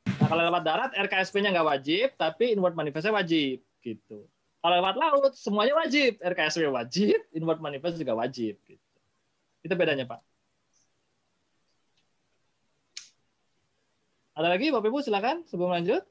Nah, 0.07 0.27
kalau 0.27 0.43
lewat 0.47 0.63
darat 0.63 0.91
RKSP-nya 0.95 1.51
nggak 1.55 1.67
wajib, 1.67 2.07
tapi 2.19 2.55
inward 2.55 2.75
manifestnya 2.75 3.15
wajib, 3.15 3.63
gitu. 3.83 4.27
Kalau 4.61 4.75
lewat 4.77 4.95
laut 4.99 5.33
semuanya 5.35 5.79
wajib, 5.79 6.19
RKSP 6.19 6.67
wajib, 6.71 7.19
inward 7.31 7.59
manifest 7.63 7.99
juga 7.99 8.15
wajib, 8.19 8.59
gitu. 8.67 8.87
Itu 9.63 9.73
bedanya, 9.75 10.07
Pak. 10.07 10.30
Ada 14.41 14.57
lagi, 14.57 14.73
Bapak 14.73 14.89
Ibu 14.89 15.05
silakan 15.05 15.45
sebelum 15.45 15.69
lanjut. 15.69 16.01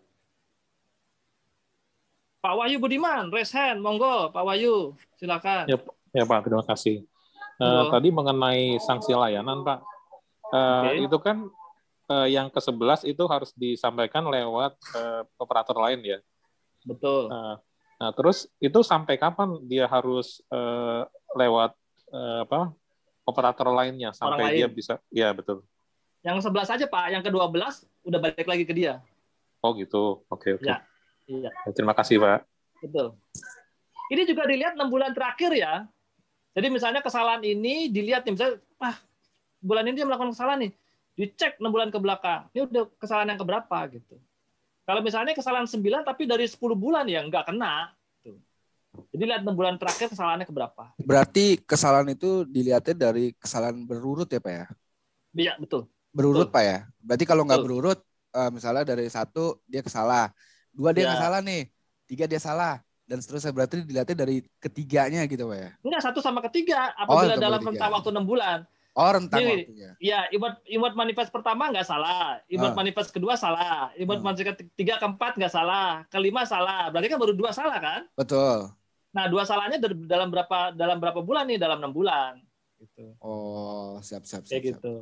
Pak 2.39 2.55
Wahyu 2.55 2.79
Budiman, 2.79 3.27
raise 3.35 3.51
hand, 3.51 3.83
monggo, 3.83 4.31
Pak 4.31 4.47
Wahyu, 4.47 4.95
silakan. 5.19 5.67
Ya, 5.67 5.83
ya 6.15 6.23
Pak, 6.23 6.47
terima 6.47 6.63
kasih. 6.63 7.03
Uh, 7.59 7.91
tadi 7.91 8.15
mengenai 8.15 8.79
sanksi 8.79 9.19
layanan, 9.19 9.67
Pak. 9.67 9.83
Uh, 10.47 10.95
okay. 10.95 11.11
Itu 11.11 11.19
kan 11.19 11.51
uh, 12.07 12.31
yang 12.31 12.55
ke-11 12.55 13.11
itu 13.11 13.27
harus 13.27 13.51
disampaikan 13.59 14.23
lewat 14.31 14.79
uh, 14.95 15.27
operator 15.35 15.75
lain 15.75 15.99
ya. 16.07 16.23
Betul. 16.87 17.35
Uh, 17.35 17.59
nah, 17.99 18.15
terus 18.15 18.47
itu 18.63 18.79
sampai 18.87 19.19
kapan 19.19 19.59
dia 19.67 19.91
harus 19.91 20.39
uh, 20.55 21.03
lewat 21.35 21.75
uh, 22.15 22.47
apa? 22.47 22.79
operator 23.27 23.75
lainnya 23.75 24.15
sampai 24.15 24.55
lain. 24.55 24.59
dia 24.59 24.69
bisa 24.71 24.95
ya 25.11 25.35
betul. 25.35 25.67
Yang 26.21 26.49
11 26.49 26.75
aja, 26.77 26.87
Pak. 26.87 27.07
Yang 27.13 27.23
ke-12 27.29 27.65
udah 28.09 28.19
balik 28.21 28.49
lagi 28.49 28.65
ke 28.69 28.75
dia. 28.77 29.01
Oh, 29.61 29.73
gitu. 29.77 30.25
Oke, 30.29 30.53
okay, 30.57 30.61
oke. 30.61 30.63
Okay. 30.65 30.73
Ya. 30.73 30.77
Iya. 31.31 31.51
Terima 31.73 31.95
kasih, 31.97 32.21
Pak. 32.21 32.39
Betul. 32.81 33.17
Ini 34.11 34.23
juga 34.27 34.43
dilihat 34.49 34.75
enam 34.75 34.91
bulan 34.91 35.15
terakhir 35.15 35.55
ya. 35.55 35.87
Jadi 36.51 36.67
misalnya 36.67 36.99
kesalahan 36.99 37.41
ini 37.47 37.87
dilihat 37.93 38.27
nih, 38.27 38.35
misalnya, 38.35 38.59
ah, 38.83 38.99
bulan 39.63 39.87
ini 39.87 40.03
dia 40.03 40.07
melakukan 40.09 40.35
kesalahan 40.35 40.67
nih, 40.67 40.73
dicek 41.15 41.61
enam 41.63 41.71
bulan 41.71 41.93
ke 41.95 41.99
belakang, 42.01 42.49
ini 42.57 42.67
udah 42.67 42.85
kesalahan 42.99 43.37
yang 43.37 43.41
keberapa 43.41 43.79
gitu. 43.93 44.17
Kalau 44.89 45.01
misalnya 45.07 45.37
kesalahan 45.37 45.69
9 45.71 46.03
tapi 46.03 46.27
dari 46.27 46.51
10 46.51 46.59
bulan 46.75 47.07
ya 47.07 47.23
nggak 47.23 47.55
kena. 47.55 47.95
Gitu. 48.25 48.35
Jadi 49.15 49.23
lihat 49.23 49.47
enam 49.47 49.55
bulan 49.55 49.79
terakhir 49.79 50.11
kesalahannya 50.11 50.51
keberapa. 50.51 50.91
Berarti 50.99 51.63
kesalahan 51.63 52.11
itu 52.11 52.43
dilihatnya 52.43 52.97
dari 52.99 53.31
kesalahan 53.39 53.87
berurut 53.87 54.27
ya 54.27 54.43
Pak 54.43 54.51
ya? 54.51 54.67
Iya 55.31 55.53
betul. 55.63 55.87
Berurut 56.11 56.51
betul. 56.51 56.57
Pak 56.59 56.65
ya? 56.67 56.79
Berarti 57.01 57.25
kalau 57.25 57.43
nggak 57.47 57.63
berurut, 57.63 57.99
eh, 58.35 58.51
misalnya 58.51 58.85
dari 58.85 59.07
satu 59.11 59.63
dia 59.67 59.83
kesalah, 59.83 60.35
dua 60.75 60.91
dia 60.91 61.07
ya. 61.07 61.15
nggak 61.15 61.23
salah 61.23 61.41
nih, 61.43 61.63
tiga 62.07 62.25
dia 62.27 62.41
salah, 62.43 62.83
dan 63.11 63.19
seterusnya 63.19 63.51
berarti 63.51 63.83
dilihatnya 63.83 64.17
dari 64.19 64.43
ketiganya 64.63 65.27
gitu 65.27 65.51
pak 65.51 65.59
ya? 65.59 65.71
Enggak 65.83 66.03
satu 66.07 66.23
sama 66.23 66.39
ketiga 66.47 66.95
apabila 66.95 67.35
oh, 67.35 67.43
dalam 67.43 67.61
rentang 67.63 67.91
waktu 67.91 68.11
enam 68.15 68.27
bulan. 68.27 68.59
Oh 68.95 69.11
rentang 69.11 69.39
Jadi, 69.39 69.55
waktunya. 69.67 69.91
Ya 70.03 70.21
imat 70.35 70.59
imat 70.67 70.93
manifest 70.99 71.31
pertama 71.31 71.71
nggak 71.71 71.87
salah, 71.87 72.43
imat 72.51 72.71
uh. 72.71 72.77
manifest 72.79 73.11
kedua 73.15 73.35
salah, 73.39 73.91
imat 73.99 74.19
uh. 74.19 74.25
manifest 74.27 74.63
ketiga 74.67 74.99
keempat 74.99 75.39
nggak 75.39 75.51
salah, 75.51 76.03
kelima 76.11 76.43
salah. 76.47 76.91
Berarti 76.91 77.07
kan 77.11 77.19
baru 77.19 77.35
dua 77.35 77.51
salah 77.51 77.79
kan? 77.79 78.03
Betul. 78.15 78.71
Nah 79.11 79.27
dua 79.27 79.43
salahnya 79.43 79.79
dalam 80.07 80.31
berapa 80.31 80.71
dalam 80.75 80.99
berapa 81.03 81.19
bulan 81.23 81.51
nih? 81.51 81.59
Dalam 81.59 81.83
enam 81.83 81.91
bulan. 81.91 82.39
Gitu. 82.79 83.15
Oh 83.19 83.99
siap 84.03 84.23
siap 84.23 84.47
siap. 84.47 84.55
Kayak 84.55 84.63
siap. 84.63 84.71
gitu. 84.79 84.95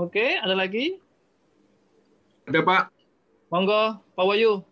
Oke, 0.00 0.40
ada 0.40 0.56
lagi? 0.56 0.96
Ada 2.48 2.64
Pak. 2.64 2.88
Monggo, 3.52 4.00
Pak 4.16 4.24
Wayu. 4.24 4.64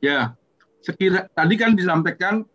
Ya, 0.00 0.32
sekira 0.80 1.28
tadi 1.36 1.60
kan 1.60 1.76
disampaikan 1.76 2.48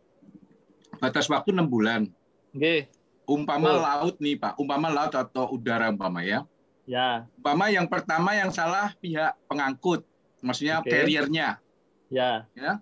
batas 0.97 1.29
waktu 1.29 1.53
enam 1.53 1.69
bulan. 1.69 2.09
Oke. 2.57 2.89
Umpama 3.29 3.69
oh. 3.69 3.77
laut 3.85 4.15
nih 4.17 4.33
Pak, 4.33 4.57
umpama 4.57 4.89
laut 4.89 5.13
atau 5.13 5.45
udara 5.53 5.93
umpama 5.93 6.25
ya. 6.25 6.41
Ya. 6.89 7.29
Umpama 7.37 7.69
yang 7.69 7.85
pertama 7.85 8.33
yang 8.33 8.49
salah 8.49 8.97
pihak 8.97 9.37
pengangkut, 9.45 10.01
maksudnya 10.41 10.81
okay. 10.81 11.05
carriernya. 11.05 11.61
Ya. 12.09 12.49
Ya. 12.57 12.81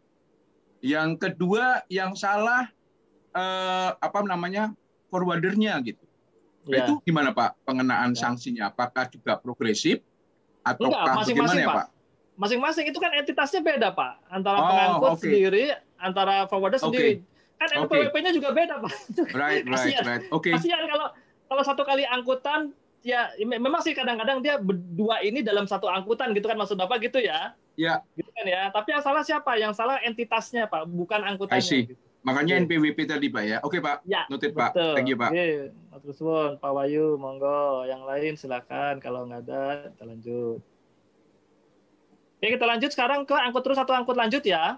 Yang 0.80 1.28
kedua 1.28 1.84
yang 1.92 2.16
salah 2.16 2.72
eh, 3.36 3.92
apa 4.00 4.24
namanya 4.24 4.72
forwardernya 5.12 5.76
gitu. 5.84 6.05
Ya. 6.66 6.90
Itu 6.90 7.02
gimana 7.06 7.30
Pak 7.32 7.62
pengenaan 7.66 8.14
ya. 8.14 8.20
sanksinya? 8.20 8.64
Apakah 8.74 9.06
juga 9.10 9.38
progresif 9.38 10.02
atau 10.66 10.90
bagaimana 10.90 11.54
ya 11.54 11.70
Pak? 11.70 11.88
masing-masing 12.36 12.92
itu 12.92 13.00
kan 13.00 13.12
entitasnya 13.16 13.64
beda 13.64 13.96
pak 13.96 14.20
antara 14.28 14.58
oh, 14.60 14.68
pengangkut 14.68 15.12
okay. 15.16 15.24
sendiri 15.24 15.64
antara 15.96 16.36
forwarder 16.52 16.80
okay. 16.80 16.86
sendiri 16.86 17.12
kan 17.56 17.68
NPWP-nya 17.88 18.32
juga 18.36 18.50
beda 18.52 18.84
pak 18.84 18.94
right 19.40 19.64
right 19.64 20.04
right 20.04 20.24
oke 20.30 20.44
okay. 20.44 20.52
kasihan 20.60 20.84
kalau 20.84 21.08
kalau 21.48 21.64
satu 21.64 21.88
kali 21.88 22.04
angkutan 22.04 22.76
ya 23.06 23.32
memang 23.40 23.80
sih 23.80 23.96
kadang-kadang 23.96 24.44
dia 24.44 24.60
berdua 24.60 25.24
ini 25.24 25.40
dalam 25.40 25.64
satu 25.64 25.88
angkutan 25.88 26.36
gitu 26.36 26.52
kan 26.52 26.60
maksud 26.60 26.76
bapak 26.76 27.08
gitu 27.08 27.24
ya 27.24 27.56
ya 27.80 28.04
gitu 28.20 28.28
kan 28.36 28.46
ya 28.46 28.68
tapi 28.72 28.92
yang 28.92 29.04
salah 29.04 29.24
siapa 29.24 29.56
yang 29.56 29.72
salah 29.72 30.04
entitasnya 30.04 30.68
pak 30.68 30.84
bukan 30.92 31.24
angkutannya 31.24 31.64
I 31.64 31.64
see. 31.64 31.84
Gitu. 31.88 32.04
Makanya. 32.26 32.60
NPWP 32.66 33.00
tadi 33.06 33.30
pak 33.30 33.44
ya 33.46 33.58
oke 33.62 33.78
pak 33.78 34.02
ya, 34.04 34.26
noted 34.28 34.52
pak 34.52 34.74
thank 34.74 35.08
you 35.08 35.16
pak. 35.16 35.30
Terus 35.96 36.20
Pak 36.60 36.72
Wayu 36.76 37.16
monggo 37.16 37.88
yang 37.88 38.04
lain 38.04 38.36
silakan 38.36 39.00
kalau 39.00 39.24
nggak 39.30 39.48
ada 39.48 39.90
kita 39.96 40.04
lanjut 40.04 40.60
Oke, 42.36 42.52
kita 42.52 42.66
lanjut 42.68 42.92
sekarang 42.92 43.24
ke 43.24 43.34
angkut 43.34 43.64
terus 43.64 43.80
atau 43.80 43.96
angkut 43.96 44.14
lanjut 44.14 44.44
ya. 44.44 44.78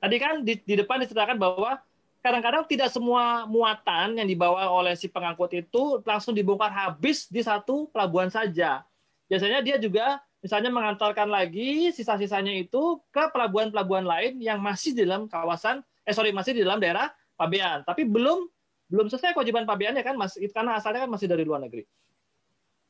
Tadi 0.00 0.16
kan 0.16 0.40
di, 0.40 0.58
di 0.64 0.74
depan 0.74 0.98
diceritakan 0.98 1.36
bahwa 1.36 1.76
kadang-kadang 2.18 2.64
tidak 2.66 2.88
semua 2.88 3.44
muatan 3.44 4.16
yang 4.16 4.26
dibawa 4.26 4.66
oleh 4.72 4.96
si 4.96 5.06
pengangkut 5.06 5.52
itu 5.54 6.00
langsung 6.02 6.32
dibongkar 6.32 6.72
habis 6.72 7.28
di 7.28 7.44
satu 7.44 7.86
pelabuhan 7.92 8.32
saja. 8.32 8.82
Biasanya 9.28 9.60
dia 9.60 9.76
juga 9.76 10.24
misalnya 10.40 10.72
mengantarkan 10.72 11.28
lagi 11.28 11.92
sisa-sisanya 11.92 12.56
itu 12.56 12.98
ke 13.12 13.28
pelabuhan-pelabuhan 13.28 14.08
lain 14.08 14.40
yang 14.40 14.58
masih 14.58 14.96
di 14.96 15.04
dalam 15.04 15.28
kawasan 15.28 15.84
eh 16.10 16.14
sorry 16.14 16.34
masih 16.34 16.58
di 16.58 16.66
dalam 16.66 16.82
daerah 16.82 17.06
Pabean, 17.38 17.86
tapi 17.86 18.04
belum 18.04 18.44
belum 18.90 19.06
selesai 19.06 19.32
kewajiban 19.32 19.64
Pabeannya 19.64 20.02
kan 20.02 20.18
masih 20.18 20.50
karena 20.50 20.76
asalnya 20.76 21.06
kan 21.06 21.10
masih 21.14 21.30
dari 21.30 21.46
luar 21.46 21.62
negeri. 21.62 21.86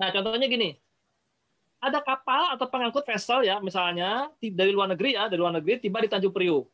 Nah, 0.01 0.09
contohnya 0.11 0.49
gini. 0.49 0.75
Ada 1.81 2.05
kapal 2.05 2.53
atau 2.57 2.69
pengangkut 2.69 3.09
vessel 3.09 3.41
ya 3.41 3.57
misalnya 3.57 4.29
dari 4.37 4.69
luar 4.69 4.93
negeri 4.93 5.17
ya 5.17 5.33
dari 5.33 5.41
luar 5.41 5.57
negeri 5.57 5.81
tiba 5.81 5.97
di 6.01 6.13
Tanjung 6.13 6.33
Priuk. 6.33 6.69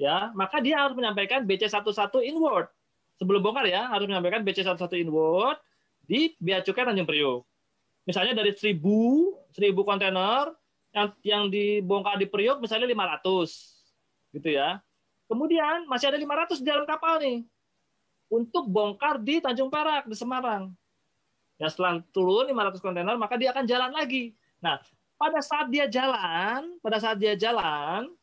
Ya 0.00 0.32
maka 0.32 0.56
dia 0.64 0.80
harus 0.80 0.96
menyampaikan 0.96 1.44
BC11 1.44 2.24
inward. 2.24 2.72
Sebelum 3.20 3.44
bongkar 3.44 3.68
ya 3.68 3.92
harus 3.92 4.08
menyampaikan 4.08 4.40
BC11 4.40 5.04
inward 5.04 5.60
di 6.00 6.32
bea 6.40 6.64
cukai 6.64 6.88
Tanjung 6.88 7.04
Priuk. 7.04 7.44
Misalnya 8.08 8.40
dari 8.40 8.56
1000 8.56 8.80
1000 9.52 9.84
kontainer 9.84 10.48
yang 10.96 11.08
yang 11.20 11.44
dibongkar 11.52 12.16
di 12.16 12.24
Priuk 12.24 12.64
misalnya 12.64 12.88
500 12.88 14.32
gitu 14.32 14.48
ya 14.48 14.80
kemudian 15.28 15.84
masih 15.86 16.10
ada 16.10 16.18
500 16.18 16.58
di 16.58 16.66
dalam 16.66 16.88
kapal 16.88 17.20
nih 17.20 17.44
untuk 18.32 18.66
bongkar 18.66 19.20
di 19.20 19.38
Tanjung 19.38 19.68
Perak 19.68 20.08
di 20.08 20.16
Semarang 20.16 20.72
Ya 21.58 21.66
setelah 21.66 21.98
turun 22.14 22.46
500 22.46 22.78
kontainer 22.78 23.18
maka 23.18 23.34
dia 23.34 23.50
akan 23.50 23.66
jalan 23.66 23.90
lagi. 23.90 24.30
Nah, 24.62 24.78
pada 25.18 25.42
saat 25.42 25.66
dia 25.66 25.90
jalan, 25.90 26.78
pada 26.78 27.02
saat 27.02 27.18
dia 27.18 27.34
jalan 27.34 28.14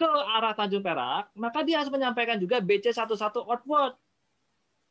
ke 0.00 0.08
arah 0.08 0.56
Tanjung 0.56 0.80
Perak, 0.80 1.28
maka 1.36 1.60
dia 1.60 1.84
harus 1.84 1.92
menyampaikan 1.92 2.40
juga 2.40 2.56
BC11 2.64 3.20
outward 3.20 4.00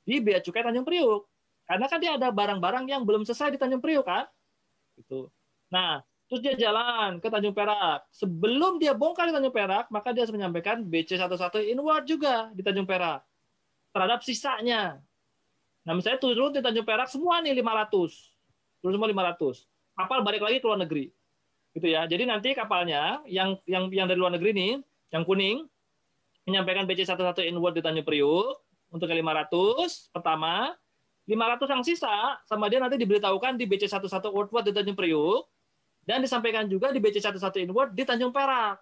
di 0.05 0.21
Bea 0.21 0.37
Cukai 0.37 0.61
Tanjung 0.61 0.85
Priuk. 0.85 1.25
Karena 1.65 1.85
kan 1.89 1.97
dia 1.97 2.13
ada 2.13 2.29
barang-barang 2.29 2.85
yang 2.85 3.01
belum 3.01 3.25
selesai 3.25 3.57
di 3.57 3.57
Tanjung 3.57 3.81
Priuk 3.81 4.05
kan? 4.05 4.29
Itu. 4.93 5.33
Nah, 5.73 6.05
terus 6.29 6.45
dia 6.45 6.53
jalan 6.53 7.17
ke 7.17 7.27
Tanjung 7.27 7.57
Perak. 7.57 8.05
Sebelum 8.13 8.77
dia 8.77 8.93
bongkar 8.93 9.27
di 9.27 9.33
Tanjung 9.33 9.51
Perak, 9.51 9.89
maka 9.89 10.13
dia 10.13 10.23
harus 10.23 10.31
menyampaikan 10.31 10.85
BC11 10.85 11.73
inward 11.73 12.05
juga 12.05 12.53
di 12.53 12.61
Tanjung 12.61 12.85
Perak 12.85 13.25
terhadap 13.89 14.21
sisanya. 14.21 15.01
Nah, 15.81 15.97
misalnya 15.97 16.21
turun 16.21 16.53
di 16.53 16.61
Tanjung 16.61 16.85
Perak 16.85 17.09
semua 17.09 17.41
nih 17.41 17.57
500. 17.57 18.13
Turun 18.77 18.93
semua 18.93 19.09
500. 19.09 19.65
Kapal 19.97 20.21
balik 20.21 20.45
lagi 20.45 20.61
ke 20.61 20.65
luar 20.69 20.79
negeri. 20.85 21.09
Gitu 21.73 21.87
ya. 21.89 22.05
Jadi 22.05 22.29
nanti 22.29 22.53
kapalnya 22.53 23.25
yang 23.25 23.57
yang 23.65 23.89
yang 23.89 24.05
dari 24.05 24.21
luar 24.21 24.37
negeri 24.37 24.53
nih, 24.53 24.71
yang 25.09 25.25
kuning 25.25 25.65
menyampaikan 26.45 26.85
BC11 26.85 27.49
inward 27.49 27.73
di 27.73 27.81
Tanjung 27.81 28.05
Priuk 28.05 28.53
untuk 28.93 29.09
ke 29.09 29.17
500 29.17 30.13
pertama, 30.13 30.77
500 31.25 31.73
yang 31.73 31.83
sisa 31.85 32.37
sama 32.45 32.69
dia 32.69 32.77
nanti 32.77 33.01
diberitahukan 33.01 33.57
di 33.57 33.65
BC11 33.65 34.13
outward 34.29 34.69
di 34.69 34.73
Tanjung 34.77 34.97
Priuk 34.97 35.49
dan 36.09 36.25
disampaikan 36.25 36.65
juga 36.65 36.89
di 36.89 36.97
BC11 36.97 37.69
inward 37.69 37.93
di 37.93 38.01
Tanjung 38.01 38.33
Perak 38.33 38.81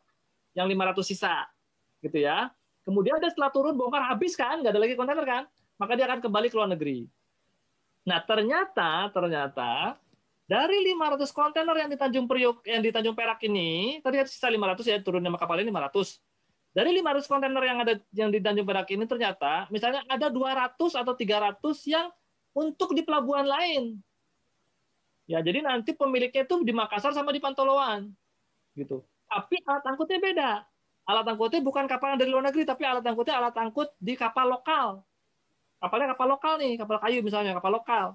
yang 0.56 0.72
500 0.72 1.04
sisa. 1.04 1.44
Gitu 2.00 2.24
ya. 2.24 2.48
Kemudian 2.88 3.20
dia 3.20 3.28
setelah 3.28 3.52
turun 3.52 3.76
bongkar 3.76 4.08
habis 4.08 4.40
kan, 4.40 4.64
nggak 4.64 4.72
ada 4.72 4.80
lagi 4.80 4.96
kontainer 4.96 5.28
kan? 5.28 5.44
maka 5.78 5.94
dia 5.94 6.06
akan 6.10 6.20
kembali 6.20 6.48
ke 6.50 6.56
luar 6.58 6.70
negeri. 6.74 7.06
Nah, 8.10 8.20
ternyata 8.26 9.14
ternyata 9.14 9.96
dari 10.50 10.78
500 10.94 11.30
kontainer 11.32 11.76
yang 11.78 11.90
di 11.94 11.98
Tanjung 11.98 12.26
Priok 12.26 12.66
yang 12.66 12.82
di 12.82 12.90
Tanjung 12.90 13.14
Perak 13.14 13.40
ini, 13.46 14.02
tadi 14.02 14.18
ada 14.20 14.30
sisa 14.30 14.50
500 14.50 14.84
ya 14.84 14.98
turun 15.00 15.22
nama 15.22 15.38
kapal 15.38 15.62
ini 15.62 15.70
500. 15.70 16.18
Dari 16.78 16.94
500 17.02 17.26
kontainer 17.32 17.64
yang 17.66 17.80
ada 17.82 17.94
yang 18.14 18.30
di 18.30 18.40
Tanjung 18.42 18.68
Perak 18.68 18.90
ini 18.94 19.06
ternyata 19.06 19.66
misalnya 19.70 20.02
ada 20.10 20.28
200 20.30 20.78
atau 20.78 21.14
300 21.14 21.58
yang 21.90 22.08
untuk 22.58 22.98
di 22.98 23.06
pelabuhan 23.06 23.46
lain. 23.46 24.02
Ya, 25.28 25.44
jadi 25.44 25.60
nanti 25.60 25.92
pemiliknya 25.92 26.48
itu 26.48 26.64
di 26.64 26.72
Makassar 26.72 27.12
sama 27.12 27.36
di 27.36 27.44
Pantoloan. 27.44 28.16
Gitu. 28.74 29.04
Tapi 29.28 29.60
alat 29.68 29.84
angkutnya 29.84 30.20
beda. 30.24 30.52
Alat 31.04 31.28
angkutnya 31.28 31.60
bukan 31.60 31.84
kapal 31.84 32.16
dari 32.16 32.32
luar 32.32 32.48
negeri, 32.48 32.64
tapi 32.64 32.88
alat 32.88 33.04
angkutnya 33.04 33.36
alat 33.36 33.56
angkut 33.60 33.92
di 34.00 34.16
kapal 34.16 34.48
lokal. 34.48 35.04
Kapalnya 35.84 36.16
kapal 36.16 36.28
lokal 36.32 36.54
nih, 36.64 36.80
kapal 36.80 36.98
kayu 37.04 37.20
misalnya, 37.20 37.60
kapal 37.60 37.76
lokal. 37.76 38.06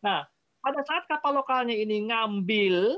Nah, 0.00 0.24
pada 0.64 0.80
saat 0.88 1.04
kapal 1.04 1.36
lokalnya 1.36 1.76
ini 1.76 2.08
ngambil 2.08 2.96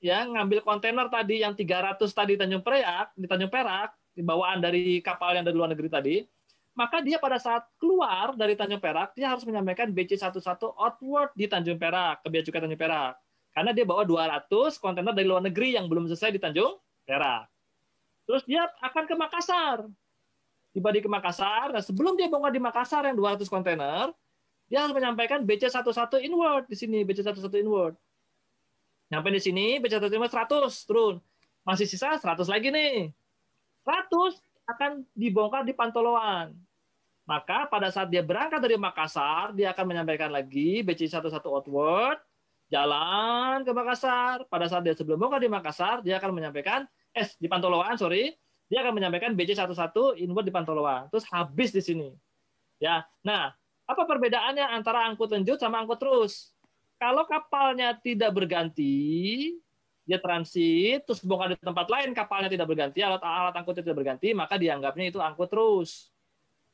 ya 0.00 0.24
ngambil 0.24 0.64
kontainer 0.64 1.06
tadi 1.12 1.44
yang 1.44 1.52
300 1.52 2.00
tadi 2.10 2.34
Tanjung 2.40 2.64
Perak 2.64 3.12
di 3.14 3.28
Tanjung 3.28 3.52
Perak 3.52 3.92
bawaan 4.20 4.60
dari 4.60 5.00
kapal 5.04 5.36
yang 5.36 5.44
dari 5.44 5.56
luar 5.56 5.72
negeri 5.72 5.88
tadi 5.92 6.16
maka 6.72 7.02
dia 7.02 7.18
pada 7.18 7.36
saat 7.36 7.66
keluar 7.76 8.34
dari 8.38 8.54
Tanjung 8.54 8.80
Perak 8.80 9.12
dia 9.18 9.30
harus 9.30 9.42
menyampaikan 9.44 9.90
BC11 9.90 10.40
outward 10.74 11.30
di 11.34 11.50
Tanjung 11.50 11.76
Perak 11.76 12.22
ke 12.22 12.28
Bea 12.30 12.42
Cukai 12.46 12.62
Tanjung 12.62 12.80
Perak 12.80 13.18
karena 13.50 13.70
dia 13.74 13.84
bawa 13.84 14.02
200 14.06 14.78
kontainer 14.78 15.12
dari 15.12 15.26
luar 15.26 15.42
negeri 15.42 15.74
yang 15.74 15.90
belum 15.90 16.06
selesai 16.06 16.30
di 16.34 16.40
Tanjung 16.40 16.78
Perak 17.04 17.50
terus 18.24 18.42
dia 18.46 18.70
akan 18.80 19.04
ke 19.04 19.14
Makassar 19.18 19.76
tiba 20.70 20.88
di 20.94 21.02
Makassar 21.02 21.74
nah 21.74 21.82
sebelum 21.82 22.14
dia 22.14 22.30
bongkar 22.30 22.54
di 22.54 22.62
Makassar 22.62 23.02
yang 23.10 23.18
200 23.18 23.50
kontainer 23.50 24.14
dia 24.70 24.86
harus 24.86 24.94
menyampaikan 24.94 25.42
BC11 25.42 26.22
inward 26.22 26.70
di 26.70 26.78
sini, 26.78 27.02
BC11 27.02 27.42
inward. 27.58 27.98
Nyampe 29.10 29.28
di 29.34 29.42
sini, 29.42 29.66
BC11 29.82 30.14
inward 30.14 30.30
100, 30.30 30.86
turun. 30.86 31.18
Masih 31.66 31.90
sisa 31.90 32.14
100 32.14 32.46
lagi 32.46 32.70
nih. 32.70 33.10
100 33.82 34.38
akan 34.74 35.04
dibongkar 35.14 35.62
di 35.66 35.74
Pantoloan. 35.74 36.54
Maka 37.28 37.70
pada 37.70 37.94
saat 37.94 38.10
dia 38.10 38.26
berangkat 38.26 38.58
dari 38.58 38.74
Makassar, 38.74 39.54
dia 39.54 39.70
akan 39.70 39.94
menyampaikan 39.94 40.34
lagi 40.34 40.82
BC11 40.82 41.30
outward, 41.46 42.18
jalan 42.66 43.62
ke 43.62 43.70
Makassar. 43.70 44.42
Pada 44.50 44.66
saat 44.66 44.82
dia 44.82 44.98
sebelum 44.98 45.14
bongkar 45.14 45.38
di 45.38 45.46
Makassar, 45.46 46.02
dia 46.02 46.18
akan 46.18 46.34
menyampaikan, 46.34 46.90
eh 47.14 47.28
di 47.38 47.46
Pantoloan, 47.46 47.94
sorry, 47.94 48.34
dia 48.66 48.82
akan 48.82 48.98
menyampaikan 48.98 49.34
BC11 49.38 50.18
inward 50.22 50.46
di 50.46 50.54
Pantoloan. 50.54 51.06
Terus 51.10 51.26
habis 51.30 51.70
di 51.70 51.82
sini. 51.82 52.08
Ya, 52.82 53.06
nah 53.22 53.54
apa 53.90 54.06
perbedaannya 54.06 54.66
antara 54.70 55.06
angkut 55.06 55.34
lanjut 55.34 55.58
sama 55.58 55.82
angkut 55.82 55.98
terus? 55.98 56.54
Kalau 56.98 57.26
kapalnya 57.26 57.98
tidak 57.98 58.30
berganti, 58.30 59.50
dia 60.04 60.18
transit, 60.18 61.06
terus 61.06 61.20
bongkar 61.22 61.54
di 61.54 61.58
tempat 61.60 61.86
lain, 61.86 62.10
kapalnya 62.16 62.50
tidak 62.50 62.66
berganti, 62.66 62.98
alat-alat 63.04 63.54
angkutnya 63.54 63.84
tidak 63.86 63.98
berganti, 64.00 64.28
maka 64.34 64.54
dianggapnya 64.58 65.06
itu 65.12 65.18
angkut 65.22 65.48
terus. 65.52 66.10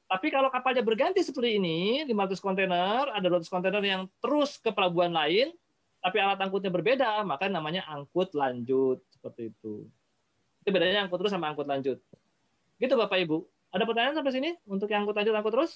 Tapi 0.07 0.31
kalau 0.31 0.49
kapalnya 0.49 0.87
berganti 0.87 1.19
seperti 1.21 1.59
ini, 1.59 2.07
500 2.07 2.39
kontainer, 2.39 3.11
ada 3.11 3.27
200 3.27 3.51
kontainer 3.51 3.83
yang 3.83 4.03
terus 4.23 4.57
ke 4.63 4.71
pelabuhan 4.71 5.11
lain, 5.11 5.51
tapi 5.99 6.23
alat 6.23 6.39
angkutnya 6.39 6.71
berbeda, 6.71 7.27
maka 7.27 7.51
namanya 7.51 7.83
angkut 7.91 8.31
lanjut. 8.39 9.03
Seperti 9.11 9.51
itu. 9.51 9.91
Itu 10.63 10.71
bedanya 10.71 11.03
angkut 11.03 11.19
terus 11.19 11.35
sama 11.35 11.51
angkut 11.51 11.67
lanjut. 11.67 11.99
Gitu 12.79 12.95
Bapak 12.95 13.19
Ibu. 13.27 13.43
Ada 13.75 13.83
pertanyaan 13.83 14.15
sampai 14.15 14.31
sini 14.31 14.51
untuk 14.71 14.87
yang 14.87 15.03
angkut 15.03 15.19
lanjut, 15.19 15.35
angkut 15.35 15.53
terus? 15.59 15.73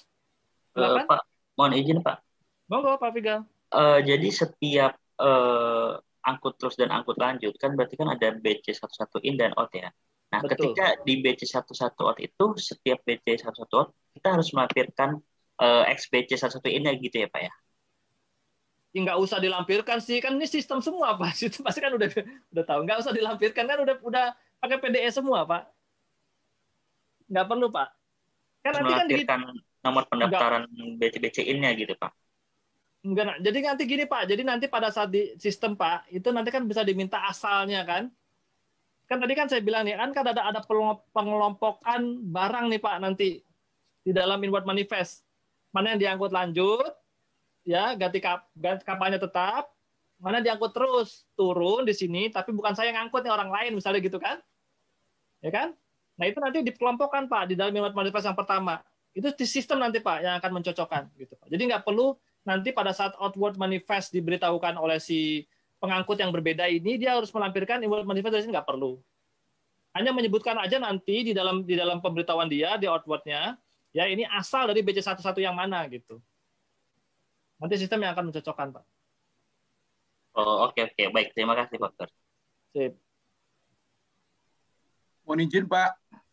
Uh, 0.71 1.03
Pak, 1.03 1.27
mohon 1.59 1.75
izin 1.75 1.99
Pak. 1.99 2.23
Monggo 2.71 2.95
Pak 2.95 3.11
Figal. 3.11 3.43
Uh, 3.75 3.99
jadi 3.99 4.27
setiap 4.31 4.95
uh, 5.19 5.99
angkut 6.21 6.57
terus 6.57 6.77
dan 6.77 6.93
angkut 6.93 7.17
lanjut 7.17 7.53
kan 7.57 7.73
berarti 7.73 7.97
kan 7.97 8.13
ada 8.13 8.33
BC 8.37 8.77
11 8.77 9.21
in 9.25 9.35
dan 9.37 9.51
out 9.57 9.71
ya. 9.73 9.89
Nah, 10.31 10.39
Betul. 10.45 10.71
ketika 10.71 10.95
di 11.03 11.19
BC 11.19 11.49
11 11.49 11.97
out 11.99 12.17
itu 12.21 12.45
setiap 12.55 13.03
BC 13.03 13.43
11 13.43 13.67
out 13.75 13.89
kita 14.15 14.27
harus 14.37 14.49
melampirkan 14.55 15.19
uh, 15.59 15.83
XBC 15.89 16.39
11 16.39 16.61
in-nya 16.71 16.93
gitu 16.95 17.25
ya, 17.25 17.27
Pak 17.27 17.41
ya. 17.41 17.53
Ya, 18.91 18.99
nggak 19.07 19.17
usah 19.23 19.39
dilampirkan 19.39 20.03
sih 20.03 20.19
kan 20.19 20.35
ini 20.35 20.43
sistem 20.43 20.83
semua 20.83 21.15
pak 21.15 21.31
sistem 21.39 21.63
pasti 21.63 21.79
kan 21.79 21.95
udah 21.95 22.11
udah 22.51 22.63
tahu 22.67 22.79
nggak 22.83 22.99
usah 22.99 23.15
dilampirkan 23.15 23.63
kan 23.63 23.79
udah 23.79 23.95
udah 24.03 24.25
pakai 24.59 24.83
PDE 24.83 25.07
semua 25.15 25.47
pak 25.47 25.63
nggak 27.31 27.45
perlu 27.47 27.71
pak 27.71 27.87
kan 28.67 28.71
nanti 28.75 28.91
kan 28.91 29.07
di, 29.07 29.23
nomor 29.81 30.05
pendaftaran 30.07 30.69
BC-BC-in-nya 31.01 31.73
gitu 31.77 31.93
Pak? 31.97 32.13
Enggak, 33.01 33.41
jadi 33.41 33.57
nanti 33.65 33.83
gini 33.89 34.05
Pak, 34.05 34.29
jadi 34.29 34.45
nanti 34.45 34.69
pada 34.69 34.93
saat 34.93 35.09
di 35.09 35.33
sistem 35.41 35.73
Pak, 35.73 36.05
itu 36.13 36.29
nanti 36.29 36.53
kan 36.53 36.61
bisa 36.69 36.85
diminta 36.85 37.17
asalnya 37.25 37.81
kan? 37.81 38.13
Kan 39.09 39.17
tadi 39.17 39.33
kan 39.33 39.49
saya 39.49 39.65
bilang 39.65 39.89
nih, 39.89 39.97
kan, 39.97 40.13
kan 40.13 40.25
ada 40.29 40.41
ada 40.45 40.61
pengelompokan 41.09 42.21
barang 42.29 42.69
nih 42.69 42.77
Pak 42.77 42.95
nanti 43.01 43.41
di 44.05 44.11
dalam 44.13 44.37
inward 44.45 44.69
manifest. 44.69 45.25
Mana 45.73 45.97
yang 45.97 45.99
diangkut 45.99 46.29
lanjut, 46.29 46.93
ya 47.65 47.97
ganti, 47.97 48.21
kap, 48.21 48.45
kapalnya 48.85 49.17
tetap, 49.17 49.73
mana 50.21 50.37
diangkut 50.37 50.69
terus 50.69 51.25
turun 51.33 51.81
di 51.89 51.97
sini, 51.97 52.29
tapi 52.29 52.53
bukan 52.53 52.77
saya 52.77 52.93
yang 52.93 53.09
angkut 53.09 53.25
nih 53.25 53.33
orang 53.33 53.49
lain 53.49 53.81
misalnya 53.81 53.97
gitu 53.97 54.21
kan? 54.21 54.37
Ya 55.41 55.49
kan? 55.49 55.73
Nah 56.21 56.29
itu 56.29 56.37
nanti 56.37 56.61
dikelompokkan 56.61 57.25
Pak 57.25 57.49
di 57.49 57.57
dalam 57.57 57.73
inward 57.73 57.97
manifest 57.97 58.29
yang 58.29 58.37
pertama. 58.37 58.77
Itu 59.09 59.33
di 59.33 59.45
sistem 59.49 59.81
nanti 59.81 59.97
Pak 59.97 60.21
yang 60.21 60.37
akan 60.37 60.61
mencocokkan 60.61 61.09
gitu 61.17 61.33
Pak. 61.33 61.49
Jadi 61.49 61.61
nggak 61.65 61.81
perlu 61.81 62.13
nanti 62.41 62.73
pada 62.73 62.91
saat 62.91 63.13
outward 63.21 63.57
manifest 63.57 64.13
diberitahukan 64.13 64.77
oleh 64.77 64.97
si 64.97 65.45
pengangkut 65.81 66.17
yang 66.17 66.29
berbeda 66.29 66.69
ini 66.69 66.97
dia 66.97 67.17
harus 67.17 67.29
melampirkan 67.33 67.81
inward 67.81 68.05
manifest 68.05 68.33
dari 68.33 68.43
sini 68.45 68.53
nggak 68.53 68.69
perlu. 68.69 69.01
Hanya 69.91 70.15
menyebutkan 70.15 70.55
aja 70.55 70.79
nanti 70.79 71.27
di 71.27 71.33
dalam 71.35 71.67
di 71.67 71.75
dalam 71.75 71.99
pemberitahuan 71.99 72.47
dia 72.47 72.79
di 72.79 72.87
outwardnya 72.87 73.59
ya 73.91 74.07
ini 74.07 74.23
asal 74.23 74.71
dari 74.71 74.81
BC11 74.81 75.35
yang 75.41 75.57
mana 75.57 75.83
gitu. 75.91 76.21
Nanti 77.59 77.75
sistem 77.77 78.01
yang 78.05 78.15
akan 78.17 78.31
mencocokkan 78.31 78.67
Pak. 78.73 78.85
Oh 80.37 80.69
oke 80.69 80.79
okay, 80.79 80.83
oke 80.87 80.95
okay. 80.95 81.07
baik 81.11 81.29
terima 81.35 81.53
kasih 81.59 81.77
Pak. 81.77 81.91
Sip. 82.71 82.93
Mohon 85.27 85.45
izin 85.45 85.65
Pak. 85.67 85.91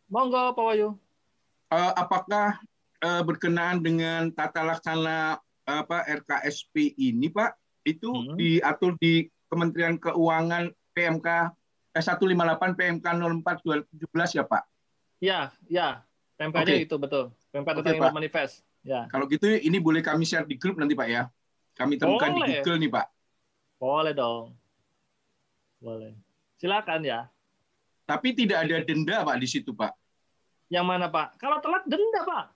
Monggo 0.09 0.57
Pak 0.57 0.65
Wayu 0.65 0.97
uh, 1.73 1.93
apakah 1.97 2.59
uh, 3.05 3.23
berkenaan 3.25 3.81
dengan 3.81 4.33
tata 4.33 4.65
laksana 4.65 5.41
apa 5.69 6.09
RKSP 6.09 6.97
ini 6.97 7.29
Pak 7.29 7.85
itu 7.85 8.09
hmm. 8.09 8.41
diatur 8.41 8.97
di 8.97 9.29
Kementerian 9.53 10.01
Keuangan 10.01 10.73
PMK 10.97 11.29
eh, 11.93 12.03
158 12.05 12.77
PMK 12.77 13.07
04 13.07 13.93
2017 13.93 14.39
ya 14.41 14.45
Pak? 14.49 14.63
Ya, 15.19 15.41
ya. 15.69 15.89
PMK-nya 16.39 16.75
okay. 16.79 16.87
itu 16.87 16.97
betul. 16.97 17.35
PMK 17.53 17.69
okay, 17.69 17.99
tentang 17.99 18.15
manifest. 18.17 18.63
Ya. 18.87 19.05
Kalau 19.11 19.27
gitu 19.27 19.51
ini 19.51 19.77
boleh 19.83 20.01
kami 20.01 20.25
share 20.25 20.47
di 20.47 20.57
grup 20.57 20.81
nanti 20.81 20.97
Pak 20.97 21.09
ya. 21.11 21.29
Kami 21.77 21.99
temukan 21.99 22.31
boleh. 22.33 22.47
di 22.47 22.53
Google 22.63 22.79
nih 22.81 22.91
Pak. 22.91 23.07
Boleh 23.79 24.13
dong. 24.15 24.45
Boleh. 25.83 26.13
Silakan 26.59 27.03
ya. 27.07 27.31
Tapi 28.09 28.33
tidak 28.33 28.65
ada 28.65 28.77
denda 28.83 29.17
Pak 29.27 29.37
di 29.37 29.49
situ 29.51 29.75
Pak. 29.75 29.93
Yang 30.71 30.87
mana 30.87 31.07
Pak? 31.11 31.37
Kalau 31.41 31.59
telat 31.61 31.85
denda 31.85 32.21
Pak. 32.23 32.47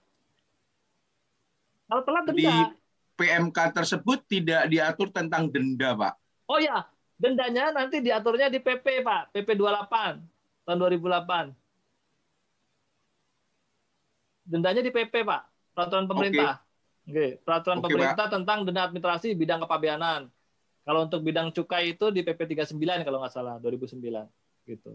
Kalau 1.91 2.01
telat 2.07 2.23
denda. 2.31 2.39
Di 2.39 2.82
PMK 3.13 3.57
tersebut 3.73 4.19
tidak 4.25 4.65
diatur 4.69 5.09
tentang 5.13 5.49
denda 5.49 5.93
Pak. 5.93 6.13
Oh 6.49 6.59
ya, 6.59 6.85
dendanya 7.15 7.71
nanti 7.71 8.01
diaturnya 8.01 8.49
di 8.49 8.59
PP 8.59 9.05
Pak, 9.05 9.31
PP 9.31 9.55
28 9.55 10.19
tahun 10.65 10.77
2008. 10.79 11.53
Dendanya 14.43 14.81
di 14.83 14.91
PP 14.91 15.23
Pak, 15.23 15.41
peraturan 15.71 16.05
pemerintah. 16.09 16.59
Oke, 17.03 17.11
okay. 17.11 17.31
peraturan 17.43 17.79
okay, 17.79 17.85
pemerintah 17.87 18.25
Pak. 18.27 18.33
tentang 18.33 18.59
denda 18.67 18.81
administrasi 18.87 19.35
bidang 19.35 19.63
kepabeanan. 19.63 20.31
Kalau 20.83 21.07
untuk 21.07 21.23
bidang 21.23 21.51
cukai 21.55 21.95
itu 21.95 22.11
di 22.11 22.27
PP 22.27 22.59
39 22.59 23.07
kalau 23.07 23.23
nggak 23.23 23.31
salah 23.31 23.55
2009 23.63 24.03
gitu. 24.67 24.91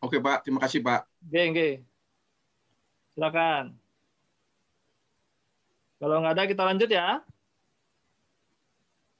Oke 0.00 0.16
Pak, 0.22 0.46
terima 0.46 0.62
kasih 0.62 0.80
Pak. 0.80 1.10
Oke, 1.26 1.42
oke. 1.50 1.68
Silakan. 3.18 3.79
Kalau 6.00 6.16
nggak 6.24 6.34
ada 6.34 6.44
kita 6.48 6.62
lanjut 6.64 6.88
ya. 6.88 7.20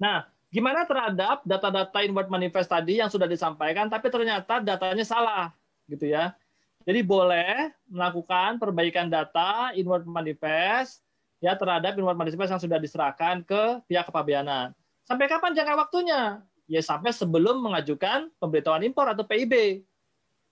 Nah, 0.01 0.25
gimana 0.49 0.89
terhadap 0.89 1.45
data-data 1.45 2.01
inward 2.01 2.33
manifest 2.33 2.73
tadi 2.73 2.99
yang 3.05 3.13
sudah 3.13 3.29
disampaikan 3.29 3.87
tapi 3.93 4.09
ternyata 4.09 4.65
datanya 4.65 5.05
salah 5.05 5.53
gitu 5.85 6.09
ya. 6.09 6.33
Jadi 6.89 7.05
boleh 7.05 7.77
melakukan 7.85 8.57
perbaikan 8.57 9.13
data 9.13 9.77
inward 9.77 10.09
manifest 10.09 11.05
ya 11.45 11.53
terhadap 11.53 11.93
inward 12.01 12.17
manifest 12.17 12.49
yang 12.57 12.63
sudah 12.65 12.81
diserahkan 12.81 13.45
ke 13.45 13.85
pihak 13.85 14.09
kepabeanan. 14.09 14.73
Sampai 15.05 15.29
kapan 15.29 15.53
jangka 15.53 15.77
waktunya? 15.77 16.41
Ya 16.65 16.81
sampai 16.81 17.13
sebelum 17.13 17.61
mengajukan 17.61 18.33
pemberitahuan 18.41 18.89
impor 18.89 19.05
atau 19.13 19.29
PIB. 19.29 19.85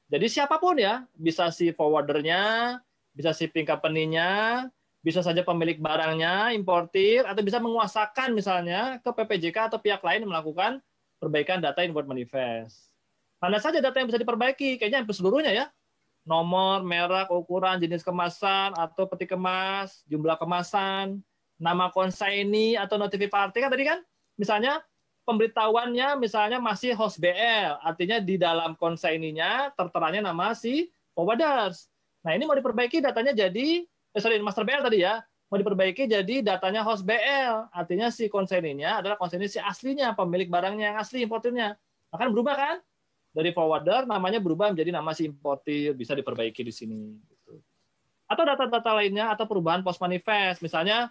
Jadi 0.08 0.26
siapa 0.28 0.60
pun 0.60 0.76
ya, 0.76 1.04
bisa 1.16 1.48
si 1.52 1.68
forwardernya, 1.72 2.76
bisa 3.12 3.30
shipping 3.36 3.68
company-nya, 3.68 4.66
bisa 5.08 5.24
saja 5.24 5.40
pemilik 5.40 5.80
barangnya, 5.80 6.52
importir, 6.52 7.24
atau 7.24 7.40
bisa 7.40 7.56
menguasakan 7.56 8.36
misalnya 8.36 9.00
ke 9.00 9.08
PPJK 9.08 9.72
atau 9.72 9.80
pihak 9.80 10.04
lain 10.04 10.28
melakukan 10.28 10.84
perbaikan 11.16 11.64
data 11.64 11.80
import 11.80 12.04
manifest. 12.04 12.92
Mana 13.40 13.56
saja 13.56 13.80
data 13.80 13.96
yang 13.96 14.12
bisa 14.12 14.20
diperbaiki? 14.20 14.76
Kayaknya 14.76 15.00
hampir 15.00 15.16
seluruhnya 15.16 15.56
ya. 15.56 15.66
Nomor, 16.28 16.84
merek, 16.84 17.32
ukuran, 17.32 17.80
jenis 17.80 18.04
kemasan, 18.04 18.76
atau 18.76 19.08
peti 19.08 19.24
kemas, 19.24 20.04
jumlah 20.04 20.36
kemasan, 20.36 21.24
nama 21.56 21.88
konsaini 21.88 22.76
atau 22.76 23.00
notifi 23.00 23.26
party 23.26 23.58
kan 23.58 23.70
tadi 23.72 23.84
kan 23.88 23.98
misalnya 24.38 24.78
pemberitahuannya 25.26 26.16
misalnya 26.22 26.62
masih 26.62 26.94
host 26.94 27.18
BL, 27.20 27.80
artinya 27.82 28.22
di 28.22 28.38
dalam 28.40 28.78
konsaininya 28.78 29.72
terteranya 29.74 30.32
nama 30.32 30.54
si 30.54 30.88
forwarders. 31.12 31.90
Nah 32.24 32.32
ini 32.32 32.46
mau 32.48 32.56
diperbaiki 32.56 33.02
datanya 33.02 33.34
jadi, 33.34 33.84
eh, 34.14 34.20
sorry 34.20 34.40
master 34.40 34.64
BL 34.64 34.84
tadi 34.84 35.04
ya, 35.04 35.20
mau 35.48 35.56
diperbaiki 35.56 36.04
jadi 36.04 36.44
datanya 36.44 36.84
host 36.84 37.08
BL, 37.08 37.72
artinya 37.72 38.12
si 38.12 38.28
konsaininya 38.28 39.00
adalah 39.00 39.16
konsaini 39.16 39.48
si 39.48 39.56
aslinya, 39.56 40.12
pemilik 40.12 40.48
barangnya 40.48 40.92
yang 40.92 40.98
asli 41.00 41.24
importirnya. 41.24 41.76
Akan 42.12 42.32
berubah 42.32 42.54
kan? 42.56 42.76
Dari 43.32 43.52
forwarder 43.52 44.04
namanya 44.04 44.40
berubah 44.40 44.72
menjadi 44.72 44.92
nama 44.92 45.16
si 45.16 45.28
importir, 45.28 45.96
bisa 45.96 46.12
diperbaiki 46.12 46.60
di 46.60 46.72
sini. 46.72 47.16
Gitu. 47.16 47.60
Atau 48.28 48.44
data-data 48.44 48.92
lainnya 48.92 49.32
atau 49.32 49.48
perubahan 49.48 49.80
post 49.80 50.00
manifest, 50.04 50.60
misalnya 50.60 51.08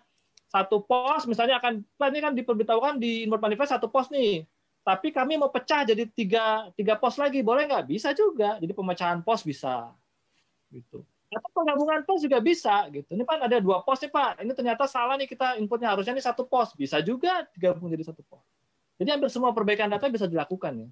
satu 0.47 0.79
pos 0.85 1.27
misalnya 1.27 1.59
akan 1.59 1.83
ini 1.83 2.19
kan 2.23 2.31
diperberitahukan 2.31 2.95
di 3.01 3.25
import 3.25 3.41
manifest 3.41 3.73
satu 3.73 3.89
pos 3.89 4.13
nih. 4.13 4.45
Tapi 4.85 5.11
kami 5.11 5.35
mau 5.35 5.51
pecah 5.51 5.83
jadi 5.83 6.07
tiga 6.07 6.71
tiga 6.77 6.95
pos 6.95 7.19
lagi. 7.19 7.43
Boleh 7.43 7.67
nggak? 7.67 7.89
Bisa 7.89 8.15
juga. 8.15 8.55
Jadi 8.55 8.71
pemecahan 8.71 9.19
pos 9.19 9.43
bisa. 9.43 9.91
Gitu 10.71 11.03
atau 11.27 11.49
penggabungan 11.51 12.07
pos 12.07 12.23
juga 12.23 12.39
bisa? 12.39 12.87
Gitu. 12.87 13.07
Ini 13.11 13.23
kan 13.27 13.43
ada 13.43 13.59
dua 13.59 13.83
pos 13.83 13.99
nih 13.99 14.11
pak. 14.11 14.39
Ini 14.39 14.51
ternyata 14.55 14.87
salah 14.87 15.19
nih 15.19 15.27
kita 15.27 15.59
inputnya. 15.59 15.91
Harusnya 15.91 16.15
ini 16.15 16.23
satu 16.23 16.47
pos. 16.47 16.71
Bisa 16.73 17.03
juga 17.03 17.43
digabung 17.51 17.91
jadi 17.91 18.07
satu 18.07 18.23
pos. 18.23 18.43
Jadi 18.97 19.09
hampir 19.11 19.29
semua 19.29 19.51
perbaikan 19.51 19.91
data 19.91 20.07
bisa 20.07 20.25
dilakukan 20.25 20.87
ya. 20.87 20.89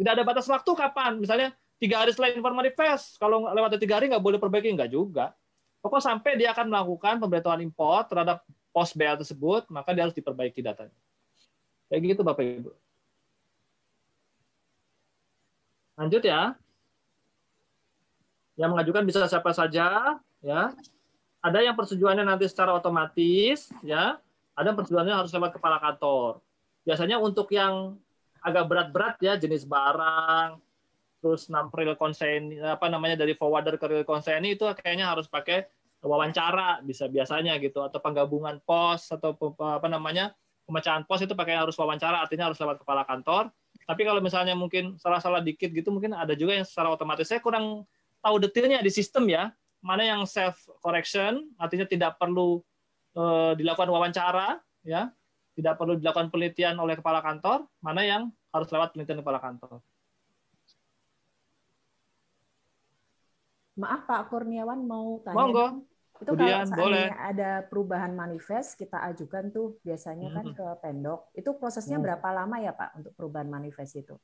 Tidak 0.00 0.12
ada 0.16 0.24
batas 0.24 0.48
waktu 0.48 0.70
kapan. 0.72 1.20
Misalnya 1.20 1.52
tiga 1.76 2.00
hari 2.00 2.16
setelah 2.16 2.32
import 2.32 2.56
manifest. 2.56 3.20
Kalau 3.20 3.52
lewat 3.52 3.76
tiga 3.76 4.00
hari 4.00 4.08
nggak 4.08 4.24
boleh 4.24 4.40
perbaiki 4.40 4.72
nggak 4.72 4.90
juga. 4.90 5.36
Pokok 5.84 6.00
sampai 6.00 6.38
dia 6.38 6.54
akan 6.56 6.72
melakukan 6.72 7.18
pemberitahuan 7.20 7.60
import 7.60 8.08
terhadap 8.08 8.40
pos 8.72 8.96
BL 8.96 9.20
tersebut, 9.20 9.68
maka 9.68 9.92
dia 9.92 10.08
harus 10.08 10.16
diperbaiki 10.16 10.64
datanya. 10.64 10.96
Kayak 11.92 12.16
gitu 12.16 12.22
Bapak 12.24 12.40
Ibu. 12.40 12.70
Lanjut 16.00 16.22
ya. 16.24 16.56
Yang 18.56 18.70
mengajukan 18.76 19.02
bisa 19.08 19.24
siapa 19.28 19.50
saja, 19.56 20.18
ya. 20.44 20.62
Ada 21.42 21.58
yang 21.64 21.74
persetujuannya 21.74 22.22
nanti 22.22 22.46
secara 22.46 22.76
otomatis, 22.76 23.72
ya. 23.82 24.18
Ada 24.54 24.72
yang 24.72 24.76
persetujuannya 24.78 25.14
harus 25.16 25.30
lewat 25.32 25.56
kepala 25.56 25.80
kantor. 25.80 26.38
Biasanya 26.84 27.16
untuk 27.18 27.48
yang 27.54 27.96
agak 28.42 28.66
berat-berat 28.68 29.16
ya, 29.22 29.34
jenis 29.38 29.64
barang, 29.64 30.60
terus 31.22 31.46
real 31.48 31.94
consent 31.94 32.58
apa 32.66 32.90
namanya 32.90 33.14
dari 33.22 33.38
forwarder 33.38 33.78
ke 33.78 33.86
real 33.86 34.02
consent 34.02 34.42
itu 34.42 34.66
kayaknya 34.74 35.06
harus 35.06 35.30
pakai 35.30 35.70
wawancara 36.02 36.82
bisa 36.82 37.06
biasanya 37.06 37.62
gitu 37.62 37.78
atau 37.78 38.02
penggabungan 38.02 38.58
pos 38.66 39.06
atau 39.14 39.38
apa 39.62 39.86
namanya 39.86 40.34
pemecahan 40.66 41.06
pos 41.06 41.22
itu 41.22 41.38
pakai 41.38 41.62
harus 41.62 41.78
wawancara 41.78 42.26
artinya 42.26 42.50
harus 42.50 42.58
lewat 42.58 42.82
kepala 42.82 43.06
kantor 43.06 43.54
tapi 43.86 44.02
kalau 44.02 44.18
misalnya 44.18 44.58
mungkin 44.58 44.98
salah-salah 44.98 45.38
dikit 45.46 45.70
gitu 45.70 45.94
mungkin 45.94 46.10
ada 46.10 46.34
juga 46.34 46.58
yang 46.58 46.66
secara 46.66 46.90
otomatis 46.90 47.30
saya 47.30 47.38
kurang 47.38 47.86
tahu 48.22 48.36
detailnya 48.38 48.78
di 48.80 48.88
sistem 48.88 49.26
ya 49.28 49.50
mana 49.82 50.06
yang 50.06 50.22
self 50.24 50.62
correction 50.78 51.50
artinya 51.58 51.84
tidak 51.84 52.16
perlu 52.16 52.62
uh, 53.18 53.52
dilakukan 53.58 53.90
wawancara 53.90 54.62
ya 54.86 55.10
tidak 55.52 55.76
perlu 55.76 55.98
dilakukan 55.98 56.30
penelitian 56.30 56.78
oleh 56.78 56.94
kepala 56.94 57.20
kantor 57.20 57.66
mana 57.82 58.06
yang 58.06 58.22
harus 58.54 58.70
lewat 58.70 58.94
penelitian 58.94 59.20
kepala 59.20 59.42
kantor 59.42 59.82
Maaf 63.72 64.04
Pak 64.04 64.28
Kurniawan 64.28 64.84
mau 64.84 65.20
tanya. 65.24 65.36
Monggo. 65.36 65.66
Itu 66.20 66.38
Kemudian, 66.38 66.70
kalau 66.70 66.86
boleh. 66.86 67.08
ada 67.18 67.50
perubahan 67.66 68.12
manifest 68.14 68.78
kita 68.78 69.00
ajukan 69.10 69.50
tuh 69.50 69.80
biasanya 69.82 70.30
kan 70.30 70.46
hmm. 70.52 70.54
ke 70.54 70.66
Pendok. 70.78 71.20
Itu 71.34 71.56
prosesnya 71.58 71.98
hmm. 71.98 72.04
berapa 72.04 72.28
lama 72.30 72.56
ya 72.62 72.76
Pak 72.76 72.90
untuk 73.00 73.12
perubahan 73.18 73.48
manifest 73.50 73.98
itu? 73.98 74.14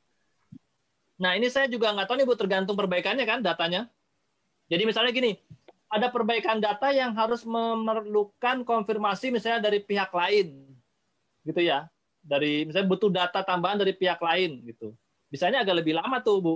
Nah 1.18 1.34
ini 1.34 1.50
saya 1.50 1.66
juga 1.66 1.90
nggak 1.90 2.06
tahu 2.06 2.16
nih 2.22 2.26
Bu 2.26 2.34
tergantung 2.38 2.78
perbaikannya 2.78 3.26
kan 3.26 3.42
datanya. 3.42 3.90
Jadi 4.70 4.82
misalnya 4.86 5.10
gini, 5.10 5.34
ada 5.90 6.12
perbaikan 6.12 6.62
data 6.62 6.92
yang 6.94 7.16
harus 7.16 7.42
memerlukan 7.42 8.62
konfirmasi 8.62 9.32
misalnya 9.32 9.66
dari 9.66 9.80
pihak 9.80 10.12
lain, 10.12 10.68
gitu 11.42 11.60
ya. 11.64 11.88
Dari 12.20 12.68
misalnya 12.68 12.88
butuh 12.92 13.10
data 13.10 13.40
tambahan 13.40 13.80
dari 13.80 13.96
pihak 13.96 14.20
lain 14.20 14.62
gitu. 14.68 14.92
Misalnya 15.32 15.64
agak 15.64 15.80
lebih 15.82 15.96
lama 15.96 16.20
tuh 16.20 16.38
Bu. 16.38 16.54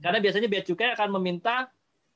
Karena 0.00 0.20
biasanya 0.20 0.48
biaya 0.48 0.64
cukai 0.64 0.92
akan 0.92 1.08
meminta 1.20 1.68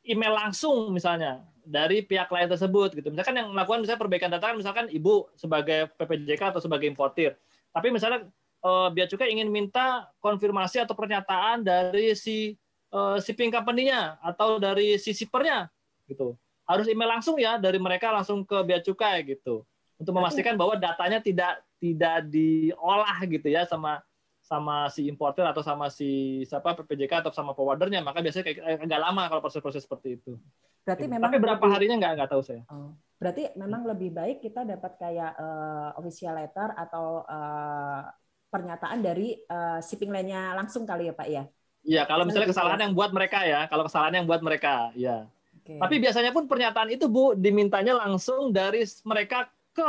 email 0.05 0.35
langsung 0.35 0.93
misalnya 0.93 1.41
dari 1.63 2.03
pihak 2.03 2.27
lain 2.33 2.49
tersebut 2.51 2.97
gitu. 2.97 3.09
Misalkan 3.13 3.39
yang 3.39 3.49
melakukan 3.55 3.85
misalnya 3.87 4.01
perbaikan 4.01 4.31
data 4.33 4.45
kan 4.51 4.57
misalkan 4.59 4.87
ibu 4.91 5.31
sebagai 5.39 5.93
PPJK 5.95 6.53
atau 6.57 6.61
sebagai 6.61 6.91
importir. 6.91 7.39
Tapi 7.73 7.89
misalnya 7.93 8.27
uh, 8.63 8.89
Bea 8.95 9.11
Cukai 9.11 9.35
ingin 9.35 9.51
minta 9.51 10.09
konfirmasi 10.23 10.81
atau 10.81 10.95
pernyataan 10.95 11.67
dari 11.67 12.15
si 12.15 12.55
uh, 12.95 13.19
shipping 13.19 13.51
company-nya 13.51 14.17
atau 14.23 14.57
dari 14.57 14.97
si 14.97 15.13
shipper-nya 15.13 15.69
gitu. 16.07 16.39
Harus 16.63 16.87
email 16.87 17.19
langsung 17.19 17.37
ya 17.37 17.59
dari 17.59 17.77
mereka 17.77 18.15
langsung 18.15 18.47
ke 18.47 18.57
Bea 18.63 18.81
Cukai 18.81 19.27
gitu. 19.27 19.67
Untuk 19.99 20.15
memastikan 20.15 20.59
bahwa 20.59 20.75
datanya 20.75 21.23
tidak 21.23 21.63
tidak 21.79 22.27
diolah 22.31 23.19
gitu 23.27 23.51
ya 23.51 23.67
sama 23.67 24.03
sama 24.43 24.91
si 24.91 25.07
importer 25.07 25.47
atau 25.47 25.63
sama 25.63 25.87
si 25.87 26.43
siapa 26.47 26.75
PPJK 26.75 27.23
atau 27.23 27.31
sama 27.31 27.55
forwardernya 27.55 28.03
maka 28.03 28.19
biasanya 28.19 28.45
kayak 28.51 28.59
eh, 28.59 28.79
agak 28.83 29.01
lama 29.01 29.23
kalau 29.31 29.41
proses-proses 29.43 29.87
seperti 29.87 30.19
itu. 30.19 30.35
Berarti 30.83 31.07
gitu. 31.07 31.15
memang 31.15 31.31
Tapi 31.31 31.39
berapa 31.39 31.63
lebih, 31.63 31.75
harinya 31.79 31.97
nggak 32.03 32.13
nggak 32.19 32.31
tahu 32.31 32.43
saya. 32.43 32.63
Oh, 32.67 32.91
berarti 33.23 33.43
memang 33.55 33.87
lebih 33.87 34.11
baik 34.11 34.43
kita 34.43 34.67
dapat 34.67 34.93
kayak 34.99 35.33
uh, 35.39 35.95
official 35.95 36.35
letter 36.35 36.75
atau 36.75 37.23
uh, 37.23 38.11
pernyataan 38.53 39.01
dari 39.01 39.41
uh, 39.49 39.81
shipping 39.81 40.13
line-nya 40.13 40.53
langsung 40.53 40.85
kali 40.85 41.09
ya 41.09 41.17
Pak 41.17 41.29
ya. 41.33 41.45
Iya, 41.83 42.03
kalau 42.05 42.29
misalnya 42.29 42.53
kesalahan 42.53 42.81
yang 42.85 42.95
buat 42.95 43.11
mereka 43.11 43.43
ya, 43.43 43.67
kalau 43.67 43.89
kesalahan 43.89 44.23
yang 44.23 44.27
buat 44.29 44.45
mereka, 44.45 44.93
ya. 44.95 45.27
Okay. 45.65 45.81
Tapi 45.81 45.95
biasanya 45.99 46.31
pun 46.31 46.47
pernyataan 46.47 46.95
itu 46.95 47.11
Bu 47.11 47.35
dimintanya 47.35 47.99
langsung 47.99 48.55
dari 48.55 48.87
mereka 49.03 49.51
ke 49.75 49.89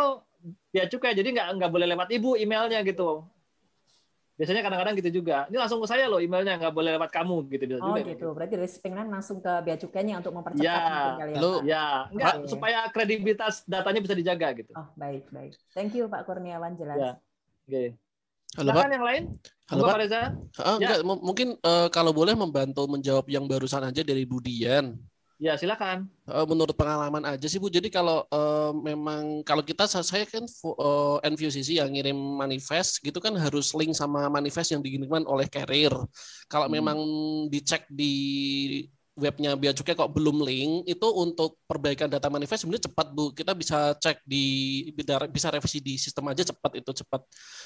ya 0.73 0.89
cukai, 0.89 1.13
jadi 1.13 1.29
nggak 1.29 1.47
nggak 1.59 1.71
boleh 1.73 1.87
lewat 1.93 2.09
ibu 2.09 2.33
emailnya 2.33 2.81
gitu. 2.81 3.27
Biasanya 4.33 4.65
kadang-kadang 4.65 4.97
gitu 4.97 5.21
juga. 5.21 5.45
Ini 5.45 5.61
langsung 5.61 5.77
ke 5.77 5.85
saya 5.85 6.09
loh 6.09 6.17
emailnya, 6.17 6.57
nggak 6.57 6.73
boleh 6.73 6.97
lewat 6.97 7.13
kamu 7.13 7.45
gitu. 7.53 7.63
Bisa 7.69 7.77
oh 7.77 7.93
juga, 7.93 8.01
gitu. 8.09 8.27
Berarti 8.33 8.53
dari 8.57 8.69
pengen 8.81 9.07
langsung 9.13 9.37
ke 9.37 9.53
bea 9.61 9.77
cukainya 9.77 10.17
untuk 10.17 10.33
mempercepat 10.33 10.65
ya, 10.65 10.81
kali 11.21 11.31
ya, 11.33 11.41
Pak. 11.41 11.61
Ya, 11.61 11.85
enggak, 12.09 12.33
okay. 12.41 12.49
supaya 12.49 12.79
kredibilitas 12.89 13.61
datanya 13.69 14.01
bisa 14.01 14.17
dijaga 14.17 14.47
gitu. 14.57 14.73
Oh, 14.73 14.89
baik, 14.97 15.29
baik. 15.29 15.53
Thank 15.77 15.93
you 15.93 16.09
Pak 16.09 16.25
Kurniawan 16.25 16.73
jelas. 16.73 16.97
Ya. 16.97 17.11
Oke. 17.69 17.69
Okay. 17.69 17.87
Halo 18.53 18.69
Pak. 18.69 18.85
yang 18.93 19.05
lain? 19.05 19.23
Halo 19.65 19.81
Pak. 19.89 19.97
Reza. 19.97 20.21
Uh, 20.61 20.77
ya. 20.77 20.77
enggak, 20.77 20.99
mungkin 21.25 21.47
uh, 21.65 21.89
kalau 21.89 22.13
boleh 22.13 22.37
membantu 22.37 22.85
menjawab 22.85 23.25
yang 23.25 23.49
barusan 23.49 23.81
aja 23.81 24.05
dari 24.05 24.29
Budian. 24.29 24.93
Ya 25.41 25.57
silakan. 25.59 26.07
Menurut 26.47 26.71
pengalaman 26.77 27.25
aja 27.27 27.43
sih 27.49 27.59
bu. 27.59 27.67
Jadi 27.67 27.91
kalau 27.91 28.23
uh, 28.31 28.71
memang 28.71 29.43
kalau 29.43 29.59
kita 29.59 29.89
saya 29.89 30.23
kan 30.23 30.45
uh, 30.63 31.19
NVCC 31.19 31.83
yang 31.83 31.91
ngirim 31.91 32.15
manifest 32.15 33.03
gitu 33.03 33.19
kan 33.19 33.35
harus 33.35 33.75
link 33.75 33.91
sama 33.91 34.29
manifest 34.31 34.71
yang 34.71 34.79
dikirimkan 34.79 35.25
oleh 35.27 35.49
carrier. 35.51 35.91
Kalau 36.47 36.69
hmm. 36.69 36.75
memang 36.79 36.97
dicek 37.51 37.89
di 37.91 38.85
webnya 39.13 39.53
Bea 39.53 39.73
Cukai 39.73 39.93
kok 39.93 40.09
belum 40.09 40.41
link 40.41 40.89
itu 40.89 41.07
untuk 41.13 41.61
perbaikan 41.69 42.09
data 42.09 42.27
manifest 42.33 42.65
sebenarnya 42.65 42.89
cepat 42.89 43.07
bu. 43.13 43.33
Kita 43.33 43.53
bisa 43.53 43.93
cek 43.97 44.25
di 44.25 44.45
bisa 45.29 45.47
revisi 45.53 45.79
di 45.79 45.95
sistem 46.01 46.29
aja 46.33 46.41
cepat 46.45 46.71
itu 46.81 46.91
cepat. 47.03 47.21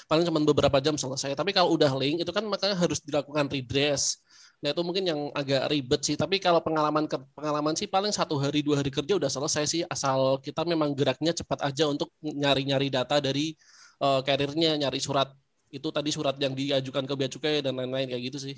Paling 0.08 0.24
cuma 0.28 0.40
beberapa 0.44 0.78
jam 0.78 0.94
selesai. 1.00 1.32
Tapi 1.32 1.56
kalau 1.56 1.72
udah 1.76 1.92
link 1.96 2.20
itu 2.20 2.32
kan 2.32 2.44
makanya 2.44 2.76
harus 2.76 3.00
dilakukan 3.00 3.48
redress 3.48 4.20
Nah 4.58 4.74
itu 4.74 4.82
mungkin 4.82 5.04
yang 5.06 5.20
agak 5.34 5.70
ribet 5.70 6.00
sih. 6.02 6.16
Tapi 6.18 6.42
kalau 6.42 6.58
pengalaman 6.58 7.06
pengalaman 7.34 7.74
sih 7.78 7.86
paling 7.86 8.10
satu 8.10 8.42
hari 8.42 8.66
dua 8.66 8.82
hari 8.82 8.90
kerja 8.90 9.14
udah 9.14 9.30
selesai 9.30 9.64
sih. 9.70 9.82
Asal 9.86 10.42
kita 10.42 10.66
memang 10.66 10.94
geraknya 10.98 11.30
cepat 11.30 11.62
aja 11.62 11.86
untuk 11.86 12.10
nyari-nyari 12.22 12.90
data 12.90 13.22
dari 13.22 13.54
uh, 14.02 14.20
karirnya, 14.26 14.74
nyari 14.74 14.98
surat 14.98 15.30
itu 15.70 15.88
tadi 15.94 16.10
surat 16.10 16.34
yang 16.40 16.56
diajukan 16.56 17.04
ke 17.06 17.14
bea 17.14 17.28
cukai 17.30 17.60
dan 17.62 17.78
lain-lain 17.78 18.10
kayak 18.10 18.22
gitu 18.34 18.38
sih. 18.50 18.56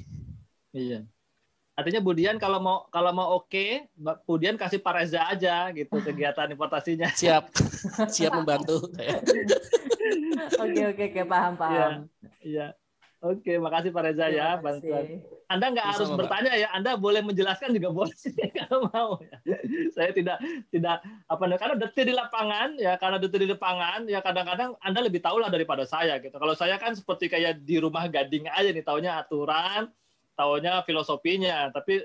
Iya. 0.72 1.04
Artinya 1.80 2.04
Budian 2.04 2.36
kalau 2.36 2.60
mau 2.60 2.84
kalau 2.92 3.08
mau 3.16 3.40
oke, 3.40 3.48
okay, 3.48 3.88
Budian 4.28 4.60
kasih 4.60 4.84
Pak 4.84 5.00
Reza 5.00 5.24
aja 5.24 5.72
gitu 5.72 5.96
kegiatan 5.96 6.52
importasinya. 6.52 7.08
Siap, 7.20 7.48
siap 8.12 8.36
membantu. 8.36 8.84
Oke 10.60 10.82
oke 10.92 11.02
oke 11.08 11.20
paham 11.24 11.56
paham. 11.56 11.72
Iya. 11.72 11.88
iya. 12.44 12.66
Oke, 13.20 13.60
makasih 13.60 13.92
Pak 13.92 14.00
Reza 14.00 14.32
ya 14.32 14.56
bantuan. 14.56 15.20
Anda 15.44 15.76
nggak 15.76 15.88
harus 15.92 16.08
Pak. 16.08 16.24
bertanya 16.24 16.56
ya, 16.56 16.72
Anda 16.72 16.96
boleh 16.96 17.20
menjelaskan 17.20 17.76
juga 17.76 17.92
boleh 17.92 18.16
kalau 18.64 18.88
mau. 18.88 19.20
Ya. 19.44 19.60
Saya 19.92 20.16
tidak 20.16 20.40
tidak 20.72 21.04
apa 21.28 21.44
karena 21.60 21.76
detil 21.76 22.04
di 22.08 22.14
lapangan 22.16 22.80
ya, 22.80 22.96
karena 22.96 23.20
detil 23.20 23.44
di 23.44 23.48
lapangan 23.52 24.08
ya 24.08 24.24
kadang-kadang 24.24 24.72
Anda 24.80 25.04
lebih 25.04 25.20
tahu 25.20 25.36
lah 25.36 25.52
daripada 25.52 25.84
saya 25.84 26.16
gitu. 26.16 26.32
Kalau 26.32 26.56
saya 26.56 26.80
kan 26.80 26.96
seperti 26.96 27.28
kayak 27.28 27.60
di 27.60 27.76
rumah 27.76 28.08
gading 28.08 28.48
aja 28.48 28.72
nih, 28.72 28.84
taunya 28.88 29.20
aturan, 29.20 29.92
taunya 30.40 30.80
filosofinya, 30.88 31.68
tapi 31.68 32.00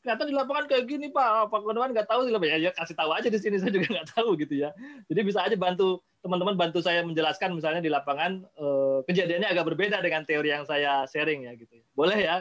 ternyata 0.00 0.22
di 0.24 0.32
lapangan 0.32 0.64
kayak 0.70 0.84
gini 0.86 1.06
Pak, 1.10 1.50
Pak 1.50 1.60
Gunawan 1.60 1.90
nggak 1.90 2.06
tahu. 2.06 2.30
Ya, 2.30 2.56
ya 2.56 2.70
kasih 2.70 2.94
tahu 2.94 3.10
aja 3.10 3.26
di 3.26 3.38
sini 3.42 3.58
saya 3.60 3.74
juga 3.74 3.90
nggak 3.90 4.08
tahu 4.14 4.38
gitu 4.38 4.54
ya. 4.62 4.70
Jadi 5.10 5.20
bisa 5.26 5.42
aja 5.42 5.56
bantu 5.58 5.98
teman-teman 6.20 6.54
bantu 6.56 6.84
saya 6.84 7.00
menjelaskan 7.02 7.56
misalnya 7.56 7.82
di 7.82 7.90
lapangan 7.90 8.44
eh, 8.44 8.98
kejadiannya 9.10 9.48
agak 9.50 9.66
berbeda 9.72 9.98
dengan 9.98 10.22
teori 10.22 10.54
yang 10.54 10.64
saya 10.64 11.04
sharing 11.10 11.50
ya 11.50 11.52
gitu. 11.58 11.82
Ya. 11.82 11.84
Boleh 11.92 12.18
ya? 12.18 12.36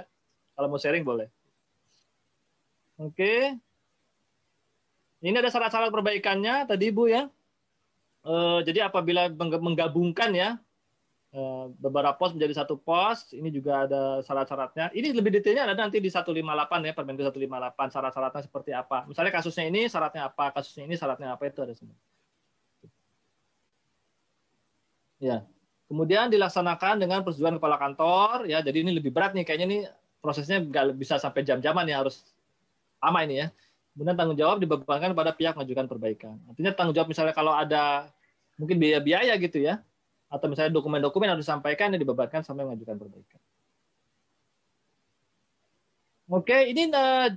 Kalau 0.53 0.67
mau 0.69 0.80
sharing 0.80 1.01
boleh. 1.03 1.27
Oke. 2.99 3.55
Ini 5.19 5.35
ada 5.35 5.51
syarat-syarat 5.51 5.91
perbaikannya 5.91 6.63
tadi 6.63 6.95
Bu 6.95 7.11
ya. 7.11 7.27
Eh, 8.23 8.59
jadi 8.67 8.91
apabila 8.91 9.31
menggabungkan 9.35 10.31
ya 10.35 10.59
beberapa 11.77 12.18
pos 12.18 12.34
menjadi 12.34 12.65
satu 12.65 12.81
pos. 12.81 13.34
Ini 13.38 13.49
juga 13.53 13.85
ada 13.85 14.26
syarat-syaratnya. 14.26 14.89
Ini 14.97 15.14
lebih 15.14 15.30
detailnya 15.38 15.69
ada 15.69 15.77
nanti 15.77 16.01
di 16.01 16.10
158 16.10 16.89
ya, 16.89 16.93
Permendikbud 16.97 17.30
158 17.30 17.93
syarat-syaratnya 17.93 18.41
seperti 18.49 18.72
apa. 18.73 19.06
Misalnya 19.06 19.31
kasusnya 19.34 19.65
ini 19.69 19.85
syaratnya 19.85 20.26
apa, 20.26 20.45
kasusnya 20.57 20.89
ini 20.89 20.95
syaratnya 20.97 21.38
apa 21.38 21.43
itu 21.45 21.60
ada 21.61 21.73
semua. 21.77 21.97
Ya. 25.22 25.45
Kemudian 25.89 26.30
dilaksanakan 26.30 27.01
dengan 27.01 27.26
persetujuan 27.26 27.57
kepala 27.57 27.77
kantor 27.81 28.45
ya. 28.45 28.61
Jadi 28.61 28.85
ini 28.85 28.91
lebih 28.93 29.10
berat 29.10 29.34
nih 29.34 29.41
kayaknya 29.41 29.68
nih 29.68 29.81
prosesnya 30.22 30.61
nggak 30.61 30.93
bisa 30.97 31.18
sampai 31.18 31.41
jam-jaman 31.41 31.85
ya 31.89 32.06
harus 32.06 32.22
lama 33.01 33.19
ini 33.26 33.45
ya. 33.45 33.47
Kemudian 33.93 34.15
tanggung 34.15 34.38
jawab 34.38 34.61
dibebankan 34.61 35.18
pada 35.18 35.34
pihak 35.34 35.57
mengajukan 35.57 35.85
perbaikan. 35.89 36.35
Artinya 36.45 36.72
tanggung 36.77 36.93
jawab 36.93 37.10
misalnya 37.10 37.34
kalau 37.34 37.51
ada 37.57 38.07
mungkin 38.56 38.77
biaya-biaya 38.77 39.34
gitu 39.41 39.65
ya, 39.65 39.81
atau 40.30 40.45
misalnya 40.45 40.77
dokumen-dokumen 40.77 41.34
harus 41.34 41.43
disampaikan 41.43 41.89
yang 41.89 42.01
dibebankan 42.06 42.45
sampai 42.45 42.64
mengajukan 42.64 42.95
perbaikan. 43.01 43.41
Oke, 46.30 46.69
ini 46.69 46.85
uh, 46.93 47.34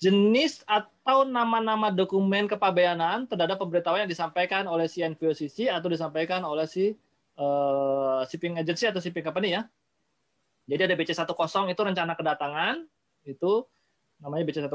jenis 0.00 0.64
atau 0.64 1.28
nama-nama 1.28 1.92
dokumen 1.92 2.48
kepabeanan 2.48 3.28
terhadap 3.28 3.60
pemberitahuan 3.60 4.08
yang 4.08 4.10
disampaikan 4.10 4.64
oleh 4.64 4.88
si 4.88 5.04
NVOCC 5.04 5.68
atau 5.68 5.92
disampaikan 5.92 6.40
oleh 6.42 6.64
si 6.64 6.96
uh, 7.36 8.24
shipping 8.24 8.56
agency 8.56 8.88
atau 8.88 9.04
shipping 9.04 9.20
company 9.20 9.60
ya. 9.60 9.68
Jadi 10.64 10.88
ada 10.88 10.96
BC10 10.96 11.76
itu 11.76 11.82
rencana 11.84 12.12
kedatangan, 12.16 12.88
itu 13.28 13.68
namanya 14.16 14.48
BC10 14.48 14.72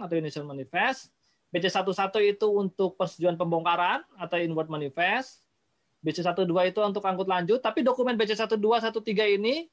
atau 0.00 0.14
initial 0.16 0.48
manifest. 0.48 1.12
BC11 1.52 2.00
itu 2.34 2.48
untuk 2.48 2.96
persetujuan 2.96 3.36
pembongkaran 3.36 4.02
atau 4.16 4.40
inward 4.40 4.72
manifest. 4.72 5.43
BC12 6.04 6.52
itu 6.68 6.78
untuk 6.84 7.00
angkut 7.08 7.24
lanjut, 7.24 7.64
tapi 7.64 7.80
dokumen 7.80 8.12
BC12 8.20 8.60
13 8.60 9.40
ini 9.40 9.64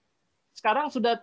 sekarang 0.55 0.87
sudah 0.87 1.19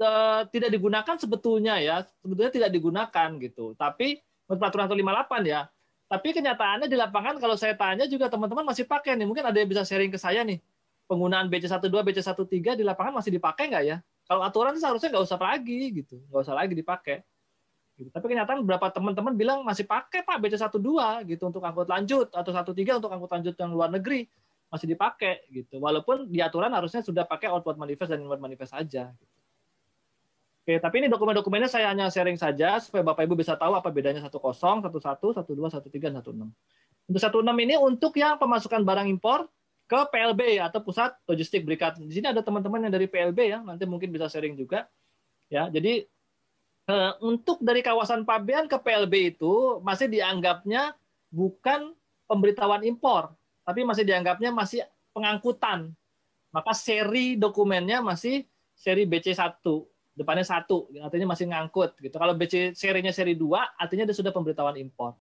uh, 0.00 0.48
tidak 0.48 0.72
digunakan 0.72 1.16
sebetulnya 1.20 1.76
ya, 1.76 2.00
sebetulnya 2.24 2.52
tidak 2.52 2.70
digunakan 2.72 3.28
gitu. 3.36 3.76
Tapi 3.76 4.16
menurut 4.48 4.60
peraturan 4.60 4.88
158 4.88 5.52
ya. 5.52 5.68
Tapi 6.06 6.28
kenyataannya 6.38 6.86
di 6.86 6.96
lapangan 6.96 7.34
kalau 7.42 7.58
saya 7.58 7.74
tanya 7.74 8.06
juga 8.06 8.30
teman-teman 8.30 8.62
masih 8.62 8.86
pakai 8.86 9.18
nih. 9.18 9.26
Mungkin 9.26 9.44
ada 9.44 9.58
yang 9.58 9.68
bisa 9.68 9.82
sharing 9.82 10.08
ke 10.08 10.16
saya 10.16 10.46
nih. 10.46 10.62
Penggunaan 11.06 11.50
BC12, 11.50 11.90
BC13 11.90 12.78
di 12.78 12.84
lapangan 12.86 13.20
masih 13.20 13.34
dipakai 13.34 13.70
nggak 13.70 13.84
ya? 13.84 13.96
Kalau 14.26 14.42
aturan 14.42 14.74
seharusnya 14.74 15.10
nggak 15.14 15.24
usah 15.26 15.38
lagi 15.38 16.02
gitu, 16.02 16.18
nggak 16.30 16.42
usah 16.46 16.54
lagi 16.54 16.74
dipakai. 16.74 17.22
Gitu. 17.96 18.12
Tapi 18.12 18.26
kenyataan 18.28 18.60
beberapa 18.60 18.92
teman-teman 18.92 19.32
bilang 19.34 19.58
masih 19.64 19.86
pakai 19.88 20.20
Pak 20.20 20.38
BC12 20.42 21.26
gitu 21.32 21.42
untuk 21.48 21.62
angkut 21.64 21.88
lanjut 21.88 22.28
atau 22.28 22.52
13 22.52 23.00
untuk 23.00 23.08
angkut 23.08 23.30
lanjut 23.30 23.54
yang 23.56 23.70
luar 23.72 23.88
negeri 23.88 24.28
masih 24.70 24.86
dipakai 24.90 25.46
gitu. 25.50 25.78
Walaupun 25.78 26.26
di 26.30 26.42
aturan 26.42 26.72
harusnya 26.74 27.00
sudah 27.02 27.22
pakai 27.22 27.50
output 27.50 27.78
manifest 27.78 28.10
dan 28.10 28.22
inward 28.22 28.42
manifest 28.42 28.74
saja. 28.74 29.14
Gitu. 29.14 29.34
Oke, 30.66 30.82
tapi 30.82 30.98
ini 30.98 31.06
dokumen-dokumennya 31.06 31.70
saya 31.70 31.94
hanya 31.94 32.10
sharing 32.10 32.34
saja 32.34 32.82
supaya 32.82 33.06
Bapak 33.06 33.22
Ibu 33.22 33.38
bisa 33.38 33.54
tahu 33.54 33.78
apa 33.78 33.86
bedanya 33.94 34.18
10, 34.18 34.34
11, 34.34 34.90
12, 34.90 35.46
13, 35.46 36.10
dan 36.10 36.18
16. 36.26 36.50
Untuk 37.06 37.22
16 37.22 37.62
ini 37.62 37.74
untuk 37.78 38.10
yang 38.18 38.34
pemasukan 38.34 38.82
barang 38.82 39.06
impor 39.06 39.46
ke 39.86 40.00
PLB 40.10 40.58
atau 40.58 40.82
Pusat 40.82 41.22
Logistik 41.30 41.62
Berikat. 41.62 42.02
Di 42.02 42.10
sini 42.10 42.26
ada 42.26 42.42
teman-teman 42.42 42.82
yang 42.82 42.92
dari 42.98 43.06
PLB 43.06 43.38
ya, 43.46 43.62
nanti 43.62 43.86
mungkin 43.86 44.10
bisa 44.10 44.26
sharing 44.26 44.58
juga. 44.58 44.90
Ya, 45.46 45.70
jadi 45.70 46.02
eh, 46.90 47.12
untuk 47.22 47.62
dari 47.62 47.86
kawasan 47.86 48.26
pabean 48.26 48.66
ke 48.66 48.74
PLB 48.82 49.38
itu 49.38 49.78
masih 49.86 50.10
dianggapnya 50.10 50.98
bukan 51.30 51.94
pemberitahuan 52.26 52.82
impor, 52.82 53.30
tapi 53.66 53.82
masih 53.82 54.06
dianggapnya 54.06 54.54
masih 54.54 54.86
pengangkutan. 55.10 55.90
Maka 56.54 56.72
seri 56.72 57.34
dokumennya 57.36 58.00
masih 58.00 58.46
seri 58.72 59.04
BC1, 59.04 59.60
depannya 60.16 60.46
satu, 60.48 60.88
artinya 61.04 61.36
masih 61.36 61.52
ngangkut 61.52 62.00
gitu. 62.00 62.16
Kalau 62.16 62.32
BC 62.32 62.72
serinya 62.72 63.12
seri 63.12 63.36
2, 63.36 63.76
artinya 63.76 64.08
dia 64.08 64.16
sudah 64.16 64.32
pemberitahuan 64.32 64.80
impor. 64.80 65.12